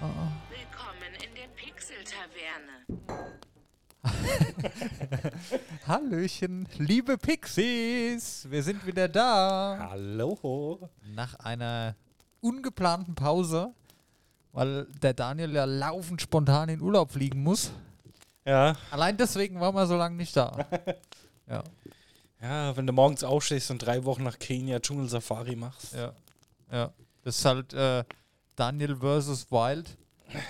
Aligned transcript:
Willkommen 0.00 1.14
in 1.22 1.34
der 1.34 1.48
Pixel-Taverne. 1.54 2.84
Hallöchen, 5.86 6.68
liebe 6.78 7.16
Pixies, 7.16 8.46
wir 8.50 8.62
sind 8.62 8.84
wieder 8.86 9.08
da. 9.08 9.88
Hallo. 9.90 10.90
Nach 11.14 11.34
einer 11.36 11.94
ungeplanten 12.40 13.14
Pause, 13.14 13.72
weil 14.52 14.86
der 15.02 15.14
Daniel 15.14 15.52
ja 15.52 15.64
laufend 15.64 16.20
spontan 16.20 16.68
in 16.68 16.80
Urlaub 16.80 17.12
fliegen 17.12 17.42
muss. 17.42 17.70
Ja. 18.44 18.76
Allein 18.90 19.16
deswegen 19.16 19.60
waren 19.60 19.74
wir 19.74 19.86
so 19.86 19.96
lange 19.96 20.16
nicht 20.16 20.36
da. 20.36 20.66
ja, 21.48 21.62
Ja, 22.42 22.76
wenn 22.76 22.86
du 22.86 22.92
morgens 22.92 23.24
aufstehst 23.24 23.70
und 23.70 23.78
drei 23.78 24.04
Wochen 24.04 24.22
nach 24.24 24.38
Kenia 24.38 24.80
Dschungelsafari 24.80 25.56
machst. 25.56 25.94
ja, 25.94 26.12
ja. 26.70 26.90
Das 27.22 27.38
ist 27.38 27.44
halt 27.46 27.72
äh, 27.72 28.04
Daniel 28.56 28.96
versus 28.96 29.50
Wild. 29.50 29.96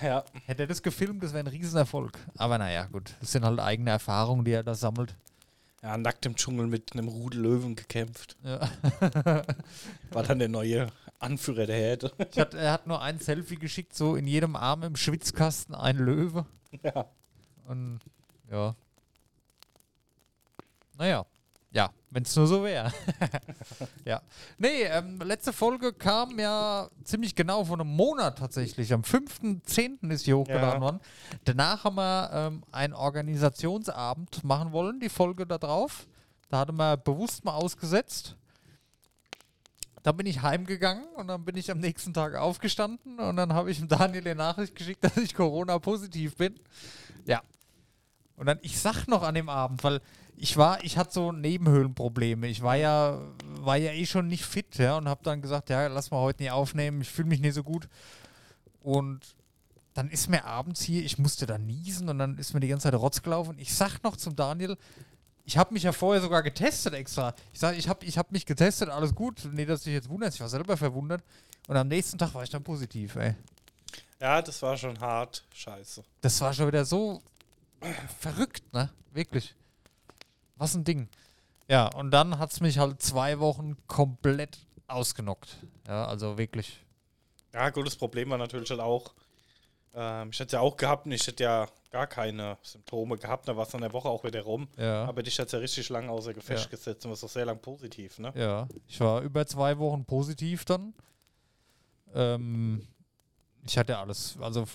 Ja. 0.01 0.23
Hätte 0.45 0.63
er 0.63 0.67
das 0.67 0.81
gefilmt, 0.81 1.21
das 1.23 1.33
wäre 1.33 1.43
ein 1.43 1.47
Riesenerfolg. 1.47 2.17
Aber 2.37 2.57
naja, 2.57 2.85
gut. 2.85 3.15
Das 3.19 3.31
sind 3.31 3.45
halt 3.45 3.59
eigene 3.59 3.91
Erfahrungen, 3.91 4.45
die 4.45 4.51
er 4.51 4.63
da 4.63 4.73
sammelt. 4.73 5.15
Ja, 5.83 5.97
nackt 5.97 6.25
im 6.25 6.35
Dschungel 6.35 6.65
mit 6.65 6.93
einem 6.93 7.07
Rudel 7.07 7.41
Löwen 7.41 7.75
gekämpft. 7.75 8.37
Ja. 8.43 8.67
War 10.11 10.23
dann 10.23 10.39
der 10.39 10.49
neue 10.49 10.87
Anführer 11.19 11.67
der 11.67 11.75
Herde. 11.75 12.11
Hat, 12.35 12.53
er 12.55 12.71
hat 12.71 12.87
nur 12.87 13.01
ein 13.01 13.19
Selfie 13.19 13.57
geschickt, 13.57 13.95
so 13.95 14.15
in 14.15 14.25
jedem 14.25 14.55
Arm 14.55 14.81
im 14.83 14.95
Schwitzkasten 14.95 15.75
ein 15.75 15.97
Löwe. 15.97 16.45
Ja. 16.81 17.05
Und 17.67 17.99
ja. 18.49 18.75
Naja. 20.97 21.25
Ja, 21.75 21.89
wenn 22.09 22.23
es 22.23 22.33
nur 22.37 22.47
so 22.47 22.63
wäre. 22.63 22.89
ja. 24.05 24.21
Nee, 24.57 24.83
ähm, 24.83 25.19
letzte 25.19 25.51
Folge 25.51 25.91
kam 25.91 26.39
ja 26.39 26.89
ziemlich 27.03 27.35
genau 27.35 27.65
vor 27.65 27.77
einem 27.77 27.93
Monat 27.93 28.37
tatsächlich. 28.39 28.93
Am 28.93 29.01
5.10. 29.01 30.09
ist 30.09 30.23
sie 30.23 30.33
hochgeladen 30.33 30.75
Ja. 30.75 30.79
worden. 30.81 31.01
Danach 31.43 31.83
haben 31.83 31.95
wir 31.97 32.29
ähm, 32.31 32.63
einen 32.71 32.93
Organisationsabend 32.93 34.41
machen 34.45 34.71
wollen, 34.71 35.01
die 35.01 35.09
Folge 35.09 35.45
da 35.45 35.57
drauf. 35.57 36.07
Da 36.47 36.59
hatte 36.59 36.71
man 36.71 36.97
bewusst 37.03 37.43
mal 37.43 37.55
ausgesetzt. 37.55 38.37
Da 40.01 40.13
bin 40.13 40.27
ich 40.27 40.41
heimgegangen 40.43 41.03
und 41.15 41.27
dann 41.27 41.43
bin 41.43 41.57
ich 41.57 41.69
am 41.71 41.79
nächsten 41.79 42.13
Tag 42.13 42.35
aufgestanden 42.35 43.19
und 43.19 43.35
dann 43.35 43.51
habe 43.51 43.69
ich 43.69 43.79
dem 43.79 43.89
Daniel 43.89 44.23
die 44.23 44.33
Nachricht 44.35 44.75
geschickt, 44.75 44.99
dass 45.03 45.17
ich 45.17 45.33
Corona-positiv 45.33 46.37
bin. 46.37 46.55
Ja. 47.25 47.41
Und 48.37 48.47
dann, 48.47 48.59
ich 48.61 48.79
sag 48.79 49.07
noch 49.07 49.23
an 49.23 49.35
dem 49.35 49.49
Abend, 49.49 49.83
weil 49.83 50.01
ich 50.37 50.57
war, 50.57 50.83
ich 50.83 50.97
hatte 50.97 51.13
so 51.13 51.31
Nebenhöhlenprobleme. 51.31 52.47
Ich 52.47 52.61
war 52.61 52.75
ja, 52.75 53.21
war 53.61 53.77
ja 53.77 53.91
eh 53.91 54.05
schon 54.05 54.27
nicht 54.27 54.45
fit, 54.45 54.77
ja, 54.77 54.97
und 54.97 55.07
habe 55.07 55.23
dann 55.23 55.41
gesagt, 55.41 55.69
ja, 55.69 55.87
lass 55.87 56.11
mal 56.11 56.19
heute 56.19 56.43
nicht 56.43 56.51
aufnehmen, 56.51 57.01
ich 57.01 57.09
fühle 57.09 57.29
mich 57.29 57.39
nicht 57.39 57.53
so 57.53 57.63
gut. 57.63 57.87
Und 58.81 59.35
dann 59.93 60.09
ist 60.09 60.29
mir 60.29 60.43
abends 60.43 60.81
hier, 60.81 61.03
ich 61.03 61.17
musste 61.17 61.45
da 61.45 61.57
niesen 61.57 62.09
und 62.09 62.19
dann 62.19 62.37
ist 62.37 62.53
mir 62.53 62.59
die 62.59 62.67
ganze 62.67 62.83
Zeit 62.83 62.99
Rotz 62.99 63.21
gelaufen. 63.21 63.55
Ich 63.57 63.73
sag 63.73 64.03
noch 64.03 64.17
zum 64.17 64.35
Daniel, 64.35 64.77
ich 65.45 65.57
habe 65.57 65.73
mich 65.73 65.83
ja 65.83 65.93
vorher 65.93 66.21
sogar 66.21 66.43
getestet 66.43 66.93
extra. 66.93 67.33
Ich 67.53 67.59
sage, 67.59 67.77
ich 67.77 67.87
habe 67.87 68.05
ich 68.05 68.17
hab 68.17 68.31
mich 68.31 68.45
getestet, 68.45 68.89
alles 68.89 69.15
gut. 69.15 69.47
Nee, 69.53 69.65
dass 69.65 69.81
du 69.81 69.85
dich 69.85 69.93
jetzt 69.93 70.09
wunderst, 70.09 70.35
ich 70.35 70.41
war 70.41 70.49
selber 70.49 70.75
verwundert. 70.75 71.23
Und 71.67 71.77
am 71.77 71.87
nächsten 71.87 72.17
Tag 72.17 72.33
war 72.33 72.43
ich 72.43 72.49
dann 72.49 72.63
positiv, 72.63 73.15
ey. 73.15 73.35
Ja, 74.19 74.41
das 74.41 74.61
war 74.61 74.75
schon 74.75 74.99
hart. 74.99 75.43
Scheiße. 75.53 76.03
Das 76.21 76.41
war 76.41 76.53
schon 76.53 76.67
wieder 76.67 76.83
so 76.83 77.21
verrückt, 78.19 78.63
ne? 78.73 78.89
Wirklich. 79.11 79.55
Was 80.57 80.75
ein 80.75 80.83
Ding. 80.83 81.07
Ja, 81.67 81.87
und 81.95 82.11
dann 82.11 82.37
hat 82.37 82.51
es 82.51 82.61
mich 82.61 82.77
halt 82.77 83.01
zwei 83.01 83.39
Wochen 83.39 83.75
komplett 83.87 84.59
ausgenockt. 84.87 85.57
Ja, 85.87 86.05
also 86.05 86.37
wirklich. 86.37 86.83
Ja, 87.53 87.69
gut, 87.69 87.87
das 87.87 87.95
Problem 87.95 88.29
war 88.29 88.37
natürlich 88.37 88.69
halt 88.69 88.81
auch, 88.81 89.13
ähm, 89.93 90.29
ich 90.31 90.39
hätte 90.39 90.57
ja 90.57 90.59
auch 90.59 90.77
gehabt 90.77 91.05
und 91.05 91.11
ich 91.13 91.25
hätte 91.25 91.43
ja 91.43 91.67
gar 91.89 92.05
keine 92.07 92.57
Symptome 92.61 93.17
gehabt, 93.17 93.47
da 93.47 93.55
war 93.55 93.63
es 93.63 93.69
dann 93.69 93.81
eine 93.83 93.93
Woche 93.93 94.09
auch 94.09 94.23
wieder 94.23 94.41
rum. 94.41 94.67
Ja. 94.77 95.05
Aber 95.05 95.23
dich 95.23 95.39
hat 95.39 95.51
ja 95.51 95.59
richtig 95.59 95.87
lang 95.89 96.09
außer 96.09 96.33
Gefecht 96.33 96.65
Ja. 96.65 96.69
gesetzt 96.69 97.05
und 97.05 97.11
warst 97.11 97.23
auch 97.23 97.29
sehr 97.29 97.45
lang 97.45 97.59
positiv, 97.59 98.19
ne? 98.19 98.33
Ja, 98.35 98.67
ich 98.87 98.99
war 98.99 99.21
über 99.21 99.47
zwei 99.47 99.77
Wochen 99.79 100.03
positiv 100.05 100.65
dann. 100.65 100.93
Ähm, 102.13 102.85
ich 103.65 103.77
hatte 103.77 103.97
alles. 103.97 104.37
Also 104.39 104.65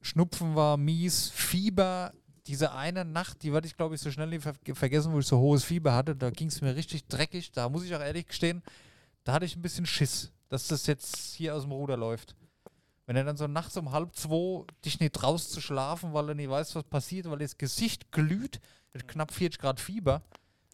Schnupfen 0.00 0.54
war 0.54 0.76
mies, 0.76 1.30
Fieber. 1.30 2.12
Diese 2.46 2.72
eine 2.72 3.04
Nacht, 3.04 3.42
die 3.42 3.52
werde 3.52 3.66
ich 3.66 3.76
glaube 3.76 3.94
ich 3.94 4.00
so 4.00 4.10
schnell 4.10 4.28
nicht 4.28 4.42
ver 4.42 4.54
vergessen, 4.74 5.12
wo 5.12 5.18
ich 5.18 5.26
so 5.26 5.38
hohes 5.38 5.64
Fieber 5.64 5.94
hatte. 5.94 6.14
Da 6.14 6.30
ging 6.30 6.48
es 6.48 6.60
mir 6.60 6.76
richtig 6.76 7.06
dreckig. 7.06 7.52
Da 7.52 7.68
muss 7.68 7.84
ich 7.84 7.94
auch 7.94 8.00
ehrlich 8.00 8.26
gestehen, 8.26 8.62
da 9.24 9.32
hatte 9.32 9.46
ich 9.46 9.56
ein 9.56 9.62
bisschen 9.62 9.86
Schiss, 9.86 10.32
dass 10.48 10.68
das 10.68 10.86
jetzt 10.86 11.34
hier 11.34 11.54
aus 11.54 11.62
dem 11.62 11.72
Ruder 11.72 11.96
läuft. 11.96 12.36
Wenn 13.06 13.16
er 13.16 13.24
dann 13.24 13.36
so 13.36 13.46
nachts 13.46 13.76
um 13.76 13.92
halb 13.92 14.14
zwei 14.14 14.64
dich 14.84 15.00
nicht 15.00 15.14
traust 15.14 15.52
zu 15.52 15.60
schlafen, 15.60 16.12
weil 16.12 16.26
du 16.26 16.34
nicht 16.34 16.48
weißt, 16.48 16.74
was 16.74 16.84
passiert, 16.84 17.28
weil 17.30 17.38
das 17.38 17.58
Gesicht 17.58 18.12
glüht, 18.12 18.60
mit 18.92 19.08
knapp 19.08 19.32
40 19.32 19.60
Grad 19.60 19.80
Fieber. 19.80 20.22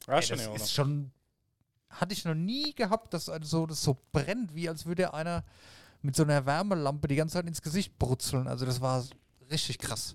Ja, 0.06 0.18
Ey, 0.18 0.28
das 0.28 0.46
ist 0.46 0.72
schon. 0.72 1.10
Hatte 1.88 2.12
ich 2.12 2.24
noch 2.24 2.34
nie 2.34 2.72
gehabt, 2.72 3.14
dass 3.14 3.28
also 3.28 3.66
das 3.66 3.82
so 3.82 3.96
brennt, 4.12 4.54
wie 4.54 4.68
als 4.68 4.86
würde 4.86 5.12
einer 5.12 5.44
mit 6.02 6.14
so 6.14 6.22
einer 6.22 6.46
Wärmelampe 6.46 7.08
die 7.08 7.16
ganze 7.16 7.34
Zeit 7.34 7.46
ins 7.46 7.62
Gesicht 7.62 7.98
brutzeln. 7.98 8.46
Also 8.46 8.64
das 8.64 8.80
war 8.80 9.04
richtig 9.50 9.78
krass. 9.78 10.14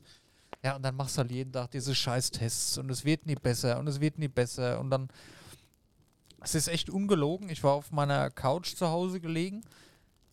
Ja, 0.65 0.77
und 0.77 0.81
dann 0.81 0.95
machst 0.95 1.15
du 1.15 1.21
halt 1.21 1.29
jeden 1.29 1.53
Tag 1.53 1.69
diese 1.69 1.93
Scheißtests 1.93 2.79
und 2.79 2.89
es 2.89 3.05
wird 3.05 3.27
nie 3.27 3.35
besser 3.35 3.77
und 3.77 3.85
es 3.85 3.99
wird 4.01 4.17
nie 4.17 4.27
besser 4.27 4.79
und 4.79 4.89
dann. 4.89 5.09
Es 6.41 6.55
ist 6.55 6.67
echt 6.69 6.89
ungelogen. 6.89 7.49
Ich 7.49 7.63
war 7.63 7.73
auf 7.73 7.91
meiner 7.91 8.31
Couch 8.31 8.73
zu 8.73 8.87
Hause 8.87 9.19
gelegen. 9.19 9.61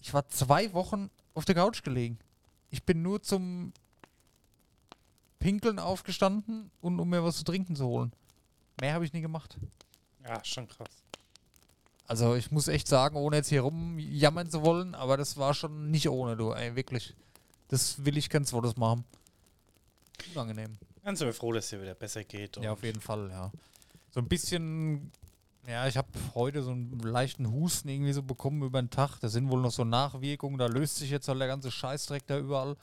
Ich 0.00 0.14
war 0.14 0.26
zwei 0.28 0.72
Wochen 0.72 1.10
auf 1.34 1.44
der 1.44 1.54
Couch 1.54 1.82
gelegen. 1.82 2.18
Ich 2.70 2.82
bin 2.82 3.02
nur 3.02 3.22
zum 3.22 3.74
Pinkeln 5.38 5.78
aufgestanden 5.78 6.70
und 6.80 6.98
um 6.98 7.10
mir 7.10 7.22
was 7.22 7.36
zu 7.36 7.44
trinken 7.44 7.76
zu 7.76 7.84
holen. 7.84 8.10
Mehr 8.80 8.94
habe 8.94 9.04
ich 9.04 9.12
nie 9.12 9.20
gemacht. 9.20 9.58
Ja, 10.24 10.42
schon 10.46 10.66
krass. 10.66 11.02
Also 12.06 12.36
ich 12.36 12.50
muss 12.50 12.68
echt 12.68 12.88
sagen, 12.88 13.16
ohne 13.16 13.36
jetzt 13.36 13.50
hier 13.50 13.60
rumjammern 13.60 14.48
zu 14.48 14.62
wollen, 14.62 14.94
aber 14.94 15.18
das 15.18 15.36
war 15.36 15.52
schon 15.52 15.90
nicht 15.90 16.08
ohne, 16.08 16.38
du, 16.38 16.52
ey, 16.52 16.74
wirklich. 16.74 17.14
Das 17.68 18.06
will 18.06 18.16
ich 18.16 18.30
kein 18.30 18.46
zweites 18.46 18.78
machen. 18.78 19.04
Unangenehm. 20.34 20.78
Ganz 21.04 21.18
sind 21.18 21.28
wir 21.28 21.34
froh, 21.34 21.52
dass 21.52 21.64
es 21.64 21.70
dir 21.70 21.82
wieder 21.82 21.94
besser 21.94 22.24
geht. 22.24 22.56
Ja, 22.58 22.72
auf 22.72 22.82
jeden 22.82 23.00
Fall, 23.00 23.28
ja. 23.30 23.50
So 24.10 24.20
ein 24.20 24.28
bisschen, 24.28 25.10
ja, 25.66 25.86
ich 25.88 25.96
habe 25.96 26.08
heute 26.34 26.62
so 26.62 26.70
einen 26.70 27.00
leichten 27.00 27.50
Husten 27.50 27.88
irgendwie 27.88 28.12
so 28.12 28.22
bekommen 28.22 28.62
über 28.62 28.80
den 28.80 28.90
Tag. 28.90 29.18
Da 29.20 29.28
sind 29.28 29.50
wohl 29.50 29.60
noch 29.60 29.72
so 29.72 29.84
Nachwirkungen, 29.84 30.58
da 30.58 30.66
löst 30.66 30.96
sich 30.96 31.10
jetzt 31.10 31.28
halt 31.28 31.40
der 31.40 31.48
ganze 31.48 31.70
Scheißdreck 31.70 32.26
da 32.26 32.38
überall, 32.38 32.76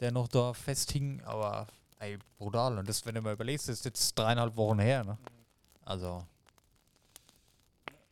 der 0.00 0.12
noch 0.12 0.28
da 0.28 0.52
festhing, 0.52 1.22
aber 1.24 1.66
ey, 1.98 2.18
brutal. 2.38 2.78
Und 2.78 2.88
das, 2.88 3.04
wenn 3.06 3.14
du 3.14 3.22
mal 3.22 3.32
überlegst, 3.32 3.68
ist 3.68 3.84
jetzt 3.84 4.18
dreieinhalb 4.18 4.56
Wochen 4.56 4.78
her, 4.78 5.04
ne? 5.04 5.18
Also. 5.84 6.24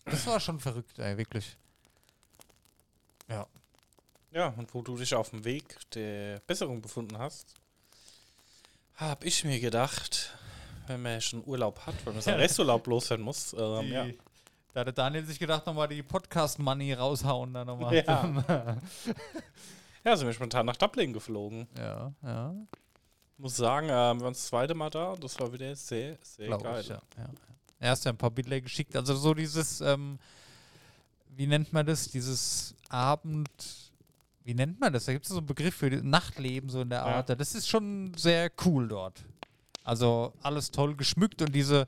Das 0.05 0.27
war 0.27 0.41
schon 0.41 0.59
verrückt, 0.59 0.99
ey, 0.99 1.17
wirklich. 1.17 1.57
Ja. 3.29 3.47
Ja, 4.33 4.49
und 4.49 4.73
wo 4.75 4.83
du 4.83 4.97
dich 4.97 5.15
auf 5.15 5.31
dem 5.31 5.45
Weg 5.45 5.79
der 5.91 6.41
Besserung 6.41 6.81
befunden 6.81 7.19
hast, 7.19 7.55
habe 9.03 9.27
ich 9.27 9.45
mir 9.45 9.61
gedacht, 9.61 10.37
wenn 10.87 11.03
man 11.03 11.21
schon 11.21 11.45
Urlaub 11.47 11.81
hat, 11.87 11.95
weil 12.05 12.15
man 12.15 12.23
seinen 12.23 12.41
Resturlaub 12.41 12.87
loswerden 12.87 13.25
muss, 13.25 13.55
ähm, 13.59 13.93
ja. 13.93 14.07
Da 14.73 14.81
hatte 14.81 14.93
Daniel 14.95 15.25
sich 15.25 15.39
gedacht, 15.39 15.67
nochmal 15.67 15.87
die 15.89 16.03
Podcast-Money 16.03 16.95
raushauen, 16.95 17.53
dann 17.53 17.67
nochmal. 17.67 17.95
Ja. 17.95 18.35
ja, 20.05 20.17
sind 20.17 20.27
wir 20.27 20.33
spontan 20.33 20.65
nach 20.65 20.77
Dublin 20.77 21.13
geflogen. 21.13 21.69
ja, 21.77 22.13
ja. 22.23 22.55
Muss 23.37 23.57
sagen, 23.57 23.89
ähm, 23.89 24.19
wir 24.19 24.25
waren 24.25 24.33
das 24.33 24.47
zweite 24.47 24.75
Mal 24.75 24.89
da 24.89 25.11
und 25.11 25.25
das 25.25 25.39
war 25.41 25.53
wieder 25.53 25.75
sehr, 25.75 26.17
sehr 26.23 26.47
Glaub 26.47 26.63
geil. 26.63 26.81
ich, 26.81 26.89
ja. 26.89 27.03
ja. 27.19 27.29
Er 27.81 27.91
hast 27.91 28.05
ja 28.05 28.13
ein 28.13 28.17
paar 28.17 28.31
Bilder 28.31 28.61
geschickt. 28.61 28.95
Also 28.95 29.17
so 29.17 29.35
dieses, 29.35 29.81
ähm, 29.81 30.19
wie 31.29 31.49
nennt 31.49 31.73
man 31.73 31.85
das? 31.85 32.09
Dieses 32.09 32.77
Abend, 32.89 33.51
wie 34.45 34.55
nennt 34.55 34.81
man 34.81 34.93
das? 34.93 35.05
Da 35.07 35.13
gibt 35.13 35.25
es 35.25 35.31
so 35.31 35.39
einen 35.39 35.47
Begriff 35.47 35.75
für 35.75 35.89
Nachtleben, 35.91 36.69
so 36.71 36.81
in 36.83 36.91
der 36.91 37.01
Ja. 37.01 37.05
Art. 37.17 37.29
Das 37.31 37.55
ist 37.55 37.69
schon 37.69 38.13
sehr 38.17 38.51
cool 38.65 38.89
dort. 38.89 39.25
Also 39.85 40.33
alles 40.43 40.71
toll 40.71 40.95
geschmückt 40.95 41.43
und 41.43 41.53
diese, 41.55 41.87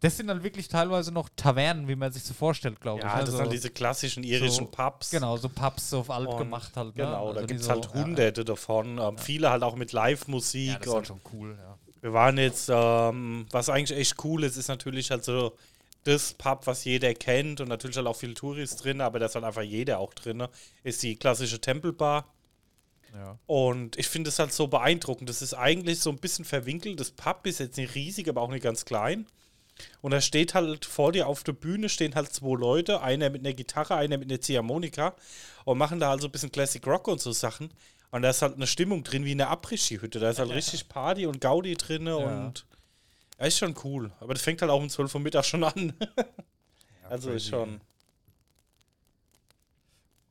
das 0.00 0.16
sind 0.16 0.28
dann 0.28 0.42
wirklich 0.42 0.68
teilweise 0.68 1.12
noch 1.12 1.28
Tavernen, 1.36 1.88
wie 1.88 1.96
man 1.96 2.12
sich 2.12 2.22
so 2.22 2.34
vorstellt, 2.34 2.80
glaube 2.80 3.00
ich. 3.00 3.04
Ja, 3.04 3.10
das 3.20 3.30
Also, 3.30 3.38
sind 3.38 3.52
diese 3.52 3.70
klassischen 3.70 4.22
irischen 4.22 4.66
so- 4.66 4.70
Pubs. 4.70 5.10
Genau, 5.10 5.36
so 5.36 5.48
Pubs 5.48 5.92
auf 5.92 6.10
alt 6.10 6.28
Und 6.28 6.38
gemacht 6.38 6.76
halt. 6.76 6.96
Ne? 6.96 7.04
Genau, 7.04 7.28
Also 7.28 7.40
da 7.40 7.46
gibt 7.46 7.60
es 7.60 7.66
so- 7.66 7.72
halt 7.72 7.86
ja, 7.94 7.94
hunderte 8.04 8.44
davon. 8.44 8.98
Ähm, 8.98 9.18
Viele 9.18 9.50
halt 9.50 9.62
auch 9.62 9.76
mit 9.76 9.92
Live-Musik. 9.92 10.68
Ja, 10.68 10.78
das 10.78 10.86
ist 10.86 10.94
halt 10.94 11.06
schon 11.08 11.20
cool, 11.32 11.58
ja. 11.60 11.76
wir 12.00 12.12
waren 12.12 12.38
jetzt, 12.38 12.70
ähm, 12.72 13.46
was 13.50 13.68
eigentlich 13.68 13.98
echt 13.98 14.24
cool 14.24 14.44
ist, 14.44 14.56
ist 14.56 14.68
natürlich 14.68 15.10
halt 15.10 15.24
so 15.24 15.54
das 16.04 16.32
Pub, 16.34 16.66
was 16.66 16.84
jeder 16.84 17.12
kennt 17.14 17.60
und 17.60 17.68
natürlich 17.68 17.96
halt 17.96 18.06
auch 18.06 18.16
viele 18.16 18.34
Touris 18.34 18.76
drin, 18.76 19.00
aber 19.00 19.18
da 19.18 19.26
ist 19.26 19.34
halt 19.34 19.44
einfach 19.44 19.62
jeder 19.62 19.98
auch 19.98 20.14
drin, 20.14 20.46
ist 20.82 21.02
die 21.02 21.16
klassische 21.16 21.60
Tempelbar. 21.60 22.32
ja. 23.14 23.38
Und 23.46 23.98
ich 23.98 24.08
finde 24.08 24.28
es 24.28 24.38
halt 24.38 24.52
so 24.52 24.66
beeindruckend. 24.68 25.28
Das 25.28 25.42
ist 25.42 25.54
eigentlich 25.54 26.00
so 26.00 26.10
ein 26.10 26.18
bisschen 26.18 26.44
verwinkelt. 26.44 26.98
Das 27.00 27.10
Pub 27.10 27.46
ist 27.46 27.60
jetzt 27.60 27.76
nicht 27.76 27.94
riesig, 27.94 28.28
aber 28.28 28.40
auch 28.40 28.50
nicht 28.50 28.62
ganz 28.62 28.84
klein. 28.84 29.26
Und 30.00 30.12
da 30.12 30.20
steht 30.20 30.54
halt 30.54 30.84
vor 30.84 31.12
dir 31.12 31.26
auf 31.26 31.42
der 31.42 31.52
Bühne 31.52 31.88
stehen 31.88 32.14
halt 32.14 32.32
zwei 32.32 32.58
Leute, 32.58 33.00
einer 33.00 33.30
mit 33.30 33.40
einer 33.40 33.54
Gitarre, 33.54 33.94
einer 33.94 34.18
mit 34.18 34.30
einer 34.30 34.40
Ziehharmonika 34.40 35.14
und 35.64 35.78
machen 35.78 36.00
da 36.00 36.10
halt 36.10 36.20
so 36.20 36.28
ein 36.28 36.32
bisschen 36.32 36.52
Classic 36.52 36.86
Rock 36.86 37.08
und 37.08 37.20
so 37.20 37.32
Sachen. 37.32 37.70
Und 38.10 38.22
da 38.22 38.30
ist 38.30 38.42
halt 38.42 38.56
eine 38.56 38.66
Stimmung 38.66 39.04
drin 39.04 39.24
wie 39.24 39.32
in 39.32 39.40
einer 39.40 39.50
Après-Ski-Hütte. 39.50 40.18
Da 40.18 40.30
ist 40.30 40.38
halt 40.38 40.50
richtig 40.50 40.88
Party 40.88 41.26
und 41.26 41.40
Gaudi 41.40 41.74
drin 41.76 42.08
und 42.08 42.66
ja, 43.40 43.46
ist 43.46 43.58
schon 43.58 43.74
cool. 43.84 44.12
Aber 44.20 44.34
das 44.34 44.42
fängt 44.42 44.60
halt 44.60 44.70
auch 44.70 44.80
um 44.80 44.88
12 44.88 45.14
Uhr 45.14 45.20
Mittag 45.20 45.44
schon 45.44 45.64
an. 45.64 45.94
also 47.08 47.30
ist 47.32 47.48
schon. 47.48 47.80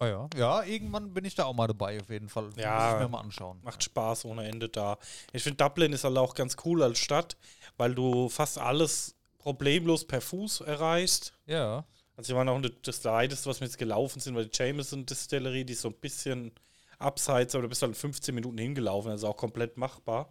Oh 0.01 0.05
ja. 0.05 0.29
ja, 0.37 0.63
irgendwann 0.63 1.13
bin 1.13 1.25
ich 1.25 1.35
da 1.35 1.43
auch 1.43 1.53
mal 1.53 1.67
dabei, 1.67 1.99
auf 1.99 2.09
jeden 2.09 2.29
Fall. 2.29 2.51
Ja, 2.55 2.85
Muss 2.85 2.93
ich 2.93 2.99
mir 3.01 3.09
mal 3.09 3.19
anschauen. 3.19 3.59
Macht 3.63 3.83
Spaß 3.83 4.25
ohne 4.25 4.47
Ende 4.47 4.69
da. 4.69 4.97
Ich 5.33 5.43
finde, 5.43 5.57
Dublin 5.57 5.91
ist 5.91 6.05
halt 6.05 6.17
auch 6.17 6.35
ganz 6.35 6.55
cool 6.63 6.83
als 6.83 6.99
Stadt, 6.99 7.35
weil 7.77 7.93
du 7.95 8.29
fast 8.29 8.59
alles 8.59 9.15
problemlos 9.39 10.05
per 10.05 10.21
Fuß 10.21 10.61
erreichst. 10.61 11.33
Ja. 11.47 11.83
Also, 12.15 12.29
wir 12.29 12.37
waren 12.37 12.47
auch 12.47 12.61
das 12.83 13.03
Leideste, 13.03 13.49
was 13.49 13.59
wir 13.59 13.67
jetzt 13.67 13.77
gelaufen 13.77 14.19
sind, 14.21 14.35
weil 14.35 14.45
die 14.45 14.57
Jameson 14.57 15.05
Distillerie, 15.05 15.65
die 15.65 15.73
ist 15.73 15.81
so 15.81 15.89
ein 15.89 15.95
bisschen 15.95 16.53
abseits, 16.97 17.55
aber 17.55 17.63
du 17.63 17.69
bist 17.69 17.81
halt 17.81 17.97
15 17.97 18.35
Minuten 18.35 18.57
hingelaufen, 18.57 19.11
also 19.11 19.27
auch 19.27 19.37
komplett 19.37 19.77
machbar. 19.77 20.29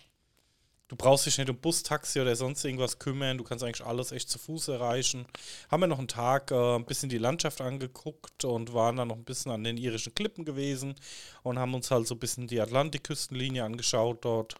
Du 0.88 0.96
brauchst 0.96 1.26
dich 1.26 1.37
nicht 1.37 1.50
um 1.50 1.58
Bus, 1.58 1.82
Taxi 1.82 2.19
oder 2.19 2.35
sonst 2.35 2.64
irgendwas 2.64 2.99
kümmern. 2.99 3.37
Du 3.37 3.44
kannst 3.44 3.62
eigentlich 3.62 3.87
alles 3.87 4.11
echt 4.11 4.31
zu 4.31 4.38
Fuß 4.38 4.69
erreichen. 4.69 5.26
Haben 5.70 5.82
wir 5.82 5.87
noch 5.87 5.99
einen 5.99 6.08
Tag 6.08 6.50
äh, 6.50 6.76
ein 6.76 6.87
bisschen 6.87 7.11
die 7.11 7.19
Landschaft 7.19 7.61
angeguckt 7.61 8.46
und 8.46 8.73
waren 8.73 8.96
dann 8.96 9.08
noch 9.08 9.17
ein 9.17 9.25
bisschen 9.25 9.52
an 9.52 9.64
den 9.64 9.76
irischen 9.76 10.14
Klippen 10.14 10.46
gewesen 10.46 10.94
und 11.43 11.58
haben 11.58 11.75
uns 11.75 11.90
halt 11.90 12.06
so 12.06 12.14
ein 12.14 12.19
bisschen 12.19 12.46
die 12.46 12.61
Atlantikküstenlinie 12.61 13.64
angeschaut 13.64 14.25
dort. 14.25 14.55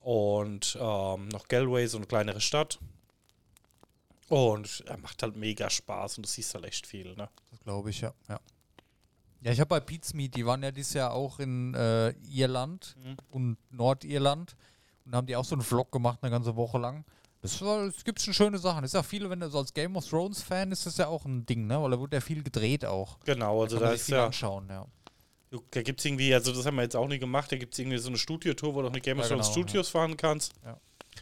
Und 0.00 0.78
ähm, 0.80 1.28
noch 1.28 1.46
Galway, 1.48 1.86
so 1.86 1.98
eine 1.98 2.06
kleinere 2.06 2.40
Stadt. 2.40 2.78
Und 4.28 4.82
er 4.86 4.96
macht 4.96 5.22
halt 5.22 5.36
mega 5.36 5.68
Spaß 5.68 6.16
und 6.16 6.24
du 6.24 6.30
siehst 6.30 6.54
halt 6.54 6.64
echt 6.64 6.86
viel, 6.86 7.14
ne? 7.16 7.28
Das 7.50 7.60
glaube 7.60 7.90
ich, 7.90 8.00
ja. 8.00 8.14
ja. 8.30 8.40
Ja, 9.42 9.52
ich 9.52 9.60
habe 9.60 9.80
bei 9.80 9.98
Meet, 10.14 10.36
die 10.36 10.46
waren 10.46 10.62
ja 10.62 10.70
dieses 10.70 10.94
Jahr 10.94 11.12
auch 11.12 11.38
in 11.38 11.74
äh, 11.74 12.10
Irland 12.30 12.94
mhm. 13.02 13.16
und 13.30 13.56
Nordirland 13.70 14.54
und 15.04 15.14
haben 15.14 15.26
die 15.26 15.36
auch 15.36 15.44
so 15.44 15.54
einen 15.54 15.62
Vlog 15.62 15.90
gemacht, 15.92 16.18
eine 16.22 16.30
ganze 16.30 16.56
Woche 16.56 16.78
lang. 16.78 17.04
Das 17.42 17.60
war, 17.62 17.88
gibt 18.04 18.20
schon 18.20 18.34
schöne 18.34 18.58
Sachen. 18.58 18.82
Das 18.82 18.90
ist 18.90 18.94
ja 18.94 19.02
viele, 19.02 19.30
wenn 19.30 19.40
du 19.40 19.48
so 19.48 19.58
als 19.58 19.72
Game 19.72 19.96
of 19.96 20.06
Thrones 20.06 20.42
Fan 20.42 20.72
ist 20.72 20.84
das 20.84 20.98
ja 20.98 21.06
auch 21.06 21.24
ein 21.24 21.46
Ding, 21.46 21.66
ne? 21.66 21.80
Weil 21.82 21.90
da 21.90 21.98
wurde 21.98 22.16
ja 22.16 22.20
viel 22.20 22.42
gedreht 22.42 22.84
auch. 22.84 23.18
Genau, 23.24 23.62
also 23.62 23.78
da, 23.78 23.86
da 23.86 23.92
ist 23.92 24.04
viel 24.04 24.14
ja. 24.14 24.26
anschauen, 24.26 24.68
ja. 24.68 24.86
Da 25.72 25.82
gibt 25.82 25.98
es 25.98 26.06
irgendwie, 26.06 26.32
also 26.32 26.52
das 26.52 26.64
haben 26.64 26.76
wir 26.76 26.82
jetzt 26.82 26.94
auch 26.94 27.08
nie 27.08 27.18
gemacht, 27.18 27.50
da 27.50 27.56
gibt 27.56 27.72
es 27.72 27.78
irgendwie 27.80 27.98
so 27.98 28.08
eine 28.08 28.18
Studiotour, 28.18 28.74
wo 28.74 28.82
du 28.82 28.90
mit 28.90 29.02
Game 29.02 29.18
of 29.18 29.26
Thrones 29.26 29.46
genau, 29.46 29.52
Studios 29.52 29.92
ja. 29.92 29.98
fahren 29.98 30.16
kannst. 30.16 30.52
Ja. 30.64 30.78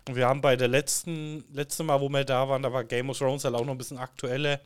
Und 0.07 0.17
wir 0.17 0.27
haben 0.27 0.41
bei 0.41 0.57
der 0.57 0.69
letzten, 0.69 1.45
letzten 1.53 1.87
Mal, 1.87 2.01
wo 2.01 2.09
wir 2.09 2.25
da 2.25 2.49
waren, 2.49 2.63
da 2.63 2.73
war 2.73 2.85
Game 2.85 3.09
of 3.09 3.19
Thrones 3.19 3.45
halt 3.45 3.55
auch 3.55 3.65
noch 3.65 3.73
ein 3.73 3.79
bisschen 3.79 3.99
aktueller. 3.99 4.61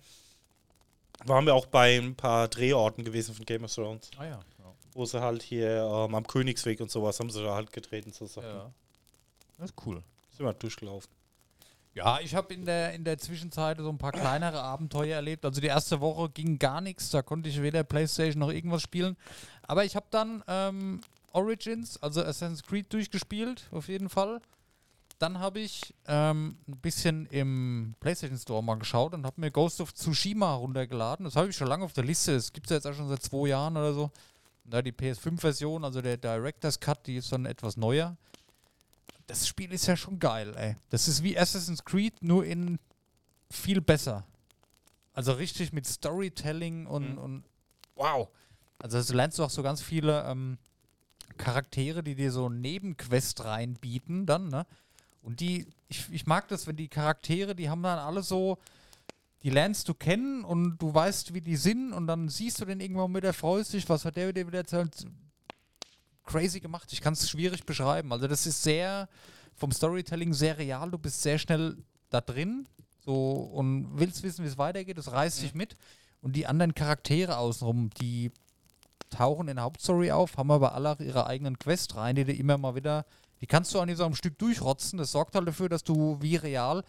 Waren 1.25 1.47
wir 1.47 1.55
auch 1.55 1.67
bei 1.67 1.97
ein 1.97 2.17
paar 2.17 2.49
Drehorten 2.49 3.05
gewesen 3.05 3.35
von 3.35 3.44
Game 3.44 3.62
of 3.62 3.73
Thrones. 3.73 4.11
Ah 4.17 4.25
ja. 4.25 4.41
Wo 4.94 5.05
sie 5.05 5.20
halt 5.20 5.43
hier 5.43 5.82
ähm, 5.82 6.14
am 6.14 6.26
Königsweg 6.26 6.81
und 6.81 6.91
sowas 6.91 7.20
haben 7.20 7.31
sie 7.31 7.43
da 7.43 7.55
halt 7.55 7.73
getreten. 7.73 8.12
So 8.12 8.26
Sachen. 8.26 8.49
Ja. 8.49 8.73
Das 9.58 9.70
ist 9.70 9.87
cool. 9.87 10.02
Sind 10.31 10.46
wir 10.46 10.52
durchgelaufen. 10.54 11.10
Ja, 11.94 12.20
ich 12.20 12.34
habe 12.34 12.54
in 12.54 12.64
der, 12.64 12.94
in 12.94 13.04
der 13.04 13.19
Zwischenzeit 13.19 13.76
so 13.78 13.88
ein 13.90 13.99
paar 13.99 14.12
kleinere 14.12 14.62
Abenteuer 14.62 15.16
erlebt. 15.16 15.44
Also 15.44 15.60
die 15.60 15.66
erste 15.66 16.00
Woche 16.00 16.31
ging 16.31 16.58
gar 16.58 16.81
nichts, 16.81 17.10
da 17.10 17.20
konnte 17.20 17.50
ich 17.50 17.60
weder 17.60 17.84
Playstation 17.84 18.40
noch 18.40 18.50
irgendwas 18.50 18.81
spielen. 18.81 19.16
Aber 19.62 19.84
ich 19.84 19.94
habe 19.94 20.06
dann 20.10 20.43
ähm, 20.49 21.02
Origins, 21.32 22.02
also 22.02 22.22
Assassin's 22.22 22.62
Creed 22.62 22.90
durchgespielt, 22.93 23.69
auf 23.72 23.88
jeden 23.88 24.08
Fall. 24.08 24.40
Dann 25.19 25.38
habe 25.38 25.60
ich 25.60 25.94
ähm, 26.06 26.56
ein 26.66 26.78
bisschen 26.78 27.26
im 27.26 27.94
PlayStation 28.00 28.38
Store 28.38 28.62
mal 28.62 28.76
geschaut 28.76 29.12
und 29.12 29.26
habe 29.26 29.40
mir 29.40 29.50
Ghost 29.50 29.81
of 29.82 29.93
Tsushima 29.93 30.54
runtergeladen. 30.54 31.25
Das 31.25 31.37
habe 31.37 31.50
ich 31.50 31.56
schon 31.56 31.69
lange 31.69 31.84
auf 31.84 31.93
der 31.93 32.04
Liste. 32.04 32.32
Das 32.32 32.52
gibt 32.52 32.66
es 32.66 32.70
ja 32.70 32.76
jetzt 32.76 32.87
auch 32.87 32.94
schon 32.94 33.08
seit 33.08 33.22
zwei 33.22 33.49
Jahren 33.49 33.76
oder 33.76 33.93
so. 33.93 34.10
Ja, 34.72 34.81
die 34.81 34.93
PS5-Version, 34.93 35.84
also 35.84 36.00
der 36.00 36.16
Director's 36.16 36.81
Cut, 36.81 37.06
die 37.06 37.16
ist 37.16 37.31
dann 37.31 37.44
etwas 37.44 37.76
neuer 37.76 38.16
das 39.26 39.46
Spiel 39.46 39.72
ist 39.72 39.86
ja 39.86 39.96
schon 39.96 40.19
geil, 40.19 40.54
ey. 40.56 40.76
Das 40.90 41.08
ist 41.08 41.22
wie 41.22 41.38
Assassin's 41.38 41.84
Creed, 41.84 42.22
nur 42.22 42.44
in 42.44 42.78
viel 43.50 43.80
besser. 43.80 44.26
Also 45.14 45.32
richtig 45.32 45.72
mit 45.72 45.86
Storytelling 45.86 46.86
und, 46.86 47.12
mhm. 47.12 47.19
und 47.19 47.44
wow. 47.94 48.28
Also 48.78 49.02
du 49.02 49.16
lernst 49.16 49.38
du 49.38 49.44
auch 49.44 49.50
so 49.50 49.62
ganz 49.62 49.82
viele 49.82 50.24
ähm, 50.24 50.58
Charaktere, 51.36 52.02
die 52.02 52.14
dir 52.14 52.32
so 52.32 52.48
Nebenquest 52.48 53.44
reinbieten 53.44 54.26
dann, 54.26 54.48
ne? 54.48 54.66
Und 55.22 55.38
die, 55.38 55.66
ich, 55.88 56.10
ich 56.10 56.26
mag 56.26 56.48
das, 56.48 56.66
wenn 56.66 56.76
die 56.76 56.88
Charaktere, 56.88 57.54
die 57.54 57.70
haben 57.70 57.82
dann 57.82 58.00
alle 58.00 58.25
so, 58.25 58.58
die 59.44 59.50
lernst 59.50 59.88
du 59.88 59.94
kennen 59.94 60.44
und 60.44 60.78
du 60.78 60.92
weißt, 60.92 61.32
wie 61.32 61.40
die 61.40 61.56
sind 61.56 61.92
und 61.92 62.08
dann 62.08 62.28
siehst 62.28 62.60
du 62.60 62.64
den 62.64 62.80
irgendwann 62.80 63.12
mit, 63.12 63.22
der 63.22 63.32
freust 63.32 63.72
dich, 63.72 63.88
was 63.88 64.04
hat 64.04 64.16
der 64.16 64.32
dir 64.32 64.46
wieder 64.46 64.58
erzählt, 64.58 65.06
crazy 66.24 66.60
gemacht. 66.60 66.92
Ich 66.92 67.00
kann 67.00 67.12
es 67.12 67.28
schwierig 67.28 67.64
beschreiben. 67.64 68.12
Also 68.12 68.26
das 68.28 68.46
ist 68.46 68.62
sehr 68.62 69.08
vom 69.54 69.72
Storytelling 69.72 70.32
sehr 70.32 70.58
real. 70.58 70.90
Du 70.90 70.98
bist 70.98 71.22
sehr 71.22 71.38
schnell 71.38 71.76
da 72.10 72.20
drin 72.20 72.66
so 73.04 73.32
und 73.32 73.88
willst 73.98 74.22
wissen, 74.22 74.44
wie 74.44 74.48
es 74.48 74.58
weitergeht. 74.58 74.98
Das 74.98 75.12
reißt 75.12 75.38
mhm. 75.38 75.42
dich 75.42 75.54
mit. 75.54 75.76
Und 76.20 76.36
die 76.36 76.46
anderen 76.46 76.74
Charaktere 76.74 77.36
außenrum, 77.36 77.90
die 78.00 78.30
tauchen 79.10 79.48
in 79.48 79.56
der 79.56 79.64
Hauptstory 79.64 80.12
auf, 80.12 80.36
haben 80.36 80.50
aber 80.50 80.74
alle 80.74 80.96
ihre 81.00 81.26
eigenen 81.26 81.58
Quest 81.58 81.96
rein, 81.96 82.16
die 82.16 82.25
du 82.25 82.32
immer 82.32 82.56
mal 82.58 82.75
wieder, 82.75 83.04
die 83.40 83.46
kannst 83.46 83.75
du 83.75 83.80
an 83.80 83.88
diesem 83.88 84.14
Stück 84.14 84.38
durchrotzen. 84.38 84.98
Das 84.98 85.12
sorgt 85.12 85.34
halt 85.34 85.48
dafür, 85.48 85.68
dass 85.68 85.82
du 85.82 86.16
wie 86.20 86.36
real 86.36 86.84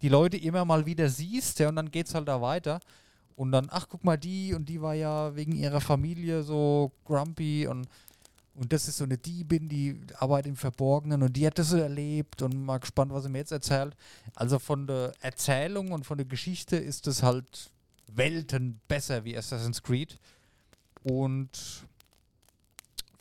die 0.00 0.08
Leute 0.08 0.36
immer 0.36 0.64
mal 0.64 0.86
wieder 0.86 1.08
siehst, 1.08 1.58
ja, 1.58 1.68
und 1.68 1.76
dann 1.76 1.90
geht 1.90 2.06
es 2.06 2.14
halt 2.14 2.28
da 2.28 2.40
weiter. 2.40 2.80
Und 3.36 3.52
dann, 3.52 3.68
ach, 3.70 3.86
guck 3.88 4.04
mal, 4.04 4.16
die 4.16 4.54
und 4.54 4.68
die 4.68 4.80
war 4.80 4.94
ja 4.94 5.34
wegen 5.36 5.52
ihrer 5.52 5.80
Familie 5.80 6.42
so 6.42 6.92
grumpy 7.04 7.66
und 7.66 7.86
und 8.58 8.72
das 8.72 8.88
ist 8.88 8.98
so 8.98 9.04
eine 9.04 9.18
Diebin, 9.18 9.68
die 9.68 10.00
arbeitet 10.16 10.48
im 10.48 10.56
Verborgenen 10.56 11.22
und 11.22 11.36
die 11.36 11.46
hat 11.46 11.58
das 11.58 11.68
so 11.68 11.76
erlebt 11.76 12.42
und 12.42 12.64
mal 12.64 12.78
gespannt, 12.78 13.12
was 13.12 13.22
sie 13.22 13.30
mir 13.30 13.38
jetzt 13.38 13.52
erzählt. 13.52 13.94
Also 14.34 14.58
von 14.58 14.88
der 14.88 15.12
Erzählung 15.20 15.92
und 15.92 16.04
von 16.04 16.18
der 16.18 16.26
Geschichte 16.26 16.76
ist 16.76 17.06
das 17.06 17.22
halt 17.22 17.70
Welten 18.08 18.80
besser 18.88 19.24
wie 19.24 19.38
Assassin's 19.38 19.82
Creed. 19.82 20.18
Und 21.04 21.86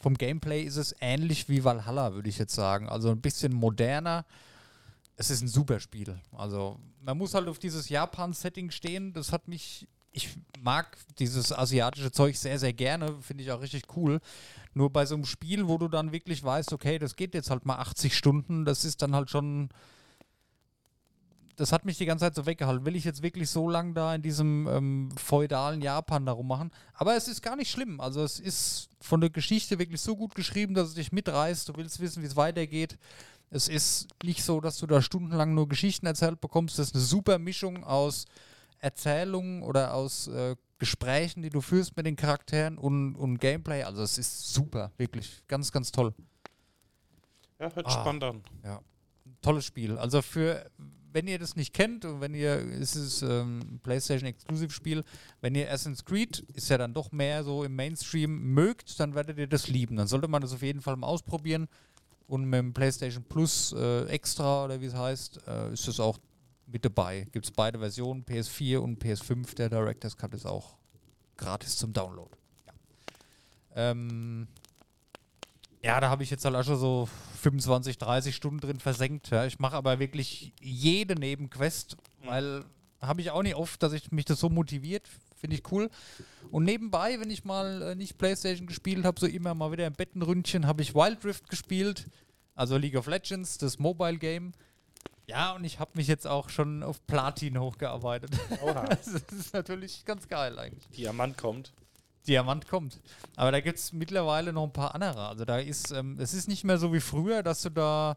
vom 0.01 0.15
Gameplay 0.15 0.63
ist 0.63 0.77
es 0.77 0.95
ähnlich 1.01 1.47
wie 1.49 1.63
Valhalla, 1.63 2.15
würde 2.15 2.29
ich 2.29 2.39
jetzt 2.39 2.55
sagen. 2.55 2.89
Also 2.89 3.11
ein 3.11 3.21
bisschen 3.21 3.53
moderner. 3.53 4.25
Es 5.17 5.29
ist 5.29 5.41
ein 5.41 5.47
super 5.47 5.79
Spiel. 5.79 6.19
Also 6.31 6.79
man 7.01 7.15
muss 7.15 7.35
halt 7.35 7.47
auf 7.47 7.59
dieses 7.59 7.89
Japan-Setting 7.89 8.71
stehen. 8.71 9.13
Das 9.13 9.31
hat 9.31 9.47
mich 9.47 9.87
ich 10.11 10.29
mag 10.61 10.97
dieses 11.19 11.51
asiatische 11.51 12.11
Zeug 12.11 12.35
sehr, 12.35 12.59
sehr 12.59 12.73
gerne, 12.73 13.15
finde 13.21 13.43
ich 13.43 13.51
auch 13.51 13.61
richtig 13.61 13.83
cool. 13.95 14.19
Nur 14.73 14.91
bei 14.91 15.05
so 15.05 15.15
einem 15.15 15.25
Spiel, 15.25 15.67
wo 15.67 15.77
du 15.77 15.87
dann 15.87 16.11
wirklich 16.11 16.43
weißt, 16.43 16.73
okay, 16.73 16.99
das 16.99 17.15
geht 17.15 17.33
jetzt 17.33 17.49
halt 17.49 17.65
mal 17.65 17.77
80 17.77 18.15
Stunden, 18.15 18.65
das 18.65 18.85
ist 18.85 19.01
dann 19.01 19.15
halt 19.15 19.29
schon. 19.29 19.69
Das 21.55 21.71
hat 21.71 21.85
mich 21.85 21.97
die 21.97 22.05
ganze 22.05 22.25
Zeit 22.25 22.35
so 22.35 22.45
weggehalten. 22.45 22.85
Will 22.85 22.95
ich 22.95 23.03
jetzt 23.03 23.23
wirklich 23.23 23.49
so 23.49 23.67
lange 23.67 23.93
da 23.93 24.13
in 24.13 24.21
diesem 24.21 24.67
ähm, 24.67 25.09
feudalen 25.17 25.81
Japan 25.81 26.23
darum 26.23 26.47
machen? 26.47 26.71
Aber 26.93 27.15
es 27.15 27.27
ist 27.27 27.41
gar 27.41 27.55
nicht 27.55 27.71
schlimm. 27.71 27.99
Also 27.99 28.23
es 28.23 28.39
ist 28.39 28.89
von 29.01 29.21
der 29.21 29.31
Geschichte 29.31 29.79
wirklich 29.79 30.01
so 30.01 30.15
gut 30.15 30.35
geschrieben, 30.35 30.75
dass 30.75 30.89
es 30.89 30.93
dich 30.93 31.11
mitreißt. 31.11 31.67
Du 31.69 31.73
willst 31.75 31.99
wissen, 31.99 32.21
wie 32.21 32.27
es 32.27 32.35
weitergeht. 32.35 32.99
Es 33.49 33.69
ist 33.69 34.07
nicht 34.23 34.43
so, 34.43 34.61
dass 34.61 34.77
du 34.77 34.85
da 34.85 35.01
stundenlang 35.01 35.55
nur 35.55 35.67
Geschichten 35.67 36.05
erzählt 36.05 36.41
bekommst. 36.41 36.77
Das 36.77 36.89
ist 36.89 36.95
eine 36.95 37.03
super 37.03 37.39
Mischung 37.39 37.83
aus 37.83 38.25
Erzählungen 38.87 39.63
oder 39.63 39.93
aus 39.93 40.27
äh, 40.27 40.55
Gesprächen, 40.79 41.41
die 41.41 41.49
du 41.49 41.61
führst 41.61 41.97
mit 41.97 42.05
den 42.05 42.15
Charakteren 42.15 42.77
und, 42.77 43.15
und 43.15 43.39
Gameplay. 43.39 43.83
Also 43.83 44.01
es 44.01 44.17
ist 44.17 44.53
super, 44.53 44.91
wirklich 44.97 45.43
ganz, 45.47 45.71
ganz 45.71 45.91
toll. 45.91 46.13
Ja, 47.59 47.73
hört 47.73 47.85
ah, 47.85 47.91
spannend 47.91 48.23
an. 48.23 48.43
Ja, 48.63 48.81
tolles 49.41 49.65
Spiel. 49.65 49.97
Also 49.97 50.21
für, 50.21 50.69
wenn 51.11 51.27
ihr 51.27 51.39
das 51.39 51.55
nicht 51.55 51.73
kennt 51.73 52.05
und 52.05 52.21
wenn 52.21 52.33
ihr, 52.33 52.53
es 52.79 52.95
ist 52.95 53.23
ähm, 53.23 53.79
PlayStation 53.83 54.29
Exclusive 54.29 54.71
Spiel, 54.71 55.03
wenn 55.41 55.55
ihr 55.55 55.67
Assassin's 55.67 56.05
Creed 56.05 56.39
ist 56.53 56.69
ja 56.69 56.77
dann 56.77 56.93
doch 56.93 57.11
mehr 57.11 57.43
so 57.43 57.63
im 57.63 57.75
Mainstream 57.75 58.53
mögt, 58.53 58.99
dann 58.99 59.15
werdet 59.15 59.37
ihr 59.39 59.47
das 59.47 59.67
lieben. 59.67 59.95
Dann 59.95 60.07
sollte 60.07 60.27
man 60.27 60.41
das 60.41 60.53
auf 60.53 60.61
jeden 60.61 60.81
Fall 60.81 60.95
mal 60.95 61.07
ausprobieren. 61.07 61.67
Und 62.27 62.43
mit 62.43 62.59
dem 62.59 62.73
PlayStation 62.73 63.23
Plus 63.23 63.73
äh, 63.73 64.05
Extra 64.07 64.65
oder 64.65 64.79
wie 64.79 64.85
es 64.85 64.93
heißt, 64.93 65.47
äh, 65.47 65.73
ist 65.73 65.87
das 65.87 65.99
auch 65.99 66.19
mit 66.67 66.85
dabei. 66.85 67.27
Gibt 67.31 67.45
es 67.45 67.51
beide 67.51 67.79
Versionen, 67.79 68.25
PS4 68.25 68.77
und 68.77 69.03
PS5. 69.03 69.55
Der 69.55 69.69
Director's 69.69 70.17
Cut 70.17 70.33
ist 70.33 70.45
auch 70.45 70.75
gratis 71.37 71.77
zum 71.77 71.93
Download. 71.93 72.31
Ja, 72.65 72.73
ähm, 73.75 74.47
ja 75.81 75.99
da 75.99 76.09
habe 76.09 76.23
ich 76.23 76.29
jetzt 76.29 76.45
halt 76.45 76.55
auch 76.55 76.63
schon 76.63 76.77
so 76.77 77.07
25, 77.41 77.97
30 77.97 78.35
Stunden 78.35 78.59
drin 78.59 78.79
versenkt. 78.79 79.29
Ja. 79.29 79.45
Ich 79.45 79.59
mache 79.59 79.75
aber 79.75 79.99
wirklich 79.99 80.53
jede 80.59 81.15
Nebenquest, 81.15 81.97
mhm. 82.21 82.27
weil 82.27 82.65
habe 83.01 83.21
ich 83.21 83.31
auch 83.31 83.43
nicht 83.43 83.55
oft, 83.55 83.81
dass 83.83 83.93
ich 83.93 84.11
mich 84.11 84.25
das 84.25 84.39
so 84.39 84.49
motiviert. 84.49 85.07
Finde 85.35 85.55
ich 85.55 85.71
cool. 85.71 85.89
Und 86.49 86.63
nebenbei, 86.63 87.19
wenn 87.19 87.29
ich 87.29 87.45
mal 87.45 87.81
äh, 87.81 87.95
nicht 87.95 88.17
Playstation 88.17 88.65
gespielt 88.65 89.05
habe, 89.05 89.19
so 89.19 89.27
immer 89.27 89.53
mal 89.53 89.71
wieder 89.71 89.85
im 89.85 89.93
Bettenründchen, 89.93 90.65
habe 90.65 90.81
ich 90.81 90.95
Wild 90.95 91.23
Rift 91.23 91.47
gespielt. 91.47 92.07
Also 92.55 92.75
League 92.75 92.95
of 92.95 93.05
Legends, 93.05 93.59
das 93.59 93.77
Mobile 93.77 94.17
Game. 94.17 94.53
Ja, 95.29 95.51
und 95.51 95.65
ich 95.65 95.79
habe 95.79 95.91
mich 95.95 96.07
jetzt 96.07 96.25
auch 96.25 96.49
schon 96.49 96.83
auf 96.83 97.05
Platin 97.05 97.59
hochgearbeitet. 97.59 98.31
Oha. 98.61 98.83
das 98.89 99.07
ist 99.07 99.53
natürlich 99.53 100.05
ganz 100.05 100.27
geil 100.29 100.57
eigentlich. 100.57 100.87
Diamant 100.89 101.37
kommt. 101.37 101.73
Diamant 102.27 102.67
kommt. 102.69 103.01
Aber 103.35 103.51
da 103.51 103.59
gibt 103.59 103.77
es 103.77 103.91
mittlerweile 103.91 104.53
noch 104.53 104.63
ein 104.63 104.71
paar 104.71 104.95
andere. 104.95 105.27
Also 105.27 105.43
da 105.43 105.57
ist, 105.57 105.91
ähm, 105.91 106.17
es 106.19 106.33
ist 106.33 106.47
nicht 106.47 106.63
mehr 106.63 106.77
so 106.77 106.93
wie 106.93 107.01
früher, 107.01 107.43
dass 107.43 107.61
du 107.61 107.69
da 107.69 108.15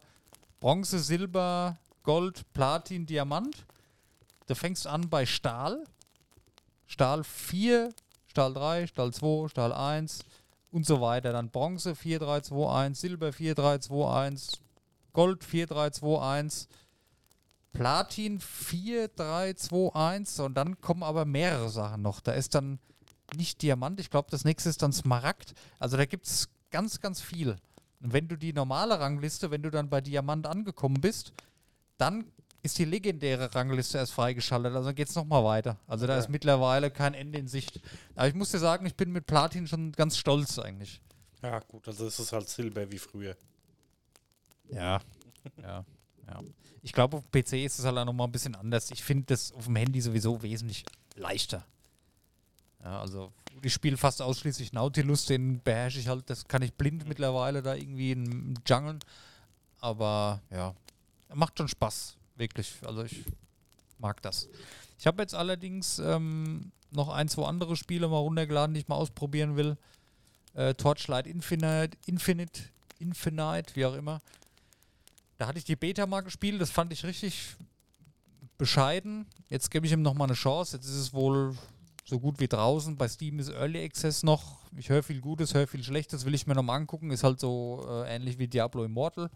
Bronze, 0.61 0.99
Silber, 0.99 1.77
Gold, 2.03 2.45
Platin, 2.53 3.05
Diamant. 3.05 3.65
Du 4.47 4.55
fängst 4.55 4.87
an 4.87 5.09
bei 5.09 5.25
Stahl. 5.25 5.83
Stahl 6.87 7.25
4, 7.25 7.93
Stahl 8.27 8.53
3, 8.53 8.87
Stahl 8.87 9.13
2, 9.13 9.49
Stahl 9.49 9.73
1 9.73 10.23
und 10.71 10.85
so 10.85 11.01
weiter. 11.01 11.33
Dann 11.33 11.49
Bronze 11.49 11.93
4, 11.93 12.19
3, 12.19 12.41
2, 12.41 12.85
1, 12.85 13.01
Silber 13.01 13.33
4, 13.33 13.55
3, 13.55 13.77
2, 13.79 14.27
1, 14.27 14.51
Gold 15.11 15.43
4, 15.43 15.67
3, 15.67 15.89
2, 15.89 16.21
1, 16.21 16.67
Platin 17.73 18.39
4, 18.39 19.07
3, 19.09 19.53
2, 19.53 19.95
1 19.95 20.39
und 20.41 20.55
dann 20.55 20.81
kommen 20.81 21.03
aber 21.03 21.25
mehrere 21.25 21.69
Sachen 21.69 22.01
noch. 22.01 22.19
Da 22.19 22.33
ist 22.33 22.53
dann 22.55 22.79
nicht 23.35 23.61
Diamant, 23.61 23.99
ich 23.99 24.09
glaube, 24.09 24.27
das 24.29 24.43
nächste 24.43 24.69
ist 24.69 24.81
dann 24.81 24.91
Smaragd. 24.91 25.53
Also 25.79 25.95
da 25.97 26.05
gibt 26.05 26.25
es 26.27 26.49
ganz, 26.69 26.99
ganz 26.99 27.21
viel. 27.21 27.55
Und 28.01 28.13
wenn 28.13 28.27
du 28.27 28.35
die 28.35 28.51
normale 28.53 28.99
Rangliste, 28.99 29.51
wenn 29.51 29.61
du 29.61 29.69
dann 29.69 29.89
bei 29.89 30.01
Diamant 30.01 30.47
angekommen 30.47 30.99
bist, 30.99 31.31
dann 31.97 32.25
ist 32.63 32.77
die 32.77 32.85
legendäre 32.85 33.55
Rangliste 33.55 33.97
erst 33.99 34.11
freigeschaltet. 34.13 34.75
Also 34.75 34.93
geht 34.93 35.07
es 35.09 35.15
nochmal 35.15 35.43
weiter. 35.43 35.77
Also 35.87 36.05
da 36.07 36.13
Okay. 36.13 36.23
ist 36.23 36.29
mittlerweile 36.29 36.91
kein 36.91 37.13
Ende 37.13 37.39
in 37.39 37.47
Sicht. 37.47 37.79
Aber 38.15 38.27
ich 38.27 38.33
muss 38.35 38.51
dir 38.51 38.59
sagen, 38.59 38.85
ich 38.85 38.95
bin 38.95 39.11
mit 39.11 39.25
Platin 39.27 39.65
schon 39.67 39.91
ganz 39.93 40.17
stolz 40.17 40.59
eigentlich. 40.59 41.01
Ja, 41.41 41.59
gut, 41.59 41.87
also 41.87 42.05
ist 42.05 42.19
es 42.19 42.33
halt 42.33 42.49
Silber 42.49 42.91
wie 42.91 42.99
früher. 42.99 43.35
Ja. 44.69 44.99
ja. 45.61 45.85
Ja. 46.31 46.41
Ich 46.81 46.93
glaube, 46.93 47.17
auf 47.17 47.23
dem 47.29 47.43
PC 47.43 47.53
ist 47.65 47.79
es 47.79 47.85
halt 47.85 47.97
auch 47.97 48.05
nochmal 48.05 48.27
ein 48.27 48.31
bisschen 48.31 48.55
anders. 48.55 48.89
Ich 48.91 49.03
finde 49.03 49.25
das 49.27 49.51
auf 49.51 49.65
dem 49.65 49.75
Handy 49.75 50.01
sowieso 50.01 50.41
wesentlich 50.41 50.83
leichter. 51.15 51.65
Ja, 52.83 52.99
also 53.01 53.31
ich 53.61 53.73
spiele 53.73 53.97
fast 53.97 54.21
ausschließlich 54.21 54.73
Nautilus, 54.73 55.25
den 55.25 55.61
beherrsche 55.61 55.99
ich 55.99 56.07
halt, 56.07 56.29
das 56.29 56.47
kann 56.47 56.63
ich 56.63 56.73
blind 56.73 57.07
mittlerweile 57.07 57.61
da 57.61 57.75
irgendwie 57.75 58.11
im 58.11 58.55
Jungle. 58.65 58.97
Aber 59.79 60.41
ja, 60.49 60.73
macht 61.33 61.57
schon 61.57 61.67
Spaß, 61.67 62.15
wirklich. 62.35 62.73
Also 62.83 63.03
ich 63.03 63.23
mag 63.99 64.21
das. 64.21 64.49
Ich 64.97 65.05
habe 65.05 65.21
jetzt 65.21 65.35
allerdings 65.35 65.99
ähm, 65.99 66.71
noch 66.91 67.09
ein, 67.09 67.27
zwei 67.27 67.45
andere 67.45 67.75
Spiele 67.75 68.07
mal 68.07 68.17
runtergeladen, 68.17 68.73
die 68.73 68.81
ich 68.81 68.87
mal 68.87 68.95
ausprobieren 68.95 69.55
will. 69.55 69.77
Äh, 70.53 70.73
Torchlight 70.73 71.27
Infinite, 71.27 71.97
Infinite, 72.05 72.61
Infinite, 72.99 73.75
wie 73.75 73.85
auch 73.85 73.95
immer. 73.95 74.21
Da 75.41 75.47
hatte 75.47 75.57
ich 75.57 75.65
die 75.65 75.75
Beta 75.75 76.05
mal 76.05 76.21
gespielt, 76.21 76.61
das 76.61 76.69
fand 76.69 76.93
ich 76.93 77.03
richtig 77.03 77.55
bescheiden. 78.59 79.25
Jetzt 79.49 79.71
gebe 79.71 79.87
ich 79.87 79.91
ihm 79.91 80.03
noch 80.03 80.13
mal 80.13 80.25
eine 80.25 80.35
Chance. 80.35 80.77
Jetzt 80.77 80.85
ist 80.85 80.97
es 80.97 81.13
wohl 81.13 81.57
so 82.05 82.19
gut 82.19 82.39
wie 82.39 82.47
draußen. 82.47 82.95
Bei 82.95 83.07
Steam 83.07 83.39
ist 83.39 83.49
Early 83.49 83.83
Access 83.83 84.21
noch. 84.21 84.59
Ich 84.77 84.89
höre 84.89 85.01
viel 85.01 85.19
Gutes, 85.19 85.55
höre 85.55 85.65
viel 85.65 85.83
Schlechtes, 85.83 86.25
will 86.25 86.35
ich 86.35 86.45
mir 86.45 86.53
noch 86.53 86.61
mal 86.61 86.75
angucken. 86.75 87.09
Ist 87.09 87.23
halt 87.23 87.39
so 87.39 87.83
äh, 87.89 88.15
ähnlich 88.15 88.37
wie 88.37 88.47
Diablo 88.47 88.83
Immortal. 88.83 89.31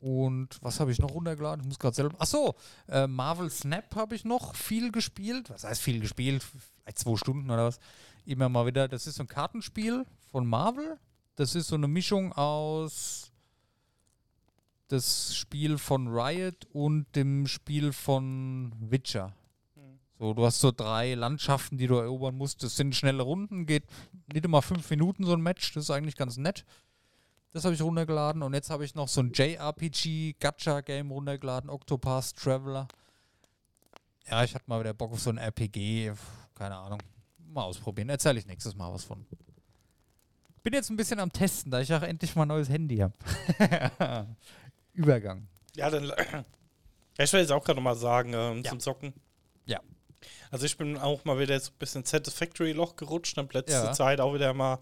Und 0.00 0.58
was 0.60 0.80
habe 0.80 0.90
ich 0.90 0.98
noch 0.98 1.14
runtergeladen? 1.14 1.60
Ich 1.60 1.68
muss 1.68 1.78
gerade 1.78 1.94
selber. 1.94 2.20
Achso, 2.20 2.56
äh, 2.88 3.06
Marvel 3.06 3.50
Snap 3.50 3.94
habe 3.94 4.16
ich 4.16 4.24
noch 4.24 4.56
viel 4.56 4.90
gespielt. 4.90 5.48
Was 5.50 5.62
heißt 5.62 5.80
viel 5.80 6.00
gespielt? 6.00 6.42
Vielleicht 6.42 6.98
zwei 6.98 7.14
Stunden 7.14 7.48
oder 7.48 7.66
was. 7.66 7.78
Immer 8.24 8.48
mal 8.48 8.66
wieder. 8.66 8.88
Das 8.88 9.06
ist 9.06 9.14
so 9.14 9.22
ein 9.22 9.28
Kartenspiel 9.28 10.04
von 10.32 10.44
Marvel. 10.44 10.98
Das 11.36 11.54
ist 11.54 11.68
so 11.68 11.76
eine 11.76 11.86
Mischung 11.86 12.32
aus 12.32 13.23
das 14.88 15.34
Spiel 15.34 15.78
von 15.78 16.08
Riot 16.08 16.66
und 16.72 17.06
dem 17.16 17.46
Spiel 17.46 17.92
von 17.92 18.72
Witcher. 18.78 19.34
So, 20.18 20.32
du 20.32 20.46
hast 20.46 20.60
so 20.60 20.70
drei 20.70 21.14
Landschaften, 21.14 21.76
die 21.76 21.86
du 21.86 21.96
erobern 21.96 22.36
musst. 22.36 22.62
Das 22.62 22.76
sind 22.76 22.94
schnelle 22.94 23.22
Runden, 23.22 23.66
geht 23.66 23.84
nicht 24.32 24.44
immer 24.44 24.62
fünf 24.62 24.88
Minuten 24.90 25.24
so 25.24 25.32
ein 25.32 25.40
Match. 25.40 25.72
Das 25.72 25.84
ist 25.84 25.90
eigentlich 25.90 26.16
ganz 26.16 26.36
nett. 26.36 26.64
Das 27.52 27.64
habe 27.64 27.74
ich 27.74 27.82
runtergeladen 27.82 28.42
und 28.42 28.54
jetzt 28.54 28.70
habe 28.70 28.84
ich 28.84 28.94
noch 28.94 29.08
so 29.08 29.20
ein 29.20 29.32
JRPG 29.32 30.34
Gacha 30.40 30.80
Game 30.80 31.10
runtergeladen, 31.10 31.70
Octopath 31.70 32.34
Traveler. 32.36 32.88
Ja, 34.28 34.42
ich 34.42 34.54
hatte 34.54 34.64
mal 34.66 34.80
wieder 34.80 34.94
Bock 34.94 35.12
auf 35.12 35.20
so 35.20 35.30
ein 35.30 35.38
RPG, 35.38 36.12
keine 36.54 36.76
Ahnung. 36.76 37.00
Mal 37.52 37.62
ausprobieren. 37.62 38.08
Erzähle 38.08 38.38
ich 38.38 38.46
nächstes 38.46 38.74
Mal 38.74 38.92
was 38.92 39.04
von. 39.04 39.24
Bin 40.62 40.72
jetzt 40.72 40.90
ein 40.90 40.96
bisschen 40.96 41.20
am 41.20 41.30
Testen, 41.30 41.70
da 41.70 41.80
ich 41.80 41.92
auch 41.92 42.02
endlich 42.02 42.34
mal 42.34 42.42
ein 42.42 42.48
neues 42.48 42.70
Handy 42.70 42.96
habe. 42.96 43.14
Übergang. 44.94 45.48
Ja, 45.76 45.90
dann. 45.90 46.10
Ich 47.16 47.32
will 47.32 47.38
jetzt 47.42 47.52
auch 47.52 47.62
gerade 47.62 47.76
noch 47.76 47.84
mal 47.84 47.94
sagen, 47.94 48.32
ähm, 48.34 48.62
Ja. 48.64 48.70
zum 48.70 48.80
Zocken. 48.80 49.14
Ja. 49.66 49.78
Also 50.50 50.66
ich 50.66 50.76
bin 50.76 50.98
auch 50.98 51.24
mal 51.24 51.38
wieder 51.38 51.60
so 51.60 51.70
ein 51.70 51.78
bisschen 51.78 52.04
Satisfactory-Loch 52.04 52.96
gerutscht, 52.96 53.36
habe 53.36 53.50
letzte 53.52 53.72
Ja. 53.74 53.92
Zeit 53.92 54.20
auch 54.20 54.34
wieder 54.34 54.52
mal 54.52 54.80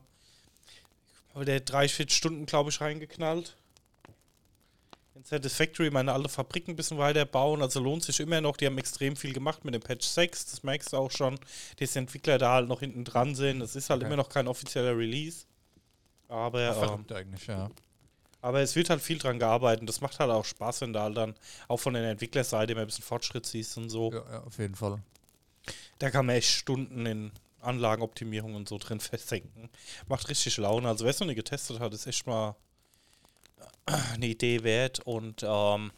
wieder 1.34 1.60
drei, 1.60 1.88
vier 1.88 2.08
Stunden, 2.08 2.46
glaube 2.46 2.70
ich, 2.70 2.80
reingeknallt. 2.80 3.54
In 5.14 5.24
Satisfactory 5.24 5.90
meine 5.90 6.14
alte 6.14 6.30
Fabrik 6.30 6.68
ein 6.68 6.76
bisschen 6.76 6.96
weiter 6.96 7.26
bauen, 7.26 7.60
also 7.60 7.80
lohnt 7.80 8.02
sich 8.02 8.18
immer 8.18 8.40
noch. 8.40 8.56
Die 8.56 8.64
haben 8.64 8.78
extrem 8.78 9.14
viel 9.14 9.34
gemacht 9.34 9.62
mit 9.66 9.74
dem 9.74 9.82
Patch 9.82 10.06
6, 10.06 10.46
das 10.46 10.62
merkst 10.62 10.94
du 10.94 10.96
auch 10.96 11.10
schon, 11.10 11.38
dass 11.78 11.92
die 11.92 11.98
Entwickler 11.98 12.38
da 12.38 12.54
halt 12.54 12.68
noch 12.68 12.80
hinten 12.80 13.04
dran 13.04 13.34
sind. 13.34 13.60
Das 13.60 13.76
ist 13.76 13.90
halt 13.90 14.00
Okay. 14.00 14.06
immer 14.06 14.16
noch 14.16 14.30
kein 14.30 14.48
offizieller 14.48 14.96
Release. 14.96 15.44
Aber, 16.28 16.74
ähm, 16.94 17.04
eigentlich, 17.14 17.46
ja. 17.46 17.70
Aber 18.42 18.60
es 18.60 18.76
wird 18.76 18.90
halt 18.90 19.00
viel 19.00 19.18
dran 19.18 19.38
gearbeitet. 19.38 19.88
Das 19.88 20.00
macht 20.00 20.18
halt 20.18 20.30
auch 20.30 20.44
Spaß, 20.44 20.82
wenn 20.82 20.92
du 20.92 21.00
halt 21.00 21.16
dann 21.16 21.34
auch 21.68 21.78
von 21.78 21.94
der 21.94 22.10
Entwicklerseite 22.10 22.72
immer 22.72 22.82
ein 22.82 22.88
bisschen 22.88 23.04
Fortschritt 23.04 23.46
siehst 23.46 23.78
und 23.78 23.88
so. 23.88 24.12
ja. 24.12 24.22
Ja, 24.30 24.42
auf 24.42 24.58
jeden 24.58 24.74
Fall. 24.74 25.00
Da 25.98 26.10
kann 26.10 26.26
man 26.26 26.36
echt 26.36 26.50
Stunden 26.50 27.06
in 27.06 27.30
Anlagenoptimierung 27.60 28.56
und 28.56 28.68
so 28.68 28.78
drin 28.78 29.00
versenken. 29.00 29.70
Macht 30.08 30.28
richtig 30.28 30.56
Laune. 30.56 30.88
Also 30.88 31.04
wer 31.04 31.12
es 31.12 31.20
noch 31.20 31.28
nie 31.28 31.36
getestet 31.36 31.78
hat, 31.78 31.94
ist 31.94 32.06
echt 32.06 32.26
mal 32.26 32.56
eine 33.86 34.26
Idee 34.26 34.64
wert. 34.64 34.98
Und 35.00 35.44
ähm, 35.44 35.92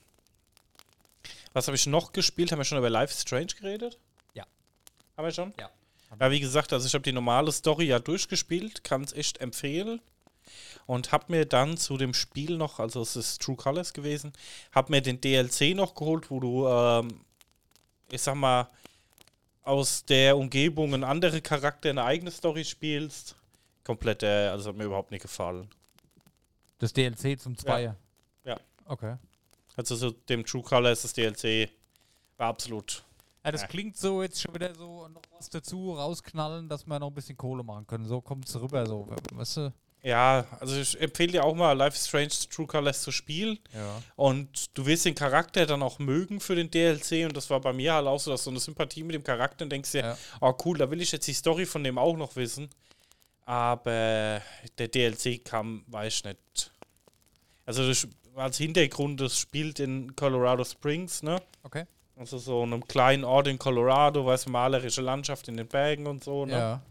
was 1.55 1.67
habe 1.67 1.77
ich 1.77 1.87
noch 1.87 2.13
gespielt? 2.13 2.53
Haben 2.53 2.59
wir 2.59 2.65
schon 2.65 2.79
über 2.79 2.91
Life 2.91 3.15
is 3.15 3.23
Strange 3.23 3.55
geredet? 3.59 3.99
Ja. 4.35 4.45
Haben 5.17 5.25
wir 5.25 5.33
schon? 5.33 5.55
Ja. 5.59 5.71
Ja, 6.21 6.31
wie 6.31 6.39
gesagt, 6.41 6.73
also 6.73 6.87
ich 6.87 6.95
habe 6.95 7.03
die 7.03 7.11
normale 7.11 7.51
Story 7.51 7.87
ja 7.87 7.99
durchgespielt, 7.99 8.85
kann 8.85 9.03
es 9.03 9.13
echt 9.15 9.41
empfehlen. 9.41 10.01
Und 10.87 11.13
habe 11.13 11.27
mir 11.33 11.47
dann 11.47 11.77
zu 11.77 11.97
dem 11.97 12.15
Spiel 12.15 12.57
noch, 12.57 12.79
also 12.79 13.01
es 13.03 13.17
ist 13.17 13.41
True 13.43 13.57
Colors 13.57 13.93
gewesen, 13.93 14.33
habe 14.73 14.91
mir 14.93 15.01
den 15.01 15.21
DLC 15.21 15.75
noch 15.75 15.95
geholt, 15.95 16.31
wo 16.31 16.41
du, 16.41 16.67
ähm, 16.69 17.21
ich 18.11 18.21
sag 18.23 18.35
mal, 18.35 18.69
aus 19.63 20.05
der 20.05 20.37
Umgebung 20.37 20.93
ein 20.95 21.05
anderer 21.05 21.41
Charakter 21.41 21.89
eine 21.91 22.05
eigene 22.05 22.31
Story 22.31 22.65
spielst. 22.65 23.35
Komplett, 23.83 24.23
äh, 24.23 24.49
also 24.49 24.71
hat 24.71 24.77
mir 24.77 24.85
überhaupt 24.85 25.11
nicht 25.11 25.23
gefallen. 25.23 25.69
Das 26.79 26.93
DLC 26.93 27.39
zum 27.41 27.57
Zweier. 27.57 27.97
Ja. 28.45 28.59
Okay. 28.85 29.17
Also 29.77 29.97
so 29.97 30.11
dem 30.11 30.45
True 30.45 30.63
Colors, 30.63 31.03
das 31.03 31.13
DLC, 31.15 31.71
war 32.37 32.49
absolut. 32.49 33.05
Ja, 33.45 33.53
das 33.53 33.63
Ja. 33.63 33.67
klingt 33.67 33.97
so 33.97 34.23
jetzt 34.23 34.41
schon 34.41 34.55
wieder 34.55 34.75
so 34.75 35.09
noch 35.09 35.23
was 35.37 35.49
dazu 35.51 35.93
rausknallen, 35.95 36.69
dass 36.69 36.87
wir 36.87 36.99
noch 36.99 37.09
ein 37.09 37.15
bisschen 37.15 37.37
Kohle 37.37 37.63
machen 37.63 37.87
können. 37.87 38.07
So 38.07 38.21
kommt 38.21 38.49
es 38.49 38.59
rüber, 38.61 38.87
so, 38.87 39.09
weißt 39.33 39.57
du? 39.59 39.73
Ja, 40.05 40.45
also 40.61 40.77
ich 40.79 41.01
empfehle 41.01 41.33
dir 41.33 41.45
auch 41.45 41.55
mal 41.55 41.73
Life 41.73 41.97
is 41.97 42.07
Strange 42.07 42.29
True 42.55 42.67
Colors 42.67 43.01
zu 43.01 43.11
spielen. 43.11 43.59
Ja. 43.73 44.03
Und 44.17 44.77
du 44.77 44.85
wirst 44.85 45.07
den 45.07 45.15
Charakter 45.15 45.65
dann 45.65 45.83
auch 45.83 45.99
mögen 45.99 46.41
für 46.41 46.55
den 46.55 46.71
DLC. 46.71 47.25
Und 47.25 47.35
das 47.35 47.49
war 47.49 47.59
bei 47.59 47.73
mir 47.73 47.95
halt 47.95 48.07
auch 48.07 48.21
so, 48.21 48.31
dass 48.31 48.45
du 48.45 48.51
eine 48.51 48.61
Sympathie 48.61 49.03
mit 49.03 49.15
dem 49.15 49.25
Charakter 49.25 49.65
und 49.65 49.71
denkst 49.71 49.93
dir, 49.93 50.01
Ja. 50.03 50.19
oh 50.43 50.53
cool, 50.67 50.77
da 50.77 50.91
will 50.91 51.01
ich 51.01 51.11
jetzt 51.11 51.27
die 51.27 51.33
Story 51.33 51.65
von 51.65 51.83
dem 51.83 51.97
auch 51.97 52.17
noch 52.19 52.37
wissen. 52.37 52.69
Aber 53.47 54.43
der 54.79 54.89
DLC 54.89 55.43
kam, 55.43 55.85
weiß 55.87 56.17
ich 56.17 56.25
nicht. 56.25 56.71
Also 57.65 57.89
das, 57.89 58.07
als 58.37 58.59
Hintergrund, 58.59 59.23
das 59.23 59.39
spielt 59.39 59.81
in 59.81 60.15
Colorado 60.17 60.65
Springs, 60.65 61.23
ne? 61.23 61.41
Okay. 61.63 61.85
Also 62.17 62.37
so 62.37 62.63
einem 62.63 62.87
kleinen 62.87 63.25
Ort 63.25 63.47
in 63.49 63.59
Colorado, 63.59 64.27
weißt 64.27 64.47
du, 64.47 64.51
malerische 64.51 65.01
Landschaft 65.01 65.49
in 65.49 65.57
den 65.57 65.67
Bergen 65.67 66.07
und 66.07 66.23
so, 66.23 66.45
ne? 66.45 66.53
Ja. 66.53 66.83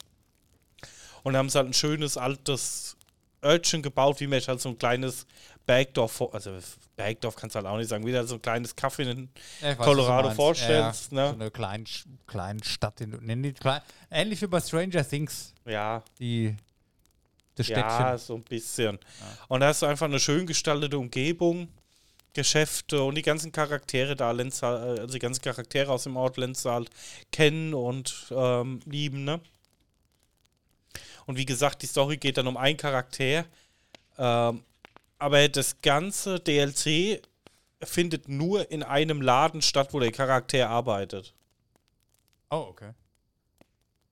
Und 1.22 1.38
haben 1.38 1.48
sie 1.50 1.58
halt 1.60 1.70
ein 1.70 1.74
schönes 1.74 2.18
altes 2.18 2.98
Örtchen 3.44 3.82
gebaut, 3.82 4.20
wie 4.20 4.28
man 4.28 4.40
halt 4.48 4.62
so 4.62 4.70
ein 4.70 4.78
kleines 4.78 5.26
Bergdorf, 5.66 6.12
vor- 6.12 6.34
also 6.34 6.52
Bergdorf 6.96 7.36
kannst 7.36 7.56
du 7.56 7.58
halt 7.58 7.68
auch 7.68 7.78
nicht 7.78 7.90
sagen, 7.90 8.06
wieder 8.06 8.26
so 8.28 8.36
ein 8.36 8.42
kleines 8.42 8.76
Kaff 8.76 9.00
in 9.00 9.30
Ja, 9.62 9.70
weiß, 9.70 9.86
Colorado 9.86 10.24
meinst. 10.28 10.36
vorstellst, 10.36 11.12
ja, 11.12 11.18
ja. 11.18 11.24
ne? 11.26 11.30
So 11.30 11.42
eine 11.42 11.52
kleine, 11.52 11.84
kleine 12.28 12.64
Stadt, 12.64 13.02
in, 13.02 13.12
nenn 13.22 13.44
die 13.44 13.54
klein, 13.54 13.82
ähnlich 14.12 14.42
wie 14.42 14.48
bei 14.48 14.60
Stranger 14.60 15.08
Things, 15.08 15.54
Ja, 15.66 16.04
die 16.20 16.56
das 17.56 17.68
Städtchen. 17.68 17.84
ja, 17.86 18.18
so 18.18 18.36
ein 18.36 18.44
bisschen. 18.44 18.98
Und 19.48 19.60
da 19.60 19.68
hast 19.68 19.82
du 19.82 19.86
einfach 19.86 20.08
eine 20.08 20.20
schön 20.20 20.46
gestaltete 20.48 20.98
Umgebung, 20.98 21.68
Geschäfte 22.34 23.04
und 23.04 23.14
die 23.16 23.22
ganzen 23.22 23.52
Charaktere 23.52 24.16
da, 24.16 24.32
du 24.64 24.68
halt- 24.68 25.00
also 25.00 25.14
die 25.14 25.20
ganzen 25.20 25.42
Charaktere 25.44 25.92
aus 25.92 26.04
dem 26.04 26.18
Ort 26.18 26.36
du 26.66 26.72
halt 26.72 26.90
kennen 27.32 27.76
und 27.76 28.26
ähm, 28.32 28.80
lieben, 28.86 29.24
ne? 29.24 29.40
Und 31.26 31.38
wie 31.38 31.46
gesagt, 31.46 31.82
die 31.82 31.88
Story 31.88 32.18
geht 32.18 32.38
dann 32.38 32.48
um 32.48 32.58
einen 32.58 32.78
Charakter. 32.78 33.46
Ähm, 34.18 34.64
aber 35.18 35.48
das 35.48 35.82
ganze 35.82 36.40
DLC 36.40 37.22
findet 37.82 38.28
nur 38.28 38.70
in 38.72 38.84
einem 38.84 39.22
Laden 39.22 39.62
statt, 39.62 39.94
wo 39.94 40.00
der 40.00 40.12
Charakter 40.12 40.70
arbeitet. 40.70 41.34
Oh, 42.50 42.68
okay. 42.70 42.92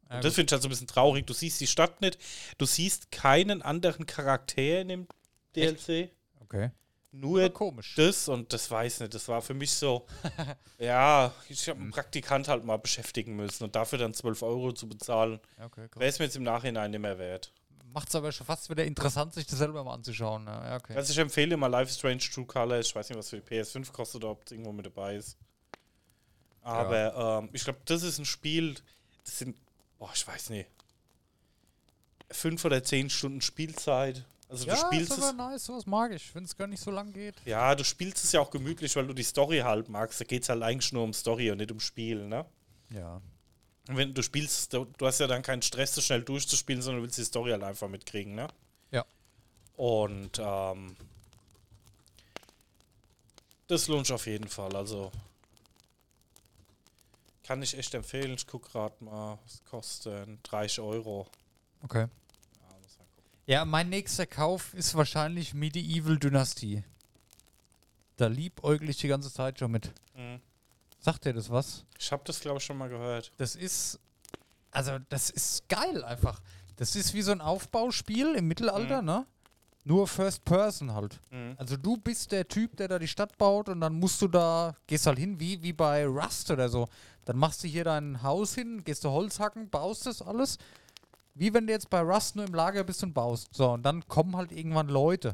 Ja, 0.10 0.18
Und 0.18 0.26
das 0.26 0.36
finde 0.36 0.50
ich 0.50 0.52
halt 0.54 0.62
so 0.62 0.68
ein 0.68 0.72
bisschen 0.72 0.88
traurig. 0.88 1.26
Du 1.28 1.34
siehst 1.34 1.62
die 1.62 1.68
Stadt 1.68 2.02
nicht, 2.02 2.18
du 2.58 2.66
siehst 2.66 3.12
keinen 3.12 3.62
anderen 3.62 4.06
Charakter 4.06 4.82
in 4.82 4.88
dem 4.88 5.08
DLC. 5.56 6.12
okay. 6.40 6.72
Nur 7.12 7.42
Ja, 7.42 7.50
komisch. 7.50 7.96
das 7.96 8.28
und 8.30 8.54
das 8.54 8.72
weiß 8.72 9.02
nicht. 9.02 9.14
Das 9.14 9.28
war 9.28 9.42
für 9.42 9.54
mich 9.54 9.72
so, 9.72 10.06
ja, 10.80 11.34
ich 11.50 11.68
habe 11.68 11.80
einen 11.80 11.92
Praktikant 11.92 12.48
halt 12.48 12.64
mal 12.64 12.78
beschäftigen 12.78 13.36
müssen 13.36 13.66
und 13.66 13.76
dafür 13.76 14.00
dann 14.00 14.14
12 14.14 14.42
Euro 14.44 14.72
zu 14.72 14.88
bezahlen, 14.88 15.40
Ja, 15.60 15.66
okay, 15.66 15.88
wäre 15.96 16.10
es 16.10 16.20
mir 16.20 16.26
jetzt 16.26 16.38
im 16.38 16.44
Nachhinein 16.44 16.92
nicht 16.92 17.02
mehr 17.02 17.18
wert. 17.20 17.52
Macht 17.94 18.08
es 18.08 18.16
aber 18.16 18.32
schon 18.32 18.48
fast 18.48 18.70
wieder 18.70 18.86
interessant, 18.86 19.34
sich 19.34 19.46
das 19.46 19.60
selber 19.60 19.84
mal 19.84 19.96
anzuschauen. 19.96 20.46
Ja, 20.48 20.70
ja, 20.70 20.76
okay. 20.78 20.96
Also 20.96 21.12
ich 21.12 21.18
empfehle 21.18 21.58
mal 21.58 21.68
Life 21.68 21.90
is 21.92 21.98
Strange 21.98 22.20
True 22.20 22.46
Colors. 22.46 22.88
Ich 22.88 22.96
weiß 22.96 23.10
nicht, 23.10 23.18
was 23.18 23.30
für 23.30 23.42
die 23.42 23.48
PS5 23.56 23.92
kostet 23.92 24.24
oder 24.24 24.32
ob 24.32 24.46
es 24.46 24.52
irgendwo 24.54 24.72
mit 24.72 24.86
dabei 24.86 25.16
ist. 25.18 25.38
Aber 26.62 27.42
ähm, 27.44 27.50
ich 27.52 27.64
glaube, 27.66 27.80
das 27.86 28.04
ist 28.04 28.20
ein 28.20 28.26
Spiel, 28.26 28.76
das 29.26 29.40
sind, 29.40 29.58
boah, 30.00 30.12
ich 30.14 30.26
weiß 30.26 30.52
nicht, 30.52 30.70
fünf 32.30 32.64
oder 32.64 32.82
zehn 32.84 33.10
Stunden 33.10 33.42
Spielzeit. 33.42 34.24
Also 34.52 34.66
ja, 34.66 34.76
du 34.76 34.82
spielst 34.82 35.12
ist 35.14 35.18
es. 35.18 35.24
aber 35.24 35.50
nice, 35.50 35.66
sowas 35.66 35.86
mag 35.86 36.12
ich, 36.12 36.36
wenn 36.36 36.44
es 36.44 36.58
gar 36.58 36.68
nicht 36.68 36.84
so 36.84 36.92
lang 36.92 37.14
geht. 37.14 37.36
Ja, 37.46 37.74
du 37.74 37.86
spielst 37.86 38.24
es 38.24 38.34
ja 38.34 38.42
auch 38.42 38.52
gemütlich, 38.52 38.94
weil 38.98 39.08
du 39.08 39.14
die 39.14 39.24
Story 39.24 39.60
halt 39.60 39.88
magst. 39.88 40.20
Da 40.20 40.26
geht 40.26 40.44
es 40.44 40.50
halt 40.50 40.62
eigentlich 40.62 40.92
nur 40.92 41.06
um 41.06 41.14
Story 41.14 41.50
und 41.52 41.60
nicht 41.60 41.72
um 41.72 41.80
Spiel, 41.80 42.28
ne? 42.28 42.46
Ja. 42.90 43.22
Und 43.88 43.98
wenn 43.98 44.14
du 44.14 44.22
spielst, 44.22 44.74
du, 44.74 44.86
du 44.98 45.08
hast 45.08 45.20
ja 45.20 45.28
dann 45.28 45.42
keinen 45.42 45.62
Stress, 45.62 45.96
das 45.96 46.06
schnell 46.06 46.22
durchzuspielen, 46.22 46.82
sondern 46.82 47.00
du 47.02 47.04
willst 47.06 47.18
die 47.18 47.24
Story 47.24 47.52
halt 47.52 47.64
einfach 47.64 47.88
mitkriegen, 47.88 48.36
ne? 48.36 48.50
Ja. 48.92 49.06
Und 49.78 50.38
ähm, 50.38 50.98
das 53.68 53.88
lohnt 53.88 54.06
sich 54.06 54.14
auf 54.14 54.28
jeden 54.28 54.50
Fall. 54.50 54.76
Also 54.76 55.14
kann 57.44 57.62
ich 57.62 57.78
echt 57.78 57.94
empfehlen. 57.94 58.34
Ich 58.34 58.48
gucke 58.48 58.70
gerade 58.70 59.02
mal, 59.02 59.40
was 59.44 59.64
kostet 59.64 60.28
30 60.44 60.82
Euro. 60.82 61.26
Okay. 61.84 62.02
Ja, 62.02 62.78
muss 62.82 62.98
mal 62.98 63.06
gucken. 63.16 63.31
Ja, 63.46 63.66
mein 63.66 63.90
nächster 63.90 64.26
Kauf 64.28 64.74
ist 64.74 64.96
wahrscheinlich 64.96 65.54
Medieval 65.54 66.18
Dynasty. 66.18 66.84
Da 68.18 68.28
liebäugle 68.28 68.90
ich 68.92 68.98
die 68.98 69.08
ganze 69.08 69.34
Zeit 69.34 69.60
schon 69.60 69.72
mit. 69.72 69.92
Mhm. 70.16 70.40
Sagt 71.00 71.26
dir 71.26 71.34
das 71.34 71.50
was? 71.50 71.84
Ich 71.98 72.12
habe 72.12 72.22
das, 72.26 72.40
glaube 72.40 72.60
ich, 72.60 72.64
schon 72.64 72.78
mal 72.78 72.90
gehört. 72.90 73.32
Das 73.38 73.56
ist. 73.56 74.00
Also, 74.70 75.00
das 75.10 75.30
ist 75.30 75.68
geil 75.68 76.04
einfach. 76.04 76.40
Das 76.78 76.96
ist 76.96 77.14
wie 77.14 77.22
so 77.22 77.32
ein 77.32 77.42
Aufbauspiel 77.42 78.36
im 78.36 78.48
Mittelalter, 78.48 79.02
ne? 79.02 79.26
Nur 79.84 80.08
First 80.08 80.46
Person 80.46 80.94
halt. 80.94 81.20
Mhm. 81.32 81.56
Also 81.58 81.76
du 81.76 81.98
bist 81.98 82.32
der 82.32 82.48
Typ, 82.48 82.78
der 82.78 82.88
da 82.88 83.00
die 83.00 83.08
Stadt 83.08 83.38
baut 83.38 83.68
und 83.68 83.82
dann 83.82 83.94
musst 83.94 84.22
du 84.22 84.28
da, 84.28 84.76
gehst 84.86 85.08
halt 85.08 85.18
hin, 85.18 85.40
wie, 85.40 85.62
wie 85.64 85.74
bei 85.74 86.06
Rust 86.06 86.52
oder 86.52 86.70
so. 86.70 86.88
Dann 87.26 87.38
machst 87.38 87.64
du 87.64 87.68
hier 87.68 87.84
dein 87.84 88.22
Haus 88.22 88.54
hin, 88.54 88.84
gehst 88.84 89.04
du 89.04 89.10
Holz 89.10 89.40
hacken, 89.40 89.70
baust 89.70 90.06
das 90.06 90.22
alles. 90.22 90.60
Wie 91.34 91.54
wenn 91.54 91.68
du 91.68 91.74
jetzt 91.74 91.90
bei 91.90 92.02
Rust 92.02 92.36
nur 92.36 92.46
im 92.46 92.54
Lager 92.54 92.84
bist 92.84 93.04
und 93.04 93.14
baust. 93.14 93.54
So, 93.54 93.72
und 93.72 93.84
dann 93.84 94.08
kommen 94.08 94.36
halt 94.36 94.52
irgendwann 94.52 94.90
Leute. 94.90 95.34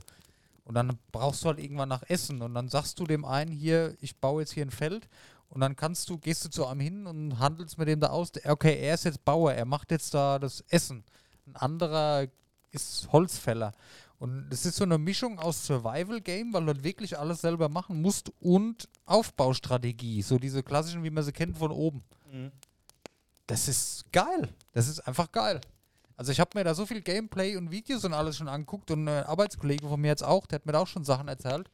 Und 0.63 0.75
dann 0.75 0.99
brauchst 1.11 1.43
du 1.43 1.47
halt 1.47 1.59
irgendwann 1.59 1.89
nach 1.89 2.03
Essen. 2.07 2.41
Und 2.41 2.53
dann 2.53 2.67
sagst 2.67 2.99
du 2.99 3.05
dem 3.05 3.25
einen 3.25 3.51
hier, 3.51 3.95
ich 4.01 4.17
baue 4.17 4.41
jetzt 4.41 4.51
hier 4.51 4.65
ein 4.65 4.71
Feld. 4.71 5.07
Und 5.49 5.61
dann 5.61 5.75
kannst 5.75 6.09
du, 6.09 6.17
gehst 6.17 6.43
du 6.43 6.49
zu 6.49 6.65
einem 6.65 6.81
hin 6.81 7.07
und 7.07 7.39
handelst 7.39 7.77
mit 7.77 7.87
dem 7.87 7.99
da 7.99 8.07
aus. 8.07 8.31
Okay, 8.43 8.77
er 8.79 8.95
ist 8.95 9.05
jetzt 9.05 9.23
Bauer, 9.23 9.53
er 9.53 9.65
macht 9.65 9.91
jetzt 9.91 10.13
da 10.13 10.39
das 10.39 10.61
Essen. 10.67 11.03
Ein 11.45 11.55
anderer 11.55 12.27
ist 12.71 13.11
Holzfäller. 13.11 13.71
Und 14.19 14.47
es 14.51 14.65
ist 14.65 14.77
so 14.77 14.83
eine 14.83 14.97
Mischung 14.97 15.39
aus 15.39 15.65
Survival-Game, 15.65 16.51
weil 16.51 16.61
du 16.61 16.73
halt 16.73 16.83
wirklich 16.83 17.17
alles 17.17 17.41
selber 17.41 17.69
machen 17.69 18.01
musst 18.01 18.31
und 18.41 18.89
Aufbaustrategie. 19.05 20.21
So 20.21 20.37
diese 20.37 20.63
klassischen, 20.63 21.03
wie 21.03 21.11
man 21.11 21.23
sie 21.23 21.31
kennt 21.31 21.57
von 21.57 21.71
oben. 21.71 22.03
Mhm. 22.31 22.51
Das 23.45 23.67
ist 23.67 24.11
geil. 24.11 24.49
Das 24.73 24.87
ist 24.87 24.99
einfach 25.07 25.31
geil. 25.31 25.61
Also 26.17 26.31
ich 26.31 26.39
habe 26.39 26.49
mir 26.55 26.63
da 26.63 26.73
so 26.73 26.85
viel 26.85 27.01
Gameplay 27.01 27.55
und 27.55 27.69
Videos 27.69 28.03
und 28.03 28.13
alles 28.13 28.37
schon 28.37 28.47
anguckt 28.47 28.89
und 28.89 29.07
ein 29.07 29.23
Arbeitskollege 29.23 29.87
von 29.87 30.01
mir 30.01 30.07
jetzt 30.07 30.23
auch, 30.23 30.47
der 30.47 30.57
hat 30.57 30.65
mir 30.65 30.71
da 30.71 30.79
auch 30.79 30.87
schon 30.87 31.05
Sachen 31.05 31.27
erzählt. 31.27 31.69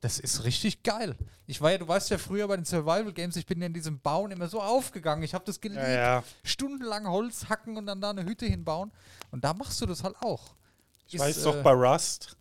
Das 0.00 0.18
ist 0.18 0.44
richtig 0.44 0.82
geil. 0.82 1.16
Ich 1.46 1.60
war 1.60 1.72
ja, 1.72 1.78
du 1.78 1.86
weißt 1.86 2.10
ja 2.10 2.18
früher 2.18 2.48
bei 2.48 2.56
den 2.56 2.64
Survival 2.64 3.12
Games, 3.12 3.36
ich 3.36 3.46
bin 3.46 3.60
ja 3.60 3.66
in 3.66 3.72
diesem 3.72 4.00
Bauen 4.00 4.30
immer 4.30 4.48
so 4.48 4.60
aufgegangen. 4.60 5.22
Ich 5.22 5.34
habe 5.34 5.44
das 5.44 5.60
geliebt. 5.60 5.80
Ja, 5.80 5.90
ja. 5.90 6.24
Stundenlang 6.44 7.06
Holz 7.06 7.48
hacken 7.48 7.76
und 7.76 7.86
dann 7.86 8.00
da 8.00 8.10
eine 8.10 8.24
Hütte 8.24 8.46
hinbauen. 8.46 8.90
Und 9.30 9.44
da 9.44 9.54
machst 9.54 9.80
du 9.80 9.86
das 9.86 10.02
halt 10.02 10.16
auch. 10.20 10.54
Ich 11.06 11.14
Ist, 11.14 11.20
weiß 11.20 11.38
äh, 11.38 11.44
doch 11.44 11.62
bei 11.62 11.72
Rust, 11.72 12.36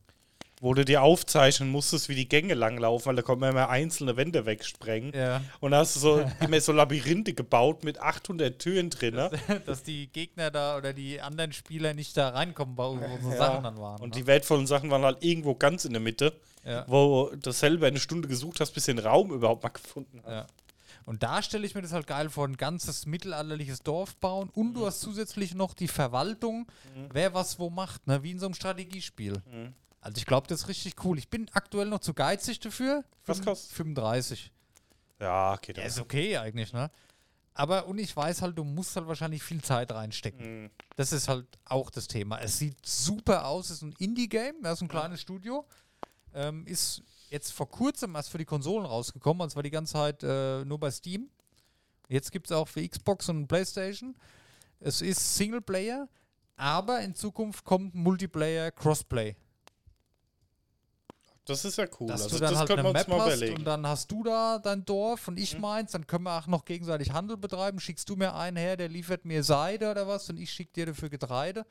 wo 0.62 0.76
du 0.76 0.86
dir 0.86 1.02
aufzeichnen 1.02 1.70
musstest, 1.70 2.08
wie 2.08 2.14
die 2.14 2.30
Gänge 2.30 2.54
langlaufen, 2.54 3.08
weil 3.08 3.16
da 3.16 3.24
kommen 3.24 3.50
immer 3.50 3.70
einzelne 3.70 4.16
Wände 4.16 4.46
wegsprengen. 4.46 5.12
Ja. 5.14 5.42
Und 5.60 5.72
da 5.72 5.80
hast 5.80 5.96
du 5.96 6.00
so 6.00 6.32
immer 6.40 6.62
so 6.62 6.72
Labyrinthe 6.72 7.34
gebaut 7.34 7.84
mit 7.84 8.00
800 8.00 8.60
Türen 8.60 8.92
drin. 8.92 9.16
Ne? 9.16 9.32
dass 9.66 9.82
die 9.82 10.08
Gegner 10.08 10.52
da 10.52 10.78
oder 10.78 10.94
die 10.94 11.20
anderen 11.20 11.52
Spieler 11.52 11.96
nicht 11.96 12.16
da 12.16 12.30
reinkommen, 12.30 12.78
wo 12.78 12.84
unsere 12.84 13.34
Ja. 13.34 13.38
Sachen 13.38 13.64
dann 13.64 13.78
waren. 13.78 14.02
Und 14.02 14.14
ne? 14.14 14.22
die 14.22 14.28
wertvollen 14.28 14.68
Sachen 14.68 14.92
waren 14.92 15.02
halt 15.02 15.24
irgendwo 15.24 15.56
ganz 15.56 15.84
in 15.84 15.94
der 15.94 16.00
Mitte, 16.00 16.40
ja. 16.64 16.86
wo 16.88 17.32
du 17.36 17.52
selber 17.52 17.88
eine 17.88 18.00
Stunde 18.00 18.28
gesucht 18.28 18.60
hast, 18.60 18.72
bis 18.72 18.86
du 18.86 18.94
den 18.94 19.04
Raum 19.04 19.32
überhaupt 19.32 19.64
mal 19.64 19.70
gefunden 19.70 20.22
hast. 20.24 20.32
Ja. 20.32 20.46
Und 21.06 21.24
da 21.24 21.42
stelle 21.42 21.66
ich 21.66 21.74
mir 21.74 21.82
das 21.82 21.92
halt 21.92 22.06
geil 22.06 22.30
vor, 22.30 22.48
ein 22.48 22.58
ganzes 22.58 23.08
mittelalterliches 23.08 23.82
Dorf 23.82 24.16
bauen 24.18 24.50
und 24.54 24.76
du 24.76 24.86
hast 24.86 25.02
zusätzlich 25.02 25.56
noch 25.56 25.74
die 25.74 25.88
Verwaltung, 25.88 26.68
wer 27.12 27.34
was 27.34 27.58
wo 27.58 27.72
macht, 27.72 28.06
ne? 28.06 28.22
wie 28.22 28.30
in 28.30 28.40
so 28.40 28.46
einem 28.46 28.54
Strategiespiel. 28.54 29.42
Mhm. 29.52 29.74
Also 30.02 30.18
ich 30.18 30.26
glaube, 30.26 30.48
das 30.48 30.62
ist 30.62 30.68
richtig 30.68 30.96
cool. 31.06 31.18
Ich 31.20 31.30
bin 31.30 31.50
aktuell 31.54 31.88
noch 31.88 32.00
zu 32.00 32.14
geizig 32.14 32.60
dafür. 32.60 33.06
Was 33.26 33.42
kostet? 33.42 33.72
35. 33.76 34.52
Ja, 35.20 35.56
geht 35.58 35.78
Ja, 35.78 35.84
ist 35.84 36.00
okay 36.00 36.38
eigentlich, 36.38 36.74
ne? 36.74 36.90
Aber, 37.54 37.86
und 37.86 38.00
ich 38.00 38.16
weiß 38.16 38.42
halt, 38.42 38.58
du 38.58 38.64
musst 38.64 38.96
halt 38.96 39.08
wahrscheinlich 39.08 39.44
viel 39.44 39.62
Zeit 39.62 39.92
reinstecken. 39.92 40.64
Mhm. 40.64 40.70
Das 40.96 41.12
ist 41.12 41.28
halt 41.28 41.46
auch 41.66 41.92
das 41.92 42.08
Thema. 42.08 42.40
Es 42.40 42.58
sieht 42.58 42.84
super 42.86 43.46
aus, 43.46 43.66
es 43.66 43.78
ist 43.78 43.82
ein 43.84 43.94
Indie-Game, 44.00 44.56
das 44.64 44.80
ist 44.80 44.82
ein 44.82 44.88
kleines 44.88 45.22
Studio. 45.22 45.66
Ähm, 46.34 46.66
ist 46.66 47.04
jetzt 47.30 47.52
vor 47.52 47.70
kurzem 47.70 48.16
erst 48.16 48.30
für 48.30 48.38
die 48.38 48.46
Konsolen 48.46 48.86
rausgekommen, 48.86 49.42
also 49.42 49.56
war 49.56 49.64
die 49.64 49.70
ganze 49.70 49.94
Zeit 49.94 50.24
äh, 50.24 50.66
nur 50.66 50.80
bei 50.80 50.90
Steam. 50.90 51.30
Jetzt 52.08 52.32
gibt 52.32 52.48
es 52.48 52.52
auch 52.52 52.68
für 52.68 52.88
Xbox 52.88 53.30
und 53.30 53.48
Playstation. 53.48 54.16
Es 54.80 55.02
ist 55.02 55.36
Singleplayer, 55.38 56.08
aber 56.56 57.02
in 57.02 57.14
Zukunft 57.14 57.64
kommt 57.64 57.94
Multiplayer 57.94 58.72
Crossplay. 58.72 59.36
Das 61.46 61.66
ist 61.66 61.78
ja 61.78 61.88
cool. 62.00 62.08
Dass 62.08 62.24
Also 62.24 62.36
du 62.38 62.42
dann 62.42 62.52
das 62.52 62.60
halt 62.60 62.72
eine 62.72 62.94
Map 62.94 63.08
mal 63.08 63.20
hast 63.22 63.28
überlegen. 63.38 63.58
und 63.58 63.66
dann 63.66 63.88
hast 63.88 64.12
du 64.12 64.24
da 64.24 64.60
dein 64.60 64.86
Dorf 64.86 65.28
und 65.28 65.40
ich 65.40 65.58
meins, 65.58 65.92
dann 65.92 66.06
können 66.06 66.24
wir 66.26 66.38
auch 66.38 66.48
noch 66.48 66.66
gegenseitig 66.66 67.12
Handel 67.12 67.36
betreiben. 67.38 67.80
Schickst 67.80 68.08
du 68.10 68.16
mir 68.16 68.36
einen 68.36 68.58
her, 68.58 68.78
der 68.78 68.90
liefert 68.90 69.26
mir 69.26 69.44
Seide 69.44 69.90
oder 69.90 70.08
was 70.08 70.30
und 70.30 70.40
ich 70.40 70.52
schick 70.54 70.72
dir 70.74 70.86
dafür 70.86 71.10
Getreide. 71.10 71.66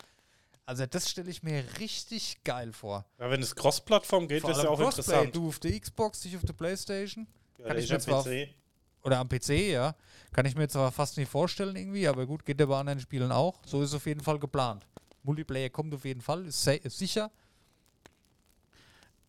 Also 0.66 0.86
das 0.86 1.08
stelle 1.10 1.30
ich 1.30 1.42
mir 1.42 1.64
richtig 1.78 2.42
geil 2.44 2.72
vor. 2.72 3.04
Ja, 3.18 3.30
wenn 3.30 3.42
es 3.42 3.54
Cross-Plattform 3.56 4.28
geht, 4.28 4.42
Vor 4.42 4.50
ist 4.50 4.62
ja 4.62 4.68
auch 4.68 4.78
Crossplay, 4.78 5.02
interessant. 5.02 5.36
Du 5.36 5.48
auf 5.48 5.58
der 5.58 5.78
Xbox, 5.80 6.24
ich 6.24 6.36
auf 6.36 6.44
der 6.44 6.52
Playstation 6.52 7.26
ja, 7.58 7.66
kann 7.66 7.76
ich 7.78 7.84
ist 7.84 7.90
mir 7.90 7.98
zwar 7.98 8.24
PC. 8.24 8.48
oder 9.02 9.18
am 9.18 9.28
PC, 9.28 9.48
ja. 9.70 9.94
Kann 10.32 10.46
ich 10.46 10.54
mir 10.54 10.68
zwar 10.68 10.92
fast 10.92 11.16
nicht 11.16 11.30
vorstellen 11.30 11.74
irgendwie, 11.76 12.06
aber 12.06 12.26
gut, 12.26 12.44
geht 12.44 12.60
ja 12.60 12.66
bei 12.66 12.78
anderen 12.78 13.00
Spielen 13.00 13.32
auch. 13.32 13.60
So 13.66 13.82
ist 13.82 13.90
es 13.90 13.94
auf 13.96 14.06
jeden 14.06 14.20
Fall 14.20 14.38
geplant. 14.38 14.86
Multiplayer 15.22 15.70
kommt 15.70 15.92
auf 15.94 16.04
jeden 16.04 16.20
Fall, 16.20 16.46
ist, 16.46 16.66
ist 16.66 16.98
sicher. 16.98 17.30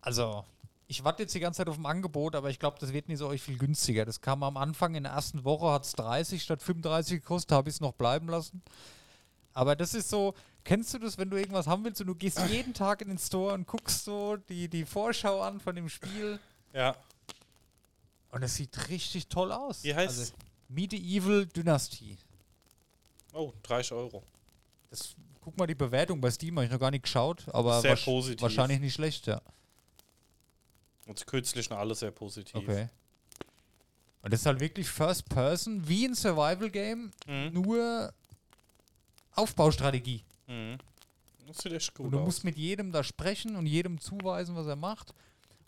Also, 0.02 0.44
ich 0.88 1.04
warte 1.04 1.24
jetzt 1.24 1.34
die 1.36 1.40
ganze 1.40 1.58
Zeit 1.60 1.70
auf 1.70 1.78
ein 1.78 1.86
Angebot, 1.86 2.36
aber 2.36 2.50
ich 2.50 2.60
glaube, 2.60 2.78
das 2.80 2.92
wird 2.94 3.08
nicht 3.08 3.20
so 3.20 3.28
euch 3.28 3.42
viel 3.42 3.58
günstiger. 3.58 4.04
Das 4.06 4.20
kam 4.22 4.44
am 4.44 4.58
Anfang 4.58 4.96
in 4.96 5.04
der 5.04 5.14
ersten 5.14 5.44
Woche, 5.44 5.72
hat 5.72 5.86
es 5.86 5.94
30 5.94 6.42
statt 6.44 6.62
35 6.62 7.22
gekostet, 7.22 7.52
habe 7.54 7.70
ich 7.70 7.76
es 7.76 7.82
noch 7.82 7.94
bleiben 7.94 8.28
lassen. 8.28 8.62
Aber 9.54 9.76
das 9.76 9.94
ist 9.94 10.10
so, 10.10 10.34
kennst 10.64 10.94
du 10.94 11.00
das, 11.00 11.18
wenn 11.18 11.30
du 11.30 11.38
irgendwas 11.38 11.68
haben 11.68 11.84
willst 11.84 12.02
und 12.02 12.08
du 12.08 12.16
gehst 12.16 12.40
jeden 12.50 12.74
Tag 12.74 13.02
in 13.02 13.10
den 13.10 13.18
Store 13.18 13.54
und 13.54 13.68
guckst 13.68 14.06
so 14.06 14.38
die, 14.38 14.68
die 14.70 14.86
Vorschau 14.86 15.42
an 15.42 15.60
von 15.60 15.76
dem 15.76 15.88
Spiel 15.90 16.40
Ja. 16.74 16.96
und 18.32 18.44
es 18.44 18.56
sieht 18.56 18.90
richtig 18.90 19.28
toll 19.28 19.52
aus. 19.52 19.84
Wie 19.84 19.94
heißt 19.94 20.20
also, 20.20 20.34
Medieval 20.70 21.46
Dynasty. 21.46 22.18
Oh, 23.34 23.52
30 23.64 23.92
Euro. 23.94 24.24
Das, 24.90 25.16
guck 25.42 25.58
mal 25.58 25.68
die 25.68 25.76
Bewertung 25.76 26.20
bei 26.22 26.32
Steam, 26.32 26.56
habe 26.58 26.66
ich 26.66 26.72
noch 26.72 26.80
gar 26.80 26.92
nicht 26.92 27.04
geschaut, 27.04 27.46
aber 27.54 27.82
Sehr 27.82 27.96
wahrsch- 27.98 28.06
positiv. 28.06 28.42
wahrscheinlich 28.42 28.80
nicht 28.80 28.94
schlecht, 28.94 29.28
ja. 29.28 29.42
Und 31.12 31.28
kürzlich 31.28 31.70
noch 31.70 31.78
alles 31.78 32.00
sehr 32.00 32.12
positiv. 32.12 32.56
Okay. 32.56 32.88
Und 34.22 34.32
das 34.32 34.42
ist 34.42 34.46
halt 34.46 34.60
wirklich 34.60 34.88
First 34.88 35.28
Person, 35.30 35.88
wie 35.88 36.06
ein 36.06 36.16
Survival-Game, 36.16 37.12
Mhm. 37.28 37.50
nur 37.54 38.14
Aufbaustrategie. 39.36 40.24
Mhm. 40.48 40.78
Das 41.48 41.58
sieht 41.58 41.74
echt 41.74 41.94
gut 41.96 42.06
und 42.06 42.12
du 42.12 42.20
aus. 42.20 42.26
musst 42.26 42.44
mit 42.44 42.58
jedem 42.58 42.92
da 42.92 43.04
sprechen 43.04 43.56
und 43.56 43.66
jedem 43.66 44.00
zuweisen, 44.00 44.56
was 44.56 44.68
er 44.68 44.76
macht. 44.76 45.14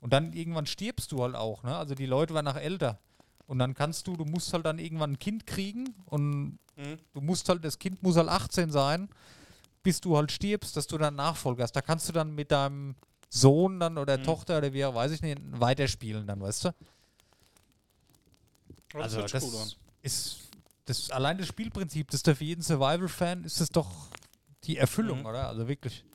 Und 0.02 0.14
dann 0.14 0.34
irgendwann 0.34 0.66
stirbst 0.66 1.12
du 1.12 1.22
halt 1.24 1.36
auch, 1.36 1.64
ne? 1.64 1.76
Also 1.76 1.96
die 1.96 2.06
Leute 2.06 2.34
werden 2.34 2.46
nach 2.46 2.58
älter. 2.58 3.00
Und 3.48 3.60
dann 3.60 3.74
kannst 3.74 4.08
du, 4.08 4.16
du 4.16 4.26
musst 4.26 4.54
halt 4.54 4.66
dann 4.66 4.80
irgendwann 4.80 5.14
ein 5.14 5.20
Kind 5.20 5.46
kriegen 5.48 5.94
und 6.06 6.60
Mhm. 6.78 6.98
du 7.14 7.22
musst 7.22 7.50
halt, 7.50 7.64
das 7.66 7.78
Kind 7.80 8.02
muss 8.02 8.16
halt 8.18 8.30
18 8.30 8.72
sein, 8.72 9.10
bis 9.84 10.00
du 10.02 10.16
halt 10.18 10.32
stirbst, 10.32 10.76
dass 10.78 10.88
du 10.88 10.98
dann 10.98 11.16
Nachfolger 11.16 11.64
hast. 11.64 11.76
Da 11.76 11.82
kannst 11.82 12.08
du 12.10 12.14
dann 12.14 12.34
mit 12.34 12.52
deinem 12.52 12.96
Sohn 13.36 13.80
dann 13.80 13.98
oder 13.98 14.18
Mhm. 14.20 14.24
Tochter 14.24 14.60
oder 14.60 14.74
wie 14.74 14.86
auch 14.86 14.94
weiß 14.94 15.12
ich 15.12 15.22
nicht, 15.22 15.40
weiterspielen 15.44 16.28
dann, 16.28 16.40
weißt 16.40 16.66
du? 16.66 16.68
Ja, 16.68 16.74
das 18.94 19.16
also 19.16 19.22
das 19.22 19.44
an. 19.56 19.72
ist 20.04 20.40
das 20.86 21.10
allein 21.10 21.38
das 21.40 21.48
Spielprinzip, 21.48 22.12
das 22.12 22.22
ist 22.22 22.38
für 22.38 22.44
jeden 22.44 22.62
Survival-Fan 22.62 23.44
ist 23.44 23.60
das 23.60 23.70
doch 23.70 23.90
die 24.66 24.78
Erfüllung, 24.78 25.22
Mhm. 25.22 25.26
oder? 25.26 25.48
Also 25.48 25.68
wirklich. 25.68 26.06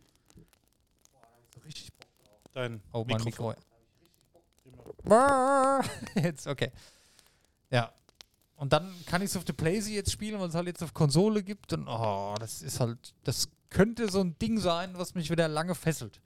Dein 2.53 2.81
Oh, 2.93 3.05
mein 3.09 3.23
Mikrofon. 3.23 3.55
Mikro. 5.05 5.81
Jetzt, 6.23 6.47
okay. 6.47 6.71
Ja. 7.71 7.93
Und 8.57 8.73
dann 8.73 8.93
kann 9.07 9.23
ich 9.23 9.31
es 9.31 9.37
auf 9.37 9.45
der 9.45 9.53
Playsee 9.53 9.95
jetzt 9.95 10.11
spielen, 10.11 10.41
weil 10.41 10.49
es 10.49 10.55
halt 10.55 10.67
jetzt 10.67 10.83
auf 10.83 10.93
Konsole 10.93 11.45
gibt. 11.45 11.73
Und 11.73 11.87
oh, 11.87 12.35
das 12.41 12.63
ist 12.63 12.81
halt, 12.81 13.15
das 13.23 13.49
könnte 13.71 14.11
so 14.11 14.21
ein 14.21 14.37
Ding 14.41 14.59
sein, 14.59 14.99
was 14.99 15.15
mich 15.15 15.31
wieder 15.31 15.47
lange 15.47 15.75
fesselt. 15.77 16.21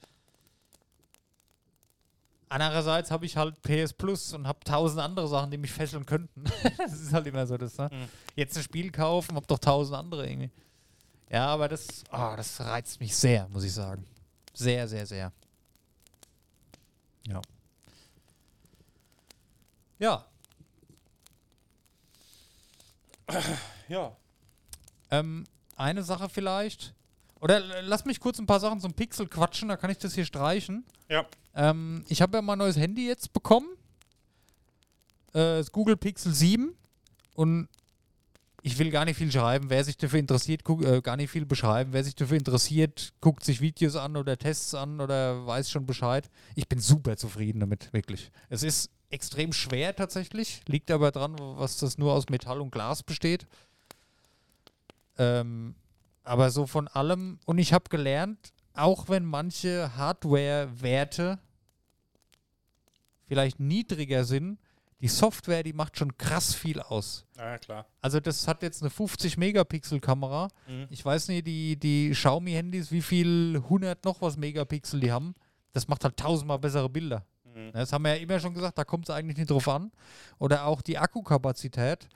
Andererseits 2.52 3.10
habe 3.10 3.24
ich 3.24 3.38
halt 3.38 3.62
PS 3.62 3.94
Plus 3.94 4.34
und 4.34 4.46
habe 4.46 4.60
tausend 4.60 5.00
andere 5.00 5.26
Sachen, 5.26 5.50
die 5.50 5.56
mich 5.56 5.72
fesseln 5.72 6.04
könnten. 6.04 6.44
das 6.76 6.92
ist 7.00 7.10
halt 7.14 7.26
immer 7.26 7.46
so 7.46 7.56
das, 7.56 7.78
ne? 7.78 7.88
Mhm. 7.90 8.08
Jetzt 8.36 8.54
ein 8.58 8.62
Spiel 8.62 8.90
kaufen, 8.92 9.36
hab 9.36 9.46
doch 9.48 9.58
tausend 9.58 9.96
andere 9.96 10.28
irgendwie. 10.28 10.50
Ja, 11.30 11.46
aber 11.46 11.66
das, 11.68 12.04
oh, 12.12 12.34
das 12.36 12.60
reizt 12.60 13.00
mich 13.00 13.16
sehr, 13.16 13.48
muss 13.48 13.64
ich 13.64 13.72
sagen. 13.72 14.04
Sehr, 14.52 14.86
sehr, 14.86 15.06
sehr. 15.06 15.32
Ja. 17.26 17.40
Ja. 19.98 20.26
Ja. 23.88 24.14
Ähm, 25.10 25.44
eine 25.76 26.02
Sache 26.02 26.28
vielleicht. 26.28 26.92
Oder 27.40 27.56
l- 27.56 27.86
lass 27.86 28.04
mich 28.04 28.20
kurz 28.20 28.38
ein 28.38 28.46
paar 28.46 28.60
Sachen 28.60 28.78
zum 28.80 28.92
Pixel 28.92 29.26
quatschen, 29.26 29.68
da 29.70 29.78
kann 29.78 29.88
ich 29.90 29.96
das 29.98 30.12
hier 30.14 30.26
streichen. 30.26 30.84
Ja. 31.08 31.24
Ähm, 31.54 32.04
ich 32.08 32.22
habe 32.22 32.38
ja 32.38 32.42
mein 32.42 32.58
neues 32.58 32.76
Handy 32.76 33.06
jetzt 33.06 33.32
bekommen. 33.32 33.68
Äh, 35.32 35.58
das 35.58 35.72
Google 35.72 35.96
Pixel 35.96 36.32
7. 36.32 36.74
Und 37.34 37.68
ich 38.62 38.78
will 38.78 38.90
gar 38.90 39.04
nicht 39.04 39.16
viel 39.16 39.32
schreiben. 39.32 39.70
Wer 39.70 39.84
sich 39.84 39.96
dafür 39.96 40.20
interessiert, 40.20 40.62
guck, 40.64 40.84
äh, 40.84 41.00
gar 41.00 41.16
nicht 41.16 41.30
viel 41.30 41.44
beschreiben. 41.44 41.92
Wer 41.92 42.04
sich 42.04 42.14
dafür 42.14 42.36
interessiert, 42.36 43.12
guckt 43.20 43.44
sich 43.44 43.60
Videos 43.60 43.96
an 43.96 44.16
oder 44.16 44.38
Tests 44.38 44.74
an 44.74 45.00
oder 45.00 45.46
weiß 45.46 45.70
schon 45.70 45.84
Bescheid. 45.84 46.30
Ich 46.54 46.68
bin 46.68 46.78
super 46.78 47.16
zufrieden 47.16 47.60
damit, 47.60 47.92
wirklich. 47.92 48.30
Es 48.48 48.62
ist 48.62 48.90
extrem 49.10 49.52
schwer 49.52 49.96
tatsächlich. 49.96 50.62
Liegt 50.66 50.90
aber 50.90 51.10
dran, 51.10 51.36
was 51.38 51.76
das 51.78 51.98
nur 51.98 52.12
aus 52.12 52.28
Metall 52.28 52.60
und 52.60 52.70
Glas 52.70 53.02
besteht. 53.02 53.46
Ähm, 55.18 55.74
aber 56.22 56.50
so 56.50 56.66
von 56.66 56.86
allem. 56.86 57.40
Und 57.44 57.58
ich 57.58 57.72
habe 57.72 57.88
gelernt, 57.88 58.52
auch 58.74 59.08
wenn 59.08 59.24
manche 59.24 59.96
Hardware-Werte 59.96 61.38
vielleicht 63.26 63.60
niedriger 63.60 64.24
sind, 64.24 64.58
die 65.02 65.08
Software, 65.08 65.64
die 65.64 65.72
macht 65.72 65.98
schon 65.98 66.16
krass 66.16 66.54
viel 66.54 66.80
aus. 66.80 67.26
Ja, 67.36 67.58
klar. 67.58 67.86
Also 68.00 68.20
das 68.20 68.46
hat 68.46 68.62
jetzt 68.62 68.82
eine 68.82 68.90
50-Megapixel-Kamera. 68.90 70.48
Mhm. 70.68 70.86
Ich 70.90 71.04
weiß 71.04 71.26
nicht, 71.28 71.44
die, 71.46 71.76
die 71.76 72.10
Xiaomi-Handys, 72.10 72.92
wie 72.92 73.02
viel 73.02 73.56
100 73.56 74.04
noch 74.04 74.22
was 74.22 74.36
Megapixel 74.36 75.00
die 75.00 75.10
haben. 75.10 75.34
Das 75.72 75.88
macht 75.88 76.04
halt 76.04 76.16
tausendmal 76.16 76.60
bessere 76.60 76.88
Bilder. 76.88 77.26
Mhm. 77.44 77.72
Das 77.72 77.92
haben 77.92 78.04
wir 78.04 78.14
ja 78.14 78.22
immer 78.22 78.38
schon 78.38 78.54
gesagt, 78.54 78.78
da 78.78 78.84
kommt 78.84 79.08
es 79.08 79.14
eigentlich 79.14 79.36
nicht 79.36 79.50
drauf 79.50 79.66
an. 79.68 79.90
Oder 80.38 80.66
auch 80.66 80.80
die 80.80 80.98
Akkukapazität. 80.98 82.08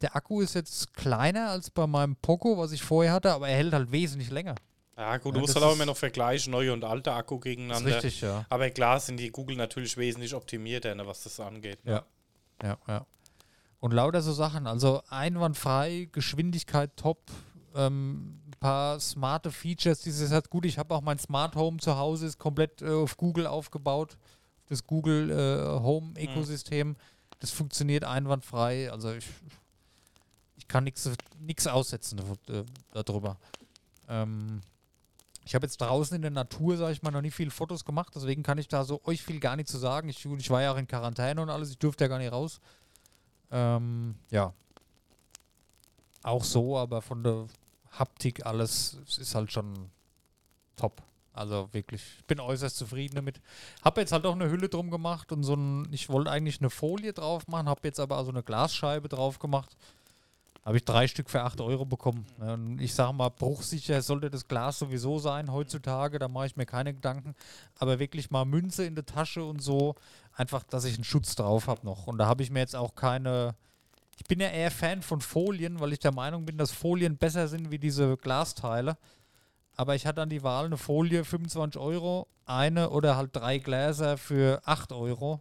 Der 0.00 0.14
Akku 0.14 0.40
ist 0.40 0.54
jetzt 0.54 0.94
kleiner 0.94 1.50
als 1.50 1.70
bei 1.70 1.88
meinem 1.88 2.14
Poco, 2.14 2.56
was 2.56 2.70
ich 2.70 2.82
vorher 2.82 3.12
hatte, 3.12 3.32
aber 3.32 3.48
er 3.48 3.56
hält 3.56 3.72
halt 3.74 3.90
wesentlich 3.90 4.30
länger. 4.30 4.54
Ja, 5.00 5.16
gut, 5.16 5.34
du 5.34 5.40
musst 5.40 5.54
halt 5.54 5.64
auch 5.64 5.72
immer 5.72 5.86
noch 5.86 5.96
vergleichen, 5.96 6.50
neue 6.50 6.74
und 6.74 6.84
alte 6.84 7.10
Akku 7.14 7.38
gegeneinander. 7.38 7.94
richtig, 7.94 8.20
ja. 8.20 8.44
Aber 8.50 8.68
klar 8.68 9.00
sind 9.00 9.16
die 9.16 9.30
Google 9.30 9.56
natürlich 9.56 9.96
wesentlich 9.96 10.34
optimierter, 10.34 10.94
ne, 10.94 11.06
was 11.06 11.22
das 11.22 11.40
angeht. 11.40 11.82
ne? 11.86 11.92
Ja. 11.92 12.04
Ja, 12.62 12.78
ja. 12.86 13.06
Und 13.78 13.92
lauter 13.92 14.20
so 14.20 14.34
Sachen, 14.34 14.66
also 14.66 15.02
einwandfrei, 15.08 16.10
Geschwindigkeit 16.12 16.94
top, 16.98 17.30
ähm, 17.74 18.42
ein 18.46 18.60
paar 18.60 19.00
smarte 19.00 19.50
Features, 19.50 20.02
dieses 20.02 20.32
hat 20.32 20.50
gut, 20.50 20.66
ich 20.66 20.76
habe 20.76 20.94
auch 20.94 21.00
mein 21.00 21.18
Smart 21.18 21.56
Home 21.56 21.78
zu 21.78 21.96
Hause, 21.96 22.26
ist 22.26 22.38
komplett 22.38 22.82
äh, 22.82 22.90
auf 22.90 23.16
Google 23.16 23.46
aufgebaut, 23.46 24.18
das 24.68 24.86
Google 24.86 25.30
äh, 25.30 25.80
Home 25.80 26.12
Ökosystem, 26.20 26.94
das 27.38 27.52
funktioniert 27.52 28.04
einwandfrei, 28.04 28.92
also 28.92 29.14
ich, 29.14 29.24
ich 30.58 30.68
kann 30.68 30.84
nichts 30.84 31.66
aussetzen 31.66 32.20
äh, 32.50 32.64
darüber. 32.92 33.38
Ähm, 34.10 34.60
ich 35.50 35.54
habe 35.56 35.66
jetzt 35.66 35.80
draußen 35.80 36.14
in 36.14 36.22
der 36.22 36.30
Natur, 36.30 36.76
sage 36.76 36.92
ich 36.92 37.02
mal, 37.02 37.10
noch 37.10 37.22
nie 37.22 37.32
viele 37.32 37.50
Fotos 37.50 37.84
gemacht, 37.84 38.12
deswegen 38.14 38.44
kann 38.44 38.58
ich 38.58 38.68
da 38.68 38.84
so 38.84 39.00
euch 39.04 39.20
viel 39.20 39.40
gar 39.40 39.56
nicht 39.56 39.68
zu 39.68 39.78
sagen. 39.78 40.08
Ich, 40.08 40.24
ich 40.24 40.48
war 40.50 40.62
ja 40.62 40.72
auch 40.72 40.76
in 40.76 40.86
Quarantäne 40.86 41.42
und 41.42 41.50
alles, 41.50 41.70
ich 41.70 41.78
durfte 41.78 42.04
ja 42.04 42.08
gar 42.08 42.18
nicht 42.18 42.30
raus. 42.30 42.60
Ähm, 43.50 44.14
ja. 44.30 44.54
Auch 46.22 46.44
so, 46.44 46.78
aber 46.78 47.02
von 47.02 47.24
der 47.24 47.48
Haptik 47.90 48.46
alles 48.46 48.96
es 49.08 49.18
ist 49.18 49.34
halt 49.34 49.50
schon 49.50 49.90
top. 50.76 51.02
Also 51.32 51.68
wirklich, 51.72 52.02
ich 52.18 52.24
bin 52.26 52.38
äußerst 52.38 52.76
zufrieden 52.76 53.16
damit. 53.16 53.40
Habe 53.82 54.02
jetzt 54.02 54.12
halt 54.12 54.26
auch 54.26 54.36
eine 54.36 54.50
Hülle 54.50 54.68
drum 54.68 54.88
gemacht 54.88 55.32
und 55.32 55.42
so 55.42 55.54
ein, 55.54 55.88
ich 55.90 56.08
wollte 56.10 56.30
eigentlich 56.30 56.60
eine 56.60 56.70
Folie 56.70 57.12
drauf 57.12 57.48
machen, 57.48 57.68
habe 57.68 57.80
jetzt 57.82 57.98
aber 57.98 58.18
also 58.18 58.30
eine 58.30 58.44
Glasscheibe 58.44 59.08
drauf 59.08 59.40
gemacht. 59.40 59.76
Habe 60.62 60.76
ich 60.76 60.84
drei 60.84 61.08
Stück 61.08 61.30
für 61.30 61.42
8 61.42 61.60
Euro 61.62 61.86
bekommen. 61.86 62.26
Und 62.38 62.80
ich 62.80 62.94
sage 62.94 63.14
mal, 63.14 63.30
bruchsicher 63.30 64.02
sollte 64.02 64.30
das 64.30 64.46
Glas 64.46 64.78
sowieso 64.78 65.18
sein 65.18 65.50
heutzutage, 65.50 66.18
da 66.18 66.28
mache 66.28 66.46
ich 66.46 66.56
mir 66.56 66.66
keine 66.66 66.92
Gedanken. 66.92 67.34
Aber 67.78 67.98
wirklich 67.98 68.30
mal 68.30 68.44
Münze 68.44 68.84
in 68.84 68.94
der 68.94 69.06
Tasche 69.06 69.42
und 69.42 69.62
so, 69.62 69.94
einfach, 70.34 70.62
dass 70.64 70.84
ich 70.84 70.94
einen 70.94 71.04
Schutz 71.04 71.34
drauf 71.34 71.66
habe 71.66 71.86
noch. 71.86 72.06
Und 72.06 72.18
da 72.18 72.26
habe 72.26 72.42
ich 72.42 72.50
mir 72.50 72.60
jetzt 72.60 72.76
auch 72.76 72.94
keine. 72.94 73.54
Ich 74.18 74.24
bin 74.24 74.38
ja 74.38 74.48
eher 74.48 74.70
Fan 74.70 75.00
von 75.00 75.22
Folien, 75.22 75.80
weil 75.80 75.94
ich 75.94 75.98
der 75.98 76.12
Meinung 76.12 76.44
bin, 76.44 76.58
dass 76.58 76.72
Folien 76.72 77.16
besser 77.16 77.48
sind 77.48 77.70
wie 77.70 77.78
diese 77.78 78.18
Glasteile. 78.18 78.98
Aber 79.76 79.94
ich 79.94 80.06
hatte 80.06 80.16
dann 80.16 80.28
die 80.28 80.42
Wahl, 80.42 80.66
eine 80.66 80.76
Folie 80.76 81.24
25 81.24 81.80
Euro, 81.80 82.28
eine 82.44 82.90
oder 82.90 83.16
halt 83.16 83.34
drei 83.34 83.56
Gläser 83.56 84.18
für 84.18 84.60
8 84.66 84.92
Euro. 84.92 85.40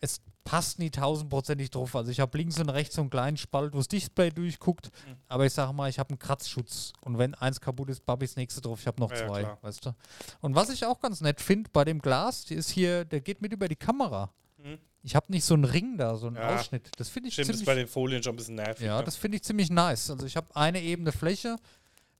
Es 0.00 0.20
passt 0.50 0.78
nie 0.78 0.90
tausendprozentig 0.90 1.70
drauf. 1.70 1.94
Also 1.94 2.10
ich 2.10 2.20
habe 2.20 2.36
links 2.38 2.58
und 2.58 2.68
rechts 2.70 2.94
so 2.94 3.02
einen 3.02 3.10
kleinen 3.10 3.36
Spalt, 3.36 3.72
wo 3.74 3.78
das 3.78 3.88
Display 3.88 4.30
durchguckt. 4.30 4.90
Aber 5.28 5.44
ich 5.44 5.52
sage 5.52 5.72
mal, 5.72 5.90
ich 5.90 5.98
habe 5.98 6.10
einen 6.10 6.18
Kratzschutz. 6.18 6.92
Und 7.02 7.18
wenn 7.18 7.34
eins 7.34 7.60
kaputt 7.60 7.90
ist, 7.90 8.04
babb 8.06 8.22
ich 8.22 8.30
das 8.30 8.36
nächste 8.36 8.60
drauf. 8.60 8.80
Ich 8.80 8.86
habe 8.86 8.98
noch 9.00 9.10
Ja, 9.12 9.18
ja, 9.18 9.26
zwei, 9.26 9.40
klar. 9.42 9.58
weißt 9.62 9.86
du. 9.86 9.94
Und 10.40 10.54
was 10.54 10.70
ich 10.70 10.84
auch 10.86 11.00
ganz 11.00 11.20
nett 11.20 11.40
finde 11.40 11.68
bei 11.72 11.84
dem 11.84 11.98
Glas, 12.00 12.44
die 12.46 12.54
ist 12.54 12.70
hier, 12.70 13.04
der 13.04 13.20
geht 13.20 13.42
mit 13.42 13.52
über 13.52 13.68
die 13.68 13.76
Kamera. 13.76 14.30
Mhm. 14.56 14.78
Ich 15.02 15.14
habe 15.14 15.26
nicht 15.30 15.44
so 15.44 15.54
einen 15.54 15.64
Ring 15.64 15.96
da, 15.96 16.16
so 16.16 16.26
einen 16.28 16.36
Ja. 16.36 16.56
Ausschnitt. 16.56 16.90
Das 16.96 17.08
finde 17.08 17.28
ich 17.28 17.34
Stimmt, 17.34 17.50
ist 17.50 17.56
ziemlich 17.58 17.66
bei 17.66 17.74
den 17.74 17.86
Folien 17.86 18.22
schon 18.22 18.32
ein 18.32 18.36
bisschen 18.36 18.56
nervig. 18.56 18.84
ja, 18.86 18.98
ne? 18.98 19.04
das 19.04 19.16
finde 19.16 19.36
ich 19.36 19.44
ziemlich 19.44 19.70
nice. 19.70 20.10
Also 20.10 20.26
ich 20.26 20.36
habe 20.36 20.48
eine 20.56 20.80
ebene 20.82 21.12
Fläche, 21.12 21.56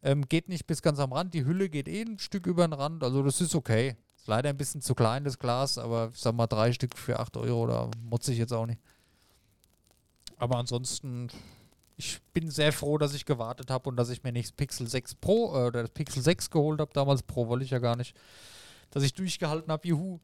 ähm, 0.03 0.29
geht 0.29 0.49
nicht 0.49 0.67
bis 0.67 0.81
ganz 0.83 0.99
am 1.01 1.13
Rand, 1.13 1.35
die 1.35 1.45
Hülle 1.45 1.69
geht 1.69 1.89
eh 1.89 2.03
ein 2.03 2.19
Stück 2.19 2.47
über 2.47 2.67
den 2.67 2.73
Rand, 2.75 3.03
also 3.03 3.23
das 3.23 3.41
ist 3.41 3.55
okay. 3.57 3.97
Leider 4.29 4.51
ein 4.51 4.59
bisschen 4.59 4.83
zu 4.83 4.95
klein, 4.95 5.25
das 5.25 5.39
Glas, 5.39 5.79
aber 5.79 6.11
ich 6.13 6.21
sag 6.21 6.35
mal 6.35 6.47
drei 6.47 6.75
Stück 6.75 6.99
für 6.99 7.19
8 7.19 7.39
Euro, 7.39 7.67
da 7.67 7.91
motze 8.03 8.31
ich 8.31 8.37
jetzt 8.37 8.53
auch 8.53 8.67
nicht. 8.67 8.79
Aber 10.37 10.59
ansonsten, 10.59 11.29
ich 11.97 12.21
bin 12.35 12.51
sehr 12.51 12.75
froh, 12.75 12.99
dass 12.99 13.15
ich 13.15 13.25
gewartet 13.25 13.71
habe 13.71 13.89
und 13.89 13.97
dass 13.97 14.11
ich 14.11 14.23
mir 14.23 14.33
nicht 14.33 14.51
das 14.51 14.53
Pixel 14.53 14.87
6 14.87 15.15
Pro 15.15 15.55
äh, 15.55 15.67
oder 15.69 15.81
das 15.81 15.91
Pixel 15.93 16.23
6 16.23 16.51
geholt 16.51 16.79
habe. 16.79 16.91
Damals 16.93 17.23
Pro 17.23 17.49
wollte 17.49 17.65
ich 17.65 17.71
ja 17.71 17.79
gar 17.79 17.97
nicht. 17.97 18.15
Dass 18.91 19.03
ich 19.03 19.15
durchgehalten 19.15 19.73
habe, 19.73 19.89
juhu. 19.89 20.21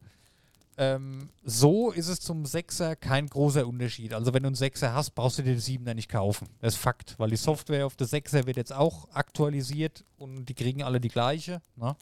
Ähm, 0.77 1.29
so 1.43 1.89
ist 1.89 2.07
es 2.07 2.19
zum 2.19 2.43
6er 2.43 2.95
kein 2.95 3.25
großer 3.25 3.65
Unterschied. 3.65 4.13
Also 4.13 4.35
wenn 4.35 4.43
du 4.43 4.47
einen 4.47 4.55
6er 4.55 4.93
hast, 4.93 5.15
brauchst 5.15 5.39
du 5.39 5.41
den 5.41 5.59
7er 5.59 5.95
nicht 5.95 6.09
kaufen. 6.09 6.47
Das 6.61 6.75
ist 6.75 6.79
Fakt, 6.79 7.17
weil 7.17 7.31
die 7.31 7.37
Software 7.37 7.87
auf 7.87 7.95
der 7.95 8.05
6er 8.05 8.45
wird 8.45 8.57
jetzt 8.57 8.73
auch 8.73 9.09
aktualisiert 9.13 10.03
und 10.17 10.45
die 10.45 10.53
kriegen 10.53 10.83
alle 10.83 11.01
die 11.01 11.09
gleiche. 11.09 11.63
Ne? 11.75 11.95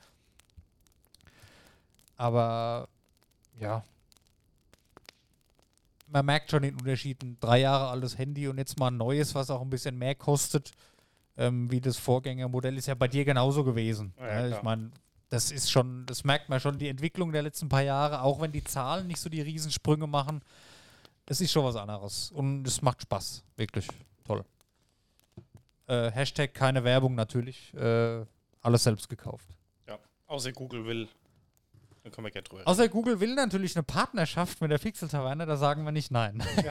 Aber 2.17 2.88
ja, 3.60 3.84
man 6.13 6.26
merkt 6.26 6.52
schon 6.52 6.62
den 6.62 6.76
Unterschied. 6.76 7.21
Ein 7.23 7.38
drei 7.39 7.60
Jahre 7.60 7.89
altes 7.89 8.17
Handy 8.17 8.47
und 8.47 8.58
jetzt 8.58 8.80
mal 8.80 8.88
ein 8.88 8.97
neues, 8.97 9.36
was 9.36 9.49
auch 9.49 9.62
ein 9.62 9.69
bisschen 9.69 9.97
mehr 9.97 10.15
kostet, 10.15 10.71
ähm, 11.38 11.69
wie 11.71 11.82
das 11.82 11.97
Vorgängermodell, 11.97 12.78
ist 12.78 12.86
ja 12.88 12.95
bei 12.95 13.08
dir 13.08 13.26
genauso 13.26 13.63
gewesen. 13.63 14.13
Ja, 14.19 14.28
ja, 14.28 14.41
ne? 14.43 14.56
ich 14.56 14.62
meine, 14.62 14.91
das 15.30 15.52
ist 15.52 15.71
schon, 15.71 16.06
das 16.06 16.23
merkt 16.23 16.47
man 16.49 16.60
schon, 16.60 16.78
die 16.78 16.88
Entwicklung 16.88 17.32
der 17.32 17.41
letzten 17.41 17.67
paar 17.67 17.82
Jahre, 17.82 18.21
auch 18.21 18.39
wenn 18.39 18.52
die 18.52 18.63
Zahlen 18.63 19.08
nicht 19.08 19.19
so 19.19 19.30
die 19.30 19.41
Riesensprünge 19.41 20.06
machen, 20.06 20.41
es 21.26 21.41
ist 21.41 21.52
schon 21.52 21.65
was 21.65 21.76
anderes. 21.76 22.32
Und 22.32 22.67
es 22.67 22.82
macht 22.82 23.02
Spaß. 23.02 23.43
Wirklich 23.58 23.88
toll. 24.23 24.45
Äh, 25.88 26.12
Hashtag 26.12 26.54
keine 26.54 26.84
Werbung 26.84 27.15
natürlich. 27.15 27.73
Äh, 27.73 28.23
alles 28.62 28.84
selbst 28.84 29.10
gekauft. 29.10 29.47
ja. 29.88 29.97
Außer 30.28 30.52
Google 30.52 30.86
will. 30.86 31.08
Dann 32.04 32.12
können 32.12 32.26
wir 32.26 32.32
gerne 32.32 32.44
drüber. 32.44 32.68
Außer 32.68 32.89
Google 32.89 33.22
will 33.22 33.34
natürlich 33.34 33.76
eine 33.76 33.84
Partnerschaft 33.84 34.60
mit 34.60 34.70
der 34.70 34.78
Pixel 34.78 35.08
Taverne, 35.08 35.46
da 35.46 35.56
sagen 35.56 35.86
wir 35.86 35.94
nicht 35.94 36.12
nein. 36.12 36.44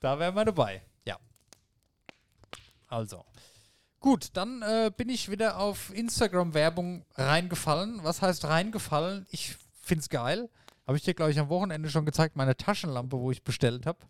da 0.00 0.18
wären 0.18 0.34
wir 0.34 0.44
dabei. 0.44 0.82
Ja. 1.04 1.18
Also. 2.88 3.24
Gut, 4.00 4.30
dann 4.34 4.62
äh, 4.62 4.90
bin 4.94 5.08
ich 5.08 5.30
wieder 5.30 5.60
auf 5.60 5.94
Instagram-Werbung 5.94 7.06
reingefallen. 7.14 8.02
Was 8.02 8.20
heißt 8.20 8.44
reingefallen? 8.44 9.26
Ich 9.30 9.56
find's 9.80 10.08
geil. 10.08 10.50
Habe 10.86 10.98
ich 10.98 11.04
dir, 11.04 11.14
glaube 11.14 11.30
ich, 11.30 11.38
am 11.38 11.48
Wochenende 11.48 11.88
schon 11.88 12.04
gezeigt, 12.04 12.36
meine 12.36 12.56
Taschenlampe, 12.56 13.18
wo 13.18 13.30
ich 13.30 13.44
bestellt 13.44 13.86
habe. 13.86 14.00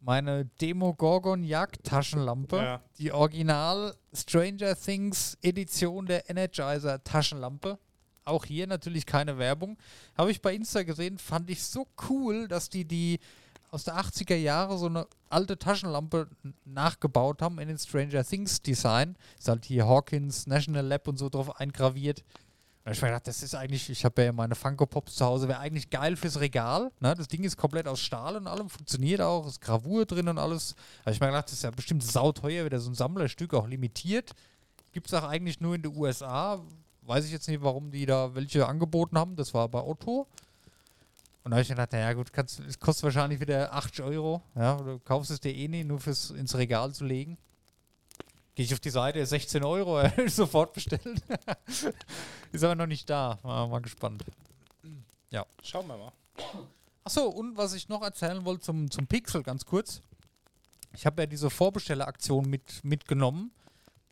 Meine 0.00 0.44
Demogorgon 0.60 1.42
Jagd-Taschenlampe. 1.42 2.56
Ja. 2.56 2.82
Die 2.98 3.10
Original 3.10 3.96
Stranger 4.12 4.76
Things 4.76 5.36
Edition 5.42 6.06
der 6.06 6.30
Energizer 6.30 7.02
Taschenlampe. 7.02 7.78
Auch 8.26 8.44
hier 8.44 8.66
natürlich 8.66 9.06
keine 9.06 9.38
Werbung. 9.38 9.78
Habe 10.18 10.32
ich 10.32 10.42
bei 10.42 10.54
Insta 10.54 10.82
gesehen, 10.82 11.16
fand 11.16 11.48
ich 11.48 11.62
so 11.62 11.86
cool, 12.10 12.48
dass 12.48 12.68
die 12.68 12.84
die 12.84 13.20
aus 13.70 13.84
der 13.84 13.96
80er 13.96 14.34
Jahre 14.34 14.78
so 14.78 14.86
eine 14.86 15.06
alte 15.28 15.58
Taschenlampe 15.58 16.28
nachgebaut 16.64 17.40
haben 17.40 17.58
in 17.58 17.68
den 17.68 17.78
Stranger 17.78 18.24
Things 18.24 18.60
Design. 18.62 19.16
Ist 19.38 19.48
halt 19.48 19.64
hier 19.64 19.86
Hawkins 19.86 20.46
National 20.46 20.84
Lab 20.84 21.06
und 21.06 21.18
so 21.18 21.28
drauf 21.28 21.60
eingraviert. 21.60 22.24
Und 22.84 22.92
ich 22.92 23.02
mir 23.02 23.08
gedacht, 23.08 23.26
das 23.28 23.42
ist 23.42 23.54
eigentlich, 23.54 23.90
ich 23.90 24.04
habe 24.04 24.24
ja 24.24 24.32
meine 24.32 24.54
Funko 24.54 24.86
Pops 24.86 25.16
zu 25.16 25.24
Hause, 25.24 25.48
wäre 25.48 25.58
eigentlich 25.58 25.90
geil 25.90 26.16
fürs 26.16 26.40
Regal. 26.40 26.90
Ne? 27.00 27.14
Das 27.16 27.28
Ding 27.28 27.44
ist 27.44 27.56
komplett 27.56 27.86
aus 27.86 28.00
Stahl 28.00 28.36
und 28.36 28.46
allem, 28.46 28.70
funktioniert 28.70 29.20
auch, 29.20 29.46
ist 29.46 29.60
Gravur 29.60 30.04
drin 30.04 30.28
und 30.28 30.38
alles. 30.38 30.74
Da 31.04 31.10
ich 31.10 31.20
mir 31.20 31.26
gedacht, 31.26 31.46
das 31.46 31.54
ist 31.54 31.62
ja 31.62 31.70
bestimmt 31.70 32.02
sauteuer, 32.04 32.64
wieder 32.64 32.80
so 32.80 32.90
ein 32.90 32.94
Sammlerstück, 32.94 33.54
auch 33.54 33.66
limitiert. 33.66 34.32
Gibt 34.92 35.08
es 35.08 35.14
auch 35.14 35.24
eigentlich 35.24 35.60
nur 35.60 35.74
in 35.74 35.82
den 35.82 35.96
USA. 35.96 36.60
Weiß 37.06 37.24
ich 37.24 37.32
jetzt 37.32 37.48
nicht, 37.48 37.62
warum 37.62 37.90
die 37.90 38.06
da 38.06 38.34
welche 38.34 38.66
angeboten 38.66 39.18
haben. 39.18 39.36
Das 39.36 39.54
war 39.54 39.68
bei 39.68 39.82
Otto. 39.82 40.26
Und 41.44 41.50
da 41.50 41.56
habe 41.56 41.62
ich 41.62 41.68
gedacht, 41.68 41.92
naja 41.92 42.12
gut, 42.12 42.32
kannst, 42.32 42.58
es 42.60 42.80
kostet 42.80 43.04
wahrscheinlich 43.04 43.38
wieder 43.38 43.72
80 43.72 44.04
Euro. 44.04 44.42
Ja, 44.56 44.76
du 44.76 44.98
kaufst 44.98 45.30
es 45.30 45.38
dir 45.38 45.54
eh 45.54 45.68
nicht, 45.68 45.86
nur 45.86 46.00
fürs 46.00 46.30
ins 46.30 46.56
Regal 46.56 46.92
zu 46.92 47.04
legen. 47.04 47.38
Gehe 48.56 48.64
ich 48.64 48.72
auf 48.72 48.80
die 48.80 48.90
Seite, 48.90 49.24
16 49.24 49.62
Euro, 49.62 50.02
sofort 50.26 50.72
bestellt. 50.72 51.22
Ist 52.52 52.64
aber 52.64 52.74
noch 52.74 52.86
nicht 52.86 53.08
da. 53.08 53.38
Mal, 53.44 53.68
mal 53.68 53.80
gespannt. 53.80 54.24
Schauen 55.62 55.86
wir 55.86 55.96
mal. 55.96 56.12
Achso, 57.04 57.26
und 57.28 57.56
was 57.56 57.74
ich 57.74 57.88
noch 57.88 58.02
erzählen 58.02 58.44
wollte 58.44 58.64
zum, 58.64 58.90
zum 58.90 59.06
Pixel, 59.06 59.44
ganz 59.44 59.64
kurz. 59.64 60.02
Ich 60.94 61.06
habe 61.06 61.22
ja 61.22 61.26
diese 61.26 61.50
Vorbestelleraktion 61.50 62.48
mit, 62.48 62.82
mitgenommen. 62.82 63.52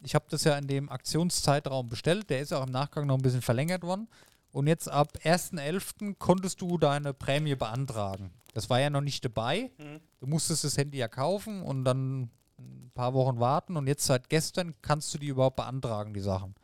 Ich 0.04 0.14
habe 0.14 0.26
das 0.28 0.44
ja 0.44 0.56
in 0.56 0.66
dem 0.66 0.88
Aktionszeitraum 0.88 1.88
bestellt. 1.88 2.30
Der 2.30 2.40
ist 2.40 2.52
auch 2.52 2.66
im 2.66 2.72
Nachgang 2.72 3.06
noch 3.06 3.16
ein 3.16 3.22
bisschen 3.22 3.42
verlängert 3.42 3.82
worden. 3.82 4.08
Und 4.52 4.66
jetzt 4.66 4.88
ab 4.88 5.18
1.11. 5.24 6.14
konntest 6.18 6.60
du 6.60 6.78
deine 6.78 7.12
Prämie 7.12 7.56
beantragen. 7.56 8.30
Das 8.52 8.70
war 8.70 8.80
ja 8.80 8.90
noch 8.90 9.00
nicht 9.00 9.24
dabei. 9.24 9.70
Mhm. 9.78 10.00
Du 10.20 10.26
musstest 10.26 10.62
das 10.62 10.76
Handy 10.76 10.98
ja 10.98 11.08
kaufen 11.08 11.62
und 11.62 11.84
dann 11.84 12.30
ein 12.58 12.92
paar 12.94 13.14
Wochen 13.14 13.40
warten. 13.40 13.76
Und 13.76 13.88
jetzt 13.88 14.04
seit 14.06 14.28
gestern 14.28 14.74
kannst 14.80 15.12
du 15.12 15.18
die 15.18 15.28
überhaupt 15.28 15.56
beantragen, 15.56 16.14
die 16.14 16.20
Sachen. 16.20 16.54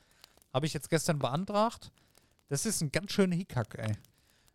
Habe 0.53 0.67
ich 0.67 0.73
jetzt 0.73 0.91
gestern 0.91 1.19
beantragt. 1.19 1.91
Das 2.49 2.67
ist 2.67 2.81
ein 2.81 2.93
ganz 2.93 3.13
schöner 3.13 3.37
Hickhack, 3.37 3.77
ey. 3.79 3.95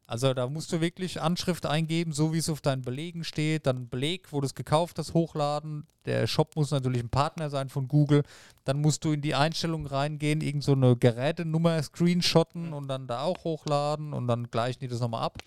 Also 0.08 0.36
da 0.36 0.48
musst 0.48 0.72
du 0.72 0.82
wirklich 0.82 1.20
Anschrift 1.20 1.66
eingeben, 1.66 2.14
so 2.14 2.32
wie 2.32 2.38
es 2.38 2.50
auf 2.50 2.62
deinen 2.62 2.84
Belegen 2.84 3.24
steht, 3.24 3.66
dann 3.66 3.90
Beleg, 3.90 4.32
wo 4.32 4.40
du 4.40 4.46
es 4.46 4.54
gekauft 4.54 5.00
hast, 5.00 5.16
hochladen. 5.16 5.88
Der 6.06 6.28
Shop 6.28 6.56
muss 6.56 6.70
natürlich 6.70 7.02
ein 7.02 7.10
Partner 7.10 7.50
sein 7.50 7.70
von 7.70 7.88
Google. 7.88 8.22
Dann 8.66 8.82
musst 8.82 9.04
du 9.04 9.14
in 9.14 9.22
die 9.22 9.34
Einstellungen 9.34 9.88
reingehen, 9.88 10.42
irgend 10.42 10.64
so 10.64 10.74
eine 10.74 10.96
Gerätenummer 10.96 11.82
screenshotten 11.82 12.72
und 12.72 12.88
dann 12.88 13.08
da 13.08 13.24
auch 13.24 13.44
hochladen 13.44 14.14
und 14.14 14.28
dann 14.28 14.52
gleichen 14.52 14.80
die 14.82 14.88
das 14.88 15.00
nochmal 15.00 15.24
ab. 15.24 15.40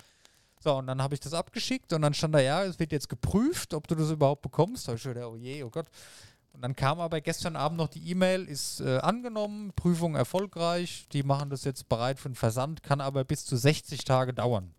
So, 0.60 0.74
und 0.74 0.88
dann 0.88 1.00
habe 1.00 1.14
ich 1.14 1.20
das 1.20 1.34
abgeschickt 1.34 1.92
und 1.92 2.02
dann 2.02 2.14
stand 2.14 2.34
da, 2.34 2.40
ja, 2.40 2.64
es 2.64 2.80
wird 2.80 2.90
jetzt 2.90 3.08
geprüft, 3.08 3.74
ob 3.74 3.86
du 3.86 3.94
das 3.94 4.10
überhaupt 4.10 4.42
bekommst. 4.42 4.86
Da 4.86 4.90
habe 4.90 4.96
ich 4.96 5.02
schon 5.02 5.14
gedacht, 5.14 5.30
oh 5.32 5.36
je, 5.36 5.62
oh 5.62 5.70
Gott. 5.70 5.86
Und 6.58 6.62
dann 6.62 6.74
kam 6.74 6.98
aber 6.98 7.20
gestern 7.20 7.54
Abend 7.54 7.78
noch 7.78 7.86
die 7.86 8.10
E-Mail, 8.10 8.42
ist 8.42 8.80
äh, 8.80 8.98
angenommen, 8.98 9.72
Prüfung 9.76 10.16
erfolgreich, 10.16 11.06
die 11.12 11.22
machen 11.22 11.50
das 11.50 11.62
jetzt 11.62 11.88
bereit 11.88 12.18
für 12.18 12.30
den 12.30 12.34
Versand, 12.34 12.82
kann 12.82 13.00
aber 13.00 13.22
bis 13.22 13.46
zu 13.46 13.56
60 13.56 14.02
Tage 14.02 14.34
dauern. 14.34 14.74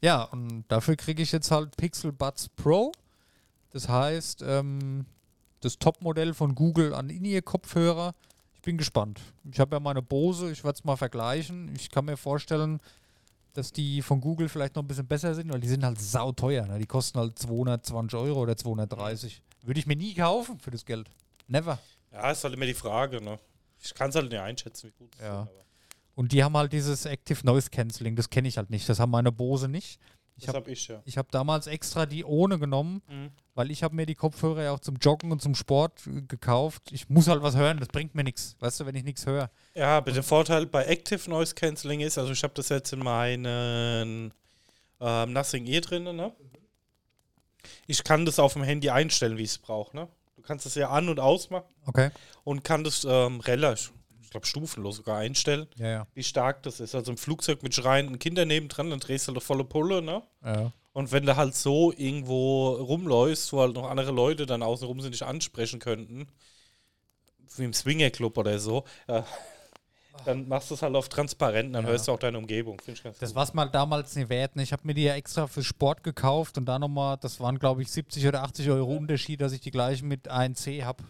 Ja, 0.00 0.22
und 0.22 0.62
dafür 0.68 0.94
kriege 0.94 1.20
ich 1.20 1.32
jetzt 1.32 1.50
halt 1.50 1.76
Pixel 1.76 2.12
Buds 2.12 2.48
Pro. 2.48 2.92
Das 3.72 3.88
heißt, 3.88 4.44
ähm, 4.46 5.04
das 5.58 5.80
Topmodell 5.80 6.32
von 6.32 6.54
Google 6.54 6.94
an 6.94 7.10
In-Ear-Kopfhörer. 7.10 8.14
Ich 8.54 8.62
bin 8.62 8.78
gespannt. 8.78 9.20
Ich 9.50 9.58
habe 9.58 9.74
ja 9.74 9.80
meine 9.80 10.00
Bose, 10.00 10.52
ich 10.52 10.62
werde 10.62 10.78
es 10.78 10.84
mal 10.84 10.94
vergleichen. 10.94 11.74
Ich 11.74 11.90
kann 11.90 12.04
mir 12.04 12.16
vorstellen, 12.16 12.78
dass 13.54 13.72
die 13.72 14.00
von 14.02 14.20
Google 14.20 14.48
vielleicht 14.48 14.76
noch 14.76 14.84
ein 14.84 14.86
bisschen 14.86 15.08
besser 15.08 15.34
sind, 15.34 15.52
weil 15.52 15.58
die 15.58 15.66
sind 15.66 15.84
halt 15.84 16.00
sauteuer. 16.00 16.66
Ne? 16.66 16.78
Die 16.78 16.86
kosten 16.86 17.18
halt 17.18 17.36
220 17.36 18.16
Euro 18.16 18.42
oder 18.42 18.56
230. 18.56 19.42
Würde 19.62 19.80
ich 19.80 19.86
mir 19.86 19.96
nie 19.96 20.14
kaufen 20.14 20.58
für 20.58 20.70
das 20.70 20.84
Geld. 20.84 21.08
Never. 21.46 21.78
Ja, 22.12 22.30
ist 22.30 22.44
halt 22.44 22.54
immer 22.54 22.66
die 22.66 22.74
Frage, 22.74 23.20
ne? 23.22 23.38
Ich 23.82 23.94
kann 23.94 24.10
es 24.10 24.16
halt 24.16 24.30
nicht 24.30 24.40
einschätzen, 24.40 24.88
wie 24.88 24.92
gut 25.04 25.14
es 25.14 25.20
Ja. 25.20 25.40
aber 25.42 25.50
Und 26.14 26.32
die 26.32 26.42
haben 26.42 26.56
halt 26.56 26.72
dieses 26.72 27.04
Active 27.06 27.44
Noise 27.44 27.70
Cancelling, 27.70 28.16
das 28.16 28.28
kenne 28.30 28.48
ich 28.48 28.56
halt 28.56 28.70
nicht. 28.70 28.88
Das 28.88 28.98
haben 28.98 29.10
meine 29.10 29.30
Bose 29.32 29.68
nicht. 29.68 30.00
Ich 30.36 30.46
Das 30.46 30.54
habe 30.54 30.64
hab 30.64 30.68
ich 30.68 30.86
ja. 30.88 31.02
ich 31.04 31.18
hab 31.18 31.30
damals 31.32 31.66
extra 31.66 32.06
die 32.06 32.24
ohne 32.24 32.58
genommen, 32.60 33.02
Mhm. 33.08 33.30
weil 33.54 33.70
ich 33.72 33.82
habe 33.82 33.94
mir 33.96 34.06
die 34.06 34.14
Kopfhörer 34.14 34.62
ja 34.64 34.72
auch 34.72 34.78
zum 34.80 34.96
Joggen 34.96 35.32
und 35.32 35.42
zum 35.42 35.54
Sport 35.56 36.06
äh, 36.06 36.22
gekauft. 36.22 36.92
Ich 36.92 37.08
muss 37.08 37.26
halt 37.28 37.42
was 37.42 37.56
hören, 37.56 37.78
das 37.78 37.88
bringt 37.88 38.14
mir 38.14 38.22
nichts. 38.24 38.54
Weißt 38.60 38.78
du, 38.80 38.86
wenn 38.86 38.94
ich 38.94 39.02
nichts 39.04 39.26
höre. 39.26 39.50
Ja, 39.74 39.96
aber 39.98 40.12
der 40.12 40.22
Vorteil 40.22 40.66
bei 40.66 40.84
Active 40.86 41.28
Noise 41.28 41.54
Cancelling 41.56 42.00
ist, 42.00 42.18
also 42.18 42.32
ich 42.32 42.42
habe 42.44 42.54
das 42.54 42.68
jetzt 42.68 42.92
in 42.92 43.00
meinen 43.00 44.32
ähm, 45.00 45.32
Nothing 45.32 45.66
Ear 45.66 45.80
drin, 45.80 46.04
ne? 46.04 46.32
Ich 47.86 48.04
kann 48.04 48.24
das 48.26 48.38
auf 48.38 48.52
dem 48.54 48.62
Handy 48.62 48.90
einstellen, 48.90 49.36
wie 49.38 49.42
ich 49.42 49.50
es 49.50 49.58
brauche, 49.58 49.96
ne? 49.96 50.08
Du 50.36 50.42
kannst 50.42 50.64
das 50.66 50.74
ja 50.76 50.88
an- 50.90 51.08
und 51.08 51.20
ausmachen 51.20 51.66
Okay. 51.86 52.10
und 52.44 52.64
kann 52.64 52.84
das 52.84 53.04
ähm, 53.08 53.40
relativ, 53.40 53.92
ich 54.22 54.30
glaube, 54.30 54.46
stufenlos 54.46 54.96
sogar 54.96 55.18
einstellen, 55.18 55.66
Ja, 55.76 55.88
ja. 55.88 56.06
wie 56.14 56.22
stark 56.22 56.62
das 56.62 56.80
ist. 56.80 56.94
Also 56.94 57.10
im 57.12 57.18
Flugzeug 57.18 57.62
mit 57.62 57.74
schreienden 57.74 58.18
Kindern 58.18 58.48
nebendran, 58.48 58.90
dann 58.90 59.00
drehst 59.00 59.28
du 59.28 59.32
halt 59.34 59.42
volle 59.42 59.64
Pulle, 59.64 60.00
ne? 60.02 60.22
ja. 60.44 60.72
Und 60.92 61.12
wenn 61.12 61.26
du 61.26 61.36
halt 61.36 61.54
so 61.54 61.92
irgendwo 61.92 62.70
rumläufst, 62.72 63.52
wo 63.52 63.60
halt 63.60 63.74
noch 63.74 63.88
andere 63.88 64.10
Leute 64.10 64.46
dann 64.46 64.62
außen 64.64 64.84
rum 64.86 65.00
sind, 65.00 65.12
dich 65.12 65.24
ansprechen 65.24 65.78
könnten, 65.78 66.26
wie 67.56 67.64
im 67.64 67.72
Swingerclub 67.72 68.36
oder 68.36 68.58
so, 68.58 68.84
äh, 69.06 69.22
dann 70.24 70.46
machst 70.48 70.70
du 70.70 70.74
es 70.74 70.82
halt 70.82 70.94
auf 70.94 71.08
transparent, 71.08 71.74
dann 71.74 71.84
Ja. 71.84 71.90
hörst 71.90 72.08
du 72.08 72.12
auch 72.12 72.18
deine 72.18 72.38
Umgebung. 72.38 72.78
Finde 72.80 72.98
ich 72.98 73.02
ganz 73.04 73.18
Das 73.18 73.34
war 73.34 73.44
es 73.44 73.54
mal 73.54 73.66
damals 73.66 74.14
nicht 74.16 74.28
wert. 74.28 74.52
Ich 74.56 74.72
habe 74.72 74.82
mir 74.86 74.94
die 74.94 75.02
ja 75.04 75.14
extra 75.14 75.46
für 75.46 75.62
Sport 75.64 76.02
gekauft 76.02 76.58
und 76.58 76.66
da 76.66 76.78
nochmal, 76.78 77.16
das 77.20 77.40
waren 77.40 77.58
glaube 77.58 77.82
ich 77.82 77.90
70 77.90 78.26
oder 78.26 78.42
80 78.42 78.70
Euro 78.70 78.94
Unterschied, 78.94 79.40
dass 79.40 79.52
ich 79.52 79.60
die 79.60 79.70
gleichen 79.70 80.08
mit 80.08 80.28
ANC 80.28 80.82
habe. 80.84 81.04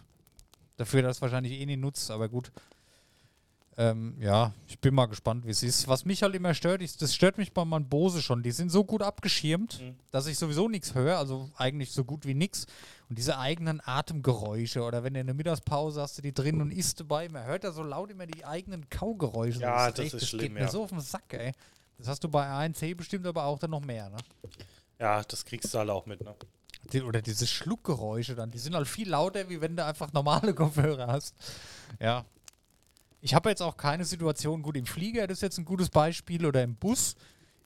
Dafür, 0.77 1.01
dass 1.01 1.21
wahrscheinlich 1.21 1.53
eh 1.59 1.65
nicht 1.65 1.79
nutzt, 1.79 2.09
aber 2.11 2.29
gut. 2.29 2.51
Ähm, 3.77 4.15
ja, 4.19 4.53
ich 4.67 4.77
bin 4.79 4.93
mal 4.93 5.05
gespannt, 5.05 5.45
wie 5.45 5.51
es 5.51 5.63
ist. 5.63 5.87
Was 5.87 6.03
mich 6.03 6.21
halt 6.21 6.35
immer 6.35 6.53
stört, 6.53 6.81
ist, 6.81 7.01
das 7.01 7.15
stört 7.15 7.37
mich 7.37 7.53
bei 7.53 7.63
meinen 7.63 7.87
Bose 7.87 8.21
schon. 8.21 8.43
Die 8.43 8.51
sind 8.51 8.69
so 8.69 8.83
gut 8.83 9.01
abgeschirmt, 9.01 9.79
Mhm. 9.81 9.95
dass 10.11 10.27
ich 10.27 10.37
sowieso 10.37 10.67
nichts 10.67 10.95
höre, 10.95 11.17
also 11.17 11.49
eigentlich 11.55 11.91
so 11.91 12.03
gut 12.03 12.25
wie 12.25 12.33
nichts. 12.33 12.65
Und 13.09 13.17
diese 13.17 13.39
eigenen 13.39 13.81
Atemgeräusche 13.83 14.83
oder 14.83 15.03
wenn 15.03 15.15
du 15.15 15.19
in 15.19 15.25
der 15.25 15.35
Mittagspause 15.35 15.99
hast 16.01 16.17
du 16.19 16.21
die 16.21 16.33
drin 16.33 16.61
und 16.61 16.71
isst 16.71 16.99
dabei, 16.99 17.27
man 17.27 17.43
hört 17.45 17.63
da 17.63 17.71
so 17.71 17.81
laut 17.81 18.11
immer 18.11 18.27
die 18.27 18.45
eigenen 18.45 18.87
Kaugeräusche. 18.89 19.61
Ja, 19.61 19.85
regt- 19.85 19.97
das 19.97 20.13
ist 20.13 20.19
geht 20.19 20.29
schlimm, 20.29 20.53
mir 20.53 20.61
ja. 20.61 20.67
so 20.69 20.83
auf 20.83 20.89
den 20.91 21.01
Sack, 21.01 21.33
ey. 21.33 21.51
Das 21.97 22.07
hast 22.07 22.23
du 22.23 22.29
bei 22.29 22.45
ANC 22.47 22.95
bestimmt 22.95 23.25
aber 23.25 23.43
auch 23.45 23.57
dann 23.57 23.71
noch 23.71 23.81
mehr, 23.83 24.09
ne? 24.09 24.17
Ja, 24.99 25.23
das 25.23 25.43
kriegst 25.43 25.73
du 25.73 25.79
halt 25.79 25.89
auch 25.89 26.05
mit, 26.05 26.21
ne? 26.23 26.35
Die, 26.93 27.01
oder 27.01 27.21
diese 27.21 27.45
Schluckgeräusche 27.47 28.35
dann, 28.35 28.51
die 28.51 28.59
sind 28.59 28.75
halt 28.75 28.87
viel 28.87 29.09
lauter, 29.09 29.49
wie 29.49 29.59
wenn 29.59 29.75
du 29.75 29.83
einfach 29.83 30.13
normale 30.13 30.53
Kopfhörer 30.55 31.07
hast. 31.07 31.33
Ja. 31.99 32.25
Ich 33.21 33.33
habe 33.33 33.49
jetzt 33.49 33.61
auch 33.61 33.75
keine 33.75 34.05
Situation, 34.05 34.61
gut, 34.61 34.77
im 34.77 34.85
Flieger, 34.85 35.25
das 35.27 35.39
ist 35.39 35.41
jetzt 35.41 35.57
ein 35.57 35.65
gutes 35.65 35.89
Beispiel, 35.89 36.45
oder 36.45 36.63
im 36.63 36.75
Bus. 36.75 37.15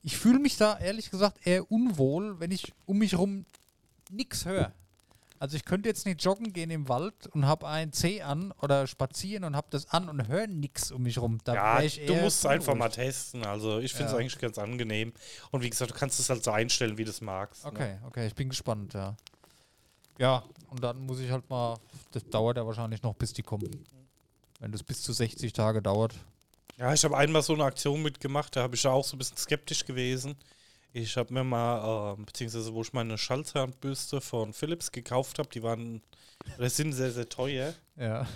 Ich 0.01 0.17
fühle 0.17 0.39
mich 0.39 0.57
da 0.57 0.79
ehrlich 0.79 1.11
gesagt 1.11 1.45
eher 1.45 1.69
unwohl, 1.69 2.39
wenn 2.39 2.49
ich 2.49 2.73
um 2.85 2.97
mich 2.97 3.15
rum 3.17 3.45
nichts 4.09 4.45
höre. 4.45 4.71
Also 5.39 5.57
ich 5.57 5.65
könnte 5.65 5.89
jetzt 5.89 6.05
nicht 6.05 6.23
joggen 6.23 6.53
gehen 6.53 6.69
im 6.69 6.87
Wald 6.87 7.27
und 7.27 7.45
habe 7.45 7.67
ein 7.67 7.91
C 7.91 8.21
an 8.21 8.53
oder 8.61 8.87
spazieren 8.87 9.43
und 9.43 9.55
habe 9.55 9.67
das 9.71 9.89
an 9.89 10.07
und 10.07 10.27
höre 10.27 10.47
nichts 10.47 10.91
um 10.91 11.03
mich 11.03 11.17
rum. 11.17 11.39
Da 11.43 11.81
Ja, 11.81 11.89
du 12.07 12.15
musst 12.15 12.39
es 12.39 12.45
einfach 12.45 12.75
mal 12.75 12.89
testen. 12.89 13.43
Also 13.45 13.79
ich 13.79 13.91
finde 13.91 14.07
es 14.07 14.11
Ja. 14.13 14.19
eigentlich 14.19 14.39
ganz 14.39 14.57
angenehm. 14.57 15.11
Und 15.51 15.61
wie 15.61 15.69
gesagt, 15.69 15.91
du 15.91 15.95
kannst 15.95 16.19
es 16.19 16.29
halt 16.29 16.43
so 16.43 16.51
einstellen, 16.51 16.97
wie 16.97 17.03
du 17.03 17.09
es 17.09 17.19
magst. 17.19 17.65
Ne? 17.65 17.71
Okay, 17.71 17.97
okay, 18.05 18.27
ich 18.27 18.35
bin 18.35 18.49
gespannt, 18.49 18.93
ja. 18.93 19.15
Ja, 20.19 20.43
und 20.69 20.83
dann 20.83 20.99
muss 21.05 21.19
ich 21.19 21.31
halt 21.31 21.49
mal, 21.49 21.77
das 22.11 22.23
dauert 22.29 22.57
ja 22.57 22.65
wahrscheinlich 22.65 23.01
noch, 23.01 23.15
bis 23.15 23.33
die 23.33 23.43
kommen. 23.43 23.85
Wenn 24.59 24.71
das 24.71 24.83
bis 24.83 25.01
zu 25.01 25.11
60 25.11 25.51
Tage 25.51 25.81
dauert. 25.81 26.13
Ja, 26.77 26.93
ich 26.93 27.03
habe 27.03 27.17
einmal 27.17 27.41
so 27.41 27.53
eine 27.53 27.65
Aktion 27.65 28.01
mitgemacht, 28.01 28.55
da 28.55 28.63
habe 28.63 28.75
ich 28.75 28.83
ja 28.83 28.91
auch 28.91 29.03
so 29.03 29.15
ein 29.15 29.19
bisschen 29.19 29.37
skeptisch 29.37 29.85
gewesen. 29.85 30.35
Ich 30.95 31.17
habe 31.17 31.33
mir 31.33 31.43
mal, 31.43 32.13
ähm, 32.17 32.25
beziehungsweise 32.25 32.71
wo 32.73 32.81
ich 32.83 32.93
meine 32.93 33.17
Schallzahnbürste 33.17 34.21
von 34.21 34.53
Philips 34.53 34.91
gekauft 34.91 35.39
habe, 35.39 35.49
die 35.49 35.63
waren, 35.63 36.01
oder 36.57 36.69
sind 36.69 36.93
sehr, 36.93 37.11
sehr 37.11 37.27
teuer. 37.27 37.73
Ja. 37.95 38.27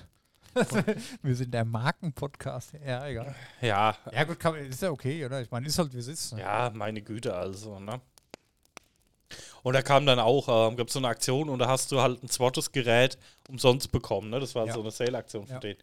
Wir 1.21 1.35
sind 1.35 1.53
der 1.53 1.65
Markenpodcast. 1.65 2.73
Ja, 2.83 3.05
egal. 3.07 3.35
Ja, 3.61 3.95
Ja, 4.11 4.23
gut, 4.23 4.39
kann, 4.39 4.55
ist 4.55 4.81
ja 4.81 4.89
okay, 4.89 5.23
oder? 5.23 5.39
Ich 5.41 5.51
meine, 5.51 5.67
ist 5.67 5.77
halt 5.77 5.93
wie 5.93 5.99
es 5.99 6.07
ist. 6.07 6.33
Ne? 6.33 6.41
ja, 6.41 6.71
meine 6.73 7.01
Güte 7.03 7.35
also, 7.35 7.79
ne? 7.79 8.01
Und 9.61 9.73
da 9.73 9.81
kam 9.83 10.05
dann 10.07 10.19
auch, 10.19 10.47
ähm, 10.71 10.77
gab 10.77 10.87
es 10.87 10.93
so 10.93 10.99
eine 10.99 11.09
Aktion 11.09 11.49
und 11.49 11.59
da 11.59 11.67
hast 11.67 11.91
du 11.91 12.01
halt 12.01 12.23
ein 12.23 12.29
zweites 12.29 12.71
Gerät 12.71 13.19
umsonst 13.49 13.91
bekommen. 13.91 14.29
Ne? 14.31 14.39
Das 14.39 14.55
war 14.55 14.65
Ja. 14.65 14.73
so 14.73 14.79
eine 14.79 14.89
Sale-Aktion 14.89 15.45
von 15.45 15.55
Ja. 15.55 15.59
denen. 15.59 15.79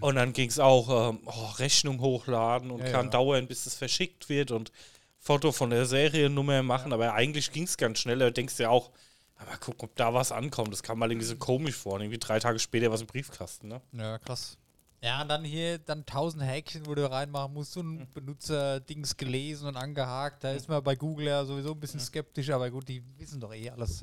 Und 0.00 0.16
dann 0.16 0.32
ging 0.32 0.48
es 0.50 0.58
auch, 0.60 1.10
ähm, 1.10 1.20
oh, 1.24 1.46
Rechnung 1.58 2.00
hochladen 2.00 2.70
und 2.70 2.80
Ja, 2.82 2.90
kann 2.92 3.10
dauern, 3.10 3.48
bis 3.48 3.66
es 3.66 3.74
verschickt 3.74 4.28
wird 4.28 4.50
und 4.50 4.70
Foto 5.18 5.52
von 5.52 5.70
der 5.70 5.86
Seriennummer 5.86 6.62
machen. 6.62 6.92
Aber 6.92 7.14
eigentlich 7.14 7.52
ging 7.52 7.64
es 7.64 7.76
ganz 7.76 7.98
schnell. 7.98 8.18
Da 8.18 8.30
denkst 8.30 8.56
du 8.56 8.64
ja 8.64 8.70
auch, 8.70 8.90
aber 9.36 9.56
guck, 9.60 9.82
ob 9.82 9.96
da 9.96 10.12
was 10.14 10.32
ankommt. 10.32 10.72
Das 10.72 10.82
kam 10.82 10.98
mal 10.98 11.10
irgendwie 11.10 11.26
so 11.26 11.36
komisch 11.36 11.76
vor. 11.76 12.00
Irgendwie 12.00 12.18
drei 12.18 12.38
Tage 12.38 12.58
später 12.58 12.90
was 12.90 13.00
im 13.00 13.06
Briefkasten. 13.06 13.68
Ne? 13.68 13.80
Ja, 13.92 14.18
krass. 14.18 14.56
Ja, 15.00 15.22
und 15.22 15.28
dann 15.28 15.44
hier 15.44 15.78
dann 15.78 16.04
tausend 16.04 16.42
Häkchen, 16.42 16.86
wo 16.86 16.94
du 16.94 17.08
reinmachen 17.08 17.54
musst 17.54 17.76
und 17.76 18.12
Benutzerdings 18.14 19.16
gelesen 19.16 19.68
und 19.68 19.76
angehakt. 19.76 20.42
Da 20.42 20.50
ist 20.52 20.68
man 20.68 20.82
bei 20.82 20.96
Google 20.96 21.26
ja 21.26 21.44
sowieso 21.44 21.70
ein 21.72 21.78
bisschen 21.78 22.00
skeptisch, 22.00 22.50
aber 22.50 22.68
gut, 22.68 22.88
die 22.88 23.00
wissen 23.16 23.40
doch 23.40 23.54
eh 23.54 23.70
alles. 23.70 24.02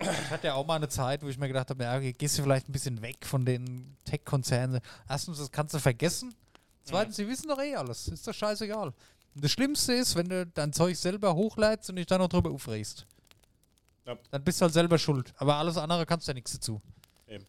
Ich 0.00 0.30
hatte 0.30 0.48
ja 0.48 0.54
auch 0.54 0.66
mal 0.66 0.74
eine 0.74 0.88
Zeit, 0.88 1.22
wo 1.22 1.28
ich 1.28 1.38
mir 1.38 1.46
gedacht 1.46 1.70
habe, 1.70 1.84
ja, 1.84 2.00
gehst 2.00 2.36
du 2.36 2.42
vielleicht 2.42 2.68
ein 2.68 2.72
bisschen 2.72 3.00
weg 3.00 3.24
von 3.24 3.44
den 3.44 3.96
Tech-Konzernen. 4.04 4.80
Erstens, 5.08 5.38
das 5.38 5.52
kannst 5.52 5.74
du 5.74 5.78
vergessen. 5.78 6.34
Zweitens, 6.82 7.14
die 7.14 7.28
wissen 7.28 7.46
doch 7.46 7.60
eh 7.60 7.76
alles. 7.76 8.08
Ist 8.08 8.26
doch 8.26 8.34
scheißegal. 8.34 8.92
Und 9.34 9.44
das 9.44 9.50
Schlimmste 9.50 9.94
ist, 9.94 10.14
wenn 10.14 10.28
du 10.28 10.46
dein 10.46 10.72
Zeug 10.72 10.96
selber 10.96 11.34
hochlädst 11.34 11.88
und 11.90 11.96
dich 11.96 12.06
dann 12.06 12.20
noch 12.20 12.28
drüber 12.28 12.50
aufregst. 12.50 13.06
Ja. 14.06 14.16
Dann 14.30 14.44
bist 14.44 14.60
du 14.60 14.64
halt 14.64 14.74
selber 14.74 14.98
schuld. 14.98 15.32
Aber 15.36 15.56
alles 15.56 15.76
andere 15.76 16.04
kannst 16.06 16.26
du 16.26 16.30
ja 16.30 16.34
nichts 16.34 16.52
dazu. 16.52 16.82
Eben. 17.26 17.46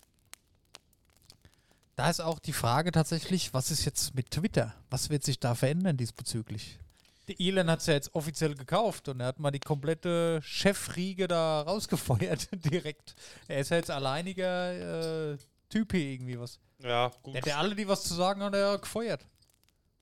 Da 1.95 2.09
ist 2.09 2.21
auch 2.21 2.39
die 2.39 2.53
Frage 2.53 2.91
tatsächlich, 2.91 3.53
was 3.53 3.71
ist 3.71 3.85
jetzt 3.85 4.15
mit 4.15 4.31
Twitter? 4.31 4.73
Was 4.89 5.09
wird 5.09 5.23
sich 5.23 5.39
da 5.39 5.55
verändern 5.55 5.97
diesbezüglich? 5.97 6.79
Der 7.27 7.39
Elon 7.39 7.69
hat 7.69 7.79
es 7.79 7.85
ja 7.87 7.93
jetzt 7.93 8.13
offiziell 8.15 8.53
gekauft 8.55 9.07
und 9.07 9.19
er 9.21 9.27
hat 9.27 9.39
mal 9.39 9.51
die 9.51 9.59
komplette 9.59 10.41
Chefriege 10.43 11.27
da 11.27 11.61
rausgefeuert 11.61 12.49
direkt. 12.65 13.15
Er 13.47 13.59
ist 13.59 13.69
ja 13.69 13.77
jetzt 13.77 13.91
alleiniger 13.91 15.31
äh, 15.33 15.37
Typ 15.69 15.91
hier 15.93 16.01
irgendwie 16.01 16.39
was. 16.39 16.59
Ja, 16.79 17.11
gut. 17.23 17.33
Der 17.33 17.41
hat 17.41 17.47
ja 17.47 17.57
alle, 17.57 17.75
die 17.75 17.87
was 17.87 18.03
zu 18.03 18.13
sagen 18.13 18.41
haben, 18.41 18.53
er 18.53 18.77
gefeuert. 18.77 19.25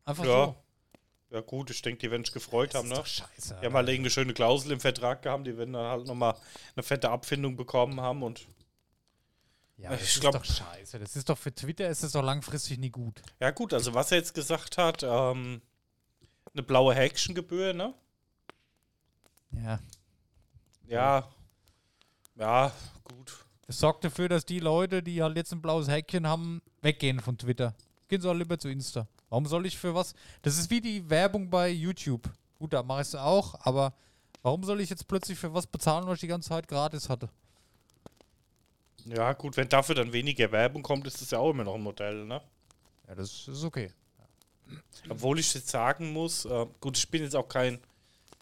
Einfach 0.03 0.25
Ja, 0.25 0.45
so. 0.45 0.55
Ja, 1.31 1.39
gut, 1.39 1.69
ich 1.69 1.81
denke, 1.81 1.99
die 1.99 2.11
werden 2.11 2.25
sich 2.25 2.33
gefreut 2.33 2.75
haben, 2.75 2.91
ist 2.91 2.97
ne? 2.97 3.05
scheiße. 3.05 3.57
Die 3.61 3.65
haben 3.65 3.73
halt 3.73 3.87
irgendeine 3.87 4.09
schöne 4.09 4.33
Klausel 4.33 4.73
im 4.73 4.81
Vertrag 4.81 5.21
gehabt, 5.21 5.47
die 5.47 5.57
werden 5.57 5.73
dann 5.73 5.85
halt 5.85 6.05
nochmal 6.05 6.35
eine 6.75 6.83
fette 6.83 7.09
Abfindung 7.09 7.55
bekommen 7.55 8.01
haben 8.01 8.21
und 8.21 8.47
ja, 9.77 9.91
das 9.91 10.01
ich 10.01 10.15
ist 10.15 10.19
glaub- 10.19 10.33
doch 10.33 10.43
scheiße. 10.43 10.99
Das 10.99 11.15
ist 11.15 11.29
doch 11.29 11.37
für 11.37 11.55
Twitter 11.55 11.89
ist 11.89 12.03
das 12.03 12.11
doch 12.11 12.21
langfristig 12.21 12.77
nie 12.79 12.89
gut. 12.89 13.21
ja 13.39 13.51
gut, 13.51 13.73
also 13.73 13.93
was 13.93 14.11
er 14.11 14.17
jetzt 14.17 14.33
gesagt 14.33 14.77
hat, 14.77 15.03
ähm, 15.03 15.61
eine 16.53 16.63
blaue 16.63 16.93
Häkchengebühr, 16.93 17.73
ne? 17.73 17.93
Ja. 19.51 19.79
Ja, 20.85 21.31
ja, 22.35 22.73
gut. 23.05 23.45
Das 23.67 23.79
sorgt 23.79 24.03
dafür, 24.03 24.27
dass 24.27 24.45
die 24.45 24.59
Leute, 24.59 25.01
die 25.01 25.23
halt 25.23 25.37
jetzt 25.37 25.53
ein 25.53 25.61
blaues 25.61 25.87
Häkchen 25.87 26.27
haben, 26.27 26.61
weggehen 26.81 27.21
von 27.21 27.37
Twitter. 27.37 27.73
Gehen 28.09 28.19
sie 28.19 28.29
auch 28.29 28.33
lieber 28.33 28.59
zu 28.59 28.67
Insta. 28.67 29.07
Warum 29.31 29.45
soll 29.45 29.65
ich 29.65 29.77
für 29.77 29.95
was? 29.95 30.13
Das 30.41 30.57
ist 30.57 30.69
wie 30.69 30.81
die 30.81 31.09
Werbung 31.09 31.49
bei 31.49 31.69
YouTube. 31.69 32.29
Gut, 32.59 32.73
da 32.73 32.83
mache 32.83 33.01
ich 33.01 33.07
es 33.07 33.15
auch, 33.15 33.55
aber 33.65 33.93
warum 34.41 34.65
soll 34.65 34.81
ich 34.81 34.89
jetzt 34.89 35.07
plötzlich 35.07 35.39
für 35.39 35.53
was 35.53 35.65
bezahlen, 35.65 36.05
was 36.05 36.15
ich 36.15 36.19
die 36.19 36.27
ganze 36.27 36.49
Zeit 36.49 36.67
gratis 36.67 37.07
hatte? 37.07 37.29
Ja, 39.05 39.31
gut, 39.31 39.55
wenn 39.55 39.69
dafür 39.69 39.95
dann 39.95 40.11
weniger 40.11 40.51
Werbung 40.51 40.83
kommt, 40.83 41.07
ist 41.07 41.21
das 41.21 41.31
ja 41.31 41.39
auch 41.39 41.51
immer 41.51 41.63
noch 41.63 41.75
ein 41.75 41.81
Modell, 41.81 42.25
ne? 42.25 42.41
Ja, 43.07 43.15
das 43.15 43.47
ist 43.47 43.63
okay. 43.63 43.91
Obwohl 45.09 45.39
ich 45.39 45.53
jetzt 45.53 45.69
sagen 45.69 46.11
muss, 46.11 46.43
äh, 46.43 46.65
gut, 46.81 46.97
ich 46.97 47.09
bin 47.09 47.23
jetzt 47.23 47.35
auch 47.35 47.47
kein. 47.47 47.79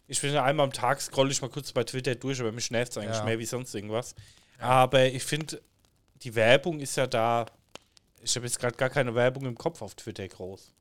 Ich 0.08 0.20
bin 0.20 0.32
ja 0.34 0.42
einmal 0.42 0.64
am 0.64 0.72
Tag, 0.72 1.00
scroll 1.00 1.30
ich 1.30 1.40
mal 1.40 1.48
kurz 1.50 1.72
bei 1.72 1.84
Twitter 1.84 2.16
durch, 2.16 2.40
aber 2.40 2.50
mich 2.50 2.70
nervt 2.72 2.90
es 2.92 2.98
eigentlich 2.98 3.16
Ja. 3.16 3.24
mehr 3.24 3.38
wie 3.38 3.46
sonst 3.46 3.72
irgendwas. 3.76 4.14
Aber 4.58 5.06
ich 5.06 5.22
finde, 5.22 5.62
die 6.22 6.34
Werbung 6.34 6.80
ist 6.80 6.96
ja 6.96 7.06
da. 7.06 7.46
Ich 8.22 8.34
habe 8.34 8.44
jetzt 8.46 8.58
gerade 8.58 8.76
gar 8.76 8.90
keine 8.90 9.14
Werbung 9.14 9.46
im 9.46 9.56
Kopf 9.56 9.80
auf 9.82 9.94
Twitter 9.94 10.26
groß. 10.28 10.72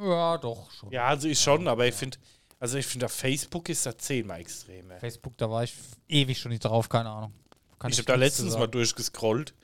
Ja, 0.00 0.38
doch 0.38 0.70
schon. 0.70 0.90
Ja, 0.90 1.06
also 1.06 1.28
ich 1.28 1.38
schon, 1.40 1.66
aber 1.68 1.86
ich 1.86 1.94
finde, 1.94 2.18
also 2.58 2.78
ich 2.78 2.86
finde, 2.86 3.06
auf 3.06 3.12
Facebook 3.12 3.68
ist 3.68 3.86
das 3.86 3.96
zehnmal 3.98 4.40
extremer. 4.40 4.98
Facebook, 4.98 5.36
da 5.38 5.50
war 5.50 5.64
ich 5.64 5.74
ewig 6.08 6.38
schon 6.38 6.50
nicht 6.50 6.64
drauf, 6.64 6.88
keine 6.88 7.10
Ahnung. 7.10 7.32
Kann 7.78 7.90
ich 7.90 7.98
habe 7.98 8.06
da 8.06 8.14
letztens 8.14 8.56
mal 8.56 8.66
durchgescrollt. 8.66 9.54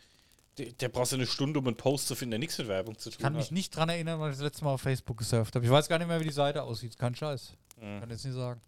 Der, 0.59 0.73
der 0.73 0.89
braucht 0.89 1.09
so 1.09 1.17
eine 1.17 1.27
Stunde, 1.27 1.59
um 1.61 1.67
einen 1.67 1.77
Post 1.77 2.09
zu 2.09 2.15
finden, 2.15 2.33
der 2.33 2.39
nichts 2.41 2.59
mit 2.59 2.69
Werbung 2.69 2.99
zu 2.99 3.09
tun 3.11 3.17
Ich 3.19 3.23
kann 3.23 3.33
mich 3.35 3.47
hat. 3.47 3.53
nicht 3.53 3.75
dran 3.75 3.89
erinnern, 3.89 4.21
weil 4.21 4.31
ich 4.31 4.37
das 4.37 4.45
letzte 4.45 4.65
Mal 4.65 4.75
auf 4.75 4.81
Facebook 4.83 5.17
gesurft 5.17 5.55
habe. 5.55 5.65
Ich 5.65 5.71
weiß 5.71 5.89
gar 5.89 5.99
nicht 5.99 6.09
mehr, 6.09 6.21
wie 6.21 6.25
die 6.25 6.31
Seite 6.33 6.63
aussieht. 6.63 6.99
Kein 6.99 7.15
Scheiß. 7.15 7.55
Mhm. 7.81 8.01
Kann 8.01 8.11
jetzt 8.11 8.25
nicht 8.25 8.35
sagen. 8.35 8.61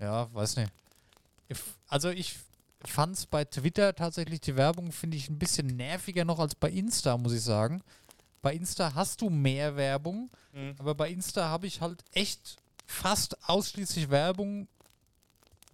Ja, 0.00 0.32
weiß 0.32 0.56
nicht. 0.56 0.72
Ich, 1.48 1.58
also 1.88 2.08
ich 2.10 2.36
fand 2.84 3.16
es 3.16 3.26
bei 3.26 3.44
Twitter 3.44 3.94
tatsächlich, 3.94 4.40
die 4.40 4.56
Werbung 4.56 4.92
finde 4.92 5.16
ich 5.16 5.28
ein 5.28 5.38
bisschen 5.38 5.66
nerviger 5.66 6.24
noch 6.24 6.38
als 6.38 6.54
bei 6.54 6.70
Insta, 6.70 7.16
muss 7.16 7.32
ich 7.32 7.42
sagen. 7.42 7.82
Bei 8.42 8.54
Insta 8.54 8.94
hast 8.94 9.20
du 9.20 9.30
mehr 9.30 9.76
Werbung, 9.76 10.30
Mhm. 10.52 10.74
aber 10.78 10.94
bei 10.94 11.10
Insta 11.10 11.44
habe 11.48 11.66
ich 11.66 11.80
halt 11.80 12.02
echt 12.12 12.56
fast 12.86 13.36
ausschließlich 13.48 14.08
Werbung, 14.10 14.66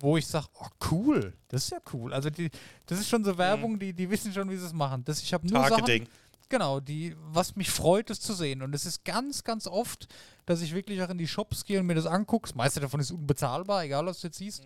wo 0.01 0.17
ich 0.17 0.27
sage, 0.27 0.47
oh 0.61 0.67
cool, 0.91 1.33
das 1.49 1.65
ist 1.65 1.71
ja 1.71 1.79
cool. 1.93 2.13
Also 2.13 2.29
die, 2.31 2.51
das 2.87 2.99
ist 2.99 3.09
schon 3.09 3.25
so 3.25 3.39
Werbung, 3.39 3.79
die, 3.79 3.93
die 3.93 4.11
wissen 4.11 4.33
schon, 4.33 4.51
wie 4.51 4.57
sie 4.57 4.67
es 4.67 4.73
machen. 4.73 5.05
Das, 5.05 5.23
ich 5.23 5.33
habe 5.33 5.47
nur 5.47 5.61
Sachen, 5.63 5.77
Targeting. 5.85 6.09
Genau, 6.49 6.81
die, 6.81 7.15
was 7.31 7.57
mich 7.57 7.71
freut, 7.71 8.11
es 8.11 8.21
zu 8.21 8.35
sehen. 8.35 8.61
Und 8.63 8.75
es 8.75 8.85
ist 8.85 9.05
ganz, 9.05 9.45
ganz 9.45 9.67
oft, 9.67 10.09
dass 10.47 10.61
ich 10.61 10.75
wirklich 10.75 11.01
auch 11.03 11.09
in 11.09 11.19
die 11.19 11.27
Shops 11.29 11.65
gehe 11.65 11.81
und 11.81 11.87
mir 11.87 11.95
das 11.95 12.07
angucke. 12.07 12.49
Das 12.49 12.55
meiste 12.55 12.81
davon 12.81 13.01
ist 13.01 13.11
unbezahlbar, 13.13 13.85
egal 13.85 14.05
was 14.07 14.21
du 14.21 14.27
jetzt 14.27 14.39
siehst. 14.39 14.63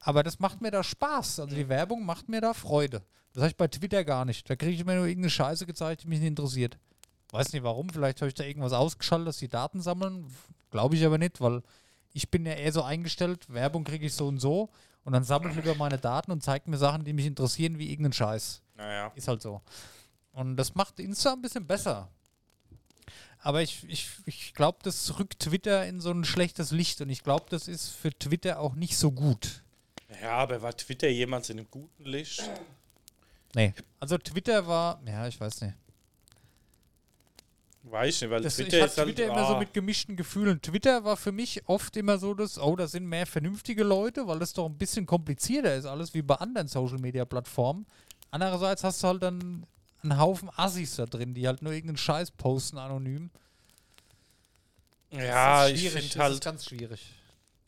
Aber 0.00 0.22
das 0.22 0.38
macht 0.40 0.60
mir 0.60 0.70
da 0.70 0.82
Spaß. 0.82 1.40
Also 1.40 1.54
die 1.56 1.68
Werbung 1.68 2.04
macht 2.04 2.28
mir 2.28 2.40
da 2.40 2.52
Freude. 2.52 3.02
Das 3.32 3.42
habe 3.42 3.50
ich 3.50 3.56
bei 3.56 3.68
Twitter 3.68 4.04
gar 4.04 4.24
nicht. 4.24 4.50
Da 4.50 4.56
kriege 4.56 4.72
ich 4.72 4.84
mir 4.84 4.96
nur 4.96 5.06
irgendeine 5.06 5.30
Scheiße 5.30 5.64
gezeigt, 5.64 6.02
die 6.02 6.08
mich 6.08 6.18
nicht 6.20 6.28
interessiert. 6.28 6.76
Weiß 7.32 7.52
nicht 7.54 7.62
warum, 7.62 7.88
vielleicht 7.88 8.20
habe 8.20 8.28
ich 8.28 8.34
da 8.34 8.44
irgendwas 8.44 8.74
ausgeschaltet, 8.74 9.28
dass 9.28 9.38
die 9.38 9.48
Daten 9.48 9.80
sammeln. 9.80 10.26
Glaube 10.70 10.96
ich 10.96 11.04
aber 11.04 11.18
nicht, 11.18 11.40
weil 11.40 11.62
ich 12.12 12.30
bin 12.30 12.44
ja 12.44 12.52
eher 12.52 12.72
so 12.72 12.82
eingestellt, 12.82 13.52
Werbung 13.52 13.84
kriege 13.84 14.06
ich 14.06 14.14
so 14.14 14.28
und 14.28 14.38
so. 14.38 14.68
Und 15.04 15.14
dann 15.14 15.24
sammelt 15.24 15.56
lieber 15.56 15.74
meine 15.74 15.98
Daten 15.98 16.30
und 16.30 16.42
zeigt 16.42 16.68
mir 16.68 16.76
Sachen, 16.76 17.04
die 17.04 17.14
mich 17.14 17.26
interessieren, 17.26 17.78
wie 17.78 17.90
irgendeinen 17.90 18.12
Scheiß. 18.12 18.60
Naja. 18.76 19.10
Ist 19.14 19.28
halt 19.28 19.42
so. 19.42 19.62
Und 20.32 20.56
das 20.56 20.74
macht 20.74 21.00
Insta 21.00 21.32
ein 21.32 21.42
bisschen 21.42 21.66
besser. 21.66 22.08
Aber 23.38 23.62
ich, 23.62 23.82
ich, 23.88 24.10
ich 24.26 24.54
glaube, 24.54 24.78
das 24.82 25.18
rückt 25.18 25.40
Twitter 25.40 25.86
in 25.86 26.00
so 26.00 26.10
ein 26.10 26.24
schlechtes 26.24 26.70
Licht 26.70 27.00
und 27.00 27.08
ich 27.08 27.24
glaube, 27.24 27.46
das 27.48 27.66
ist 27.66 27.88
für 27.88 28.16
Twitter 28.16 28.60
auch 28.60 28.74
nicht 28.74 28.96
so 28.96 29.10
gut. 29.10 29.62
Ja, 30.22 30.32
aber 30.32 30.60
war 30.62 30.76
Twitter 30.76 31.08
jemals 31.08 31.48
in 31.48 31.58
einem 31.58 31.70
guten 31.70 32.04
Licht? 32.04 32.48
Nee. 33.54 33.72
Also 33.98 34.18
Twitter 34.18 34.66
war, 34.66 35.00
ja, 35.06 35.26
ich 35.26 35.40
weiß 35.40 35.62
nicht. 35.62 35.74
Weiß 37.84 38.14
ich 38.14 38.22
nicht, 38.22 38.30
weil 38.30 38.42
Das, 38.42 38.58
ich 38.58 38.66
Twitter 38.68 38.82
hatte 38.82 38.92
ist 38.92 38.98
halt. 38.98 39.08
Twitter 39.08 39.24
immer 39.26 39.46
so 39.46 39.54
ah, 39.54 39.58
mit 39.58 39.74
gemischten 39.74 40.16
Gefühlen. 40.16 40.62
Twitter 40.62 41.04
war 41.04 41.16
für 41.16 41.32
mich 41.32 41.62
oft 41.66 41.96
immer 41.96 42.18
so, 42.18 42.32
dass, 42.32 42.58
oh, 42.58 42.76
da 42.76 42.86
sind 42.86 43.06
mehr 43.06 43.26
vernünftige 43.26 43.82
Leute, 43.82 44.26
weil 44.28 44.38
das 44.38 44.52
doch 44.52 44.66
ein 44.66 44.78
bisschen 44.78 45.04
komplizierter 45.04 45.74
ist, 45.74 45.86
alles 45.86 46.14
wie 46.14 46.22
bei 46.22 46.36
anderen 46.36 46.68
Social 46.68 46.98
Media 46.98 47.24
Plattformen. 47.24 47.86
Andererseits 48.30 48.84
hast 48.84 49.02
du 49.02 49.08
halt 49.08 49.22
dann 49.22 49.66
einen 50.02 50.18
Haufen 50.18 50.48
Assis 50.56 50.96
da 50.96 51.06
drin, 51.06 51.34
die 51.34 51.46
halt 51.46 51.62
nur 51.62 51.72
irgendeinen 51.72 51.96
Scheiß 51.96 52.30
posten 52.32 52.78
anonym. 52.78 53.30
ja, 55.10 55.66
ich 55.68 55.90
finde 55.90 56.08
das 56.08 56.16
halt. 56.18 56.34
ist 56.34 56.44
ganz 56.44 56.64
schwierig. 56.64 57.00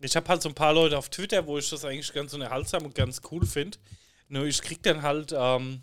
Ich 0.00 0.14
habe 0.16 0.28
halt 0.28 0.42
so 0.42 0.48
ein 0.48 0.54
paar 0.54 0.72
Leute 0.74 0.96
auf 0.98 1.08
Twitter, 1.08 1.46
wo 1.46 1.58
ich 1.58 1.70
das 1.70 1.84
eigentlich 1.84 2.12
ganz 2.12 2.34
unterhaltsam 2.34 2.84
und 2.84 2.94
ganz 2.94 3.20
cool 3.30 3.44
finde. 3.46 3.78
Nur 4.28 4.44
ich 4.46 4.60
krieg 4.62 4.82
dann 4.82 5.02
halt 5.02 5.34
ähm, 5.36 5.80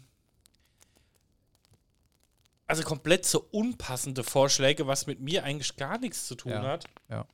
also 2.71 2.83
komplett 2.83 3.25
so 3.25 3.45
unpassende 3.51 4.23
Vorschläge, 4.23 4.87
was 4.87 5.05
mit 5.07 5.19
mir 5.19 5.43
eigentlich 5.43 5.75
gar 5.75 5.97
nichts 5.99 6.25
zu 6.27 6.35
tun 6.35 6.51
Ja, 6.53 6.63
hat. 6.63 6.85
ja. 7.09 7.25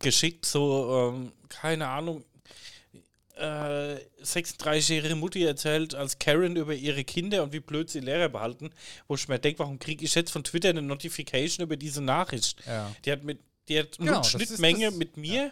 Geschickt 0.00 0.44
so, 0.44 1.12
ähm, 1.14 1.32
keine 1.48 1.86
Ahnung, 1.88 2.24
äh, 3.36 3.96
36-jährige 4.22 5.14
Mutti 5.16 5.44
erzählt 5.44 5.94
als 5.94 6.18
Karen 6.18 6.56
über 6.56 6.74
ihre 6.74 7.04
Kinder 7.04 7.42
und 7.42 7.52
wie 7.52 7.60
blöd 7.60 7.90
sie 7.90 8.00
Lehrer 8.00 8.28
behalten, 8.28 8.70
wo 9.08 9.14
ich 9.14 9.28
mir 9.28 9.38
denke, 9.38 9.58
warum 9.60 9.78
kriege 9.78 10.04
ich 10.04 10.14
jetzt 10.14 10.30
von 10.30 10.44
Twitter 10.44 10.70
eine 10.70 10.82
Notification 10.82 11.64
über 11.64 11.76
diese 11.76 12.00
Nachricht? 12.00 12.64
Ja. 12.66 12.90
Die 13.04 13.12
hat 13.12 13.24
mit, 13.24 13.40
die 13.68 13.78
hat 13.78 13.98
Genau, 13.98 14.20
ist 14.20 14.30
Schnittmenge 14.30 14.90
mit 14.92 15.16
mir. 15.16 15.50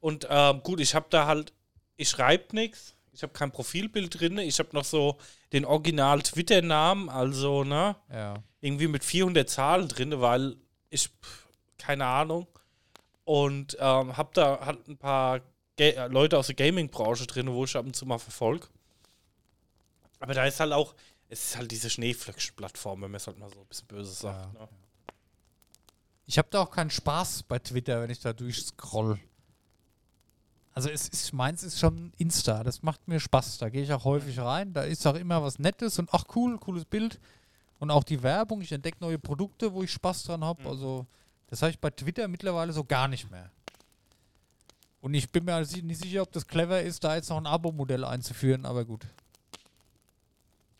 Und 0.00 0.26
ähm, 0.30 0.62
gut, 0.62 0.80
ich 0.80 0.94
habe 0.94 1.06
da 1.10 1.26
halt, 1.26 1.52
ich 1.96 2.08
schreibe 2.08 2.54
nichts, 2.54 2.94
ich 3.20 3.22
habe 3.22 3.34
kein 3.34 3.52
Profilbild 3.52 4.18
drin, 4.18 4.38
ich 4.38 4.58
habe 4.58 4.70
noch 4.72 4.84
so 4.86 5.18
den 5.52 5.66
Original 5.66 6.22
Twitter-Namen, 6.22 7.10
also 7.10 7.64
ne, 7.64 7.94
Ja. 8.10 8.42
irgendwie 8.62 8.86
mit 8.86 9.04
400 9.04 9.46
Zahlen 9.46 9.88
drin, 9.88 10.22
weil 10.22 10.56
ich 10.88 11.08
pff, 11.08 11.46
keine 11.76 12.06
Ahnung 12.06 12.46
und 13.26 13.76
ähm, 13.78 14.16
habe 14.16 14.30
da 14.32 14.64
halt 14.64 14.88
ein 14.88 14.96
paar 14.96 15.40
Ga 15.76 16.06
Leute 16.06 16.38
aus 16.38 16.46
der 16.46 16.54
Gaming-Branche 16.56 17.26
drin, 17.26 17.52
wo 17.52 17.64
ich 17.64 17.76
ab 17.76 17.84
und 17.84 17.94
zu 17.94 18.06
mal 18.06 18.18
verfolge. 18.18 18.66
Aber 20.18 20.32
da 20.32 20.46
ist 20.46 20.58
halt 20.58 20.72
auch, 20.72 20.94
es 21.28 21.44
ist 21.44 21.56
halt 21.58 21.70
diese 21.70 21.90
Schneeflöckchen-Plattform, 21.90 23.02
wenn 23.02 23.10
man 23.10 23.16
es 23.18 23.26
halt 23.26 23.38
mal 23.38 23.50
so 23.52 23.60
ein 23.60 23.66
bisschen 23.66 23.86
böse 23.86 24.12
sagt. 24.14 24.54
Ja. 24.54 24.60
Ne? 24.62 24.68
Ich 26.24 26.38
habe 26.38 26.48
da 26.50 26.62
auch 26.62 26.70
keinen 26.70 26.90
Spaß 26.90 27.42
bei 27.42 27.58
Twitter, 27.58 28.00
wenn 28.00 28.08
ich 28.08 28.20
da 28.20 28.32
durchscroll. 28.32 29.20
Also 30.72 30.88
es 30.88 31.08
ist, 31.08 31.32
meins 31.32 31.62
ist 31.62 31.80
schon 31.80 32.12
Insta, 32.16 32.62
das 32.62 32.82
macht 32.82 33.08
mir 33.08 33.18
Spaß. 33.18 33.58
Da 33.58 33.68
gehe 33.68 33.82
ich 33.82 33.92
auch 33.92 34.04
häufig 34.04 34.38
rein. 34.38 34.72
Da 34.72 34.82
ist 34.82 35.06
auch 35.06 35.16
immer 35.16 35.42
was 35.42 35.58
Nettes 35.58 35.98
und 35.98 36.08
ach 36.12 36.24
cool, 36.34 36.58
cooles 36.58 36.84
Bild. 36.84 37.18
Und 37.78 37.90
auch 37.90 38.04
die 38.04 38.22
Werbung, 38.22 38.60
ich 38.60 38.72
entdecke 38.72 38.98
neue 39.00 39.18
Produkte, 39.18 39.72
wo 39.72 39.82
ich 39.82 39.92
Spaß 39.92 40.24
dran 40.24 40.44
habe. 40.44 40.62
Mhm. 40.62 40.68
Also 40.68 41.06
das 41.48 41.62
habe 41.62 41.70
ich 41.70 41.78
bei 41.78 41.90
Twitter 41.90 42.28
mittlerweile 42.28 42.72
so 42.72 42.84
gar 42.84 43.08
nicht 43.08 43.30
mehr. 43.30 43.50
Und 45.00 45.14
ich 45.14 45.30
bin 45.30 45.44
mir 45.44 45.54
also 45.54 45.78
nicht 45.78 46.02
sicher, 46.02 46.22
ob 46.22 46.32
das 46.32 46.46
clever 46.46 46.82
ist, 46.82 47.02
da 47.02 47.16
jetzt 47.16 47.30
noch 47.30 47.38
ein 47.38 47.46
Abo-Modell 47.46 48.04
einzuführen, 48.04 48.66
aber 48.66 48.84
gut. 48.84 49.06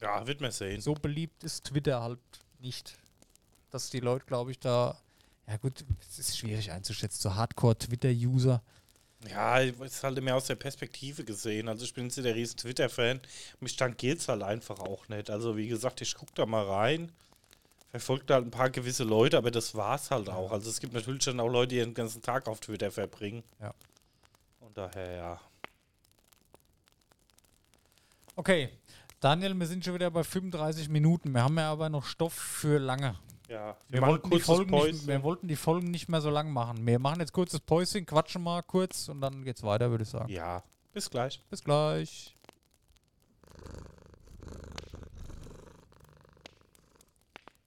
Ja, 0.00 0.26
wird 0.26 0.40
man 0.40 0.50
sehen. 0.50 0.80
So 0.80 0.94
beliebt 0.94 1.42
ist 1.42 1.64
Twitter 1.64 2.02
halt 2.02 2.20
nicht. 2.60 2.98
Dass 3.70 3.90
die 3.90 4.00
Leute, 4.00 4.26
glaube 4.26 4.50
ich, 4.50 4.58
da. 4.58 4.98
Ja 5.46 5.56
gut, 5.56 5.84
es 6.00 6.18
ist 6.18 6.38
schwierig 6.38 6.70
einzuschätzen. 6.70 7.20
So 7.20 7.34
Hardcore-Twitter-User. 7.34 8.62
Ja, 9.28 9.60
es 9.60 9.78
ist 9.78 10.02
halt 10.02 10.20
mehr 10.22 10.36
aus 10.36 10.46
der 10.46 10.54
Perspektive 10.54 11.24
gesehen. 11.24 11.68
Also 11.68 11.84
ich 11.84 11.92
bin 11.92 12.04
jetzt 12.04 12.16
der 12.16 12.34
riesen 12.34 12.56
Twitter-Fan. 12.56 13.20
Mich 13.60 13.76
tangiert 13.76 14.18
es 14.18 14.28
halt 14.28 14.42
einfach 14.42 14.80
auch 14.80 15.08
nicht. 15.08 15.28
Also 15.28 15.56
wie 15.56 15.68
gesagt, 15.68 16.00
ich 16.00 16.14
gucke 16.14 16.32
da 16.34 16.46
mal 16.46 16.64
rein. 16.64 17.12
Verfolgt 17.90 18.30
halt 18.30 18.46
ein 18.46 18.50
paar 18.50 18.70
gewisse 18.70 19.04
Leute, 19.04 19.36
aber 19.36 19.50
das 19.50 19.74
war's 19.74 20.10
halt 20.10 20.28
auch. 20.30 20.52
Also 20.52 20.70
es 20.70 20.80
gibt 20.80 20.94
natürlich 20.94 21.24
schon 21.24 21.40
auch 21.40 21.48
Leute, 21.48 21.74
die 21.74 21.80
den 21.80 21.92
ganzen 21.92 22.22
Tag 22.22 22.46
auf 22.46 22.60
Twitter 22.60 22.90
verbringen. 22.90 23.42
Ja. 23.60 23.74
Und 24.60 24.78
daher, 24.78 25.12
ja. 25.12 25.40
Okay, 28.36 28.70
Daniel, 29.18 29.54
wir 29.54 29.66
sind 29.66 29.84
schon 29.84 29.94
wieder 29.94 30.10
bei 30.10 30.24
35 30.24 30.88
Minuten. 30.88 31.32
Wir 31.32 31.42
haben 31.42 31.58
ja 31.58 31.70
aber 31.70 31.90
noch 31.90 32.06
Stoff 32.06 32.32
für 32.32 32.78
lange. 32.78 33.16
Ja, 33.50 33.76
Wir, 33.88 34.00
machen 34.00 34.12
wollten 34.12 34.30
die, 34.30 34.38
Folgen 34.38 34.70
nicht, 34.70 35.06
wir 35.08 35.22
wollten 35.24 35.48
die 35.48 35.56
Folgen 35.56 35.90
nicht 35.90 36.08
mehr 36.08 36.20
so 36.20 36.30
lang 36.30 36.52
machen. 36.52 36.86
Wir 36.86 37.00
machen 37.00 37.18
jetzt 37.18 37.32
kurzes 37.32 37.58
Päuschen, 37.58 38.06
quatschen 38.06 38.44
mal 38.44 38.62
kurz 38.62 39.08
und 39.08 39.20
dann 39.20 39.42
geht's 39.42 39.64
weiter, 39.64 39.90
würde 39.90 40.04
ich 40.04 40.08
sagen. 40.08 40.30
Ja, 40.30 40.62
bis 40.92 41.10
gleich. 41.10 41.42
Bis 41.50 41.64
gleich. 41.64 42.36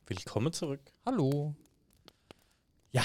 Willkommen 0.08 0.54
zurück. 0.54 0.80
Hallo. 1.06 1.54
Ja, 2.94 3.04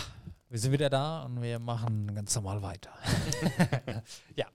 wir 0.49 0.61
sind 0.61 0.70
wieder 0.70 0.89
da 0.89 1.24
und 1.24 1.43
wir 1.43 1.59
machen 1.59 2.14
ganz 2.14 2.33
normal 2.37 2.62
weiter. 2.62 2.93
ja. 4.37 4.47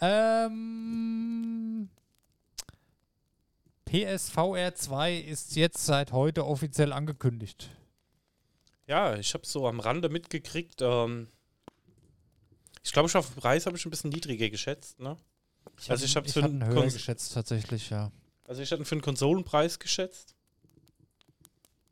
Ähm, 0.00 1.90
PSVR 3.92 4.74
2 4.74 5.16
ist 5.16 5.54
jetzt 5.54 5.84
seit 5.84 6.12
heute 6.12 6.46
offiziell 6.46 6.94
angekündigt. 6.94 7.68
Ja, 8.86 9.16
ich 9.16 9.34
habe 9.34 9.44
so 9.46 9.68
am 9.68 9.80
Rande 9.80 10.08
mitgekriegt. 10.08 10.80
Ähm, 10.80 11.28
ich 12.82 12.92
glaube, 12.92 13.10
schon 13.10 13.18
auf 13.18 13.28
den 13.28 13.36
Preis 13.40 13.66
habe 13.66 13.76
ich 13.76 13.84
ein 13.84 13.90
bisschen 13.90 14.08
niedriger 14.08 14.48
geschätzt. 14.48 14.98
Ne? 14.98 15.18
Also 15.88 16.06
ich 16.06 16.16
hab- 16.16 16.24
hab's 16.24 16.32
für 16.32 16.42
einen 16.42 16.64
höher 16.64 16.84
Kons- 16.84 16.94
geschätzt 16.94 17.34
tatsächlich, 17.34 17.90
ja. 17.90 18.10
Also 18.44 18.62
ich 18.62 18.72
hatte 18.72 18.82
für 18.86 18.94
einen 18.94 19.02
Konsolenpreis 19.02 19.78
geschätzt. 19.78 20.34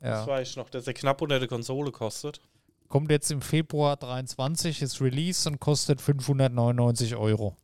Das 0.00 0.26
ja. 0.26 0.26
weiß 0.26 0.48
ich 0.48 0.56
noch, 0.56 0.70
dass 0.70 0.86
er 0.86 0.94
knapp 0.94 1.20
unter 1.20 1.38
der 1.38 1.48
Konsole 1.48 1.92
kostet. 1.92 2.40
Kommt 2.88 3.10
jetzt 3.10 3.30
im 3.30 3.42
Februar 3.42 3.98
23, 3.98 4.80
ist 4.80 5.02
Release 5.02 5.46
und 5.46 5.60
kostet 5.60 6.00
599 6.00 7.14
Euro. 7.16 7.58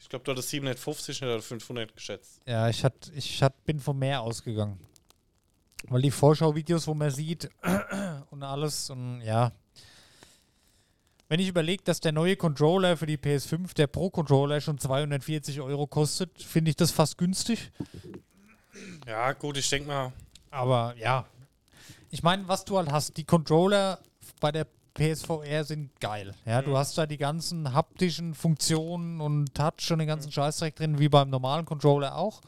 Ich 0.00 0.08
glaube, 0.08 0.24
du 0.24 0.32
hattest 0.32 0.50
750 0.50 1.22
oder 1.22 1.40
500 1.40 1.94
geschätzt. 1.94 2.40
Ja, 2.46 2.68
ich, 2.68 2.82
hat, 2.84 3.10
ich 3.14 3.42
hat, 3.42 3.64
bin 3.64 3.78
vom 3.78 3.98
Meer 3.98 4.22
ausgegangen. 4.22 4.78
Weil 5.88 6.02
die 6.02 6.10
Vorschauvideos, 6.10 6.86
wo 6.86 6.94
man 6.94 7.10
sieht 7.10 7.50
und 8.30 8.42
alles 8.42 8.90
und 8.90 9.20
ja. 9.22 9.52
Wenn 11.28 11.40
ich 11.40 11.48
überlege, 11.48 11.84
dass 11.84 12.00
der 12.00 12.12
neue 12.12 12.36
Controller 12.36 12.96
für 12.96 13.06
die 13.06 13.16
PS5, 13.16 13.74
der 13.74 13.86
Pro-Controller, 13.86 14.60
schon 14.60 14.78
240 14.78 15.60
Euro 15.60 15.86
kostet, 15.86 16.42
finde 16.42 16.70
ich 16.70 16.76
das 16.76 16.90
fast 16.90 17.18
günstig. 17.18 17.70
Ja, 19.06 19.32
gut, 19.32 19.56
ich 19.56 19.68
denke 19.68 19.88
mal, 19.88 20.12
Aber 20.50 20.94
ja. 20.96 21.26
Ich 22.10 22.22
meine, 22.22 22.48
was 22.48 22.64
du 22.64 22.78
halt 22.78 22.90
hast, 22.90 23.16
die 23.16 23.24
Controller 23.24 24.00
bei 24.40 24.50
der 24.50 24.66
PSVR 24.94 25.64
sind 25.64 25.98
geil. 26.00 26.34
Ja, 26.44 26.62
du 26.62 26.70
Mhm. 26.70 26.76
hast 26.76 26.98
da 26.98 27.06
die 27.06 27.16
ganzen 27.16 27.72
haptischen 27.72 28.34
Funktionen 28.34 29.20
und 29.20 29.54
Touch 29.54 29.90
und 29.90 29.98
den 30.00 30.08
ganzen 30.08 30.32
Scheißdreck 30.32 30.76
drin, 30.76 30.98
wie 30.98 31.08
beim 31.08 31.30
normalen 31.30 31.64
Controller 31.64 32.16
auch. 32.16 32.40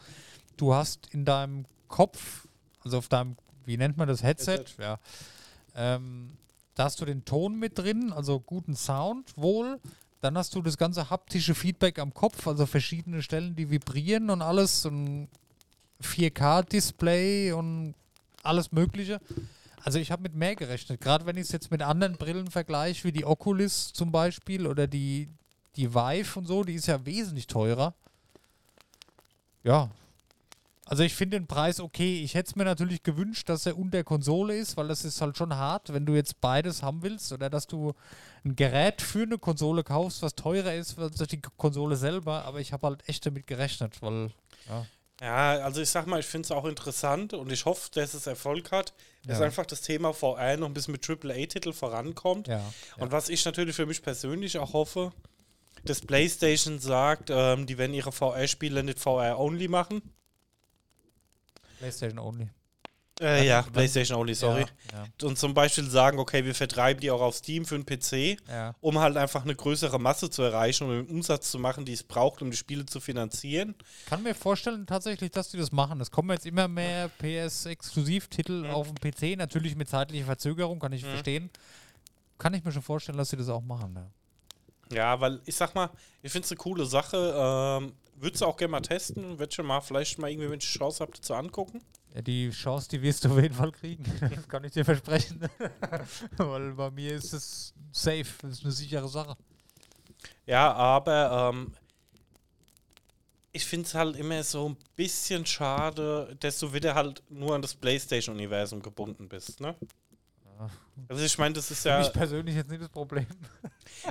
Du 0.57 0.75
hast 0.75 1.09
in 1.13 1.25
deinem 1.25 1.65
Kopf, 1.89 2.47
also 2.85 2.99
auf 2.99 3.09
deinem, 3.09 3.37
wie 3.65 3.77
nennt 3.77 3.97
man 3.97 4.09
das, 4.09 4.23
Headset, 4.23 4.53
Headset. 4.59 4.83
ja. 4.83 4.99
Ähm, 5.75 6.37
da 6.75 6.85
hast 6.85 7.01
du 7.01 7.05
den 7.05 7.25
Ton 7.25 7.59
mit 7.59 7.79
drin, 7.79 8.13
also 8.13 8.41
guten 8.41 8.75
Sound 8.77 9.33
wohl. 9.37 9.79
Dann 10.21 10.37
hast 10.39 10.55
du 10.55 10.63
das 10.63 10.77
ganze 10.79 11.11
haptische 11.11 11.55
Feedback 11.55 11.99
am 11.99 12.15
Kopf, 12.15 12.47
also 12.47 12.65
verschiedene 12.67 13.23
Stellen, 13.23 13.57
die 13.57 13.71
vibrieren 13.71 14.31
und 14.31 14.41
alles 14.43 14.87
und 14.87 15.29
4K-Display 16.01 17.53
und 17.53 17.95
alles 18.43 18.73
Mögliche. 18.73 19.21
Also 19.85 19.99
ich 19.99 20.13
habe 20.13 20.23
mit 20.23 20.35
mehr 20.35 20.55
gerechnet. 20.55 21.01
Gerade 21.01 21.27
wenn 21.27 21.37
ich 21.37 21.43
es 21.43 21.53
jetzt 21.53 21.71
mit 21.71 21.83
anderen 21.83 22.17
Brillen 22.17 22.51
vergleiche, 22.51 23.05
wie 23.05 23.13
die 23.13 23.25
Oculus 23.25 23.93
zum 23.93 24.13
Beispiel 24.13 24.67
oder 24.67 24.87
die, 24.87 25.29
die 25.77 25.93
Vive 25.93 26.39
und 26.39 26.47
so, 26.47 26.63
die 26.63 26.75
ist 26.75 26.87
ja 26.87 27.05
wesentlich 27.05 27.49
teurer. 27.49 27.95
Ja. 29.65 29.91
Also 30.87 31.03
ich 31.03 31.15
finde 31.15 31.39
den 31.39 31.47
Preis 31.47 31.81
okay. 31.81 32.23
Ich 32.23 32.35
hätte 32.35 32.51
es 32.51 32.57
mir 32.57 32.65
natürlich 32.65 33.03
gewünscht, 33.03 33.49
dass 33.49 33.67
er 33.67 33.77
unter 33.77 34.05
Konsole 34.05 34.57
ist, 34.57 34.77
weil 34.77 34.89
das 34.89 35.05
ist 35.05 35.21
halt 35.21 35.37
schon 35.37 35.57
hart, 35.57 35.93
wenn 35.93 36.07
du 36.07 36.15
jetzt 36.15 36.41
beides 36.41 36.83
haben 36.83 37.03
willst 37.03 37.33
oder 37.33 37.51
dass 37.51 37.67
du 37.67 37.95
ein 38.45 38.55
Gerät 38.55 39.01
für 39.01 39.23
eine 39.23 39.39
Konsole 39.39 39.83
kaufst, 39.85 40.23
was 40.23 40.35
teurer 40.35 40.75
ist 40.75 40.99
als 40.99 41.17
die 41.29 41.41
Konsole 41.41 41.97
selber. 41.97 42.45
Aber 42.45 42.61
ich 42.61 42.73
habe 42.73 42.87
halt 42.87 43.09
echt 43.09 43.27
damit 43.27 43.47
gerechnet, 43.47 44.01
weil 44.03 44.31
ja. 44.69 44.87
Ja, 45.21 45.59
also 45.59 45.81
ich 45.81 45.89
sag 45.91 46.07
mal, 46.07 46.19
ich 46.21 46.27
finde 46.27 46.47
es 46.47 46.51
auch 46.51 46.65
interessant 46.65 47.33
und 47.35 47.53
ich 47.53 47.65
hoffe, 47.65 47.91
dass 47.93 48.15
es 48.15 48.27
Erfolg 48.27 48.73
hat, 48.73 48.93
dass 49.25 49.39
Ja. 49.39 49.47
einfach 49.47 49.67
das 49.67 49.81
Thema 49.83 50.13
VR 50.13 50.57
noch 50.57 50.67
ein 50.67 50.75
bisschen 50.75 50.93
mit 50.93 51.09
AAA-Titel 51.09 51.73
vorankommt. 51.73 52.49
Ja, 52.49 52.61
Und 52.99 53.13
was 53.13 53.29
ich 53.29 53.45
natürlich 53.45 53.77
für 53.77 53.87
mich 53.87 54.03
persönlich 54.03 54.59
auch 54.59 54.73
hoffe, 54.73 55.13
dass 55.85 56.01
PlayStation 56.01 56.79
sagt, 56.79 57.31
ähm, 57.31 57.67
die 57.67 57.79
werden 57.79 57.95
ihre 57.95 58.13
VR-Spiele 58.13 58.83
nicht 58.83 58.99
VR-only 58.99 59.69
machen. 59.69 60.03
PlayStation 61.79 62.19
only. 62.19 62.49
Äh, 63.23 63.47
ja, 63.47 63.63
PlayStation 63.63 64.19
only, 64.19 64.35
sorry. 64.35 64.67
Ja, 64.93 65.27
Und 65.27 65.39
zum 65.39 65.55
Beispiel 65.55 65.89
sagen, 65.89 66.19
okay, 66.19 66.45
wir 66.45 66.57
vertreiben 66.57 67.01
die 67.01 67.11
auch 67.11 67.21
auf 67.21 67.37
Steam 67.37 67.65
für 67.65 67.79
den 67.79 67.87
PC, 67.87 68.41
ja. 68.49 68.75
um 68.81 68.99
halt 68.99 69.17
einfach 69.17 69.45
eine 69.45 69.55
größere 69.55 70.01
Masse 70.01 70.29
zu 70.29 70.43
erreichen 70.43 70.89
und 70.89 71.07
den 71.07 71.07
Umsatz 71.07 71.51
zu 71.51 71.61
machen, 71.61 71.85
die 71.85 71.93
es 71.93 72.03
braucht, 72.03 72.43
um 72.43 72.51
die 72.51 72.57
Spiele 72.57 72.85
zu 72.85 72.99
finanzieren. 72.99 73.77
Kann 74.07 74.25
mir 74.25 74.35
vorstellen 74.35 74.87
tatsächlich, 74.87 75.31
dass 75.31 75.51
die 75.51 75.57
das 75.57 75.71
machen. 75.71 76.01
Es 76.01 76.11
kommen 76.11 76.31
jetzt 76.31 76.47
immer 76.47 76.67
mehr 76.67 77.09
PS-Exklusivtitel 77.19 78.67
auf 78.67 78.89
dem 78.93 78.97
PC, 78.97 79.39
natürlich 79.39 79.77
mit 79.77 79.89
zeitlicher 79.89 80.27
Verzögerung, 80.27 80.81
kann 80.81 80.93
ich 80.93 81.05
verstehen. 81.05 81.49
Kann 82.39 82.55
ich 82.55 82.65
mir 82.65 82.73
schon 82.73 82.83
vorstellen, 82.83 83.19
dass 83.19 83.31
sie 83.31 83.37
das 83.37 83.49
auch 83.49 83.63
machen. 83.63 83.95
Ja. 83.95 84.11
Ja, 84.93 85.21
weil 85.21 85.41
ich 85.47 85.55
sag 85.55 85.75
mal, 85.75 85.89
ich 86.23 86.31
finde 86.31 86.45
es 86.45 86.51
eine 86.51 86.59
coole 86.59 86.85
Sache. 86.85 87.35
Ähm, 87.35 87.93
Würdest 88.23 88.43
du 88.43 88.47
auch 88.47 88.57
gerne 88.57 88.71
mal 88.71 88.81
testen? 88.81 89.41
Wird 89.41 89.53
schon 89.53 89.67
mal 89.67 89.81
vielleicht 89.81 90.17
mal 90.19 90.31
irgendwie, 90.31 90.49
wenn 90.49 90.59
ich 90.59 90.65
Chance 90.65 91.01
habe, 91.01 91.13
zu 91.21 91.35
angucken? 91.35 91.83
Ja, 92.15 92.21
die 92.21 92.51
Chance, 92.51 92.89
die 92.91 93.01
wirst 93.01 93.25
du 93.25 93.31
auf 93.31 93.41
jeden 93.41 93.55
Fall 93.55 93.73
kriegen. 93.73 94.05
Das 94.21 94.49
kann 94.49 94.65
ich 94.65 94.73
dir 94.73 94.85
versprechen. 94.85 95.41
Weil 96.37 96.73
bei 96.73 96.91
mir 96.91 97.15
ist 97.15 97.33
es 97.33 97.73
safe. 97.91 98.27
Das 98.43 98.59
ist 98.59 98.65
eine 98.65 98.73
sichere 98.73 99.09
Sache. 99.09 99.37
Ja, 100.47 100.73
aber 100.73 101.53
ähm, 101.55 101.73
ich 103.53 103.65
finde 103.65 103.87
es 103.87 103.95
halt 103.95 104.17
immer 104.17 104.43
so 104.43 104.71
ein 104.71 104.77
bisschen 104.97 105.47
schade, 105.47 106.37
dass 106.41 106.59
du 106.59 106.73
wieder 106.73 106.95
halt 106.95 107.23
nur 107.29 107.55
an 107.55 107.63
das 107.63 107.75
PlayStation-Universum 107.75 108.83
gebunden 108.83 109.29
bist, 109.29 109.61
ne? 109.61 109.75
Also 111.09 111.25
ich 111.25 111.37
meine, 111.39 111.55
das 111.55 111.71
ist 111.71 111.83
Für 111.83 111.89
ja. 111.89 111.99
mich 111.99 112.13
persönlich 112.13 112.55
jetzt 112.55 112.71
nicht 112.71 112.83
das 112.83 112.89
Problem. 112.89 113.27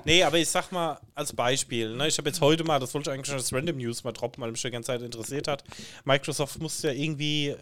Nee, 0.05 0.23
aber 0.23 0.37
ich 0.37 0.47
sag 0.47 0.71
mal 0.71 0.99
als 1.15 1.33
Beispiel, 1.33 1.95
ne, 1.95 2.07
ich 2.07 2.17
habe 2.17 2.29
jetzt 2.29 2.39
heute 2.39 2.63
mal, 2.63 2.79
das 2.79 2.93
wollte 2.93 3.09
ich 3.09 3.13
eigentlich 3.13 3.27
schon 3.27 3.35
als 3.35 3.51
Random 3.51 3.75
News 3.75 4.03
mal 4.05 4.13
droppen, 4.13 4.41
weil 4.41 4.51
mich 4.51 4.61
die 4.61 4.69
ganze 4.69 4.87
Zeit 4.87 5.01
interessiert 5.01 5.49
hat. 5.49 5.63
Microsoft 6.05 6.61
muss 6.61 6.81
ja 6.81 6.91
irgendwie 6.91 7.57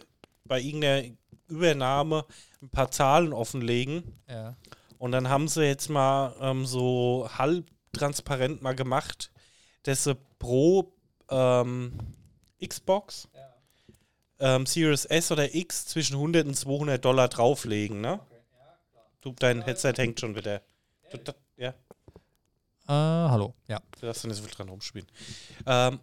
bei 0.50 0.60
irgendeiner 0.60 1.16
Übernahme 1.47 2.26
ein 2.62 2.70
paar 2.70 2.91
Zahlen 2.91 3.32
offenlegen. 3.32 4.04
Ja. 4.28 4.58
Und 4.97 5.14
dann 5.14 5.30
haben 5.30 5.47
sie 5.47 5.64
jetzt 5.64 5.89
mal 5.89 6.36
ähm, 6.41 6.66
so 6.66 7.30
halb 7.38 7.66
transparent 7.93 8.62
mal 8.62 8.76
gemacht, 8.76 9.32
dass 9.84 10.04
sie 10.04 10.18
pro 10.38 10.93
ähm, 11.30 11.93
Xbox, 12.64 13.30
ähm, 14.39 14.66
Series 14.66 15.06
S 15.06 15.32
oder 15.32 15.56
X 15.56 15.86
zwischen 15.86 16.16
100 16.16 16.47
und 16.47 16.56
200 16.56 17.04
Dollar 17.04 17.30
drauflegen, 17.30 18.02
ne? 18.02 18.20
Du, 19.22 19.34
dein 19.34 19.62
Headset 19.62 19.93
hängt 19.97 20.20
schon 20.20 20.36
wieder. 20.36 20.62
Du, 21.12 21.18
da, 21.18 21.34
ja. 21.58 21.70
Äh, 22.88 23.30
hallo. 23.30 23.54
Ja. 23.68 23.82
Du 24.00 24.06
darfst 24.06 24.24
da 24.24 24.28
nicht 24.28 24.38
so 24.38 24.43
viel 24.43 24.54
dran 24.54 24.70
rumspielen. 24.70 25.08
Ähm, 25.66 26.00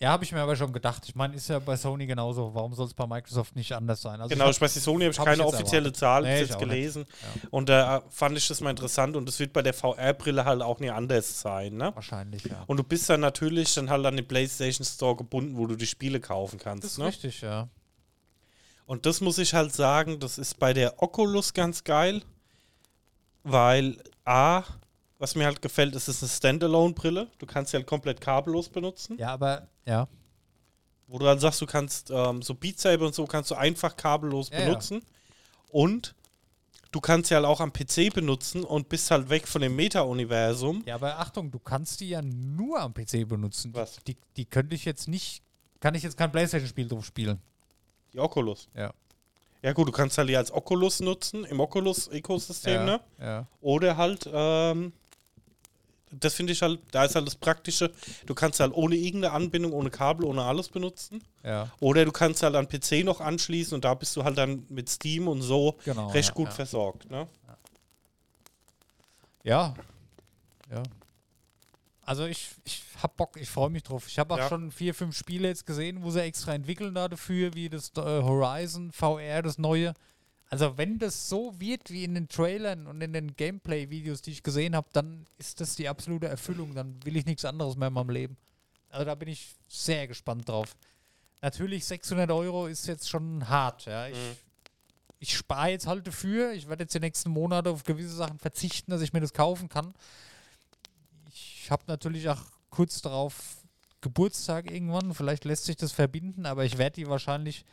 Ja, 0.00 0.10
habe 0.10 0.22
ich 0.22 0.30
mir 0.30 0.40
aber 0.40 0.54
schon 0.54 0.72
gedacht. 0.72 1.02
Ich 1.06 1.16
meine, 1.16 1.34
ist 1.34 1.48
ja 1.48 1.58
bei 1.58 1.76
Sony 1.76 2.06
genauso. 2.06 2.54
Warum 2.54 2.72
soll 2.72 2.86
es 2.86 2.94
bei 2.94 3.06
Microsoft 3.06 3.56
nicht 3.56 3.72
anders 3.72 4.00
sein? 4.00 4.20
Also 4.20 4.32
genau, 4.32 4.44
ich 4.48 4.56
ich 4.56 4.60
weiß, 4.60 4.74
die 4.74 4.78
Sony 4.78 5.04
habe 5.04 5.12
ich 5.12 5.18
hab 5.18 5.26
keine 5.26 5.42
ich 5.42 5.48
offizielle. 5.48 5.92
Zahl 5.92 6.22
Nee, 6.22 6.40
bis 6.40 6.50
jetzt 6.50 6.58
gelesen. 6.58 7.04
Ja. 7.20 7.48
Und 7.50 7.68
da 7.68 8.02
fand 8.08 8.38
ich 8.38 8.46
das 8.46 8.60
mal 8.60 8.70
interessant 8.70 9.16
und 9.16 9.28
es 9.28 9.40
wird 9.40 9.52
bei 9.52 9.62
der 9.62 9.74
VR-Brille 9.74 10.44
halt 10.44 10.62
auch 10.62 10.78
nie 10.78 10.90
anders 10.90 11.40
sein, 11.40 11.76
ne? 11.76 11.90
wahrscheinlich, 11.94 12.44
ja. 12.44 12.62
Und 12.66 12.76
du 12.76 12.84
bist 12.84 13.10
dann 13.10 13.20
natürlich 13.20 13.74
dann 13.74 13.90
halt 13.90 14.06
an 14.06 14.16
den 14.16 14.26
PlayStation 14.26 14.84
Store 14.84 15.16
gebunden, 15.16 15.56
wo 15.56 15.66
du 15.66 15.74
die 15.74 15.86
Spiele 15.86 16.20
kaufen 16.20 16.58
kannst, 16.58 16.84
das 16.84 16.92
ist 16.92 16.98
ne? 16.98 17.06
richtig, 17.06 17.40
ja. 17.40 17.68
Und 18.86 19.04
das 19.04 19.20
muss 19.20 19.38
ich 19.38 19.54
halt 19.54 19.74
sagen, 19.74 20.20
das 20.20 20.38
ist 20.38 20.58
bei 20.58 20.72
der 20.72 21.02
Oculus 21.02 21.52
ganz 21.52 21.84
geil, 21.84 22.22
weil 23.42 23.96
A, 24.24 24.62
was 25.18 25.34
mir 25.34 25.44
halt 25.46 25.60
gefällt, 25.60 25.94
ist, 25.94 26.08
es 26.08 26.22
ist 26.22 26.22
eine 26.22 26.30
Standalone-Brille. 26.58 27.28
Du 27.38 27.46
kannst 27.46 27.70
sie 27.72 27.76
halt 27.76 27.86
komplett 27.86 28.20
kabellos 28.20 28.68
benutzen. 28.68 29.18
Ja, 29.18 29.30
aber, 29.32 29.68
ja. 29.84 30.08
Wo 31.06 31.18
du 31.18 31.26
halt 31.26 31.40
sagst, 31.40 31.60
du 31.60 31.66
kannst 31.66 32.10
ähm, 32.10 32.42
so 32.42 32.54
Beat 32.54 32.78
Saber 32.78 33.06
und 33.06 33.14
so 33.14 33.26
kannst 33.26 33.50
du 33.50 33.54
einfach 33.54 33.96
kabellos 33.96 34.50
Ja, 34.50 34.60
ja. 34.60 34.66
benutzen. 34.66 35.02
Und 35.70 36.14
du 36.92 37.00
kannst 37.00 37.28
sie 37.28 37.34
halt 37.34 37.46
auch 37.46 37.60
am 37.60 37.72
PC 37.72 38.12
benutzen 38.14 38.62
und 38.62 38.88
bist 38.88 39.10
halt 39.10 39.28
weg 39.28 39.48
von 39.48 39.60
dem 39.62 39.74
Meta-Universum. 39.74 40.82
Ja, 40.86 40.94
aber 40.94 41.18
Achtung, 41.18 41.50
du 41.50 41.58
kannst 41.58 42.00
die 42.00 42.10
ja 42.10 42.22
nur 42.22 42.80
am 42.80 42.94
PC 42.94 43.26
benutzen. 43.26 43.74
Was? 43.74 43.98
Die, 44.06 44.16
die 44.36 44.44
könnte 44.44 44.74
ich 44.74 44.84
jetzt 44.84 45.08
nicht, 45.08 45.42
kann 45.80 45.94
ich 45.94 46.02
jetzt 46.02 46.16
kein 46.16 46.30
Playstation-Spiel 46.30 46.88
drauf 46.88 47.04
spielen. 47.04 47.40
Die 48.12 48.20
Oculus. 48.20 48.68
Ja. 48.74 48.92
Ja 49.62 49.72
gut, 49.72 49.88
du 49.88 49.92
kannst 49.92 50.16
halt 50.16 50.28
die 50.28 50.36
als 50.36 50.52
Oculus 50.52 51.00
nutzen, 51.00 51.44
im 51.44 51.58
Oculus-Ökosystem, 51.58 52.74
ja, 52.74 52.84
ne? 52.84 53.00
Ja. 53.18 53.46
Oder 53.60 53.96
halt, 53.96 54.28
ähm, 54.32 54.92
das 56.10 56.34
finde 56.34 56.52
ich 56.52 56.62
halt, 56.62 56.80
da 56.90 57.04
ist 57.04 57.14
halt 57.14 57.26
das 57.26 57.34
Praktische, 57.34 57.92
du 58.26 58.34
kannst 58.34 58.60
halt 58.60 58.72
ohne 58.74 58.96
irgendeine 58.96 59.34
Anbindung, 59.34 59.72
ohne 59.72 59.90
Kabel, 59.90 60.24
ohne 60.24 60.42
alles 60.42 60.68
benutzen. 60.68 61.22
Ja, 61.44 61.70
Oder 61.80 62.04
du 62.04 62.12
kannst 62.12 62.42
halt 62.42 62.54
an 62.54 62.68
PC 62.68 63.04
noch 63.04 63.20
anschließen 63.20 63.74
und 63.74 63.84
da 63.84 63.94
bist 63.94 64.16
du 64.16 64.24
halt 64.24 64.38
dann 64.38 64.64
mit 64.68 64.88
Steam 64.88 65.28
und 65.28 65.42
so 65.42 65.76
genau. 65.84 66.08
recht 66.08 66.30
ja, 66.30 66.34
gut 66.34 66.48
ja. 66.48 66.52
versorgt, 66.52 67.10
ne? 67.10 67.26
Ja. 69.44 69.74
Ja. 70.70 70.82
Also 72.04 72.24
ich, 72.26 72.50
ich 72.64 72.82
hab 73.02 73.16
Bock, 73.16 73.36
ich 73.38 73.50
freue 73.50 73.70
mich 73.70 73.82
drauf. 73.82 74.06
Ich 74.08 74.18
habe 74.18 74.34
auch 74.34 74.48
schon 74.48 74.72
vier, 74.72 74.94
fünf 74.94 75.16
Spiele 75.16 75.48
jetzt 75.48 75.66
gesehen, 75.66 76.02
wo 76.02 76.10
sie 76.10 76.22
extra 76.22 76.54
entwickeln 76.54 76.94
da 76.94 77.08
dafür, 77.08 77.54
wie 77.54 77.68
das 77.68 77.92
äh, 77.96 78.00
Horizon 78.00 78.92
VR, 78.92 79.42
das 79.42 79.58
neue. 79.58 79.92
Also 80.50 80.78
wenn 80.78 80.98
das 80.98 81.28
so 81.28 81.52
wird 81.60 81.90
wie 81.90 82.04
in 82.04 82.14
den 82.14 82.28
Trailern 82.28 82.86
und 82.86 83.00
in 83.02 83.12
den 83.12 83.36
Gameplay-Videos, 83.36 84.22
die 84.22 84.30
ich 84.30 84.42
gesehen 84.42 84.74
habe, 84.74 84.88
dann 84.92 85.26
ist 85.36 85.60
das 85.60 85.76
die 85.76 85.88
absolute 85.88 86.26
Erfüllung. 86.26 86.74
Dann 86.74 86.98
will 87.04 87.16
ich 87.16 87.26
nichts 87.26 87.44
anderes 87.44 87.76
mehr 87.76 87.88
in 87.88 87.94
meinem 87.94 88.08
Leben. 88.10 88.36
Also 88.88 89.04
da 89.04 89.14
bin 89.14 89.28
ich 89.28 89.54
sehr 89.66 90.06
gespannt 90.08 90.48
drauf. 90.48 90.74
Natürlich 91.42 91.84
600 91.84 92.30
Euro 92.30 92.66
ist 92.66 92.86
jetzt 92.86 93.08
schon 93.10 93.46
hart. 93.48 93.84
Ja. 93.84 94.08
Ich, 94.08 94.16
Mhm. 94.16 94.36
ich 95.18 95.36
spare 95.36 95.68
jetzt 95.68 95.86
halt 95.86 96.06
dafür. 96.06 96.52
Ich 96.52 96.66
werde 96.68 96.84
jetzt 96.84 96.94
die 96.94 97.00
nächsten 97.00 97.30
Monate 97.30 97.68
auf 97.70 97.84
gewisse 97.84 98.14
Sachen 98.16 98.38
verzichten, 98.38 98.90
dass 98.90 99.02
ich 99.02 99.12
mir 99.12 99.20
das 99.20 99.34
kaufen 99.34 99.68
kann. 99.68 99.92
Ich 101.30 101.70
habe 101.70 101.82
natürlich 101.86 102.28
auch 102.30 102.40
kurz 102.70 103.02
darauf 103.02 103.58
Geburtstag 104.00 104.70
irgendwann. 104.70 105.12
Vielleicht 105.12 105.44
lässt 105.44 105.64
sich 105.66 105.76
das 105.76 105.92
verbinden, 105.92 106.46
aber 106.46 106.64
ich 106.64 106.78
werde 106.78 106.94
die 106.94 107.06
wahrscheinlich. 107.06 107.64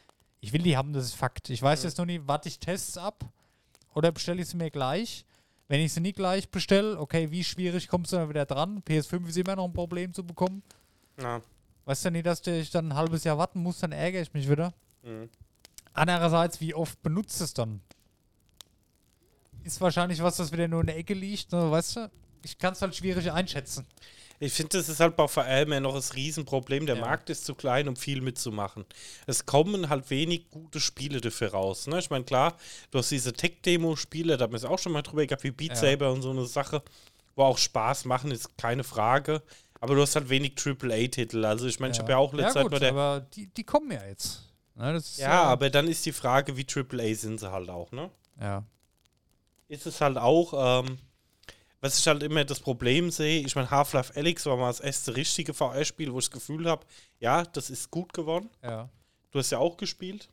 Ich 0.45 0.53
will 0.53 0.61
die 0.61 0.77
haben, 0.77 0.93
das 0.93 1.05
ist 1.05 1.15
Fakt. 1.15 1.49
Ich 1.49 1.59
weiß 1.59 1.81
Mhm. 1.81 1.87
jetzt 1.87 1.97
noch 1.97 2.05
nicht, 2.05 2.27
warte 2.27 2.47
ich 2.49 2.59
Tests 2.59 2.99
ab 2.99 3.25
oder 3.95 4.11
bestelle 4.11 4.43
ich 4.43 4.47
sie 4.47 4.57
mir 4.57 4.69
gleich? 4.69 5.25
Wenn 5.67 5.79
ich 5.81 5.91
sie 5.91 6.01
nie 6.01 6.11
gleich 6.13 6.49
bestelle, 6.51 6.99
okay, 6.99 7.31
wie 7.31 7.43
schwierig 7.43 7.87
kommst 7.87 8.11
du 8.13 8.17
dann 8.17 8.29
wieder 8.29 8.45
dran? 8.45 8.83
PS5 8.83 9.27
ist 9.27 9.37
immer 9.39 9.55
noch 9.55 9.65
ein 9.65 9.73
Problem 9.73 10.13
zu 10.13 10.23
bekommen. 10.23 10.61
Ja. 11.19 11.41
Weißt 11.85 12.05
du 12.05 12.11
nicht, 12.11 12.27
dass 12.27 12.45
ich 12.45 12.69
dann 12.69 12.89
ein 12.89 12.95
halbes 12.95 13.23
Jahr 13.23 13.39
warten 13.39 13.59
muss, 13.59 13.79
dann 13.79 13.91
ärgere 13.91 14.21
ich 14.21 14.33
mich 14.33 14.47
wieder. 14.47 14.71
Mhm. 15.01 15.29
Andererseits, 15.93 16.61
wie 16.61 16.75
oft 16.75 17.01
benutzt 17.01 17.41
es 17.41 17.55
dann? 17.55 17.81
Ist 19.63 19.81
wahrscheinlich 19.81 20.21
was, 20.21 20.37
das 20.37 20.51
wieder 20.51 20.67
nur 20.67 20.81
in 20.81 20.87
der 20.87 20.97
Ecke 20.97 21.15
liegt, 21.15 21.51
ne, 21.53 21.71
weißt 21.71 21.95
du? 21.95 22.11
Ich 22.43 22.59
kann 22.59 22.73
es 22.73 22.83
halt 22.83 22.95
schwierig 22.95 23.31
einschätzen. 23.31 23.87
Ich 24.39 24.53
finde, 24.53 24.77
das 24.77 24.89
ist 24.89 24.99
halt 24.99 25.15
bei 25.15 25.27
VR 25.27 25.61
immer 25.61 25.79
noch 25.79 25.95
das 25.95 26.13
Riesenproblem. 26.15 26.85
Der 26.85 26.95
Ja. 26.95 27.01
Markt 27.01 27.29
ist 27.29 27.45
zu 27.45 27.55
klein, 27.55 27.87
um 27.87 27.95
viel 27.95 28.21
mitzumachen. 28.21 28.85
Es 29.27 29.45
kommen 29.45 29.89
halt 29.89 30.09
wenig 30.09 30.49
gute 30.49 30.79
Spiele 30.79 31.21
dafür 31.21 31.51
raus. 31.51 31.87
Ne? 31.87 31.99
Ich 31.99 32.09
meine, 32.09 32.25
klar, 32.25 32.57
du 32.91 32.99
hast 32.99 33.11
diese 33.11 33.31
Tech-Demo-Spiele, 33.33 34.37
da 34.37 34.43
haben 34.43 34.53
wir 34.53 34.57
es 34.57 34.65
auch 34.65 34.79
schon 34.79 34.91
mal 34.91 35.01
drüber 35.03 35.25
gehabt, 35.25 35.43
wie 35.43 35.51
Beat 35.51 35.69
Ja. 35.69 35.75
Saber 35.75 36.11
und 36.11 36.21
so 36.21 36.31
eine 36.31 36.45
Sache, 36.45 36.81
wo 37.35 37.43
auch 37.43 37.57
Spaß 37.57 38.05
machen, 38.05 38.31
ist 38.31 38.57
keine 38.57 38.83
Frage. 38.83 39.41
Aber 39.79 39.95
du 39.95 40.01
hast 40.01 40.15
halt 40.15 40.29
wenig 40.29 40.53
AAA-Titel. 40.57 41.45
Also 41.45 41.67
ich 41.67 41.79
meine, 41.79 41.93
ich 41.93 41.99
habe 41.99 42.11
ja 42.11 42.17
auch 42.17 42.33
letzte 42.33 42.47
ja, 42.47 42.53
Zeit 42.53 42.63
gut, 42.63 42.71
bei 42.71 42.79
der. 42.79 42.89
aber 42.89 43.19
die, 43.35 43.47
die 43.47 43.63
kommen 43.63 43.91
ja 43.91 44.03
jetzt. 44.05 44.41
Ne, 44.75 44.91
das 44.93 45.11
ist, 45.11 45.17
ja, 45.19 45.43
äh, 45.43 45.45
aber 45.45 45.69
dann 45.69 45.87
ist 45.87 46.05
die 46.05 46.11
Frage, 46.11 46.57
wie 46.57 46.65
AAA 46.67 47.13
sind 47.15 47.39
sie 47.39 47.49
halt 47.51 47.69
auch, 47.69 47.91
ne? 47.93 48.09
Ja. 48.41 48.63
ist 49.69 49.85
es 49.85 50.01
halt 50.01 50.17
auch, 50.17 50.83
ähm, 50.83 50.97
was 51.85 51.99
ich 51.99 52.07
halt 52.07 52.23
immer 52.23 52.43
das 52.43 52.59
Problem 52.59 53.11
sehe, 53.11 53.41
ich 53.45 53.55
meine, 53.55 53.69
Half-Life 53.69 54.15
Alyx 54.15 54.47
war 54.47 54.57
mal 54.57 54.67
das 54.69 54.79
erste 54.79 55.15
richtige 55.15 55.53
VR-Spiel, 55.53 56.11
wo 56.11 56.17
ich 56.17 56.25
das 56.25 56.31
Gefühl 56.31 56.67
habe, 56.67 56.83
ja, 57.19 57.43
das 57.43 57.69
ist 57.69 57.91
gut 57.91 58.11
geworden. 58.11 58.49
Ja. 58.63 58.89
Du 59.29 59.37
hast 59.37 59.51
ja 59.51 59.59
auch 59.59 59.77
gespielt. 59.77 60.27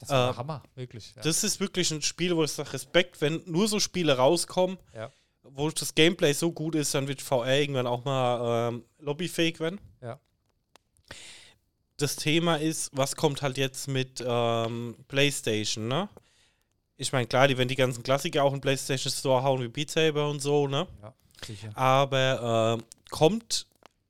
Das 0.00 0.10
war 0.10 0.30
Äh, 0.32 0.36
Hammer, 0.36 0.62
wirklich. 0.74 1.14
Ja. 1.16 1.22
Das 1.22 1.42
ist 1.44 1.60
wirklich 1.60 1.90
ein 1.92 2.02
Spiel, 2.02 2.36
wo 2.36 2.44
ich 2.44 2.52
sage, 2.52 2.74
Respekt, 2.74 3.20
wenn 3.22 3.42
nur 3.46 3.68
so 3.68 3.80
Spiele 3.80 4.18
rauskommen, 4.18 4.76
Ja. 4.94 5.10
wo 5.44 5.70
das 5.70 5.94
Gameplay 5.94 6.34
so 6.34 6.52
gut 6.52 6.74
ist, 6.74 6.94
dann 6.94 7.08
wird 7.08 7.22
VR 7.22 7.58
irgendwann 7.60 7.86
auch 7.86 8.04
mal 8.04 8.68
ähm, 8.68 8.84
lobbyfähig 8.98 9.60
werden. 9.60 9.80
Ja. 10.02 10.20
Das 11.96 12.16
Thema 12.16 12.56
ist, 12.56 12.90
was 12.92 13.16
kommt 13.16 13.40
halt 13.40 13.56
jetzt 13.56 13.88
mit 13.88 14.22
ähm, 14.24 14.94
PlayStation, 15.08 15.88
ne? 15.88 16.08
Ich 17.00 17.12
meine, 17.12 17.26
klar, 17.26 17.46
die 17.46 17.56
werden 17.56 17.68
die 17.68 17.76
ganzen 17.76 18.02
Klassiker 18.02 18.42
auch 18.42 18.52
in 18.52 18.60
PlayStation 18.60 19.12
Store 19.12 19.42
hauen, 19.42 19.62
wie 19.62 19.68
Beat 19.68 19.90
Saber 19.90 20.28
und 20.28 20.40
so, 20.40 20.66
ne? 20.66 20.86
ja, 21.00 21.14
sicher. 21.46 21.70
Aber 21.74 22.78
äh, 22.80 22.84
kommt, 23.10 23.66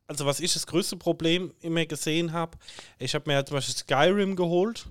also 0.06 0.24
was 0.24 0.40
ich 0.40 0.54
das 0.54 0.66
größte 0.66 0.96
Problem 0.96 1.52
immer 1.60 1.84
gesehen 1.84 2.32
habe, 2.32 2.56
ich 2.98 3.14
habe 3.14 3.28
mir 3.28 3.34
ja 3.34 3.44
zum 3.44 3.58
Beispiel 3.58 3.76
Skyrim 3.76 4.36
geholt, 4.36 4.86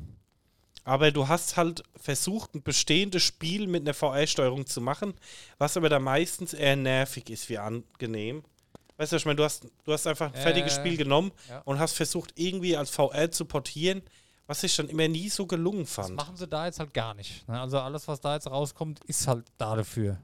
aber 0.84 1.12
du 1.12 1.28
hast 1.28 1.58
halt 1.58 1.84
versucht, 1.96 2.54
ein 2.54 2.62
bestehendes 2.62 3.24
Spiel 3.24 3.66
mit 3.66 3.82
einer 3.82 3.96
VR-Steuerung 3.96 4.68
zu 4.68 4.80
machen, 4.80 5.16
was 5.58 5.76
aber 5.76 5.90
da 5.90 6.00
meistens 6.00 6.54
eher 6.54 6.76
nervig 6.76 7.32
ist 7.32 7.50
wie 7.50 7.58
angenehm. 7.58 8.44
Weißt 8.98 9.12
du, 9.12 9.16
ich 9.18 9.26
meine, 9.26 9.38
du 9.38 9.44
hast, 9.44 9.68
du 9.84 9.92
hast 9.92 10.06
einfach 10.06 10.28
ein 10.28 10.36
Äh, 10.36 10.42
fertiges 10.42 10.76
Spiel 10.76 10.98
genommen 10.98 11.32
ja. 11.50 11.62
und 11.66 11.80
hast 11.80 11.94
versucht, 11.94 12.32
irgendwie 12.36 12.78
als 12.78 12.92
VR 12.92 13.32
zu 13.32 13.46
portieren, 13.46 14.04
was 14.48 14.64
ich 14.64 14.76
dann 14.76 14.90
immer 14.90 15.08
nie 15.08 15.30
so 15.30 15.46
gelungen 15.46 15.84
Das 15.84 15.94
fand. 15.94 16.16
machen 16.16 16.36
sie 16.38 16.48
da 16.48 16.66
jetzt 16.66 16.80
halt 16.80 16.94
gar 16.94 17.14
nicht. 17.14 17.48
Ne? 17.48 17.60
Also 17.60 17.80
alles, 17.80 18.08
was 18.08 18.20
da 18.22 18.34
jetzt 18.36 18.48
rauskommt, 18.48 19.04
ist 19.06 19.28
halt 19.28 19.46
da 19.58 19.76
dafür. 19.76 20.18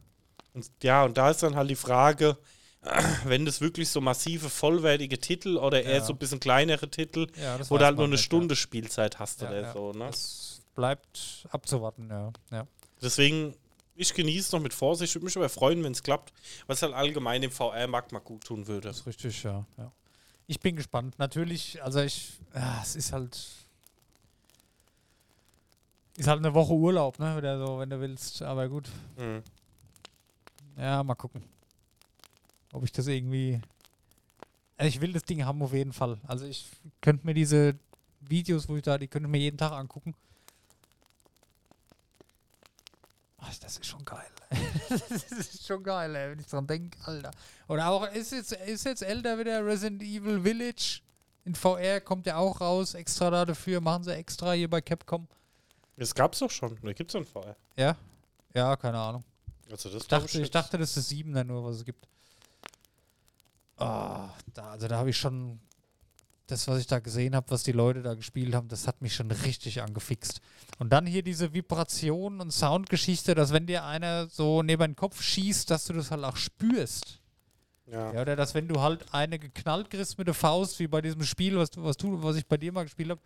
Und, 0.53 0.69
ja, 0.81 1.03
und 1.03 1.17
da 1.17 1.29
ist 1.29 1.43
dann 1.43 1.55
halt 1.55 1.69
die 1.69 1.75
Frage, 1.75 2.37
wenn 3.25 3.45
das 3.45 3.61
wirklich 3.61 3.89
so 3.89 4.01
massive, 4.01 4.49
vollwertige 4.49 5.19
Titel 5.19 5.57
oder 5.57 5.83
eher 5.83 5.97
Ja. 5.97 6.03
so 6.03 6.13
ein 6.13 6.17
bisschen 6.19 6.39
kleinere 6.39 6.89
Titel, 6.89 7.27
Ja, 7.41 7.57
das 7.57 7.69
wo 7.71 7.77
du 7.77 7.85
halt 7.85 7.95
nur 7.95 8.05
eine 8.05 8.15
nicht, 8.15 8.23
Stunde 8.23 8.55
Spielzeit 8.55 9.19
hast 9.19 9.41
Ja, 9.41 9.49
oder 9.49 9.61
ja. 9.61 9.73
so, 9.73 9.91
ne? 9.93 10.07
Das 10.07 10.61
bleibt 10.75 11.47
abzuwarten, 11.51 12.09
ja. 12.09 12.31
ja. 12.51 12.67
Deswegen, 13.01 13.55
ich 13.95 14.13
genieße 14.13 14.47
es 14.47 14.51
noch 14.51 14.59
mit 14.61 14.73
Vorsicht. 14.73 15.11
Ich 15.11 15.15
würde 15.15 15.25
mich 15.25 15.37
aber 15.37 15.49
freuen, 15.49 15.83
wenn 15.83 15.91
es 15.91 16.01
klappt, 16.03 16.33
was 16.67 16.81
halt 16.81 16.93
allgemein 16.93 17.41
dem 17.41 17.51
VR-Markt 17.51 18.11
mal 18.11 18.19
gut 18.19 18.43
tun 18.45 18.67
würde. 18.67 18.87
Das 18.87 19.01
ist 19.01 19.07
richtig, 19.07 19.43
ja. 19.43 19.65
ja. 19.77 19.91
Ich 20.47 20.59
bin 20.59 20.75
gespannt. 20.75 21.17
Natürlich, 21.19 21.81
also 21.83 21.99
ich, 22.01 22.33
ja, 22.55 22.79
es 22.81 22.95
ist 22.95 23.11
halt. 23.13 23.37
Ist 26.17 26.27
halt 26.27 26.39
eine 26.39 26.53
Woche 26.53 26.73
Urlaub, 26.73 27.17
ne? 27.19 27.37
Oder 27.37 27.57
so, 27.57 27.79
wenn 27.79 27.89
du 27.89 27.99
willst. 27.99 28.41
Aber 28.41 28.69
gut. 28.69 28.89
Mhm. 29.17 29.41
Ja, 30.77 31.03
mal 31.03 31.15
gucken. 31.15 31.43
Ob 32.71 32.83
ich 32.83 32.91
das 32.91 33.07
irgendwie. 33.07 33.61
Also 34.77 34.89
ich 34.89 35.01
will 35.01 35.13
das 35.13 35.23
Ding 35.23 35.45
haben 35.45 35.61
auf 35.61 35.73
jeden 35.73 35.93
Fall. 35.93 36.19
Also 36.27 36.45
ich 36.45 36.69
könnte 37.01 37.25
mir 37.25 37.33
diese 37.33 37.75
Videos, 38.21 38.67
wo 38.69 38.75
ich 38.75 38.83
da, 38.83 38.97
die 38.97 39.07
könnte 39.07 39.27
ich 39.27 39.31
mir 39.31 39.39
jeden 39.39 39.57
Tag 39.57 39.71
angucken. 39.71 40.15
Ach, 43.37 43.53
das 43.59 43.77
ist 43.77 43.85
schon 43.85 44.03
geil. 44.05 44.25
das 44.89 45.31
ist 45.31 45.65
schon 45.65 45.83
geil, 45.83 46.15
ey, 46.15 46.31
wenn 46.31 46.39
ich 46.39 46.47
dran 46.47 46.67
denke, 46.67 46.97
Alter. 47.05 47.31
Oder 47.67 47.89
auch, 47.89 48.07
ist 48.11 48.31
jetzt, 48.31 48.53
ist 48.53 48.85
jetzt 48.85 49.03
älter 49.03 49.37
wieder 49.37 49.65
Resident 49.65 50.01
Evil 50.01 50.41
Village 50.41 51.01
in 51.45 51.55
VR, 51.55 51.99
kommt 52.01 52.25
ja 52.25 52.37
auch 52.37 52.61
raus, 52.61 52.93
extra 52.93 53.29
da 53.29 53.45
dafür, 53.45 53.81
machen 53.81 54.03
sie 54.03 54.15
extra 54.15 54.53
hier 54.53 54.69
bei 54.69 54.81
Capcom. 54.81 55.27
Das 55.97 56.13
gab's 56.15 56.39
doch 56.39 56.49
schon. 56.51 56.77
Da 56.81 56.93
gibt's 56.93 57.13
schon 57.13 57.25
VR. 57.25 57.55
Ja? 57.75 57.95
Ja, 58.53 58.75
keine 58.75 58.99
Ahnung. 58.99 59.23
Also 59.71 59.89
das 59.89 60.01
Ich 60.03 60.07
dachte, 60.07 60.41
ich 60.41 60.51
dachte, 60.51 60.77
das 60.77 60.95
ist 60.95 61.11
das 61.11 61.17
7er 61.17 61.43
nur, 61.43 61.63
was 61.63 61.77
es 61.77 61.85
gibt. 61.85 62.07
Ah, 63.77 64.29
da, 64.53 64.71
also 64.71 64.87
da 64.87 64.97
habe 64.97 65.09
ich 65.09 65.17
schon 65.17 65.59
das, 66.47 66.67
was 66.67 66.79
ich 66.79 66.87
da 66.87 66.99
gesehen 66.99 67.35
habe, 67.35 67.49
was 67.49 67.63
die 67.63 67.71
Leute 67.71 68.01
da 68.03 68.13
gespielt 68.13 68.53
haben, 68.53 68.67
das 68.67 68.85
hat 68.85 69.01
mich 69.01 69.15
schon 69.15 69.31
richtig 69.31 69.81
angefixt. 69.81 70.41
Und 70.77 70.91
dann 70.91 71.05
hier 71.07 71.23
diese 71.23 71.53
Vibration 71.53 72.41
und 72.41 72.51
Soundgeschichte, 72.51 73.33
dass 73.33 73.51
wenn 73.53 73.65
dir 73.65 73.85
einer 73.85 74.27
so 74.29 74.61
neben 74.61 74.81
den 74.83 74.95
Kopf 74.95 75.21
schießt, 75.21 75.71
dass 75.71 75.85
du 75.85 75.93
das 75.93 76.11
halt 76.11 76.23
auch 76.23 76.35
spürst. 76.35 77.19
Ja. 77.87 78.13
Ja, 78.13 78.21
oder 78.21 78.35
dass 78.35 78.53
wenn 78.53 78.67
du 78.67 78.79
halt 78.81 79.13
eine 79.13 79.39
geknallt 79.39 79.89
kriegst 79.89 80.17
mit 80.17 80.27
der 80.27 80.33
Faust, 80.33 80.79
wie 80.79 80.87
bei 80.87 81.01
diesem 81.01 81.23
Spiel, 81.23 81.57
was, 81.57 81.71
du- 81.71 81.83
was, 81.83 81.97
du, 81.97 82.21
was 82.21 82.35
ich 82.35 82.45
bei 82.45 82.57
dir 82.57 82.71
mal 82.71 82.83
gespielt 82.83 83.09
habe, 83.11 83.21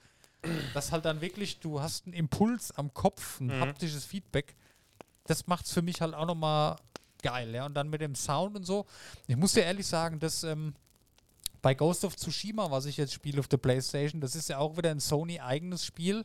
dass 0.74 0.92
halt 0.92 1.06
dann 1.06 1.22
wirklich, 1.22 1.60
du 1.60 1.82
hast 1.82 2.06
einen 2.06 2.14
Impuls 2.14 2.72
am 2.72 2.94
Kopf, 2.94 3.40
ein 3.40 3.48
Mhm. 3.48 3.60
haptisches 3.62 4.06
Feedback. 4.06 4.56
Das 5.26 5.48
macht's 5.48 5.72
für 5.74 5.82
mich 5.82 6.02
halt 6.02 6.14
auch 6.14 6.26
nochmal 6.26 6.78
geil, 7.22 7.54
ja. 7.54 7.66
Und 7.66 7.74
dann 7.74 7.90
mit 7.90 8.02
dem 8.02 8.16
Sound 8.16 8.56
und 8.56 8.64
so. 8.66 8.86
Ich 9.28 9.36
muss 9.36 9.54
dir 9.54 9.64
ehrlich 9.64 9.88
sagen, 9.88 10.20
dass 10.20 10.44
ähm, 10.44 10.74
bei 11.62 11.74
Ghost 11.74 12.06
of 12.06 12.16
Tsushima, 12.16 12.70
was 12.72 12.86
ich 12.86 12.98
jetzt 12.98 13.14
spiele 13.14 13.40
auf 13.40 13.48
der 13.48 13.58
Playstation, 13.58 14.22
das 14.22 14.36
ist 14.36 14.48
ja 14.50 14.60
auch 14.60 14.78
wieder 14.78 14.92
ein 14.92 15.00
Sony-eigenes 15.00 15.84
Spiel. 15.86 16.24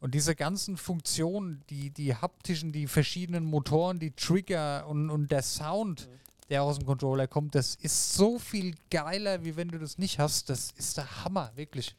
Und 0.00 0.14
diese 0.14 0.34
ganzen 0.36 0.76
Funktionen, 0.76 1.62
die, 1.70 1.90
die 1.90 2.14
haptischen, 2.14 2.70
die 2.70 2.86
verschiedenen 2.86 3.44
Motoren, 3.44 3.98
die 3.98 4.12
Trigger 4.12 4.86
und, 4.86 5.10
und 5.10 5.30
der 5.32 5.42
Sound, 5.42 6.08
der 6.48 6.62
aus 6.62 6.78
dem 6.78 6.86
Controller 6.86 7.26
kommt, 7.26 7.54
das 7.54 7.74
ist 7.76 8.12
so 8.14 8.38
viel 8.38 8.76
geiler, 8.90 9.42
wie 9.44 9.56
wenn 9.56 9.68
du 9.68 9.78
das 9.78 9.98
nicht 9.98 10.18
hast. 10.18 10.48
Das 10.48 10.70
ist 10.76 10.96
der 10.96 11.24
Hammer, 11.24 11.50
wirklich. 11.56 11.96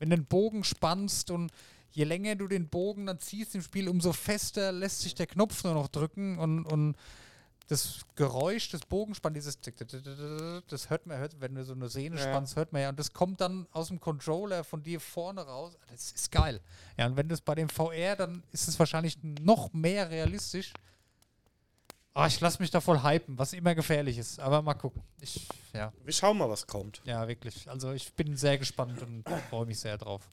Wenn 0.00 0.10
du 0.10 0.16
den 0.16 0.26
Bogen 0.26 0.64
spannst 0.64 1.30
und 1.30 1.52
je 1.92 2.04
länger 2.04 2.34
du 2.34 2.48
den 2.48 2.68
Bogen 2.68 3.06
dann 3.06 3.20
ziehst 3.20 3.54
im 3.54 3.62
Spiel, 3.62 3.88
umso 3.88 4.12
fester 4.12 4.72
lässt 4.72 5.02
sich 5.02 5.14
der 5.14 5.28
Knopf 5.28 5.62
nur 5.62 5.74
noch 5.74 5.88
drücken 5.88 6.38
und, 6.38 6.64
und 6.64 6.96
das 7.68 8.00
Geräusch 8.16 8.70
des 8.70 8.80
Bogenspanns, 8.80 9.34
dieses 9.34 9.60
das 10.68 10.90
hört 10.90 11.06
man, 11.06 11.18
hört, 11.18 11.40
wenn 11.40 11.54
du 11.54 11.64
so 11.64 11.72
eine 11.72 11.88
Sehne 11.88 12.16
Ja. 12.16 12.22
spannst, 12.22 12.56
hört 12.56 12.72
man 12.72 12.82
ja. 12.82 12.88
Und 12.88 12.98
das 12.98 13.12
kommt 13.12 13.40
dann 13.40 13.68
aus 13.70 13.88
dem 13.88 14.00
Controller 14.00 14.64
von 14.64 14.82
dir 14.82 14.98
vorne 14.98 15.42
raus. 15.42 15.78
Das 15.88 16.10
ist 16.10 16.32
geil. 16.32 16.60
Ja, 16.96 17.06
und 17.06 17.16
wenn 17.16 17.28
das 17.28 17.40
bei 17.40 17.54
dem 17.54 17.68
VR, 17.68 18.16
dann 18.16 18.42
ist 18.50 18.66
es 18.66 18.76
wahrscheinlich 18.78 19.18
noch 19.22 19.72
mehr 19.72 20.10
realistisch. 20.10 20.72
Aber 22.12 22.26
ich 22.26 22.40
lasse 22.40 22.60
mich 22.60 22.70
da 22.70 22.80
voll 22.80 23.02
hypen, 23.02 23.38
was 23.38 23.52
immer 23.52 23.74
gefährlich 23.74 24.18
ist. 24.18 24.40
Aber 24.40 24.62
mal 24.62 24.74
gucken. 24.74 25.02
Ich, 25.20 25.46
ja, 25.72 25.92
Wir 26.04 26.12
schauen 26.12 26.38
mal, 26.38 26.50
was 26.50 26.66
kommt. 26.66 27.00
ja, 27.04 27.26
wirklich. 27.28 27.68
Also 27.70 27.92
ich 27.92 28.12
bin 28.14 28.36
sehr 28.36 28.58
gespannt 28.58 29.00
und 29.02 29.24
freue 29.48 29.66
mich 29.66 29.78
sehr 29.78 29.96
drauf. 29.96 30.28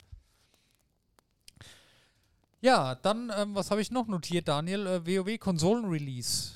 Ja, 2.62 2.96
dann, 2.96 3.32
ähm, 3.38 3.54
was 3.54 3.70
habe 3.70 3.82
ich 3.82 3.92
noch 3.92 4.08
notiert, 4.08 4.48
Daniel? 4.48 4.88
Äh, 4.88 5.06
WoW 5.06 5.38
Konsolen-Release. 5.40 6.54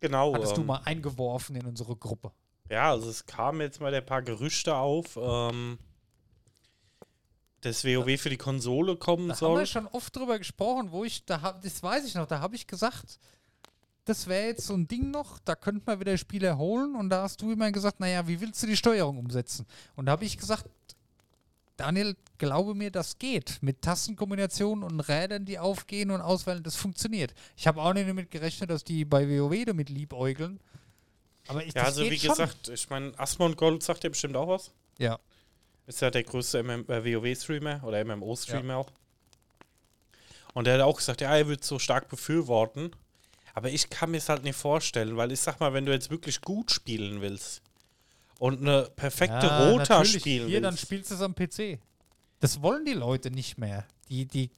Genau. 0.00 0.34
Hattest 0.34 0.56
du 0.56 0.62
ähm, 0.62 0.66
mal 0.68 0.80
eingeworfen 0.84 1.56
in 1.56 1.66
unsere 1.66 1.94
Gruppe. 1.96 2.32
Ja, 2.70 2.90
also 2.90 3.10
es 3.10 3.26
kamen 3.26 3.60
jetzt 3.60 3.80
mal 3.80 3.94
ein 3.94 4.04
paar 4.04 4.22
Gerüchte 4.22 4.74
auf, 4.74 5.18
ähm, 5.20 5.78
dass 7.60 7.84
WoW 7.84 8.18
für 8.18 8.30
die 8.30 8.36
Konsole 8.38 8.96
kommen 8.96 9.28
Da 9.28 9.34
haben 9.34 9.38
soll. 9.38 9.58
wir 9.60 9.66
schon 9.66 9.86
oft 9.88 10.16
drüber 10.16 10.38
gesprochen, 10.38 10.90
wo 10.90 11.04
ich, 11.04 11.24
da 11.26 11.42
hab, 11.42 11.62
das 11.62 11.82
weiß 11.82 12.06
ich 12.06 12.14
noch, 12.14 12.26
da 12.26 12.40
habe 12.40 12.56
ich 12.56 12.66
gesagt, 12.66 13.18
das 14.06 14.28
wäre 14.28 14.46
jetzt 14.46 14.66
so 14.66 14.74
ein 14.74 14.86
Ding 14.86 15.10
noch, 15.10 15.38
da 15.40 15.56
könnte 15.56 15.82
man 15.84 15.98
wieder 16.00 16.16
Spieler 16.16 16.56
holen 16.56 16.94
und 16.94 17.10
da 17.10 17.22
hast 17.22 17.42
du 17.42 17.52
immer 17.52 17.70
gesagt, 17.72 18.00
naja, 18.00 18.26
wie 18.26 18.40
willst 18.40 18.62
du 18.62 18.66
die 18.66 18.76
Steuerung 18.76 19.18
umsetzen? 19.18 19.66
Und 19.96 20.06
da 20.06 20.12
habe 20.12 20.24
ich 20.24 20.38
gesagt, 20.38 20.64
Daniel, 21.76 22.16
glaube 22.38 22.74
mir, 22.74 22.90
das 22.90 23.18
geht. 23.18 23.58
Mit 23.62 23.82
Tastenkombinationen 23.82 24.84
und 24.84 25.00
Rädern, 25.00 25.44
die 25.44 25.58
aufgehen 25.58 26.12
und 26.12 26.20
auswählen, 26.20 26.62
das 26.62 26.76
funktioniert. 26.76 27.34
Ich 27.56 27.66
habe 27.66 27.82
auch 27.82 27.92
nicht 27.92 28.08
damit 28.08 28.30
gerechnet, 28.30 28.70
dass 28.70 28.84
die 28.84 29.04
bei 29.04 29.28
WoW 29.28 29.64
damit 29.64 29.90
liebäugeln. 29.90 30.60
Aber 31.48 31.64
ich 31.64 31.74
Ja, 31.74 31.82
also 31.82 32.08
wie 32.08 32.18
schon. 32.18 32.30
gesagt, 32.30 32.68
ich 32.68 32.88
meine, 32.88 33.12
Asmon 33.18 33.56
Gold 33.56 33.82
sagt 33.82 34.04
ja 34.04 34.10
bestimmt 34.10 34.36
auch 34.36 34.48
was. 34.48 34.72
Ja. 34.98 35.18
Ist 35.86 36.00
ja 36.00 36.10
der 36.10 36.22
größte 36.22 36.60
äh, 36.60 36.64
WoW-Streamer 36.64 37.82
oder 37.84 38.04
MMO-Streamer 38.04 38.76
auch. 38.76 38.92
Und 40.54 40.66
er 40.68 40.74
hat 40.74 40.80
auch 40.82 40.96
gesagt, 40.96 41.20
ja, 41.20 41.36
er 41.36 41.48
wird 41.48 41.64
so 41.64 41.78
stark 41.78 42.08
befürworten. 42.08 42.92
Aber 43.56 43.70
ich 43.70 43.88
kann 43.88 44.10
mir 44.10 44.18
es 44.18 44.28
halt 44.28 44.44
nicht 44.44 44.54
vorstellen, 44.56 45.16
weil 45.16 45.32
ich 45.32 45.40
sag 45.40 45.58
mal, 45.60 45.72
wenn 45.72 45.86
du 45.86 45.92
jetzt 45.92 46.10
wirklich 46.10 46.42
gut 46.42 46.70
spielen 46.70 47.22
willst 47.22 47.62
und 48.38 48.60
eine 48.60 48.82
perfekte 48.94 49.46
Ja, 49.46 49.70
Rota 49.70 50.04
spielen 50.04 50.46
Hier, 50.46 50.60
dann 50.60 50.74
willst. 50.74 50.84
spielst 50.84 51.10
du 51.10 51.14
es 51.14 51.22
am 51.22 51.34
PC. 51.34 51.78
Das 52.38 52.60
wollen 52.60 52.84
die 52.84 52.92
Leute 52.92 53.30
nicht 53.30 53.56
mehr. 53.56 53.86
Die, 54.10 54.26
die, 54.26 54.50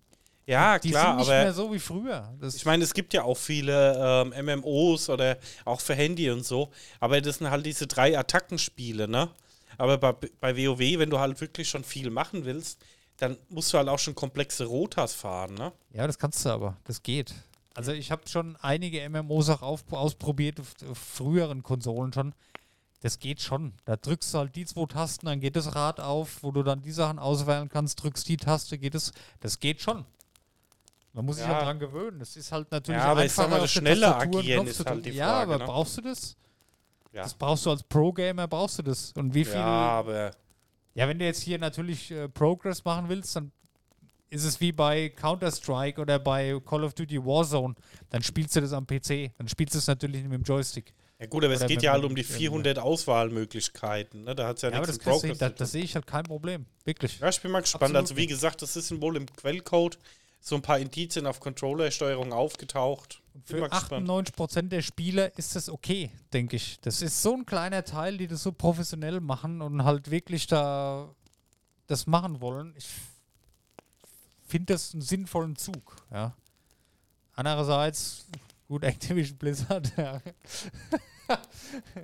ja, 0.47 0.81
die 0.81 0.91
klar, 0.91 1.11
sind 1.11 1.17
nicht 1.19 1.29
aber 1.29 1.43
mehr 1.45 1.53
so 1.53 1.73
wie 1.73 1.79
früher. 1.79 2.35
Das, 2.41 2.57
Ich 2.57 2.65
meine, 2.65 2.83
es 2.83 2.93
gibt 2.93 3.15
ja 3.15 3.23
auch 3.23 3.37
viele 3.37 4.25
ähm, 4.35 4.45
MMOs 4.47 5.11
oder 5.11 5.39
auch 5.65 5.81
für 5.81 5.95
Handy 5.95 6.29
und 6.31 6.45
so, 6.45 6.69
aber 6.99 7.21
das 7.21 7.39
sind 7.39 7.49
halt 7.51 7.65
diese 7.65 7.87
drei 7.87 8.19
Attackenspiele, 8.19 9.07
ne? 9.07 9.31
Aber 9.77 9.97
bei, 9.97 10.13
bei 10.41 10.57
WoW, 10.57 10.81
wenn 10.99 11.09
du 11.11 11.21
halt 11.21 11.41
wirklich 11.41 11.69
schon 11.69 11.85
viel 11.85 12.11
machen 12.11 12.45
willst, 12.45 12.81
dann 13.19 13.37
musst 13.49 13.73
du 13.73 13.79
halt 13.79 13.89
auch 13.89 13.99
schon 14.01 14.17
komplexe 14.17 14.65
Rotas 14.65 15.15
fahren, 15.15 15.55
ne? 15.55 15.71
ja, 15.93 16.05
das 16.05 16.19
kannst 16.19 16.45
du 16.45 16.49
aber. 16.49 16.77
Das 16.83 17.01
geht. 17.01 17.33
Also 17.75 17.93
ich 17.93 18.11
habe 18.11 18.23
schon 18.29 18.57
einige 18.57 19.09
MMOs 19.09 19.51
auch 19.51 19.63
auf, 19.63 19.93
ausprobiert, 19.93 20.59
auf, 20.61 20.75
auf 20.91 20.99
früheren 20.99 21.63
Konsolen 21.63 22.13
schon. 22.13 22.35
Das 23.01 23.21
geht 23.21 23.41
schon. 23.41 23.75
Da 23.85 23.97
drückst 23.97 24.35
du 24.35 24.39
halt 24.39 24.57
die 24.57 24.65
zwei 24.67 24.85
Tasten, 24.87 25.27
dann 25.27 25.39
geht 25.39 25.55
das 25.55 25.75
Rad 25.77 26.01
auf, 26.01 26.43
wo 26.43 26.51
du 26.51 26.65
dann 26.65 26.83
die 26.83 26.91
Sachen 26.91 27.21
auswählen 27.21 27.69
kannst, 27.69 28.03
drückst 28.03 28.29
die 28.29 28.37
Taste, 28.37 28.77
geht 28.79 28.97
es. 28.97 29.13
Das 29.41 29.61
geht 29.61 29.81
schon. 29.81 30.05
Man 31.13 31.25
muss 31.25 31.37
sich 31.37 31.47
Ja. 31.47 31.63
dran 31.63 31.79
gewöhnen. 31.79 32.19
Das 32.19 32.37
ist 32.37 32.51
halt 32.51 32.71
natürlich 32.73 33.01
Ja, 33.01 33.07
aber 33.13 33.25
ich 33.25 33.33
sag 33.33 33.45
einfacher, 33.45 33.57
mal, 33.59 33.63
das 33.63 33.71
schnelle 33.73 34.17
Agieren 34.17 34.67
ist 34.67 34.85
halt 34.85 35.05
die 35.07 35.11
Ja, 35.11 35.27
Frage, 35.29 35.55
aber 35.55 35.59
ne? 35.59 35.65
brauchst 35.67 35.97
du 35.99 36.03
das? 36.03 36.37
Ja. 37.13 37.23
Das 37.23 37.35
brauchst 37.35 37.65
du 37.67 37.71
als 37.71 37.83
Pro-Gamer, 37.85 38.49
brauchst 38.49 38.79
du 38.81 38.83
das. 38.83 39.13
Und 39.13 39.33
wie 39.33 39.45
viel 39.45 39.55
Ja, 39.55 39.65
aber 39.65 40.33
Ja, 40.95 41.07
wenn 41.07 41.19
du 41.21 41.25
jetzt 41.25 41.43
hier 41.43 41.59
natürlich 41.59 42.11
äh, 42.11 42.29
Progress 42.29 42.85
machen 42.85 43.09
willst, 43.09 43.35
dann 43.37 43.53
ist 44.31 44.45
es 44.45 44.61
wie 44.61 44.73
bei 44.73 45.09
Counter-Strike 45.11 46.01
oder 46.01 46.19
bei 46.19 46.61
Call 46.65 46.85
of 46.85 46.95
Duty 46.95 47.25
Warzone. 47.25 47.75
Dann 48.11 48.23
spielst 48.23 48.55
du 48.57 48.61
das 48.61 48.73
am 48.73 48.87
PC. 48.87 49.33
Dann 49.39 49.49
spielst 49.49 49.75
du 49.75 49.79
es 49.79 49.87
natürlich 49.87 50.23
nicht 50.23 50.31
mit 50.31 50.41
dem 50.41 50.45
Joystick. 50.45 50.93
ja 51.19 51.27
gut, 51.27 51.45
aber 51.45 51.55
es 51.55 51.61
Oder 51.61 51.69
geht 51.69 51.77
mit 51.79 51.85
ja 51.85 51.93
halt 51.93 52.05
um 52.05 52.15
die 52.15 52.23
ja, 52.23 52.29
400 52.29 52.79
Auswahlmöglichkeiten, 52.79 54.25
ne? 54.25 54.35
Da 54.35 54.49
hat 54.49 54.57
es 54.57 54.63
ja, 54.63 54.71
Ja, 54.71 54.77
aber 54.77 54.87
nichts 54.87 54.99
das, 54.99 55.05
kriegst 55.05 55.25
du, 55.25 55.29
Progress 55.29 55.39
da, 55.39 55.49
das 55.51 55.73
sehe 55.73 55.83
ich 55.83 55.95
halt 55.95 56.07
kein 56.07 56.25
Problem. 56.25 56.67
Wirklich. 56.85 57.19
Ja, 57.19 57.29
ich 57.29 57.41
bin 57.41 57.51
mal 57.51 57.61
gespannt. 57.61 57.85
Absolut 57.85 58.03
also 58.03 58.17
wie 58.17 58.27
gesagt, 58.27 58.63
das 58.63 58.77
ist 58.77 59.01
wohl 59.01 59.17
im 59.17 59.27
Quellcode 59.27 59.99
so 60.41 60.55
ein 60.55 60.63
paar 60.63 60.79
Indizien 60.79 61.27
auf 61.27 61.41
Controllersteuerung 61.41 62.33
aufgetaucht. 62.33 63.21
Für 63.45 63.69
gespannt. 63.69 64.09
98% 64.09 64.69
der 64.69 64.83
Spieler 64.83 65.37
ist 65.39 65.55
das 65.57 65.69
okay, 65.69 66.11
denke 66.33 66.57
ich. 66.57 66.79
Das 66.81 67.03
ist 67.03 67.23
so 67.23 67.35
ein 67.35 67.47
kleiner 67.47 67.85
Teil, 67.85 68.19
die 68.19 68.27
das 68.27 68.43
so 68.43 68.53
professionell 68.53 69.21
machen 69.21 69.63
und 69.63 69.85
halt 69.85 70.11
wirklich 70.11 70.47
da 70.47 71.15
das 71.87 72.07
machen 72.07 72.41
wollen. 72.41 72.75
Ich 72.77 72.87
finde 74.49 74.75
das 74.75 74.93
einen 74.93 75.03
sinnvollen 75.03 75.57
Zug. 75.57 75.97
Ja. 76.11 76.35
Andererseits, 77.35 78.27
gut, 78.67 78.83
Activision 78.83 79.39
Blizzard, 79.39 79.93
ja. 79.97 80.21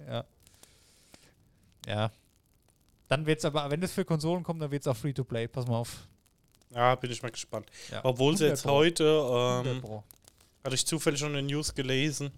ja. 0.06 0.24
Ja. 1.86 2.10
Dann 3.08 3.26
wird 3.26 3.38
es 3.40 3.44
aber, 3.44 3.70
wenn 3.70 3.80
das 3.80 3.92
für 3.92 4.04
Konsolen 4.04 4.42
kommt, 4.42 4.62
dann 4.62 4.70
wird 4.70 4.82
es 4.82 4.86
auch 4.86 4.96
Free-to-Play. 4.96 5.48
Pass 5.48 5.66
mal 5.66 5.76
auf. 5.76 6.06
Ja, 6.70 6.94
bin 6.94 7.10
ich 7.10 7.22
mal 7.22 7.30
gespannt. 7.30 7.66
Ja. 7.90 8.00
Obwohl 8.04 8.36
sie 8.36 8.44
100 8.44 8.58
jetzt 8.58 8.62
Pro. 8.64 8.72
heute, 8.72 9.04
100 9.04 9.84
ähm, 9.84 10.02
hatte 10.64 10.74
ich 10.74 10.86
zufällig 10.86 11.20
schon 11.20 11.30
in 11.30 11.46
den 11.46 11.46
News 11.46 11.74
gelesen, 11.74 12.32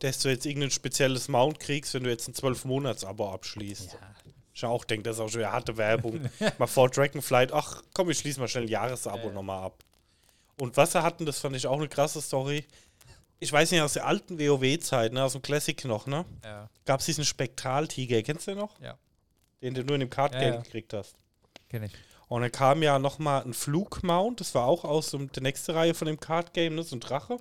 dass 0.00 0.18
du 0.18 0.28
jetzt 0.28 0.44
irgendein 0.44 0.70
spezielles 0.70 1.28
Mount 1.28 1.60
kriegst, 1.60 1.94
wenn 1.94 2.04
du 2.04 2.10
jetzt 2.10 2.28
ein 2.28 2.34
12-Monats-Abo 2.34 3.32
abschließt. 3.32 3.92
Ja. 3.92 4.11
Ich 4.54 4.64
auch 4.64 4.84
denke, 4.84 5.04
das 5.04 5.16
ist 5.16 5.20
auch 5.20 5.28
schon 5.28 5.40
wieder 5.40 5.52
harte 5.52 5.76
Werbung. 5.76 6.28
mal 6.58 6.66
vor 6.66 6.90
Dragonflight, 6.90 7.52
ach 7.52 7.82
komm, 7.94 8.10
ich 8.10 8.18
schließe 8.18 8.38
mal 8.40 8.48
schnell 8.48 8.64
ein 8.64 8.68
Jahresabo 8.68 9.28
Ja. 9.28 9.32
nochmal 9.32 9.64
ab. 9.64 9.82
Und 10.60 10.76
was 10.76 10.92
sie 10.92 11.02
hatten, 11.02 11.24
das 11.26 11.38
fand 11.38 11.56
ich 11.56 11.66
auch 11.66 11.78
eine 11.78 11.88
krasse 11.88 12.20
Story. 12.20 12.64
Ich 13.40 13.52
weiß 13.52 13.70
nicht, 13.72 13.80
aus 13.80 13.94
der 13.94 14.06
alten 14.06 14.38
WoW-Zeit, 14.38 15.12
ne, 15.12 15.24
aus 15.24 15.32
dem 15.32 15.42
Classic 15.42 15.84
noch, 15.86 16.06
ne? 16.06 16.24
Ja. 16.44 16.68
Gab 16.84 17.00
es 17.00 17.06
diesen 17.06 17.24
Spektraltiger, 17.24 18.22
kennst 18.22 18.46
du 18.46 18.52
den 18.52 18.58
noch? 18.58 18.78
Ja. 18.80 18.96
Den 19.62 19.74
du 19.74 19.82
nur 19.84 19.94
in 19.94 20.00
dem 20.00 20.10
Card-Game 20.10 20.42
Ja, 20.42 20.54
ja. 20.56 20.60
gekriegt 20.60 20.92
hast. 20.92 21.16
Kenne 21.68 21.86
ich. 21.86 21.92
Und 22.28 22.42
dann 22.42 22.52
kam 22.52 22.82
ja 22.82 22.98
nochmal 22.98 23.42
ein 23.42 23.52
Flugmount, 23.54 24.40
das 24.40 24.54
war 24.54 24.66
auch 24.66 24.84
aus 24.84 25.10
dem, 25.10 25.32
der 25.32 25.42
nächste 25.42 25.74
Reihe 25.74 25.94
von 25.94 26.06
dem 26.06 26.20
Card-Game, 26.20 26.74
ne? 26.76 26.82
so 26.82 26.94
ein 26.96 27.00
Drache. 27.00 27.38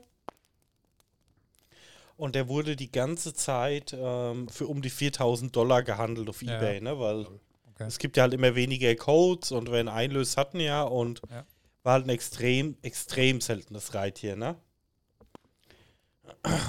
Und 2.22 2.36
der 2.36 2.48
wurde 2.48 2.76
die 2.76 2.92
ganze 2.92 3.34
Zeit 3.34 3.96
ähm, 3.98 4.48
für 4.48 4.68
um 4.68 4.84
die 4.84 4.92
4000 4.92 5.56
Dollar 5.56 5.82
gehandelt 5.82 6.30
auf 6.30 6.44
Ja. 6.44 6.58
Ebay, 6.58 6.80
ne? 6.80 7.00
weil 7.00 7.26
Okay. 7.74 7.86
es 7.88 7.98
gibt 7.98 8.16
ja 8.16 8.22
halt 8.24 8.34
immer 8.36 8.54
weniger 8.54 8.94
Codes 8.94 9.52
und 9.52 9.72
wenn 9.72 9.88
einlöst 9.88 10.38
hatten 10.38 10.60
ja 10.60 10.84
und 10.84 11.20
Ja. 11.32 11.46
war 11.82 11.94
halt 11.94 12.06
ein 12.06 12.10
extrem, 12.12 12.78
extrem 12.84 13.42
seltenes 13.42 13.96
Reittier, 13.96 14.36
ne? 14.36 14.56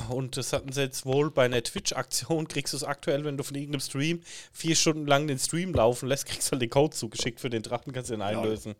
Und 0.08 0.38
das 0.38 0.54
hatten 0.54 0.72
sie 0.72 0.80
jetzt 0.80 1.04
wohl 1.04 1.30
bei 1.30 1.44
einer 1.44 1.62
Twitch-Aktion, 1.62 2.48
kriegst 2.48 2.72
du 2.72 2.78
es 2.78 2.84
aktuell, 2.84 3.24
wenn 3.26 3.36
du 3.36 3.44
von 3.44 3.54
irgendeinem 3.54 3.80
Stream 3.80 4.22
vier 4.52 4.74
Stunden 4.74 5.06
lang 5.06 5.26
den 5.26 5.38
Stream 5.38 5.74
laufen 5.74 6.08
lässt, 6.08 6.24
kriegst 6.26 6.48
du 6.48 6.52
halt 6.52 6.62
den 6.62 6.70
Code 6.70 6.96
zugeschickt 6.96 7.40
für 7.40 7.50
den 7.50 7.62
Drachen, 7.62 7.92
kannst 7.92 8.08
du 8.08 8.14
den 8.14 8.22
einlösen. 8.22 8.74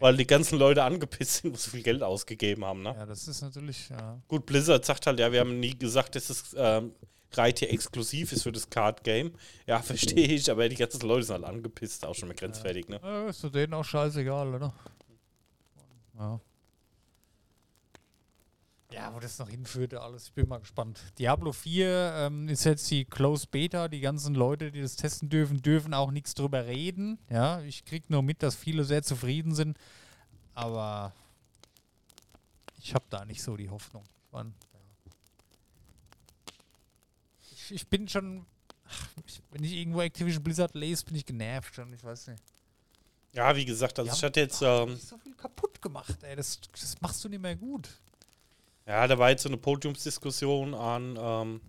Weil 0.00 0.16
die 0.16 0.26
ganzen 0.26 0.58
Leute 0.58 0.82
angepisst 0.82 1.42
sind, 1.42 1.52
wo 1.52 1.56
so 1.56 1.70
viel 1.70 1.82
Geld 1.82 2.02
ausgegeben 2.02 2.64
haben, 2.64 2.82
ne? 2.82 2.94
Ja, 2.96 3.06
das 3.06 3.28
ist 3.28 3.42
natürlich, 3.42 3.88
ja. 3.88 4.20
Gut, 4.28 4.46
Blizzard 4.46 4.84
sagt 4.84 5.06
halt, 5.06 5.18
ja, 5.20 5.30
wir 5.32 5.40
haben 5.40 5.60
nie 5.60 5.76
gesagt, 5.76 6.16
dass 6.16 6.28
das 6.28 6.54
ähm, 6.56 6.92
Reittier 7.32 7.72
exklusiv 7.72 8.32
ist 8.32 8.42
für 8.42 8.52
das 8.52 8.68
Card-Game. 8.68 9.32
Ja, 9.66 9.80
verstehe 9.82 10.26
ich, 10.26 10.50
aber 10.50 10.68
die 10.68 10.76
ganzen 10.76 11.06
Leute 11.06 11.24
sind 11.24 11.34
halt 11.36 11.44
angepisst, 11.44 12.04
auch 12.04 12.14
schon 12.14 12.28
mal 12.28 12.34
grenzwertig, 12.34 12.88
ne? 12.88 13.00
Ja, 13.02 13.28
ist 13.28 13.42
denen 13.54 13.74
auch 13.74 13.84
scheißegal, 13.84 14.54
oder? 14.54 14.74
Ja. 16.18 16.40
Ja, 18.94 19.12
wo 19.12 19.18
das 19.18 19.40
noch 19.40 19.48
hinführte, 19.48 20.00
alles. 20.00 20.26
Ich 20.26 20.32
bin 20.32 20.46
mal 20.46 20.58
gespannt. 20.58 21.00
Diablo 21.18 21.52
4 21.52 22.14
ähm, 22.16 22.48
ist 22.48 22.62
jetzt 22.62 22.88
die 22.92 23.04
Close 23.04 23.46
Beta. 23.50 23.88
Die 23.88 23.98
ganzen 23.98 24.36
Leute, 24.36 24.70
die 24.70 24.80
das 24.80 24.94
testen 24.94 25.28
dürfen, 25.28 25.62
dürfen 25.62 25.92
auch 25.94 26.12
nichts 26.12 26.34
drüber 26.34 26.66
reden. 26.66 27.18
Ja, 27.28 27.60
ich 27.62 27.84
krieg 27.84 28.08
nur 28.08 28.22
mit, 28.22 28.42
dass 28.44 28.54
viele 28.54 28.84
sehr 28.84 29.02
zufrieden 29.02 29.52
sind. 29.52 29.78
Aber 30.54 31.12
ich 32.78 32.94
habe 32.94 33.04
da 33.10 33.24
nicht 33.24 33.42
so 33.42 33.56
die 33.56 33.68
Hoffnung. 33.68 34.04
Ich, 37.50 37.72
ich, 37.72 37.88
bin 37.88 38.06
schon, 38.08 38.46
ach, 38.86 39.08
ich, 39.26 39.42
wenn 39.50 39.64
ich 39.64 39.72
irgendwo 39.72 40.02
Activision 40.02 40.44
Blizzard 40.44 40.74
lese, 40.74 41.04
bin 41.04 41.16
ich 41.16 41.26
genervt 41.26 41.74
schon. 41.74 41.92
Ich 41.92 42.04
weiß 42.04 42.28
nicht. 42.28 42.42
Ja, 43.32 43.56
wie 43.56 43.64
gesagt, 43.64 43.98
also 43.98 44.12
ich 44.12 44.22
hatte 44.22 44.38
jetzt, 44.38 44.62
ähm, 44.62 44.96
so 44.96 45.18
viel 45.18 45.34
kaputt 45.34 45.82
gemacht, 45.82 46.22
ey. 46.22 46.36
Das, 46.36 46.60
das 46.70 47.00
machst 47.00 47.24
du 47.24 47.28
nicht 47.28 47.42
mehr 47.42 47.56
gut. 47.56 47.88
Ja, 48.86 49.06
da 49.06 49.18
war 49.18 49.30
jetzt 49.30 49.42
so 49.42 49.48
eine 49.48 49.56
Podiumsdiskussion 49.56 50.74
an 50.74 51.18
ähm, 51.20 51.60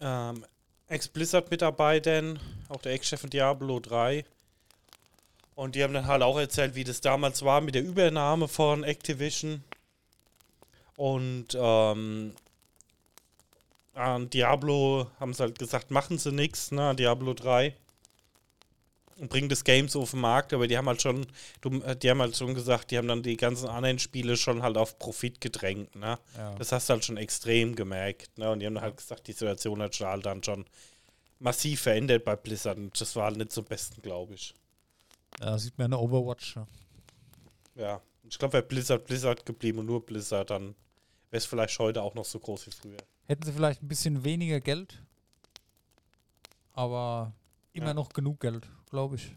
ähm, 0.00 0.44
Ex-Blizzard-Mitarbeitern, 0.88 2.38
auch 2.68 2.80
der 2.80 2.92
Ex-Chef 2.92 3.20
von 3.20 3.30
Diablo 3.30 3.80
3. 3.80 4.24
Und 5.54 5.74
die 5.74 5.82
haben 5.82 5.92
dann 5.92 6.06
halt 6.06 6.22
auch 6.22 6.38
erzählt, 6.38 6.76
wie 6.76 6.84
das 6.84 7.00
damals 7.00 7.42
war 7.42 7.60
mit 7.60 7.74
der 7.74 7.82
Übernahme 7.82 8.46
von 8.46 8.84
Activision. 8.84 9.64
Und 10.96 11.48
ähm, 11.54 12.34
an 13.94 14.30
Diablo 14.30 15.10
haben 15.18 15.34
sie 15.34 15.42
halt 15.42 15.58
gesagt, 15.58 15.90
machen 15.90 16.18
sie 16.18 16.32
nichts, 16.32 16.70
ne, 16.70 16.90
an 16.90 16.96
Diablo 16.96 17.34
3. 17.34 17.74
Und 19.18 19.30
bringen 19.30 19.48
das 19.48 19.64
Game 19.64 19.88
so 19.88 20.02
auf 20.02 20.12
den 20.12 20.20
Markt, 20.20 20.52
aber 20.52 20.68
die 20.68 20.78
haben 20.78 20.86
halt 20.86 21.02
schon, 21.02 21.26
äh, 21.84 21.96
die 21.96 22.08
haben 22.10 22.20
halt 22.20 22.36
schon 22.36 22.54
gesagt, 22.54 22.90
die 22.92 22.98
haben 22.98 23.08
dann 23.08 23.22
die 23.22 23.36
ganzen 23.36 23.68
anderen 23.68 23.98
Spiele 23.98 24.36
schon 24.36 24.62
halt 24.62 24.76
auf 24.76 24.98
Profit 24.98 25.40
gedrängt, 25.40 25.96
ne. 25.96 26.18
Ja. 26.36 26.54
Das 26.54 26.70
hast 26.70 26.88
du 26.88 26.92
halt 26.94 27.04
schon 27.04 27.16
extrem 27.16 27.74
gemerkt, 27.74 28.38
ne. 28.38 28.50
Und 28.50 28.60
die 28.60 28.66
haben 28.66 28.80
halt 28.80 28.96
gesagt, 28.96 29.26
die 29.26 29.32
Situation 29.32 29.82
hat 29.82 29.96
schon 29.96 30.06
halt 30.06 30.24
dann 30.24 30.42
schon 30.44 30.64
massiv 31.40 31.80
verändert 31.82 32.24
bei 32.24 32.36
Blizzard 32.36 32.78
und 32.78 33.00
das 33.00 33.14
war 33.16 33.24
halt 33.24 33.36
nicht 33.38 33.50
zum 33.52 33.64
Besten, 33.64 34.00
glaube 34.02 34.34
ich. 34.34 34.54
Da 35.38 35.58
sieht 35.58 35.76
man 35.78 35.86
eine 35.92 35.98
Overwatch. 35.98 36.56
Ja. 36.56 36.66
Ja, 37.74 38.02
ich 38.28 38.38
glaube, 38.38 38.54
wäre 38.54 38.62
Blizzard 38.64 39.04
Blizzard 39.04 39.44
geblieben 39.46 39.78
und 39.80 39.86
nur 39.86 40.04
Blizzard, 40.04 40.50
dann 40.50 40.74
wäre 41.30 41.38
es 41.38 41.46
vielleicht 41.46 41.78
heute 41.80 42.02
auch 42.02 42.14
noch 42.14 42.24
so 42.24 42.38
groß 42.38 42.66
wie 42.68 42.70
früher. 42.70 42.96
Hätten 43.26 43.44
sie 43.44 43.52
vielleicht 43.52 43.82
ein 43.82 43.88
bisschen 43.88 44.24
weniger 44.24 44.60
Geld, 44.60 45.02
aber 46.72 47.32
immer 47.72 47.88
Ja. 47.88 47.94
noch 47.94 48.08
genug 48.10 48.40
Geld, 48.40 48.68
glaube 48.90 49.16
ich. 49.16 49.34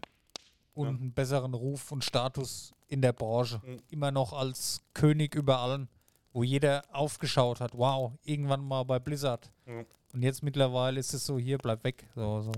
Und 0.74 0.84
Ja. 0.86 0.90
einen 0.90 1.12
besseren 1.12 1.54
Ruf 1.54 1.92
und 1.92 2.02
Status 2.04 2.72
in 2.88 3.02
der 3.02 3.12
Branche. 3.12 3.60
Mhm. 3.64 3.82
Immer 3.90 4.10
noch 4.10 4.32
als 4.32 4.82
König 4.94 5.34
über 5.34 5.58
allen, 5.58 5.88
wo 6.32 6.42
jeder 6.42 6.82
aufgeschaut 6.92 7.60
hat. 7.60 7.72
Wow, 7.76 8.12
irgendwann 8.24 8.66
mal 8.66 8.82
bei 8.84 8.98
Blizzard. 8.98 9.50
Ja. 9.66 9.84
Und 10.12 10.22
jetzt 10.22 10.42
mittlerweile 10.42 11.00
ist 11.00 11.12
es 11.14 11.24
so, 11.24 11.38
hier, 11.38 11.58
bleib 11.58 11.84
weg. 11.84 12.06
So, 12.14 12.42
so. 12.42 12.52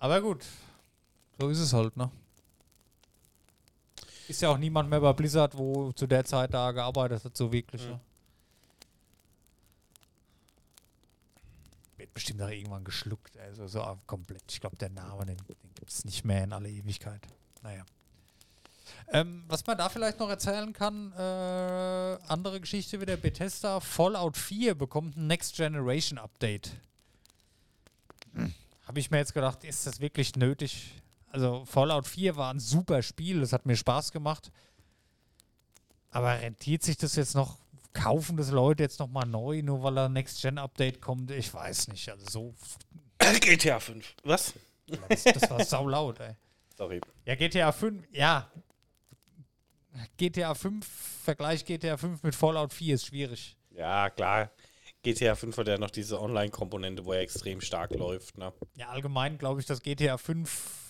Aber 0.00 0.20
gut, 0.20 0.44
so 1.38 1.48
ist 1.48 1.58
es 1.58 1.72
halt, 1.72 1.96
ne? 1.96 2.10
Ist 4.28 4.42
ja 4.42 4.50
auch 4.50 4.58
niemand 4.58 4.90
mehr 4.90 5.00
bei 5.00 5.12
Blizzard, 5.12 5.56
wo 5.56 5.90
zu 5.92 6.06
der 6.06 6.24
Zeit 6.24 6.52
da 6.52 6.70
gearbeitet 6.72 7.24
hat, 7.24 7.36
so 7.36 7.50
wirklich. 7.52 7.82
Mhm. 7.84 7.90
Ne? 7.92 8.00
Wird 11.96 12.07
bestimmt 12.18 12.42
auch 12.42 12.48
irgendwann 12.48 12.82
geschluckt, 12.82 13.38
also 13.38 13.68
so 13.68 13.98
komplett. 14.08 14.42
Ich 14.50 14.60
glaube, 14.60 14.76
der 14.76 14.90
Name, 14.90 15.24
den, 15.24 15.36
den 15.36 15.74
gibt 15.74 15.90
es 15.90 16.04
nicht 16.04 16.24
mehr 16.24 16.42
in 16.42 16.52
alle 16.52 16.68
Ewigkeit. 16.68 17.22
Naja. 17.62 17.84
Ähm, 19.12 19.44
was 19.46 19.64
man 19.64 19.78
da 19.78 19.88
vielleicht 19.88 20.18
noch 20.18 20.28
erzählen 20.28 20.72
kann, 20.72 21.12
äh, 21.12 22.18
andere 22.26 22.60
Geschichte 22.60 23.00
wieder, 23.00 23.16
Bethesda 23.16 23.78
Fallout 23.78 24.36
4 24.36 24.74
bekommt 24.74 25.16
ein 25.16 25.28
Next 25.28 25.54
Generation 25.54 26.18
Update. 26.18 26.72
Habe 28.84 28.98
ich 28.98 29.12
mir 29.12 29.18
jetzt 29.18 29.34
gedacht, 29.34 29.62
ist 29.62 29.86
das 29.86 30.00
wirklich 30.00 30.34
nötig? 30.34 31.00
Also 31.30 31.64
Fallout 31.66 32.08
4 32.08 32.34
war 32.34 32.52
ein 32.52 32.58
super 32.58 33.02
Spiel, 33.02 33.40
das 33.40 33.52
hat 33.52 33.64
mir 33.64 33.76
Spaß 33.76 34.10
gemacht. 34.10 34.50
Aber 36.10 36.32
rentiert 36.40 36.82
sich 36.82 36.96
das 36.96 37.14
jetzt 37.14 37.36
noch? 37.36 37.58
Kaufen 37.98 38.36
das 38.36 38.50
Leute 38.50 38.84
jetzt 38.84 39.00
nochmal 39.00 39.26
neu, 39.26 39.60
nur 39.62 39.82
weil 39.82 39.98
ein 39.98 40.12
Next-Gen-Update 40.12 41.00
kommt? 41.00 41.30
Ich 41.32 41.52
weiß 41.52 41.88
nicht. 41.88 42.08
Also 42.08 42.26
so, 42.30 42.54
GTA 43.40 43.80
5. 43.80 44.14
Was? 44.22 44.54
das, 45.08 45.24
das 45.24 45.50
war 45.50 45.64
saulaut, 45.64 46.20
ey. 46.20 46.34
Sorry. 46.76 47.00
Ja, 47.24 47.34
GTA 47.34 47.72
5, 47.72 48.06
ja. 48.12 48.48
GTA 50.16 50.54
5, 50.54 50.86
Vergleich 51.24 51.64
GTA 51.64 51.96
5 51.96 52.22
mit 52.22 52.34
Fallout 52.36 52.72
4 52.72 52.94
ist 52.94 53.06
schwierig. 53.06 53.56
Ja, 53.70 54.10
klar. 54.10 54.52
GTA 55.02 55.34
5 55.34 55.56
hat 55.56 55.68
ja 55.68 55.78
noch 55.78 55.90
diese 55.90 56.20
Online-Komponente, 56.20 57.04
wo 57.04 57.12
er 57.12 57.20
extrem 57.20 57.60
stark 57.60 57.94
läuft, 57.94 58.38
ne? 58.38 58.52
Ja, 58.76 58.90
allgemein 58.90 59.38
glaube 59.38 59.60
ich, 59.60 59.66
dass 59.66 59.82
GTA 59.82 60.18
5 60.18 60.87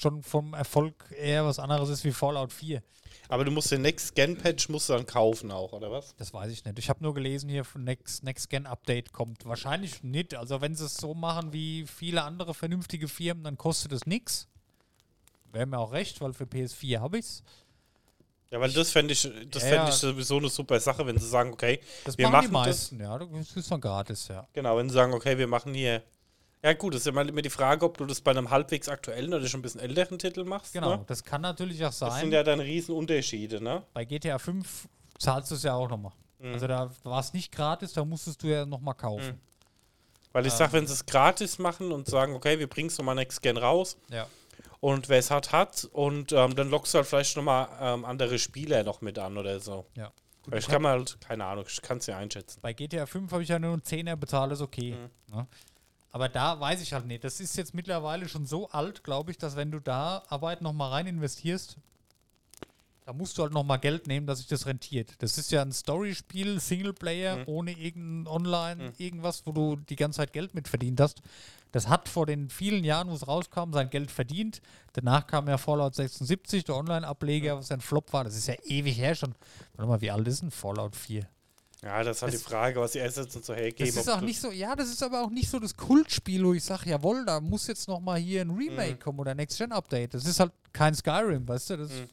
schon 0.00 0.22
vom 0.22 0.54
Erfolg 0.54 0.94
eher 1.18 1.44
was 1.44 1.58
anderes 1.58 1.88
ist 1.90 2.04
wie 2.04 2.12
Fallout 2.12 2.52
4. 2.52 2.82
Aber 3.28 3.44
du 3.44 3.50
musst 3.50 3.70
den 3.70 3.82
Next-Gen-Patch 3.82 4.68
musst 4.70 4.88
du 4.88 4.94
dann 4.94 5.06
kaufen 5.06 5.52
auch, 5.52 5.72
oder 5.72 5.90
was? 5.92 6.16
Das 6.16 6.32
weiß 6.34 6.50
ich 6.50 6.64
nicht. 6.64 6.78
Ich 6.78 6.88
habe 6.88 7.02
nur 7.02 7.14
gelesen, 7.14 7.48
hier 7.48 7.64
von 7.64 7.84
Next, 7.84 8.24
Next 8.24 8.50
Gen 8.50 8.66
Update 8.66 9.12
kommt. 9.12 9.44
Wahrscheinlich 9.44 10.02
nicht. 10.02 10.34
Also 10.34 10.60
wenn 10.60 10.74
sie 10.74 10.84
es 10.86 10.96
so 10.96 11.14
machen 11.14 11.52
wie 11.52 11.86
viele 11.86 12.22
andere 12.22 12.54
vernünftige 12.54 13.06
Firmen, 13.08 13.44
dann 13.44 13.56
kostet 13.56 13.92
es 13.92 14.06
nichts. 14.06 14.48
Wäre 15.52 15.66
mir 15.66 15.78
auch 15.78 15.92
recht, 15.92 16.20
weil 16.20 16.32
für 16.32 16.44
PS4 16.44 17.00
habe 17.00 17.18
ich 17.18 17.24
es. 17.26 17.42
Ja, 18.50 18.60
weil 18.60 18.72
das 18.72 18.90
fände 18.90 19.12
ich, 19.12 19.22
das 19.22 19.62
Ja, 19.62 19.68
fände 19.68 19.84
ja. 19.84 19.88
ich 19.90 19.94
sowieso 19.94 20.38
eine 20.38 20.48
super 20.48 20.80
Sache, 20.80 21.06
wenn 21.06 21.16
sie 21.18 21.28
sagen, 21.28 21.52
okay, 21.52 21.80
Das 22.04 22.18
Wir 22.18 22.28
machen 22.28 22.46
die 22.48 22.52
machen 22.52 22.66
das- 22.66 22.90
meisten, 22.92 23.00
ja. 23.00 23.16
Das 23.16 23.56
ist 23.56 23.70
dann 23.70 23.80
gratis, 23.80 24.26
ja. 24.28 24.48
genau, 24.52 24.76
wenn 24.76 24.88
sie 24.88 24.94
sagen, 24.94 25.12
okay, 25.14 25.38
wir 25.38 25.46
machen 25.46 25.72
hier. 25.74 26.02
Ja, 26.62 26.74
gut, 26.74 26.94
das 26.94 27.02
ist 27.02 27.06
immer 27.06 27.26
immer 27.26 27.40
die 27.42 27.48
Frage, 27.50 27.84
ob 27.86 27.96
du 27.96 28.04
das 28.04 28.20
bei 28.20 28.32
einem 28.32 28.50
halbwegs 28.50 28.88
aktuellen 28.88 29.32
oder 29.32 29.46
schon 29.46 29.60
ein 29.60 29.62
bisschen 29.62 29.80
älteren 29.80 30.18
Titel 30.18 30.44
machst. 30.44 30.74
Genau, 30.74 30.96
Ne? 30.96 31.04
das 31.06 31.24
kann 31.24 31.40
natürlich 31.40 31.82
auch 31.84 31.88
Das 31.88 31.98
sind 31.98 32.10
sein. 32.10 32.32
ja 32.32 32.42
dann 32.42 32.60
Riesenunterschiede, 32.60 33.62
ne? 33.62 33.82
Bei 33.94 34.04
GTA 34.04 34.38
5 34.38 34.86
zahlst 35.18 35.50
du 35.50 35.54
es 35.54 35.62
ja 35.62 35.74
auch 35.74 35.88
nochmal. 35.88 36.12
Mhm. 36.38 36.52
Also 36.52 36.66
da 36.66 36.90
war 37.02 37.20
es 37.20 37.32
nicht 37.32 37.50
gratis, 37.52 37.92
da 37.94 38.04
musstest 38.04 38.42
du 38.42 38.48
ja 38.48 38.66
nochmal 38.66 38.94
kaufen. 38.94 39.36
Mhm. 39.36 39.40
Weil 40.32 40.46
ich 40.46 40.52
sag, 40.52 40.72
wenn 40.72 40.86
sie 40.86 40.92
es 40.92 41.04
gratis 41.06 41.58
machen 41.58 41.90
und 41.92 42.06
sagen, 42.06 42.34
okay, 42.34 42.58
wir 42.58 42.68
bringen 42.68 42.88
es 42.88 42.98
nochmal 42.98 43.14
Next 43.16 43.42
Gen 43.42 43.56
raus 43.56 43.96
Ja. 44.10 44.26
und 44.80 45.08
wer 45.08 45.18
es 45.18 45.30
hat, 45.30 45.50
hat 45.52 45.88
und 45.92 46.30
ähm, 46.32 46.54
dann 46.54 46.70
lockst 46.70 46.94
du 46.94 46.98
halt 46.98 47.06
vielleicht 47.08 47.36
nochmal 47.36 47.68
ähm, 47.80 48.04
andere 48.04 48.38
Spieler 48.38 48.84
noch 48.84 49.00
mit 49.00 49.18
an 49.18 49.38
oder 49.38 49.58
so. 49.60 49.86
ja. 49.96 50.12
Gut, 50.42 50.52
Weil 50.52 50.58
ich 50.60 50.66
ich 50.66 50.70
kann 50.72 50.80
mal 50.80 50.92
halt, 50.98 51.20
keine 51.20 51.44
Ahnung, 51.44 51.66
ich 51.68 51.82
kann 51.82 51.98
es 51.98 52.06
ja 52.06 52.16
einschätzen. 52.16 52.60
Bei 52.62 52.72
GTA 52.72 53.04
5 53.04 53.30
habe 53.30 53.42
ich 53.42 53.50
ja 53.50 53.58
nur 53.58 53.74
einen 53.74 53.82
10er 53.82 54.16
bezahlt, 54.16 54.50
ist 54.52 54.62
okay. 54.62 54.94
Mhm. 55.28 55.36
Ne? 55.36 55.46
Aber 56.12 56.28
da 56.28 56.58
weiß 56.58 56.82
ich 56.82 56.92
halt 56.92 57.06
nicht. 57.06 57.22
Das 57.24 57.38
ist 57.40 57.56
jetzt 57.56 57.72
mittlerweile 57.74 58.28
schon 58.28 58.44
so 58.46 58.68
alt, 58.70 59.04
glaube 59.04 59.30
ich, 59.30 59.38
dass 59.38 59.54
wenn 59.56 59.70
du 59.70 59.80
da 59.80 60.22
Arbeit 60.28 60.60
nochmal 60.60 60.90
rein 60.90 61.06
investierst, 61.06 61.76
da 63.06 63.12
musst 63.12 63.38
du 63.38 63.42
halt 63.42 63.52
nochmal 63.52 63.78
Geld 63.78 64.06
nehmen, 64.06 64.26
dass 64.26 64.38
sich 64.38 64.46
das 64.48 64.66
rentiert. 64.66 65.14
Das 65.18 65.38
ist 65.38 65.50
ja 65.50 65.62
ein 65.62 65.72
Storyspiel, 65.72 66.60
Singleplayer, 66.60 67.38
Mhm. 67.38 67.42
ohne 67.46 67.72
irgendein 67.72 68.32
Online, 68.32 68.84
Mhm. 68.84 68.92
irgendwas, 68.98 69.42
wo 69.46 69.52
du 69.52 69.76
die 69.76 69.96
ganze 69.96 70.18
Zeit 70.18 70.32
Geld 70.32 70.54
mit 70.54 70.68
verdient 70.68 71.00
hast. 71.00 71.22
Das 71.72 71.88
hat 71.88 72.08
vor 72.08 72.26
den 72.26 72.50
vielen 72.50 72.82
Jahren, 72.84 73.08
wo 73.08 73.14
es 73.14 73.26
rauskam, 73.28 73.72
sein 73.72 73.90
Geld 73.90 74.10
verdient. 74.10 74.60
Danach 74.92 75.26
kam 75.26 75.48
ja 75.48 75.58
Fallout 75.58 75.94
76, 75.94 76.64
der 76.64 76.74
Online-Ableger, 76.76 77.56
was 77.56 77.70
ein 77.70 77.80
Flop 77.80 78.12
war. 78.12 78.24
Das 78.24 78.36
ist 78.36 78.48
ja 78.48 78.54
ewig 78.64 78.96
her 78.98 79.14
schon. 79.14 79.34
Warte 79.76 79.88
mal, 79.88 80.00
wie 80.00 80.10
alt 80.10 80.26
ist 80.26 80.42
denn 80.42 80.50
Fallout 80.50 80.96
4? 80.96 81.26
Ja, 81.82 82.02
das 82.04 82.18
ist 82.18 82.22
halt 82.22 82.34
Das- 82.34 82.40
die 82.42 82.46
Frage, 82.46 82.78
was 82.80 82.92
die 82.92 83.00
Assets 83.00 83.34
und 83.36 83.44
so 83.44 83.54
hergeben. 83.54 83.94
Das 83.94 84.04
ist 84.04 84.08
auch 84.10 84.20
nicht 84.20 84.38
so, 84.40 84.50
ja, 84.50 84.76
das 84.76 84.88
ist 84.90 85.02
aber 85.02 85.22
auch 85.22 85.30
nicht 85.30 85.48
so 85.48 85.58
das 85.58 85.74
Kultspiel, 85.76 86.44
wo 86.44 86.52
ich 86.52 86.62
sage, 86.62 86.90
jawohl, 86.90 87.24
da 87.24 87.40
muss 87.40 87.66
jetzt 87.68 87.88
noch 87.88 88.00
mal 88.00 88.18
hier 88.18 88.42
ein 88.42 88.50
Remake 88.50 88.94
Mhm. 88.94 88.98
kommen 88.98 89.18
oder 89.18 89.34
Next-Gen-Update. 89.34 90.12
Das 90.14 90.26
ist 90.26 90.38
halt 90.40 90.52
kein 90.74 90.94
Skyrim, 90.94 91.48
weißt 91.48 91.70
du? 91.70 91.76
Das 91.78 91.90
Mhm. 91.90 92.08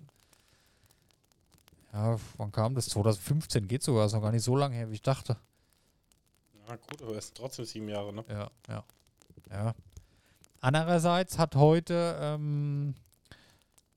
Ja, 1.93 2.18
wann 2.38 2.51
kam 2.51 2.76
das? 2.76 2.88
2015 2.89 3.68
geht 3.68 3.84
sogar, 3.84 4.05
ist 4.05 4.13
noch 4.13 4.22
gar 4.22 4.32
nicht 4.32 4.43
so 4.43 4.55
lange 4.55 4.76
her, 4.76 4.89
wie 4.89 4.93
ich 4.95 5.01
dachte. 5.01 5.36
Na 6.68 6.76
gut, 6.76 7.01
aber 7.01 7.15
es 7.18 7.28
sind 7.28 7.38
trotzdem 7.38 7.65
sieben 7.65 7.89
Jahre, 7.89 8.13
ne? 8.13 8.24
Ja, 8.30 8.49
ja. 8.70 8.84
Ja. 9.49 9.74
Andererseits 10.59 11.38
hat 11.38 11.55
heute 11.55 12.18
ähm, 12.22 12.93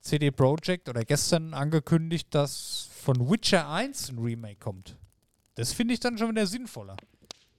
CD 0.01 0.31
Projekt 0.31 0.89
oder 0.89 1.05
gestern 1.05 1.53
angekündigt, 1.55 2.29
dass 2.35 2.89
von 3.03 3.29
Witcher 3.31 3.68
1 3.68 4.11
ein 4.11 4.18
Remake 4.18 4.57
kommt. 4.61 4.97
Das 5.61 5.74
finde 5.74 5.92
ich 5.92 6.00
dann 6.00 6.16
schon 6.16 6.30
wieder 6.30 6.46
sinnvoller. 6.46 6.96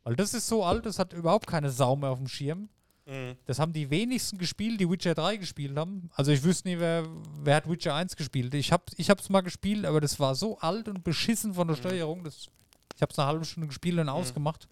Weil 0.04 0.16
das 0.16 0.34
ist 0.34 0.48
so 0.48 0.64
alt, 0.64 0.88
das 0.88 0.98
hat 0.98 1.14
überhaupt 1.14 1.46
keine 1.46 1.70
Sau 1.70 1.96
mehr 1.96 2.10
auf 2.10 2.18
dem 2.18 2.28
Schirm. 2.28 2.68
Mhm. 3.06 3.36
Das 3.46 3.60
haben 3.60 3.74
die 3.74 3.92
wenigsten 3.92 4.40
gespielt, 4.40 4.80
die 4.80 4.90
Witcher 4.90 5.14
3 5.14 5.38
gespielt 5.38 5.78
haben. 5.78 6.10
Also 6.16 6.32
ich 6.32 6.42
wüsste 6.42 6.68
nie, 6.68 6.80
wer, 6.80 7.06
wer 7.44 7.58
hat 7.58 7.70
Witcher 7.70 7.94
1 7.94 8.16
gespielt. 8.16 8.56
Ich 8.56 8.72
habe 8.72 8.86
ich 8.98 9.08
es 9.08 9.30
mal 9.30 9.42
gespielt, 9.42 9.86
aber 9.86 10.02
das 10.02 10.20
war 10.20 10.34
so 10.34 10.58
alt 10.58 10.88
und 10.88 11.04
beschissen 11.04 11.54
von 11.54 11.68
der 11.68 11.76
Steuerung. 11.76 12.24
Das, 12.24 12.48
ich 12.96 13.02
habe 13.04 13.12
es 13.12 13.20
eine 13.20 13.28
halbe 13.28 13.46
Stunde 13.46 13.68
gespielt 13.68 14.00
und 14.00 14.10
ausgemacht. 14.10 14.68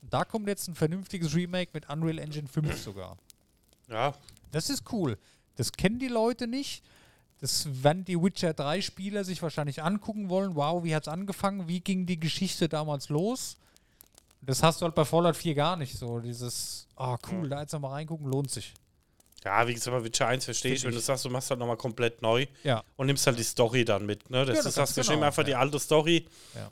Und 0.00 0.12
da 0.12 0.24
kommt 0.24 0.46
jetzt 0.46 0.68
ein 0.68 0.76
vernünftiges 0.76 1.34
Remake 1.34 1.72
mit 1.74 1.90
Unreal 1.90 2.20
Engine 2.20 2.46
5 2.46 2.78
sogar. 2.78 3.18
Ja, 3.88 4.14
Das 4.52 4.70
ist 4.70 4.84
cool. 4.92 5.18
Das 5.56 5.72
kennen 5.72 5.98
die 5.98 6.06
Leute 6.06 6.46
nicht. 6.46 6.84
Das 7.40 7.82
werden 7.82 8.04
die 8.04 8.20
Witcher 8.20 8.52
3 8.52 8.80
Spieler 8.82 9.24
sich 9.24 9.40
wahrscheinlich 9.42 9.82
angucken 9.82 10.28
wollen. 10.28 10.54
Wow, 10.56 10.84
wie 10.84 10.94
hat 10.94 11.04
es 11.04 11.08
angefangen? 11.08 11.68
Wie 11.68 11.80
ging 11.80 12.04
die 12.06 12.20
Geschichte 12.20 12.68
damals 12.68 13.08
los? 13.08 13.56
Das 14.42 14.62
hast 14.62 14.80
du 14.80 14.84
halt 14.86 14.94
bei 14.94 15.04
Fallout 15.04 15.36
4 15.36 15.54
gar 15.54 15.76
nicht 15.76 15.96
so. 15.98 16.18
Dieses, 16.20 16.86
ah 16.96 17.16
cool, 17.30 17.48
da 17.48 17.60
jetzt 17.62 17.72
nochmal 17.72 17.92
reingucken, 17.92 18.26
lohnt 18.30 18.50
sich. 18.50 18.74
Ja, 19.44 19.66
wie 19.66 19.72
gesagt, 19.72 19.96
bei 19.96 20.04
Witcher 20.04 20.26
1 20.26 20.44
verstehe 20.44 20.74
ich, 20.74 20.84
wenn 20.84 20.92
du 20.92 21.00
sagst, 21.00 21.24
du 21.24 21.30
machst 21.30 21.48
halt 21.48 21.60
nochmal 21.60 21.78
komplett 21.78 22.20
neu 22.20 22.46
Ja. 22.62 22.84
und 22.96 23.06
nimmst 23.06 23.26
halt 23.26 23.38
die 23.38 23.42
Story 23.42 23.86
dann 23.86 24.04
mit. 24.04 24.28
Ne? 24.28 24.44
Das, 24.44 24.58
Ja, 24.58 24.62
das 24.64 24.74
sagst, 24.74 24.96
ganz 24.96 25.06
du 25.06 25.12
nimm 25.12 25.20
genau, 25.20 25.26
einfach 25.28 25.44
die 25.44 25.52
ja. 25.52 25.58
alte 25.60 25.78
Story 25.78 26.26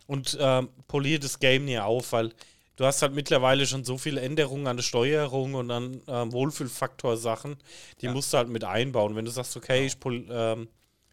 und 0.07 0.37
ähm, 0.39 0.69
polier 0.87 1.19
das 1.19 1.39
Game 1.39 1.65
nie 1.65 1.79
auf, 1.79 2.13
weil 2.13 2.31
du 2.79 2.85
hast 2.87 3.03
halt 3.03 3.13
mittlerweile 3.13 3.67
schon 3.67 3.85
so 3.85 3.99
viele 3.99 4.21
Änderungen 4.23 4.67
an 4.67 4.77
der 4.79 4.85
Steuerung 4.85 5.53
und 5.55 5.71
an 5.71 6.01
ähm, 6.09 6.33
Wohlfühlfaktor-Sachen, 6.33 7.57
die 8.01 8.07
Ja. 8.07 8.13
musst 8.13 8.33
du 8.33 8.39
halt 8.39 8.49
mit 8.49 8.65
einbauen. 8.65 9.15
Wenn 9.17 9.27
du 9.27 9.31
sagst, 9.31 9.55
okay, 9.57 9.85
ich 9.85 9.95
pol- 10.01 10.27
ähm, 10.31 10.69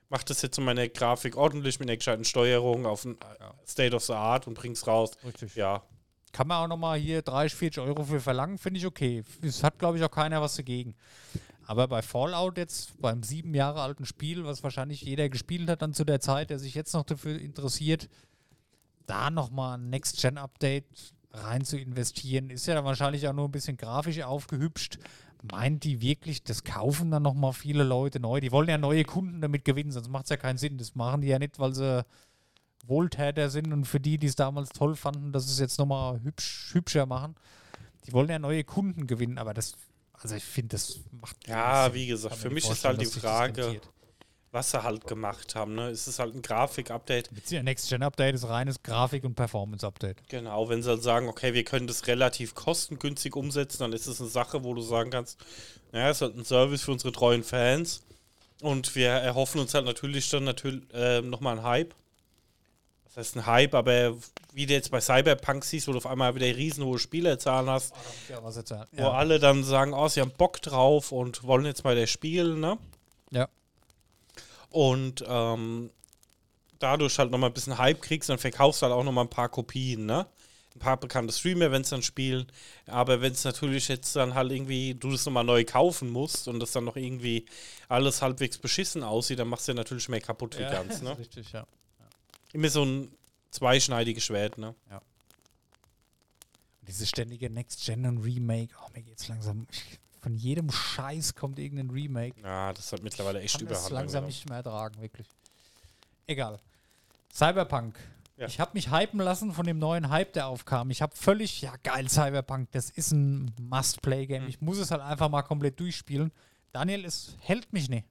mach 0.10 0.24
das 0.24 0.42
jetzt 0.42 0.58
in 0.58 0.64
meiner 0.64 0.88
Grafik 0.88 1.36
ordentlich 1.36 1.80
mit 1.80 1.90
einer 1.90 1.98
gescheiten 1.98 2.24
Steuerung 2.24 2.86
auf 2.86 3.04
ein 3.04 3.18
Ja. 3.40 3.54
State 3.68 3.96
of 3.96 4.04
the 4.06 4.14
Art 4.14 4.48
und 4.48 4.54
bring's 4.54 4.88
raus. 4.88 5.12
Richtig. 5.26 5.56
Ja, 5.56 5.84
Kann 6.32 6.48
man 6.48 6.64
auch 6.64 6.68
nochmal 6.68 7.00
hier 7.00 7.22
30, 7.22 7.58
40 7.58 7.82
Euro 7.84 8.04
für 8.04 8.20
verlangen, 8.20 8.58
finde 8.58 8.80
ich 8.80 8.86
okay. 8.86 9.24
Es 9.42 9.64
hat, 9.64 9.80
glaube 9.80 9.98
ich, 9.98 10.04
auch 10.04 10.12
keiner 10.12 10.42
was 10.42 10.56
dagegen. 10.56 10.94
Aber 11.68 11.88
bei 11.88 12.04
Fallout 12.04 12.58
jetzt, 12.60 13.02
beim 13.02 13.24
sieben 13.24 13.56
Jahre 13.56 13.82
alten 13.82 14.06
Spiel, 14.06 14.46
was 14.46 14.62
wahrscheinlich 14.62 15.02
jeder 15.02 15.30
gespielt 15.30 15.68
hat 15.70 15.82
dann 15.82 15.94
zu 15.94 16.04
der 16.04 16.20
Zeit, 16.20 16.52
der 16.52 16.60
sich 16.60 16.76
jetzt 16.76 16.94
noch 16.94 17.06
dafür 17.06 17.40
interessiert, 17.40 18.08
da 19.08 19.30
nochmal 19.32 19.78
ein 19.80 19.90
Next-Gen-Update 19.90 20.86
rein 21.36 21.64
zu 21.64 21.78
investieren, 21.78 22.50
ist 22.50 22.66
ja 22.68 22.76
dann 22.76 22.86
wahrscheinlich 22.86 23.28
auch 23.28 23.34
nur 23.34 23.48
ein 23.48 23.52
bisschen 23.52 23.78
grafisch 23.78 24.22
aufgehübscht. 24.22 24.98
Meint 25.52 25.84
die 25.84 26.02
wirklich, 26.02 26.44
das 26.44 26.64
kaufen 26.64 27.12
dann 27.12 27.24
nochmal 27.24 27.54
viele 27.54 27.84
Leute 27.84 28.20
neu? 28.20 28.40
Die 28.40 28.52
wollen 28.52 28.68
ja 28.68 28.78
neue 28.78 29.04
Kunden 29.04 29.42
damit 29.42 29.64
gewinnen, 29.64 29.92
sonst 29.92 30.10
macht 30.10 30.26
es 30.26 30.30
ja 30.30 30.38
keinen 30.38 30.58
Sinn. 30.58 30.78
Das 30.78 30.96
machen 30.96 31.22
die 31.22 31.28
ja 31.28 31.38
nicht, 31.38 31.60
weil 31.60 31.74
sie 31.74 32.04
Wohltäter 32.88 33.50
sind 33.50 33.72
und 33.72 33.86
für 33.86 34.00
die, 34.00 34.18
die 34.18 34.28
es 34.28 34.36
damals 34.36 34.70
toll 34.70 34.96
fanden, 34.96 35.32
dass 35.32 35.46
sie 35.46 35.52
es 35.52 35.60
jetzt 35.60 35.78
nochmal 35.78 36.22
hübsch, 36.24 36.72
hübscher 36.74 37.06
machen. 37.06 37.36
Die 38.06 38.14
wollen 38.14 38.30
ja 38.30 38.40
neue 38.40 38.64
Kunden 38.64 39.08
gewinnen, 39.08 39.38
aber 39.38 39.54
das, 39.54 39.74
also 40.14 40.36
ich 40.36 40.44
finde, 40.44 40.70
das 40.70 41.00
macht. 41.12 41.48
Ja, 41.48 41.94
wie 41.94 42.08
gesagt, 42.08 42.36
für 42.36 42.50
mich 42.50 42.70
ist 42.70 42.86
halt 42.86 43.02
die 43.02 43.06
Frage. 43.06 43.82
Was 44.56 44.72
sie 44.72 44.82
halt 44.82 45.06
gemacht 45.06 45.54
haben. 45.54 45.76
Ne? 45.76 45.90
Es 45.90 46.08
ist 46.08 46.18
halt 46.18 46.34
ein 46.34 46.42
Grafik-Update. 46.42 47.30
Beziehungsweise 47.30 47.64
Next-Gen-Update 47.66 48.34
ist 48.36 48.48
reines 48.48 48.82
Grafik- 48.82 49.24
und 49.26 49.36
Performance-Update. 49.36 50.28
Genau, 50.30 50.68
wenn 50.70 50.82
sie 50.82 50.90
halt 50.90 51.04
sagen, 51.04 51.28
okay, 51.28 51.54
wir 51.54 51.64
können 51.64 51.86
das 51.86 52.08
relativ 52.08 52.56
kostengünstig 52.56 53.36
umsetzen, 53.36 53.80
dann 53.82 53.94
ist 53.94 54.08
es 54.08 54.20
eine 54.20 54.30
Sache, 54.30 54.64
wo 54.64 54.74
du 54.74 54.82
sagen 54.82 55.12
kannst, 55.12 55.38
naja, 55.92 56.10
es 56.10 56.18
ist 56.18 56.22
halt 56.22 56.38
ein 56.38 56.46
Service 56.46 56.82
für 56.84 56.92
unsere 56.94 57.12
treuen 57.12 57.44
Fans. 57.44 58.04
Und 58.62 58.96
wir 58.96 59.10
erhoffen 59.10 59.60
uns 59.62 59.74
halt 59.74 59.86
natürlich 59.86 60.30
dann 60.30 60.46
natürlich 60.46 60.82
äh, 60.94 61.22
nochmal 61.22 61.58
einen 61.58 61.68
Hype. 61.68 61.94
Das 63.04 63.18
heißt 63.18 63.36
ein 63.36 63.46
Hype, 63.46 63.76
aber 63.76 64.16
wie 64.54 64.66
du 64.66 64.74
jetzt 64.74 64.90
bei 64.92 65.02
Cyberpunk 65.02 65.64
siehst, 65.66 65.88
wo 65.88 65.92
du 65.92 65.98
auf 65.98 66.08
einmal 66.08 66.34
wieder 66.36 66.48
riesenhohe 66.48 66.98
Spielerzahlen 67.00 67.70
hast, 67.70 67.94
Ja, 68.30 68.42
was 68.44 68.56
jetzt, 68.56 68.72
ja. 68.72 68.88
wo 68.94 69.08
alle 69.08 69.40
dann 69.40 69.64
sagen, 69.66 69.94
oh, 69.94 70.08
sie 70.08 70.22
haben 70.22 70.32
Bock 70.32 70.62
drauf 70.62 71.12
und 71.12 71.44
wollen 71.44 71.66
jetzt 71.66 71.84
mal 71.84 71.96
der 71.96 72.08
spielen, 72.08 72.62
ne? 72.62 72.78
Ja. 73.32 73.48
Und 74.76 75.24
ähm, 75.26 75.90
dadurch 76.80 77.18
halt 77.18 77.32
nochmal 77.32 77.50
ein 77.50 77.54
bisschen 77.54 77.78
Hype 77.78 78.02
kriegst, 78.02 78.28
dann 78.28 78.38
verkaufst 78.38 78.82
du 78.82 78.88
halt 78.88 78.94
auch 78.94 79.06
nochmal 79.06 79.24
ein 79.24 79.30
paar 79.30 79.48
Kopien, 79.48 80.06
ne? 80.06 80.28
Ein 80.76 80.80
paar 80.80 80.98
bekannte 80.98 81.32
Streamer, 81.32 81.72
wenn 81.72 81.84
es 81.84 81.92
dann 81.92 82.02
spielen. 82.02 82.46
Aber 82.86 83.22
wenn 83.22 83.32
es 83.32 83.46
natürlich 83.46 83.88
jetzt 83.88 84.18
dann 84.18 84.34
halt 84.34 84.52
irgendwie, 84.52 84.94
du 84.94 85.12
das 85.12 85.26
nochmal 85.26 85.46
neu 85.46 85.64
kaufen 85.64 86.10
musst 86.10 86.50
und 86.50 86.60
das 86.60 86.74
dann 86.74 86.84
noch 86.84 86.98
irgendwie 86.98 87.46
alles 87.88 88.22
halbwegs 88.22 88.58
beschissen 88.58 89.02
aussieht, 89.02 89.40
dann 89.40 89.48
machst 89.48 89.66
du 89.66 89.72
ja 89.72 89.78
natürlich 89.78 90.10
mehr 90.10 90.20
kaputt 90.20 90.58
wie 90.58 90.64
ja. 90.64 90.72
ganz, 90.72 91.02
ne? 91.02 91.18
Richtig, 91.18 91.54
ja. 91.54 91.66
Immer 92.52 92.68
so 92.68 92.84
ein 92.84 93.14
zweischneidiges 93.52 94.26
Schwert, 94.26 94.58
ne? 94.58 94.76
Diese 96.82 97.08
ständige 97.08 97.50
Next-Gen 97.50 98.06
und 98.08 98.18
Remake, 98.18 98.76
oh, 98.86 98.90
mir 98.94 99.04
geht's 99.04 99.30
langsam. 99.30 99.68
Ich, 99.72 100.00
von 100.26 100.34
jedem 100.34 100.72
Scheiß 100.72 101.36
kommt 101.36 101.60
irgendein 101.60 101.92
Remake. 101.92 102.42
Ja, 102.42 102.74
das 102.74 102.92
hat 102.92 103.04
mittlerweile 103.04 103.42
echt 103.42 103.60
kann 103.60 103.68
das 103.68 103.78
überhand. 103.78 103.94
langsam 103.94 104.24
angenommen. 104.24 104.28
nicht 104.28 104.50
mehr 104.50 104.58
ertragen, 104.58 105.00
wirklich. 105.00 105.28
Egal. 106.26 106.60
Cyberpunk. 107.32 107.96
Ja. 108.36 108.48
Ich 108.48 108.60
habe 108.60 108.72
mich 108.74 108.92
hypen 108.92 109.20
lassen 109.20 109.54
von 109.54 109.68
dem 109.68 109.78
neuen 109.78 110.10
Hype, 110.10 110.34
der 110.34 110.48
aufkam. 110.48 110.90
Ich 110.90 111.04
habe 111.04 111.16
völlig, 111.16 111.62
ja 111.62 111.76
geil, 111.84 112.10
Cyberpunk, 112.10 112.72
das 112.72 112.90
ist 112.90 113.12
ein 113.12 113.54
Must-Play-Game. 113.62 114.46
Mhm. 114.46 114.50
Ich 114.50 114.62
muss 114.62 114.80
es 114.80 114.90
halt 114.90 115.04
einfach 115.04 115.30
mal 115.30 115.44
komplett 115.44 115.80
durchspielen. 115.80 116.32
Daniel, 116.72 117.06
es 117.06 117.38
hält 117.42 117.72
mich 117.72 117.88
nicht. 117.88 118.08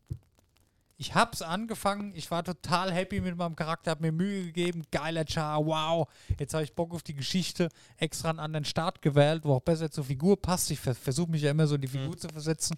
Ich 0.96 1.14
hab's 1.14 1.42
angefangen, 1.42 2.14
ich 2.14 2.30
war 2.30 2.44
total 2.44 2.92
happy 2.92 3.20
mit 3.20 3.36
meinem 3.36 3.56
Charakter, 3.56 3.90
hab 3.90 4.00
mir 4.00 4.12
Mühe 4.12 4.44
gegeben, 4.44 4.84
geiler 4.92 5.24
Char, 5.28 5.66
wow. 5.66 6.08
Jetzt 6.38 6.54
habe 6.54 6.62
ich 6.62 6.72
Bock 6.74 6.94
auf 6.94 7.02
die 7.02 7.14
Geschichte, 7.14 7.68
extra 7.96 8.30
einen 8.30 8.38
anderen 8.38 8.64
Start 8.64 9.02
gewählt, 9.02 9.44
wo 9.44 9.54
auch 9.54 9.60
besser 9.60 9.90
zur 9.90 10.04
Figur 10.04 10.40
passt. 10.40 10.70
Ich 10.70 10.78
vers 10.78 10.96
versuche 10.98 11.30
mich 11.30 11.42
ja 11.42 11.50
immer 11.50 11.66
so 11.66 11.74
in 11.74 11.80
die 11.80 11.88
Figur 11.88 12.16
zu 12.16 12.28
versetzen. 12.28 12.76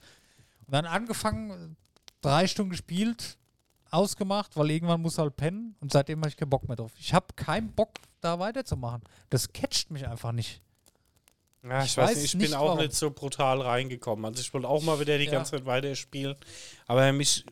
Und 0.67 0.73
dann 0.73 0.87
angefangen, 0.87 1.77
drei 2.23 2.47
Stunden 2.47 2.71
gespielt, 2.71 3.37
ausgemacht, 3.91 4.57
weil 4.57 4.71
irgendwann 4.71 5.03
muss 5.03 5.19
halt 5.19 5.37
pennen 5.37 5.77
und 5.81 5.93
seitdem 5.93 6.21
habe 6.21 6.29
ich 6.31 6.37
keinen 6.39 6.51
Bock 6.51 6.67
mehr 6.67 6.77
drauf. 6.77 6.93
Ich 6.99 7.13
habe 7.13 7.27
keinen 7.37 7.73
Bock, 7.73 7.91
da 8.23 8.39
weiterzumachen. 8.39 9.03
Das 9.29 9.53
catcht 9.53 9.91
mich 9.91 10.09
einfach 10.09 10.33
nicht. 10.33 10.63
Ja, 11.63 11.81
ich, 11.83 11.91
Ich 11.91 11.97
weiß 11.99 12.17
nicht, 12.17 12.25
ich 12.25 12.35
nicht, 12.35 12.51
bin 12.51 12.59
auch 12.59 12.67
warum. 12.69 12.79
nicht 12.79 12.95
so 12.95 13.11
brutal 13.11 13.61
reingekommen. 13.61 14.25
Also 14.25 14.41
ich 14.41 14.53
wollte 14.55 14.69
auch 14.69 14.83
mal 14.83 14.99
wieder 15.01 15.19
die 15.19 15.25
Ja. 15.27 15.33
ganze 15.33 15.53
Zeit 15.53 15.67
weiterspielen. 15.67 16.35
Aber 16.87 17.13
mich, 17.13 17.45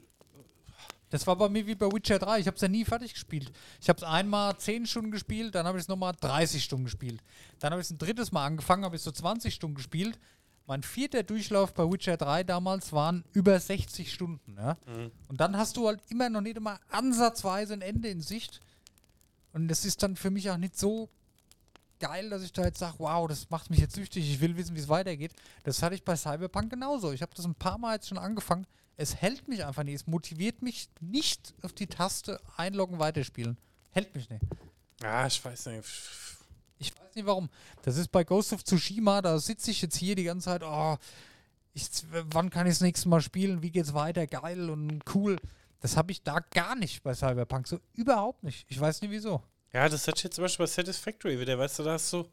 Das 1.14 1.28
war 1.28 1.36
bei 1.36 1.48
mir 1.48 1.64
wie 1.64 1.76
bei 1.76 1.86
Witcher 1.86 2.18
3. 2.18 2.40
Ich 2.40 2.48
habe 2.48 2.56
es 2.56 2.60
ja 2.60 2.66
nie 2.66 2.84
fertig 2.84 3.14
gespielt. 3.14 3.52
Ich 3.80 3.88
habe 3.88 3.98
es 3.98 4.02
einmal 4.02 4.58
10 4.58 4.84
Stunden 4.84 5.12
gespielt, 5.12 5.54
dann 5.54 5.64
habe 5.64 5.78
ich 5.78 5.84
es 5.84 5.88
nochmal 5.88 6.12
30 6.20 6.64
Stunden 6.64 6.86
gespielt. 6.86 7.22
Dann 7.60 7.70
habe 7.70 7.80
ich 7.80 7.86
es 7.86 7.92
ein 7.92 7.98
drittes 7.98 8.32
Mal 8.32 8.44
angefangen, 8.44 8.84
habe 8.84 8.96
ich 8.96 9.02
so 9.02 9.12
20 9.12 9.54
Stunden 9.54 9.76
gespielt. 9.76 10.18
Mein 10.66 10.82
vierter 10.82 11.22
Durchlauf 11.22 11.72
bei 11.72 11.84
Witcher 11.84 12.16
3 12.16 12.42
damals 12.42 12.92
waren 12.92 13.22
über 13.32 13.60
60 13.60 14.12
Stunden. 14.12 14.56
Ja? 14.56 14.76
Und 15.28 15.40
dann 15.40 15.56
hast 15.56 15.76
du 15.76 15.86
halt 15.86 16.00
immer 16.08 16.30
noch 16.30 16.40
nicht 16.40 16.56
immer 16.56 16.80
ansatzweise 16.90 17.74
ein 17.74 17.82
Ende 17.82 18.08
in 18.08 18.20
Sicht. 18.20 18.60
Und 19.52 19.68
das 19.68 19.84
ist 19.84 20.02
dann 20.02 20.16
für 20.16 20.32
mich 20.32 20.50
auch 20.50 20.56
nicht 20.56 20.76
so 20.76 21.10
geil, 22.00 22.28
dass 22.28 22.42
ich 22.42 22.52
da 22.52 22.64
jetzt 22.64 22.80
sage, 22.80 22.96
wow, 22.98 23.28
das 23.28 23.50
macht 23.50 23.70
mich 23.70 23.78
jetzt 23.78 23.94
süchtig, 23.94 24.28
ich 24.28 24.40
will 24.40 24.56
wissen, 24.56 24.74
wie 24.74 24.80
es 24.80 24.88
weitergeht. 24.88 25.32
Das 25.62 25.80
hatte 25.80 25.94
ich 25.94 26.02
bei 26.02 26.16
Cyberpunk 26.16 26.70
genauso. 26.70 27.12
Ich 27.12 27.22
habe 27.22 27.36
das 27.36 27.44
ein 27.44 27.54
paar 27.54 27.78
Mal 27.78 27.94
jetzt 27.94 28.08
schon 28.08 28.18
angefangen. 28.18 28.66
Es 28.96 29.16
hält 29.16 29.48
mich 29.48 29.64
einfach 29.64 29.82
nicht. 29.82 29.94
Es 29.94 30.06
motiviert 30.06 30.62
mich 30.62 30.88
nicht 31.00 31.54
auf 31.62 31.72
die 31.72 31.86
Taste 31.86 32.40
einloggen, 32.56 32.98
weiterspielen. 32.98 33.58
Hält 33.90 34.14
mich 34.14 34.28
nicht. 34.28 34.42
ja, 35.02 35.26
ich 35.26 35.44
weiß 35.44 35.66
nicht. 35.66 35.88
Ich 36.78 36.92
weiß 36.92 37.14
nicht 37.14 37.26
warum. 37.26 37.48
Das 37.82 37.96
ist 37.96 38.10
bei 38.10 38.24
Ghost 38.24 38.52
of 38.52 38.64
Tsushima, 38.64 39.22
da 39.22 39.38
sitze 39.38 39.70
ich 39.70 39.80
jetzt 39.82 39.96
hier 39.96 40.14
die 40.16 40.24
ganze 40.24 40.46
Zeit, 40.46 40.62
oh, 40.62 40.96
ich, 41.72 41.88
wann 42.10 42.50
kann 42.50 42.66
ich 42.66 42.74
das 42.74 42.80
nächste 42.80 43.08
Mal 43.08 43.20
spielen? 43.20 43.62
Wie 43.62 43.70
geht's 43.70 43.94
weiter? 43.94 44.26
Geil 44.26 44.70
und 44.70 45.02
cool. 45.14 45.38
Das 45.80 45.96
habe 45.96 46.12
ich 46.12 46.22
da 46.22 46.38
gar 46.38 46.76
nicht 46.76 47.02
bei 47.02 47.14
Cyberpunk. 47.14 47.66
So 47.66 47.78
überhaupt 47.94 48.42
nicht. 48.42 48.64
Ich 48.68 48.80
weiß 48.80 49.02
nicht 49.02 49.10
wieso. 49.10 49.42
Ja, 49.72 49.88
das 49.88 50.06
hat 50.06 50.22
jetzt 50.22 50.36
zum 50.36 50.44
Beispiel 50.44 50.64
bei 50.64 50.70
Satisfactory 50.70 51.38
wieder, 51.38 51.58
weißt 51.58 51.80
du, 51.80 51.82
da 51.82 51.92
hast 51.94 52.12
du 52.12 52.28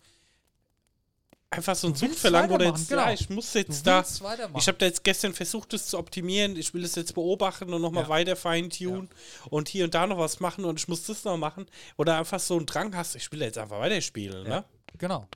einfach 1.52 1.76
so 1.76 1.88
ein 1.88 1.93
Du 1.93 2.02
willst 2.02 2.16
Suchverlangen, 2.16 2.49
wo 2.49 2.58
du 2.58 2.66
jetzt, 2.66 2.88
genau. 2.89 3.02
ja, 3.04 3.12
ich 3.12 3.30
muss 3.30 3.54
jetzt 3.54 3.86
da, 3.86 4.02
ich 4.58 4.68
habe 4.68 4.78
da 4.78 4.86
jetzt 4.86 5.04
gestern 5.04 5.34
versucht, 5.34 5.74
das 5.74 5.88
zu 5.88 5.97
optimieren, 5.99 6.56
ich 6.56 6.74
will 6.74 6.84
es 6.86 6.95
jetzt 6.95 7.14
beobachten 7.14 7.74
und 7.74 7.82
nochmal 7.82 8.04
Ja. 8.04 8.10
weiter 8.10 8.36
feintunen 8.38 9.10
und 9.49 9.68
hier 9.68 9.84
und 9.84 9.93
da 9.93 10.08
noch 10.08 10.18
was 10.18 10.39
machen 10.39 10.64
und 10.64 10.80
ich 10.80 10.88
muss 10.88 11.06
das 11.06 11.26
noch 11.26 11.38
machen. 11.38 11.66
Oder 11.97 12.18
einfach 12.18 12.39
so 12.39 12.56
einen 12.56 12.66
Drang 12.66 12.95
hast, 12.95 13.16
ich 13.16 13.30
will 13.34 13.41
jetzt 13.41 13.58
einfach 13.58 13.80
weiterspielen, 13.80 14.45
Ja. 14.45 14.60
ne? 14.60 14.66
Genau. 14.97 15.28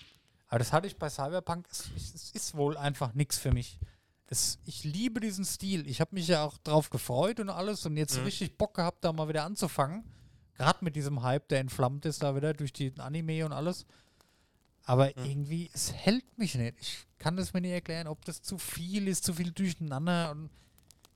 Aber 0.48 0.60
das 0.60 0.72
hatte 0.72 0.88
ich 0.88 0.96
bei 0.96 1.10
Cyberpunk. 1.10 1.68
Es, 1.70 1.90
es 2.16 2.32
ist 2.32 2.56
wohl 2.56 2.78
einfach 2.78 3.14
nichts 3.14 3.38
für 3.38 3.52
mich. 3.52 3.78
Es, 4.28 4.58
ich 4.66 4.84
liebe 4.86 5.20
diesen 5.20 5.44
Stil. 5.44 5.86
Ich 5.88 6.00
habe 6.00 6.16
mich 6.16 6.28
ja 6.30 6.46
auch 6.46 6.58
drauf 6.60 6.90
gefreut 6.90 7.40
und 7.42 7.50
alles 7.50 7.86
und 7.86 7.98
jetzt 7.98 8.18
Mhm. 8.18 8.24
richtig 8.24 8.58
Bock 8.58 8.76
gehabt, 8.76 9.04
da 9.04 9.12
mal 9.12 9.28
wieder 9.28 9.44
anzufangen. 9.44 10.04
Gerade 10.58 10.80
mit 10.86 10.96
diesem 10.96 11.22
Hype, 11.24 11.50
der 11.50 11.60
entflammt 11.60 12.06
ist 12.06 12.24
da 12.24 12.36
wieder 12.38 12.54
durch 12.54 12.72
die 12.72 12.94
Anime 13.00 13.46
und 13.46 13.52
alles. 13.52 13.86
Aber 14.86 15.08
Mhm. 15.08 15.26
irgendwie, 15.26 15.70
es 15.74 15.92
hält 15.94 16.38
mich 16.38 16.56
nicht. 16.56 16.76
Ich 16.80 17.06
kann 17.18 17.36
das 17.36 17.54
mir 17.54 17.62
nicht 17.62 17.72
erklären, 17.72 18.08
ob 18.08 18.24
das 18.26 18.42
zu 18.42 18.58
viel 18.58 19.08
ist, 19.08 19.24
zu 19.24 19.34
viel 19.34 19.52
durcheinander 19.52 20.32
und 20.32 20.50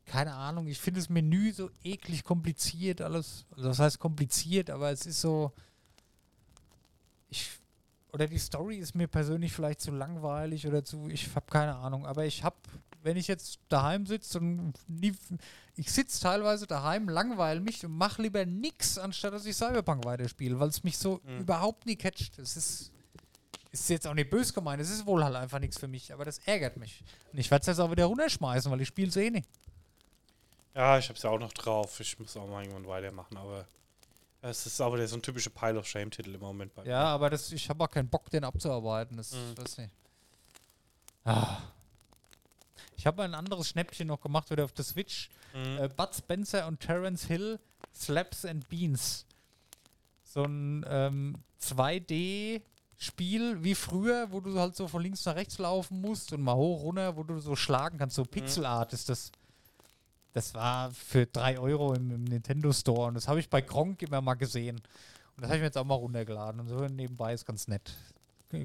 keine 0.05 0.33
Ahnung. 0.33 0.65
Ich 0.67 0.79
finde 0.79 0.99
das 0.99 1.09
Menü 1.09 1.51
so 1.53 1.69
eklig 1.83 2.23
kompliziert, 2.23 2.99
alles. 3.01 3.45
Also 3.51 3.67
das 3.69 3.77
heißt 3.79 3.99
kompliziert, 3.99 4.71
aber 4.71 4.89
es 4.91 5.05
ist 5.05 5.21
so. 5.21 5.53
Ich 7.29 7.47
oder 8.11 8.25
die 8.25 8.39
Story 8.39 8.77
ist 8.77 8.95
mir 8.95 9.07
persönlich 9.07 9.53
vielleicht 9.53 9.81
zu 9.81 9.91
langweilig 9.91 10.65
oder 10.65 10.83
zu, 10.83 11.09
ich 11.09 11.35
habe 11.35 11.45
keine 11.45 11.75
Ahnung, 11.75 12.07
aber 12.07 12.25
ich 12.25 12.43
habe, 12.43 12.55
wenn 13.03 13.17
ich 13.17 13.27
jetzt 13.27 13.59
daheim 13.69 14.07
sitze 14.07 14.39
und 14.39 14.73
nie, 14.87 15.13
ich 15.75 15.91
sitze 15.91 16.19
teilweise 16.19 16.65
daheim, 16.65 17.07
langweile 17.07 17.59
mich 17.59 17.85
und 17.85 17.91
mache 17.95 18.23
lieber 18.23 18.47
nichts, 18.47 18.97
anstatt 18.97 19.33
dass 19.33 19.45
ich 19.45 19.55
Cyberpunk 19.55 20.05
weiterspiele, 20.05 20.59
weil 20.59 20.69
es 20.69 20.83
mich 20.83 20.97
so 20.97 21.21
Mhm. 21.23 21.41
überhaupt 21.41 21.85
nie 21.85 21.97
catcht. 21.97 22.39
Es 22.39 22.57
ist, 22.57 22.91
ist 23.71 23.89
jetzt 23.89 24.07
auch 24.07 24.13
nicht 24.13 24.29
böse 24.29 24.53
gemeint, 24.53 24.81
es 24.81 24.89
ist 24.89 25.05
wohl 25.05 25.23
halt 25.23 25.35
einfach 25.35 25.59
nichts 25.59 25.77
für 25.79 25.87
mich, 25.87 26.11
aber 26.13 26.25
das 26.25 26.39
ärgert 26.39 26.77
mich. 26.77 27.03
Und 27.31 27.39
ich 27.39 27.49
werde 27.51 27.61
es 27.61 27.67
jetzt 27.67 27.79
auch 27.79 27.91
wieder 27.91 28.05
runterschmeißen, 28.05 28.71
weil 28.71 28.81
ich 28.81 28.87
spiele 28.87 29.09
es 29.09 29.15
eh 29.15 29.29
nicht. 29.29 29.47
Ja, 30.75 30.97
ich 30.97 31.09
hab's 31.09 31.23
ja 31.23 31.29
auch 31.29 31.39
noch 31.39 31.53
drauf. 31.53 31.99
Ich 31.99 32.17
muss 32.19 32.35
auch 32.37 32.47
mal 32.47 32.61
irgendwann 32.63 32.87
weitermachen, 32.87 33.37
aber 33.37 33.67
es 34.41 34.65
ist 34.65 34.79
aber 34.81 35.05
so 35.07 35.15
ein 35.17 35.21
typischer 35.21 35.49
Pile 35.49 35.77
of 35.77 35.85
Shame-Titel 35.87 36.33
im 36.33 36.39
Moment 36.39 36.73
bei 36.73 36.85
Ja, 36.85 37.03
aber 37.05 37.29
das, 37.29 37.51
ich 37.51 37.69
habe 37.69 37.83
auch 37.83 37.89
keinen 37.89 38.07
Bock, 38.09 38.29
den 38.29 38.43
abzuarbeiten. 38.43 39.17
Das 39.17 39.33
Mhm. 39.33 39.57
weiß 39.57 39.77
nicht. 39.79 39.91
Ah. 41.25 41.57
Ich 42.95 43.05
habe 43.07 43.23
ein 43.23 43.33
anderes 43.33 43.69
Schnäppchen 43.69 44.07
noch 44.07 44.19
gemacht, 44.21 44.49
wieder 44.51 44.63
auf 44.65 44.71
der 44.73 44.85
Switch. 44.85 45.29
mir. 45.53 45.59
Mhm. 45.59 45.77
Äh, 45.83 45.87
Bud 45.89 46.15
Spencer 46.15 46.67
und 46.67 46.79
Terence 46.79 47.25
Hill, 47.25 47.59
Slaps 47.95 48.45
and 48.45 48.67
Beans. 48.69 49.25
So 50.23 50.43
ein 50.43 50.85
ähm, 50.87 51.35
2D-Spiel 52.99 53.63
wie 53.63 53.75
früher, 53.75 54.31
wo 54.31 54.41
du 54.41 54.59
halt 54.59 54.75
so 54.75 54.87
von 54.87 55.01
links 55.01 55.25
nach 55.25 55.35
rechts 55.35 55.57
laufen 55.57 56.01
musst 56.01 56.33
und 56.33 56.41
mal 56.41 56.55
hoch, 56.55 56.83
runter, 56.83 57.15
wo 57.15 57.23
du 57.23 57.39
so 57.39 57.55
schlagen 57.55 57.97
kannst. 57.97 58.15
So 58.15 58.25
Pixelart 58.25 58.93
ist 58.93 59.09
das. 59.09 59.31
Das 60.33 60.53
war 60.53 60.91
für 60.91 61.25
3 61.25 61.57
Euro 61.57 61.93
im, 61.93 62.11
im 62.11 62.23
Nintendo 62.23 62.71
Store 62.71 63.07
und 63.07 63.15
das 63.15 63.27
habe 63.27 63.39
ich 63.39 63.49
bei 63.49 63.61
Gronk 63.61 64.03
immer 64.03 64.21
mal 64.21 64.35
gesehen. 64.35 64.75
Und 64.77 65.41
das 65.41 65.45
habe 65.45 65.55
ich 65.55 65.61
mir 65.61 65.67
jetzt 65.67 65.77
auch 65.77 65.85
mal 65.85 65.95
runtergeladen 65.95 66.61
und 66.61 66.67
so 66.67 66.77
nebenbei 66.85 67.33
ist 67.33 67.45
ganz 67.45 67.67
nett. 67.67 67.91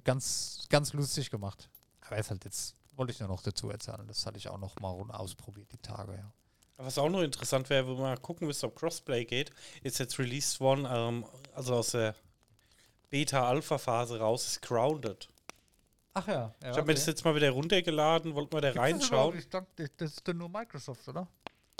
Ganz, 0.04 0.66
ganz 0.68 0.92
lustig 0.92 1.30
gemacht. 1.30 1.70
Aber 2.02 2.18
ist 2.18 2.30
halt 2.30 2.44
jetzt, 2.44 2.74
wollte 2.96 3.12
ich 3.12 3.20
nur 3.20 3.30
noch 3.30 3.42
dazu 3.42 3.70
erzählen. 3.70 4.06
Das 4.06 4.26
hatte 4.26 4.36
ich 4.36 4.48
auch 4.48 4.58
noch 4.58 4.78
mal 4.80 4.90
ausprobiert, 4.90 5.72
die 5.72 5.78
Tage, 5.78 6.12
ja. 6.12 6.32
Was 6.76 6.98
auch 6.98 7.08
noch 7.08 7.22
interessant 7.22 7.70
wäre, 7.70 7.86
wo 7.86 7.94
man 7.94 8.20
gucken 8.20 8.46
müsste, 8.48 8.66
ob 8.66 8.76
Crossplay 8.76 9.24
geht, 9.24 9.50
ist 9.82 9.98
jetzt 10.00 10.18
released 10.18 10.60
worden, 10.60 10.86
ähm, 10.90 11.24
also 11.54 11.76
aus 11.76 11.92
der 11.92 12.14
Beta-Alpha-Phase 13.14 14.18
raus, 14.18 14.44
ist 14.44 14.62
Grounded. 14.62 15.28
Ach 16.14 16.26
ja. 16.26 16.52
ja 16.60 16.70
ich 16.72 16.76
habe 16.76 16.88
mir 16.88 16.94
das 16.94 17.06
jetzt 17.06 17.24
mal 17.24 17.32
wieder 17.36 17.48
runtergeladen, 17.50 18.34
wollte 18.34 18.56
mal 18.56 18.60
da 18.60 18.72
reinschauen. 18.72 19.38
Ich 19.38 19.48
dachte, 19.48 19.88
das 19.98 20.14
ist 20.14 20.26
dann 20.26 20.38
nur 20.38 20.48
Microsoft, 20.48 21.06
oder? 21.06 21.28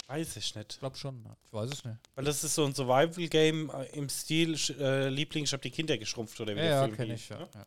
Weiß 0.07 0.37
ich 0.37 0.55
nicht. 0.55 0.73
Ich 0.73 0.79
glaube 0.79 0.95
schon. 0.95 1.21
ja. 1.25 1.35
Ich 1.45 1.51
weiß 1.51 1.71
es 1.71 1.83
nicht. 1.83 1.97
Weil 2.15 2.23
das 2.23 2.41
ist 2.41 2.55
so 2.55 2.63
ein 2.63 2.73
Survival-Game 2.73 3.69
äh, 3.69 3.83
im 3.97 4.07
Stil 4.07 4.55
äh, 4.79 5.09
Liebling, 5.09 5.43
ich 5.43 5.51
habe 5.51 5.61
die 5.61 5.71
Kinder 5.71 5.97
geschrumpft 5.97 6.39
oder 6.39 6.55
wie 6.55 6.59
Ja, 6.59 6.63
der 6.63 6.73
ja, 6.73 6.83
Film 6.83 6.95
kenne 6.95 7.13
hieß, 7.15 7.21
ich. 7.21 7.29
Ja. 7.29 7.39
ne? 7.39 7.49
Ja. 7.53 7.65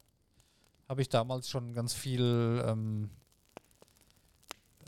Habe 0.89 1.03
ich 1.03 1.11
damals 1.11 1.51
schon 1.51 1.75
ganz 1.75 1.93
viel 1.93 2.65
ähm, 2.67 3.11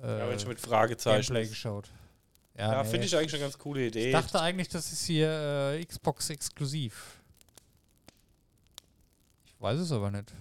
Ja, 0.01 0.27
wenn 0.27 0.37
äh, 0.37 0.41
schon 0.41 0.49
mit 0.49 0.61
Fragezeichen. 0.61 1.35
Gameplay 1.35 1.51
geschaut. 1.51 1.91
Ja, 2.57 2.83
nee. 2.83 2.89
finde 2.89 3.07
ich 3.07 3.15
eigentlich 3.15 3.35
eine 3.35 3.43
ganz 3.43 3.59
coole 3.59 3.89
Idee. 3.89 4.07
Ich 4.07 4.13
dachte 4.13 4.41
eigentlich, 4.41 4.69
das 4.71 4.91
ist 4.91 5.05
hier 5.05 5.29
äh, 5.75 5.85
Xbox 5.85 6.31
exklusiv. 6.31 7.20
Weiß 9.61 9.79
es 9.79 9.93
aber 9.93 10.11
nicht. 10.11 10.33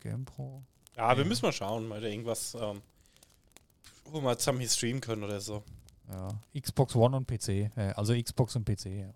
GamePro. 0.00 0.62
ja, 0.96 1.16
wir 1.16 1.24
müssen 1.24 1.44
mal 1.44 1.52
schauen, 1.52 1.88
mal 1.88 2.04
irgendwas, 2.04 2.54
ähm, 2.54 2.82
wo 4.04 4.20
wir 4.20 4.38
zusammen 4.38 4.60
hier 4.60 4.68
streamen 4.68 5.00
können 5.00 5.24
oder 5.24 5.40
so. 5.40 5.64
Ja, 6.10 6.28
Xbox 6.58 6.94
One 6.94 7.16
und 7.16 7.26
PC. 7.26 7.48
Äh, 7.48 7.92
also 7.96 8.14
Xbox 8.14 8.54
und 8.56 8.64
PC, 8.64 8.86
ja. 8.86 9.10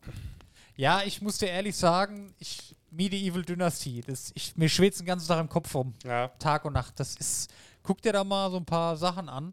Ja, 0.75 1.03
ich 1.03 1.21
muss 1.21 1.39
dir 1.39 1.49
ehrlich 1.49 1.77
sagen, 1.77 2.35
ich 2.39 2.75
Medieval 2.91 3.43
Dynasty, 3.43 4.01
das, 4.01 4.33
ich, 4.35 4.57
mir 4.57 4.69
schwitzt 4.69 5.01
den 5.01 5.07
ganzen 5.07 5.29
Tag 5.29 5.41
im 5.41 5.49
Kopf 5.49 5.75
rum. 5.75 5.95
Ja, 6.03 6.29
Tag 6.39 6.65
und 6.65 6.73
Nacht. 6.73 6.99
Das 6.99 7.15
ist, 7.17 7.53
guck 7.83 8.01
dir 8.03 8.13
da 8.13 8.25
mal 8.25 8.51
so 8.51 8.57
ein 8.57 8.65
paar 8.65 8.97
Sachen 8.97 9.29
an. 9.29 9.53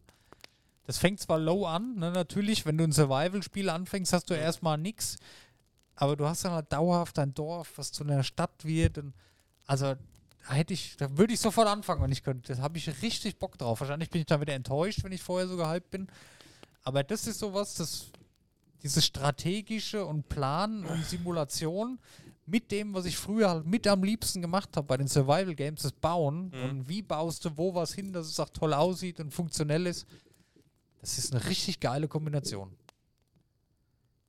Das 0.85 0.97
fängt 0.97 1.19
zwar 1.19 1.39
low 1.39 1.65
an, 1.65 1.95
ne, 1.97 2.11
natürlich, 2.11 2.65
wenn 2.65 2.77
du 2.77 2.83
ein 2.85 2.91
Survival-Spiel 2.91 3.69
anfängst, 3.69 4.11
hast 4.11 4.29
du 4.29 4.33
erstmal 4.33 4.77
nix, 4.77 5.17
aber 5.95 6.15
du 6.15 6.25
hast 6.25 6.45
dann 6.45 6.53
halt 6.53 6.71
dauerhaft 6.73 7.17
dein 7.17 7.33
Dorf, 7.33 7.73
was 7.75 7.91
zu 7.91 8.03
einer 8.03 8.23
Stadt 8.23 8.63
wird. 8.65 8.97
Und, 8.97 9.13
also 9.69 9.93
da 10.47 10.53
hätte 10.53 10.73
ich, 10.73 10.97
da 10.97 11.15
würde 11.15 11.31
ich 11.31 11.39
sofort 11.39 11.67
anfangen, 11.67 12.01
wenn 12.01 12.11
ich 12.11 12.23
könnte. 12.23 12.55
Da 12.55 12.61
habe 12.63 12.79
ich 12.79 13.03
richtig 13.03 13.37
Bock 13.37 13.55
drauf. 13.55 13.79
Wahrscheinlich 13.81 14.09
bin 14.09 14.21
ich 14.21 14.25
dann 14.25 14.41
wieder 14.41 14.55
enttäuscht, 14.55 15.03
wenn 15.03 15.11
ich 15.11 15.21
vorher 15.21 15.47
so 15.47 15.57
gehypt 15.57 15.91
bin. 15.91 16.07
Aber 16.81 17.03
das 17.03 17.27
ist 17.27 17.37
sowas, 17.37 17.75
das 17.75 18.07
dieses 18.81 19.05
strategische 19.05 20.03
und 20.05 20.27
Planen 20.27 20.85
und 20.85 21.05
Simulation 21.05 21.99
mit 22.47 22.71
dem, 22.71 22.95
was 22.95 23.05
ich 23.05 23.15
früher 23.15 23.49
halt 23.49 23.67
mit 23.67 23.85
am 23.85 24.03
liebsten 24.03 24.41
gemacht 24.41 24.75
habe 24.75 24.87
bei 24.87 24.97
den 24.97 25.07
Survival 25.07 25.53
Games, 25.53 25.83
das 25.83 25.91
Bauen 25.91 26.51
und 26.63 26.89
wie 26.89 27.03
baust 27.03 27.45
du 27.45 27.55
wo 27.55 27.75
was 27.75 27.93
hin, 27.93 28.11
dass 28.11 28.25
es 28.25 28.39
auch 28.39 28.49
toll 28.49 28.73
aussieht 28.73 29.19
und 29.19 29.31
funktionell 29.31 29.85
ist. 29.85 30.07
Das 30.99 31.19
ist 31.19 31.31
eine 31.31 31.45
richtig 31.45 31.79
geile 31.79 32.07
Kombination. 32.07 32.75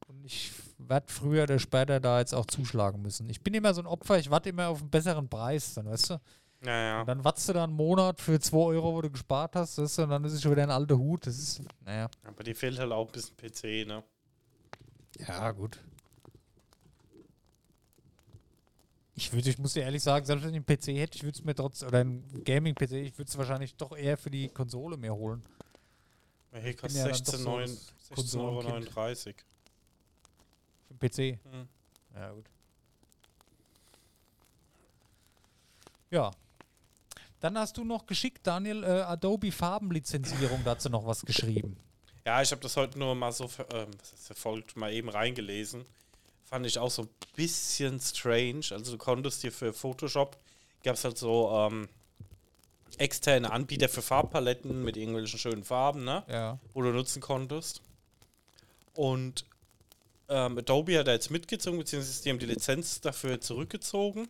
Und 0.06 0.22
ich 0.26 0.52
werde 0.88 1.12
früher 1.12 1.44
oder 1.44 1.58
später 1.58 2.00
da 2.00 2.18
jetzt 2.20 2.34
auch 2.34 2.46
zuschlagen 2.46 3.02
müssen. 3.02 3.28
Ich 3.28 3.40
bin 3.42 3.54
immer 3.54 3.74
so 3.74 3.82
ein 3.82 3.86
Opfer, 3.86 4.18
ich 4.18 4.30
warte 4.30 4.48
immer 4.48 4.68
auf 4.68 4.80
einen 4.80 4.90
besseren 4.90 5.28
Preis, 5.28 5.74
dann 5.74 5.86
weißt 5.86 6.10
du. 6.10 6.20
naja. 6.60 7.00
Und 7.00 7.08
dann 7.08 7.24
wartest 7.24 7.48
du 7.48 7.52
da 7.52 7.64
einen 7.64 7.72
Monat 7.72 8.20
für 8.20 8.38
2 8.38 8.56
Euro, 8.56 8.94
wo 8.94 9.02
du 9.02 9.10
gespart 9.10 9.56
hast, 9.56 9.78
weißt 9.78 9.98
du, 9.98 10.02
und 10.02 10.10
dann 10.10 10.24
ist 10.24 10.32
es 10.32 10.42
schon 10.42 10.52
wieder 10.52 10.62
ein 10.62 10.70
alter 10.70 10.98
Hut. 10.98 11.26
Das 11.26 11.38
ist, 11.38 11.62
naja. 11.84 12.08
Aber 12.24 12.42
dir 12.42 12.54
fehlt 12.54 12.78
halt 12.78 12.92
auch 12.92 13.06
ein 13.06 13.12
bisschen 13.12 13.36
PC, 13.36 13.86
ne? 13.86 14.02
Ja, 15.26 15.50
gut. 15.52 15.78
Ich 19.14 19.32
würde, 19.34 19.50
ich 19.50 19.58
muss 19.58 19.74
dir 19.74 19.82
ehrlich 19.82 20.02
sagen, 20.02 20.24
selbst 20.24 20.44
wenn 20.44 20.54
ich 20.54 20.56
einen 20.56 20.64
PC 20.64 20.98
hätte, 20.98 21.16
ich 21.16 21.24
würde 21.24 21.38
es 21.38 21.44
mir 21.44 21.54
trotzdem, 21.54 21.88
oder 21.88 21.98
einen 21.98 22.42
Gaming-PC, 22.42 22.92
ich 22.92 23.18
würde 23.18 23.28
es 23.28 23.36
wahrscheinlich 23.36 23.74
doch 23.76 23.94
eher 23.94 24.16
für 24.16 24.30
die 24.30 24.48
Konsole 24.48 24.96
mir 24.96 25.14
holen. 25.14 25.42
Ja, 26.52 26.58
hier 26.60 26.74
kostet 26.74 26.98
ja 26.98 27.04
dann 27.04 27.12
doch 27.12 27.18
16, 27.18 27.40
so 27.40 27.50
9, 27.50 27.64
das 27.64 28.18
16,39 28.32 28.38
Euro. 28.40 28.62
Konsolenkind. 28.62 29.44
Für 30.90 30.94
den 30.94 31.38
PC. 31.38 31.44
Mhm. 31.44 31.68
Ja, 32.14 32.32
gut. 32.32 32.44
Ja. 36.10 36.30
Dann 37.38 37.56
hast 37.56 37.76
du 37.76 37.84
noch 37.84 38.04
geschickt, 38.04 38.46
Daniel, 38.46 38.84
äh, 38.84 39.00
Adobe 39.02 39.52
Farbenlizenzierung, 39.52 40.62
dazu 40.64 40.90
noch 40.90 41.06
was 41.06 41.22
geschrieben. 41.22 41.76
Ja, 42.26 42.42
ich 42.42 42.50
habe 42.50 42.60
das 42.60 42.76
heute 42.76 42.98
nur 42.98 43.14
mal 43.14 43.32
so 43.32 43.44
heißt 43.44 44.26
verfolgt, 44.26 44.76
mal 44.76 44.92
eben 44.92 45.08
reingelesen. 45.08 45.86
Fand 46.44 46.66
ich 46.66 46.78
auch 46.78 46.90
so 46.90 47.02
ein 47.02 47.08
bisschen 47.34 47.98
strange. 47.98 48.66
Also 48.72 48.92
du 48.92 48.98
konntest 48.98 49.42
dir 49.42 49.52
für 49.52 49.72
Photoshop, 49.72 50.36
gab 50.82 50.96
es 50.96 51.04
halt 51.04 51.16
so 51.16 51.50
ähm, 51.50 51.88
externe 52.98 53.50
Anbieter 53.50 53.88
für 53.88 54.02
Farbpaletten 54.02 54.82
mit 54.84 54.96
irgendwelchen 54.96 55.38
schönen 55.38 55.64
Farben, 55.64 56.04
ne? 56.04 56.24
Ja. 56.28 56.58
wo 56.74 56.82
du 56.82 56.90
nutzen 56.90 57.22
konntest. 57.22 57.80
Und 58.94 59.46
ähm, 60.30 60.58
Adobe 60.58 60.98
hat 60.98 61.08
da 61.08 61.12
jetzt 61.12 61.30
mitgezogen, 61.30 61.78
beziehungsweise 61.78 62.22
die 62.22 62.30
haben 62.30 62.38
die 62.38 62.46
Lizenz 62.46 63.00
dafür 63.00 63.40
zurückgezogen. 63.40 64.28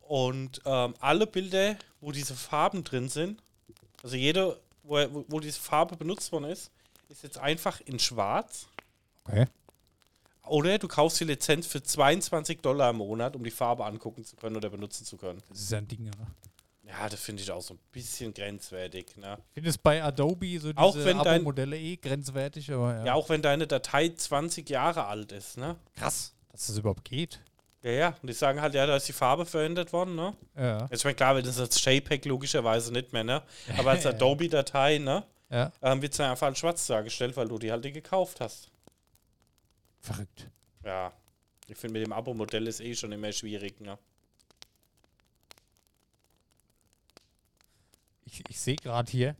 Und 0.00 0.62
ähm, 0.64 0.94
alle 1.00 1.26
Bilder, 1.26 1.76
wo 2.00 2.12
diese 2.12 2.34
Farben 2.34 2.82
drin 2.82 3.08
sind, 3.08 3.42
also 4.02 4.16
jede, 4.16 4.58
wo, 4.82 5.24
wo, 5.28 5.40
diese 5.40 5.60
Farbe 5.60 5.96
benutzt 5.96 6.32
worden 6.32 6.44
ist, 6.44 6.70
ist 7.08 7.22
jetzt 7.22 7.38
einfach 7.38 7.80
in 7.82 7.98
schwarz. 7.98 8.66
Okay. 9.24 9.46
Oder 10.46 10.78
du 10.78 10.88
kaufst 10.88 11.20
die 11.20 11.24
Lizenz 11.24 11.66
für 11.66 11.82
22 11.82 12.60
Dollar 12.60 12.90
im 12.90 12.96
Monat, 12.96 13.34
um 13.34 13.42
die 13.42 13.50
Farbe 13.50 13.84
angucken 13.84 14.24
zu 14.24 14.36
können 14.36 14.56
oder 14.56 14.70
benutzen 14.70 15.04
zu 15.04 15.16
können. 15.16 15.42
Das 15.48 15.60
ist 15.60 15.70
ja 15.70 15.78
ein 15.78 15.88
Ding, 15.88 16.06
oder? 16.06 16.26
Ja, 16.88 17.08
das 17.08 17.20
finde 17.20 17.42
ich 17.42 17.50
auch 17.50 17.62
so 17.62 17.74
ein 17.74 17.80
bisschen 17.90 18.32
grenzwertig. 18.32 19.16
Ne? 19.16 19.38
Ich 19.48 19.54
finde 19.54 19.70
es 19.70 19.78
bei 19.78 20.02
Adobe 20.02 20.58
so 20.60 20.70
Auch 20.76 20.94
diese 20.94 21.14
Abo-Modelle 21.16 21.76
eh 21.76 21.96
grenzwertig, 21.96 22.72
aber 22.72 22.96
ja. 22.98 23.06
Ja, 23.06 23.14
auch 23.14 23.28
wenn 23.28 23.42
deine 23.42 23.66
Datei 23.66 24.08
20 24.10 24.70
Jahre 24.70 25.06
alt 25.06 25.32
ist. 25.32 25.56
Ne? 25.56 25.76
krass, 25.96 26.32
dass 26.52 26.68
das 26.68 26.78
überhaupt 26.78 27.04
geht. 27.04 27.40
Ja, 27.82 27.90
ja. 27.90 28.08
Und 28.20 28.28
die 28.28 28.32
sagen 28.32 28.60
halt, 28.60 28.74
ja, 28.74 28.86
da 28.86 28.96
ist 28.96 29.08
die 29.08 29.12
Farbe 29.12 29.46
verändert 29.46 29.92
worden, 29.92 30.14
ne? 30.14 30.34
Ja. 30.56 30.82
Jetzt, 30.90 31.00
ich 31.00 31.04
meine, 31.04 31.14
klar, 31.14 31.40
das 31.40 31.56
ist 31.56 31.60
als 31.60 31.84
JPEG 31.84 32.24
logischerweise 32.24 32.92
nicht 32.92 33.12
mehr, 33.12 33.24
ne? 33.24 33.42
Aber 33.78 33.90
als 33.90 34.06
Adobe-Datei, 34.06 34.98
ne? 34.98 35.24
Ja. 35.50 35.72
Ähm, 35.82 36.02
wird 36.02 36.12
es 36.12 36.18
dann 36.18 36.30
einfach 36.30 36.48
als 36.48 36.58
schwarz 36.58 36.86
dargestellt, 36.86 37.36
weil 37.36 37.48
du 37.48 37.58
die 37.58 37.70
halt 37.70 37.84
nicht 37.84 37.94
gekauft 37.94 38.40
hast. 38.40 38.70
Verrückt. 40.00 40.48
Ja. 40.84 41.12
Ich 41.68 41.76
finde, 41.76 41.98
mit 41.98 42.06
dem 42.06 42.12
Abo-Modell 42.12 42.66
ist 42.66 42.80
eh 42.80 42.94
schon 42.94 43.12
immer 43.12 43.32
schwierig, 43.32 43.80
ne? 43.80 43.98
Ich, 48.26 48.42
ich 48.48 48.60
sehe 48.60 48.76
gerade 48.76 49.10
hier, 49.10 49.36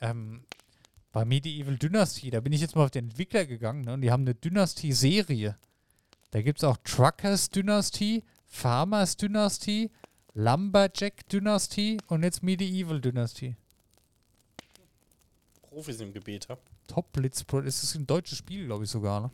ähm, 0.00 0.44
bei 1.12 1.24
Medieval 1.24 1.76
Dynasty, 1.76 2.30
da 2.30 2.40
bin 2.40 2.52
ich 2.52 2.60
jetzt 2.60 2.76
mal 2.76 2.84
auf 2.84 2.90
den 2.90 3.06
Entwickler 3.08 3.46
gegangen, 3.46 3.82
ne, 3.82 3.94
und 3.94 4.02
die 4.02 4.10
haben 4.10 4.22
eine 4.22 4.34
Dynasty-Serie. 4.34 5.58
Da 6.30 6.42
gibt 6.42 6.58
es 6.58 6.64
auch 6.64 6.76
Truckers 6.84 7.50
Dynasty, 7.50 8.22
Farmers 8.46 9.16
Dynasty, 9.16 9.90
Lumberjack 10.34 11.28
Dynasty 11.28 11.98
und 12.06 12.22
jetzt 12.22 12.42
Medieval 12.42 13.00
Dynasty. 13.00 13.56
Profis 15.62 16.00
im 16.00 16.12
Gebet, 16.12 16.46
ja? 16.48 16.58
Top 16.86 17.12
Blitz 17.12 17.42
Pro, 17.44 17.60
das 17.60 17.82
ist 17.82 17.94
ein 17.94 18.06
deutsches 18.06 18.38
Spiel, 18.38 18.66
glaube 18.66 18.84
ich 18.84 18.90
sogar, 18.90 19.20
ne? 19.20 19.30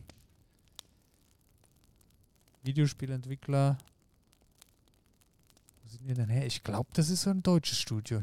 Videospielentwickler. 2.62 3.76
Wo 5.82 5.88
sind 5.88 6.08
die 6.08 6.14
denn 6.14 6.28
her? 6.28 6.46
Ich 6.46 6.62
glaube, 6.64 6.88
das 6.94 7.10
ist 7.10 7.22
so 7.22 7.30
ein 7.30 7.42
deutsches 7.42 7.78
Studio. 7.78 8.22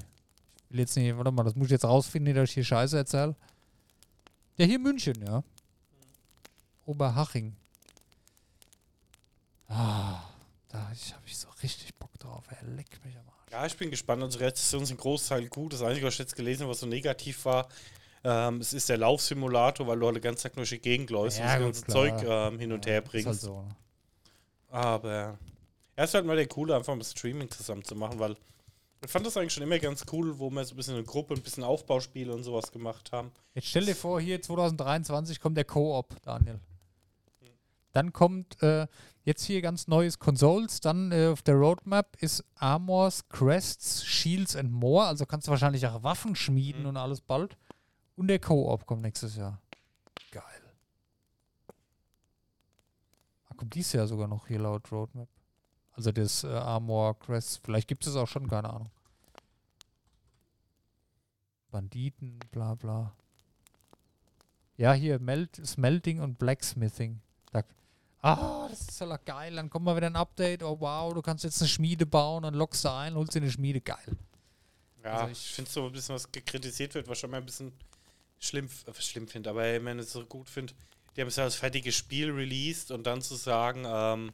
Will 0.72 0.80
jetzt 0.80 0.96
nicht, 0.96 1.16
warte 1.18 1.32
mal, 1.32 1.44
das 1.44 1.56
muss 1.56 1.66
ich 1.68 1.72
jetzt 1.72 1.86
rausfinden, 1.86 2.34
dass 2.34 2.50
ich 2.50 2.54
hier 2.56 2.64
Scheiße 2.64 2.98
erzähle. 2.98 3.36
Ja, 4.58 4.66
hier 4.66 4.80
München, 4.80 5.22
ja. 5.26 5.44
Oberhaching. 6.86 7.56
Ah, 9.68 10.22
da 10.70 10.80
habe 10.84 10.94
ich 11.26 11.38
so 11.38 11.48
richtig 11.64 11.96
Bock 11.96 12.18
drauf. 12.20 12.44
Er 12.50 12.68
leckt 12.68 13.04
mich 13.06 13.16
am 13.18 13.28
Arsch. 13.28 13.52
Ja, 13.52 13.66
ich 13.66 13.78
bin 13.78 13.90
gespannt. 13.90 14.22
Unsere 14.24 14.46
Rezensionen 14.46 14.86
sind 14.86 15.00
großteil 15.00 15.48
gut. 15.48 15.74
Das 15.74 15.82
Einzige, 15.82 16.06
was 16.08 16.14
ich 16.16 16.20
jetzt 16.20 16.36
gelesen 16.36 16.64
habe, 16.64 16.72
was 16.72 16.80
so 16.80 16.88
negativ 16.88 17.46
war, 17.46 17.68
Ähm, 18.24 18.60
es 18.60 18.72
ist 18.74 18.88
der 18.88 18.98
Laufsimulator, 18.98 19.88
weil 19.88 19.98
du 20.00 20.06
halt 20.06 20.16
den 20.18 20.22
ganzen 20.22 20.44
Tag 20.44 20.56
nur 20.56 20.62
durch 20.64 20.70
die 20.70 20.80
Gegend 20.80 21.10
läufst 21.10 21.40
Ja, 21.40 21.56
und 21.58 21.70
das 21.76 21.82
ganze 21.82 21.86
klar. 21.86 21.96
Zeug 22.20 22.24
ähm, 22.54 22.60
hin 22.60 22.72
und 22.72 22.86
her 22.86 23.02
Ist 23.04 23.10
bringst. 23.10 23.26
halt 23.28 23.40
so. 23.40 23.64
ne? 23.64 23.76
Aber 24.70 25.40
er 25.96 26.04
ist 26.04 26.14
halt 26.14 26.26
mal 26.28 26.36
der 26.36 26.46
Coole, 26.48 26.76
einfach 26.76 26.94
mal 26.96 27.04
Streaming 27.04 27.50
zusammen 27.50 27.84
zu 27.84 27.96
machen, 27.96 28.20
weil 28.20 28.38
ich 29.04 29.10
fand 29.12 29.26
das 29.26 29.36
eigentlich 29.38 29.54
schon 29.54 29.64
immer 29.64 29.80
ganz 29.80 30.06
cool, 30.12 30.38
wo 30.38 30.50
wir 30.50 30.64
so 30.64 30.74
ein 30.74 30.78
bisschen 30.78 30.96
eine 30.96 31.04
Gruppe, 31.04 31.34
ein 31.34 31.42
bisschen 31.42 31.64
Aufbauspiele 31.64 32.34
und 32.34 32.44
sowas 32.44 32.72
gemacht 32.72 33.12
haben. 33.12 33.32
Jetzt 33.56 33.68
stell 33.68 33.86
dir 33.86 33.96
vor, 33.96 34.22
hier 34.22 34.42
2023 34.42 35.40
kommt 35.40 35.58
der 35.58 35.66
Co-op, 35.66 36.22
Daniel. 36.22 36.60
Dann 37.94 38.14
kommt 38.14 38.62
äh, 38.64 38.88
jetzt 39.26 39.44
hier 39.44 39.62
ganz 39.62 39.88
neues 39.88 40.18
Consoles. 40.18 40.80
Dann 40.80 41.12
äh, 41.12 41.28
auf 41.28 41.42
der 41.42 41.56
Roadmap 41.56 42.16
ist 42.22 42.44
Armors, 42.56 43.28
Crests, 43.28 44.06
Shields 44.06 44.56
and 44.56 44.72
More. 44.72 45.08
Also 45.08 45.26
kannst 45.26 45.48
du 45.48 45.52
wahrscheinlich 45.52 45.86
auch 45.88 46.02
Waffen 46.04 46.36
schmieden 46.36 46.84
Mhm. 46.84 46.88
und 46.90 46.98
alles 46.98 47.20
bald. 47.22 47.58
Und 48.16 48.28
der 48.28 48.40
Co-op 48.40 48.86
kommt 48.86 49.02
nächstes 49.02 49.36
Jahr. 49.36 49.60
Geil. 50.32 50.44
Ah, 53.50 53.54
kommt 53.58 53.74
dieses 53.74 53.92
Jahr 53.94 54.08
sogar 54.08 54.28
noch 54.30 54.48
hier 54.48 54.60
laut 54.60 54.90
Roadmap. 54.92 55.28
Also 55.94 56.12
das 56.12 56.44
äh, 56.44 56.48
Armor, 56.48 57.18
Crests. 57.20 57.58
Vielleicht 57.64 57.88
gibt 57.88 58.06
es 58.08 58.16
auch 58.16 58.28
schon, 58.28 58.48
keine 58.48 58.70
Ahnung. 58.70 58.90
Banditen, 61.72 62.40
bla 62.52 62.76
bla. 62.76 63.14
Ja, 64.78 64.94
hier 64.94 65.20
Melt, 65.20 65.56
Smelting 65.66 66.20
und 66.20 66.38
Blacksmithing. 66.40 67.22
Da, 67.52 67.64
ah, 68.22 68.68
das 68.70 68.82
ist 68.82 69.00
ja 69.00 69.18
geil. 69.18 69.56
Dann 69.56 69.70
kommt 69.70 69.86
mal 69.86 69.96
wieder 69.96 70.08
ein 70.08 70.16
Update. 70.16 70.64
Oh 70.64 70.78
wow, 70.80 71.14
du 71.14 71.22
kannst 71.22 71.44
jetzt 71.44 71.62
eine 71.62 71.70
Schmiede 71.70 72.06
bauen 72.06 72.44
und 72.46 72.56
lockst 72.56 72.84
da 72.86 73.00
ein, 73.02 73.16
holst 73.16 73.36
dir 73.36 73.42
eine 73.42 73.52
Schmiede. 73.52 73.80
Geil. 73.82 74.18
Ja, 75.04 75.12
Also 75.20 75.32
ich 75.32 75.46
ich- 75.46 75.54
finde 75.54 75.72
so 75.72 75.86
ein 75.86 75.92
bisschen, 75.92 76.16
was 76.16 76.32
kritisiert 76.32 76.94
wird, 76.94 77.08
was 77.08 77.20
schon 77.20 77.32
mal 77.32 77.38
ein 77.38 77.46
bisschen 77.46 77.72
schlimm, 78.40 78.68
äh, 78.86 78.94
schlimm 79.02 79.28
finde, 79.28 79.50
aber 79.52 79.74
ich 79.76 79.82
meine, 79.82 80.02
es 80.02 80.12
so 80.12 80.26
gut 80.26 80.50
finde. 80.50 80.74
Die 81.16 81.22
haben 81.22 81.28
es 81.28 81.36
ja 81.36 81.44
als 81.44 81.56
fertiges 81.56 81.96
Spiel 81.96 82.32
released 82.32 82.92
und 82.92 83.06
dann 83.06 83.22
zu 83.22 83.36
sagen, 83.36 83.84
ähm, 83.86 84.32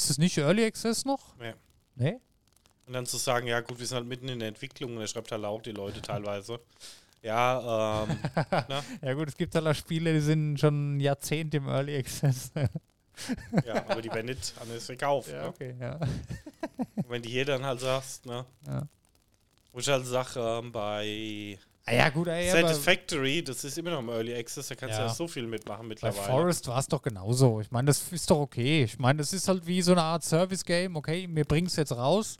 Ist 0.00 0.10
das 0.10 0.18
nicht 0.18 0.36
Early 0.36 0.64
Access 0.66 1.04
noch? 1.06 1.34
Ja. 1.40 1.54
Nee? 1.94 2.18
und 2.86 2.92
dann 2.92 3.04
zu 3.06 3.16
sagen, 3.16 3.46
ja 3.48 3.60
gut, 3.60 3.78
wir 3.80 3.86
sind 3.86 3.96
halt 3.96 4.06
mitten 4.06 4.28
in 4.28 4.38
der 4.38 4.48
Entwicklung 4.48 4.94
und 4.94 5.00
er 5.00 5.08
schreibt 5.08 5.32
halt 5.32 5.44
auch 5.44 5.60
die 5.62 5.72
Leute 5.72 6.00
teilweise. 6.02 6.60
Ja, 7.22 8.04
ähm, 8.04 8.18
Ja 9.02 9.14
gut, 9.14 9.28
es 9.28 9.36
gibt 9.36 9.54
halt 9.56 9.66
auch 9.66 9.74
Spiele, 9.74 10.12
die 10.12 10.20
sind 10.20 10.60
schon 10.60 11.00
Jahrzehnte 11.00 11.56
im 11.56 11.66
Early 11.68 11.96
Access. 11.96 12.52
ja, 13.64 13.74
aber 13.88 14.02
die 14.02 14.10
werden 14.10 14.26
nicht 14.26 14.54
anders 14.60 14.86
verkauft. 14.86 15.30
ja, 15.30 15.42
Ne? 15.42 15.48
okay, 15.48 15.74
ja. 15.80 15.98
Und 16.94 17.08
wenn 17.10 17.22
die 17.22 17.30
hier 17.30 17.44
dann 17.46 17.64
halt 17.64 17.80
sagst, 17.80 18.24
ne? 18.26 18.44
Ja. 18.66 18.86
Wo 19.72 19.78
ich 19.80 19.88
halt 19.88 20.06
sage, 20.06 20.38
ähm, 20.38 20.70
bei 20.70 21.58
ja 21.94 22.08
gut, 22.08 22.26
ey, 22.26 22.50
aber 22.50 22.68
Satisfactory, 22.68 23.44
das 23.44 23.62
ist 23.62 23.78
immer 23.78 23.90
noch 23.92 24.00
im 24.00 24.08
Early 24.08 24.34
Access, 24.34 24.68
da 24.68 24.74
kannst 24.74 24.96
du 24.96 25.02
Ja. 25.02 25.06
ja 25.06 25.14
so 25.14 25.28
viel 25.28 25.46
mitmachen 25.46 25.82
bei 25.82 25.88
mittlerweile. 25.88 26.26
Forest 26.26 26.66
war 26.66 26.80
es 26.80 26.88
doch 26.88 27.00
genauso. 27.00 27.60
Ich 27.60 27.70
meine, 27.70 27.86
das 27.86 28.10
ist 28.10 28.28
doch 28.28 28.40
okay. 28.40 28.84
Ich 28.84 28.98
meine, 28.98 29.18
das 29.18 29.32
ist 29.32 29.46
halt 29.46 29.66
wie 29.66 29.80
so 29.82 29.92
eine 29.92 30.02
Art 30.02 30.24
Service-Game. 30.24 30.96
Okay, 30.96 31.28
wir 31.30 31.44
bringen 31.44 31.68
es 31.68 31.76
jetzt 31.76 31.92
raus, 31.92 32.38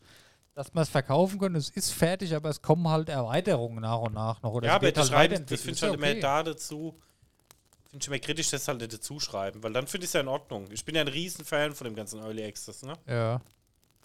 dass 0.54 0.74
wir 0.74 0.80
es 0.80 0.88
verkaufen 0.88 1.38
können. 1.38 1.54
Es 1.54 1.70
ist 1.70 1.92
fertig, 1.92 2.34
aber 2.34 2.48
es 2.48 2.60
kommen 2.60 2.88
halt 2.88 3.08
Erweiterungen 3.08 3.80
nach 3.80 4.00
und 4.00 4.14
nach 4.14 4.42
noch. 4.42 4.52
Oder 4.52 4.66
ja, 4.66 4.74
aber 4.74 4.86
wird 4.86 4.96
das, 4.96 5.12
halt 5.12 5.32
das 5.32 5.60
finde 5.60 5.76
ich 5.76 5.82
halt 5.82 5.92
ja 5.92 5.98
immer 5.98 6.10
okay. 6.10 6.20
da 6.20 6.42
dazu. 6.42 6.98
Finde 7.88 8.02
ich 8.02 8.08
immer 8.08 8.18
kritisch, 8.18 8.50
das 8.50 8.66
halt 8.66 8.80
nicht 8.80 8.92
dazu 8.92 9.20
schreiben, 9.20 9.62
weil 9.62 9.72
dann 9.72 9.86
finde 9.86 10.06
ich 10.06 10.08
es 10.08 10.14
ja 10.14 10.22
in 10.22 10.28
Ordnung. 10.28 10.66
Ich 10.72 10.84
bin 10.84 10.96
ja 10.96 11.02
ein 11.02 11.08
Riesenfan 11.08 11.72
von 11.72 11.84
dem 11.84 11.94
ganzen 11.94 12.18
Early 12.20 12.44
Access, 12.44 12.82
ne? 12.82 12.94
Ja. 13.06 13.40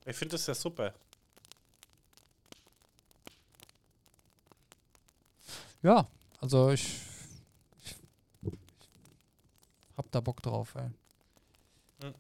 Ich 0.06 0.16
finde 0.16 0.34
das 0.34 0.46
ja 0.46 0.54
super. 0.54 0.94
Ja, 5.84 6.08
also 6.40 6.72
ich, 6.72 7.00
ich, 7.84 7.96
ich 8.44 9.98
hab 9.98 10.12
da 10.12 10.20
Bock 10.22 10.42
drauf, 10.42 10.76
ey. 10.76 10.90
Hm. 12.02 12.14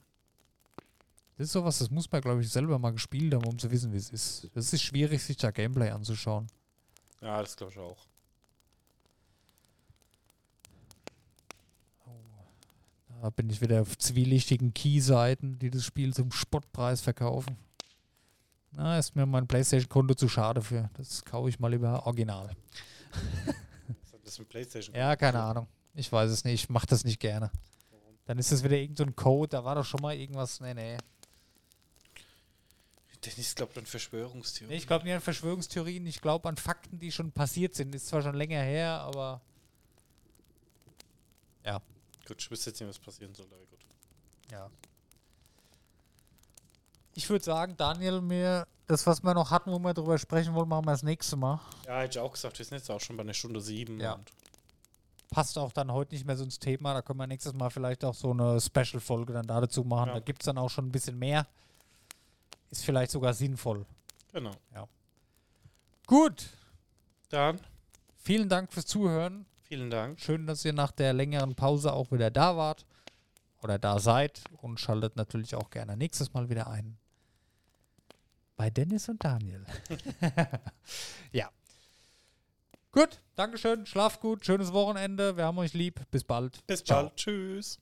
Das 1.38 1.47
ist 1.47 1.53
sowas, 1.53 1.80
das 1.80 1.89
muss 1.89 2.12
man, 2.12 2.22
glaube 2.22 2.41
ich, 2.41 2.49
selber 2.49 2.78
mal 2.80 2.91
gespielt 2.91 3.34
haben, 3.34 3.45
um 3.45 3.57
zu 3.57 3.70
wissen, 3.72 3.91
wie 3.93 3.97
es 3.97 4.09
ist. 4.09 4.49
Das 4.53 4.74
ist 4.74 4.82
schwierig, 4.82 5.24
sich 5.24 5.38
da 5.38 5.51
Gameplay 5.51 5.89
anzuschauen. 5.89 6.47
Ja, 7.22 7.41
das 7.41 7.55
glaube 7.55 7.72
ich 7.72 7.80
auch. 7.80 7.97
Da 13.22 13.30
bin 13.30 13.51
ich 13.51 13.62
wieder 13.62 13.84
auf 13.84 13.99
zwielichtigen 13.99 14.74
Key-Seiten, 14.74 15.59
die 15.59 15.70
das 15.70 15.86
Spiel 15.86 16.12
zum 16.12 16.32
Spottpreis 16.32 17.01
verkaufen. 17.01 17.55
Na, 18.72 18.97
ist 18.97 19.16
mir 19.16 19.28
mein 19.28 19.45
Playstation-Konto 19.45 20.16
zu 20.16 20.28
schade 20.28 20.62
für. 20.64 20.89
Das 20.97 21.24
kaufe 21.24 21.49
ich 21.49 21.59
mal 21.59 21.68
lieber 21.68 22.07
original. 22.07 22.55
Das 24.24 24.34
ist 24.34 24.39
ein 24.39 24.45
Playstation. 24.45 24.95
Ja, 24.95 25.16
keine 25.16 25.41
Ahnung. 25.41 25.68
Ich 25.93 26.12
weiß 26.12 26.32
es 26.32 26.43
nicht. 26.45 26.64
Ich 26.64 26.70
mache 26.70 26.88
das 26.88 27.03
nicht 27.03 27.20
gerne. 27.20 27.51
Dann 28.26 28.38
ist 28.38 28.51
das 28.51 28.64
wieder 28.64 28.78
irgendein 28.78 29.05
so 29.05 29.12
ein 29.12 29.16
Code. 29.16 29.49
Da 29.49 29.66
war 29.66 29.76
doch 29.76 29.84
schon 29.84 30.01
mal 30.01 30.16
irgendwas. 30.16 30.59
Nee, 30.62 30.74
nee. 30.74 30.97
Dennis 33.26 33.53
glaubt 33.53 33.78
an 33.78 33.86
Verschwörungstheorien. 33.86 34.70
nee 34.70 34.78
ich 34.78 34.88
glaube 34.88 35.05
nicht 35.05 35.14
an 35.14 35.22
Verschwörungstheorien. 35.22 36.05
Ich 36.07 36.22
glaube 36.22 36.49
an 36.49 36.57
Fakten, 36.57 36.97
die 36.99 37.12
schon 37.12 37.32
passiert 37.32 37.76
sind. 37.76 37.93
Ist 37.93 38.07
zwar 38.07 38.22
schon 38.22 38.36
länger 38.36 38.62
her, 38.62 39.01
aber. 39.01 39.41
Ja. 41.66 41.82
Gut, 42.28 42.41
ich 42.41 42.49
wüsste 42.49 42.72
jetzt 42.72 42.80
nicht, 42.80 42.89
was 42.89 42.99
passieren 42.99 43.36
soll, 43.36 43.47
aber 43.47 43.66
gut. 43.66 43.80
Ja. 44.51 44.70
Ich 47.14 47.30
würde 47.30 47.43
sagen, 47.43 47.76
Daniel, 47.78 48.22
mir 48.22 48.66
das, 48.92 49.08
was 49.08 49.24
wir 49.24 49.34
noch 49.34 49.50
hatten, 49.52 49.72
wo 49.72 49.80
wir 49.80 49.94
drüber 49.94 50.18
sprechen 50.18 50.54
wollen, 50.54 50.70
machen 50.70 50.86
wir 50.86 50.92
das 50.92 51.04
nächste 51.04 51.36
Mal. 51.38 51.60
Ja, 51.86 52.00
hätte 52.00 52.18
ich 52.18 52.20
auch 52.20 52.32
gesagt, 52.34 52.58
wir 52.60 52.66
sind 52.66 52.78
jetzt 52.78 52.89
auch 52.92 53.00
schon 53.00 53.18
bei 53.18 53.24
einer 53.24 53.34
Stunde 53.34 53.62
sieben. 53.62 54.00
Ja. 54.00 54.14
Und 54.14 54.32
Passt 55.32 55.58
auch 55.58 55.72
dann 55.72 55.94
heute 55.94 56.14
nicht 56.14 56.26
mehr 56.28 56.36
so 56.36 56.44
ins 56.44 56.60
Thema. 56.60 56.94
Da 56.94 57.02
können 57.02 57.18
wir 57.18 57.26
nächstes 57.26 57.54
Mal 57.54 57.70
vielleicht 57.70 58.04
auch 58.04 58.14
so 58.14 58.32
eine 58.32 58.60
Special-Folge 58.60 59.32
dann 59.32 59.48
da 59.48 59.62
dazu 59.62 59.86
machen. 59.86 60.10
Ja. 60.10 60.14
Da 60.16 60.20
gibt 60.20 60.42
es 60.42 60.46
dann 60.46 60.58
auch 60.58 60.70
schon 60.70 60.88
ein 60.88 60.92
bisschen 60.92 61.18
mehr. 61.18 61.48
Ist 62.70 62.84
vielleicht 62.84 63.12
sogar 63.12 63.34
sinnvoll. 63.34 63.86
genau. 64.34 64.52
Gut. 66.06 66.50
Dann, 67.30 67.62
Vielen 68.18 68.50
Dank 68.50 68.74
fürs 68.74 68.86
Zuhören. 68.86 69.46
vielen 69.64 69.89
Dank. 69.89 70.20
Schön, 70.20 70.46
dass 70.46 70.66
ihr 70.66 70.74
nach 70.74 70.92
der 70.92 71.14
längeren 71.14 71.56
Pause 71.56 71.94
auch 71.94 72.12
wieder 72.12 72.30
da 72.30 72.58
wart 72.58 72.86
oder 73.64 73.80
da 73.80 74.00
seid 74.00 74.44
und 74.62 74.80
schaltet 74.82 75.16
natürlich 75.16 75.56
auch 75.56 75.70
gerne 75.70 75.96
nächstes 75.96 76.34
Mal 76.34 76.50
wieder 76.50 76.68
ein. 76.68 76.98
Bei 78.62 78.70
Dennis 78.70 79.09
und 79.09 79.24
Daniel. 79.24 79.66
ja. 81.32 81.49
Gut, 82.91 83.20
Dankeschön, 83.34 83.88
schlaft 83.88 84.22
gut, 84.22 84.45
schönes 84.45 84.72
Wochenende, 84.72 85.36
wir 85.36 85.45
haben 85.45 85.57
euch 85.57 85.74
lieb, 85.74 85.99
bis 86.12 86.24
bald. 86.24 86.64
Bis 86.68 86.84
Ciao. 86.84 87.05
bald. 87.05 87.16
Tschüss. 87.16 87.80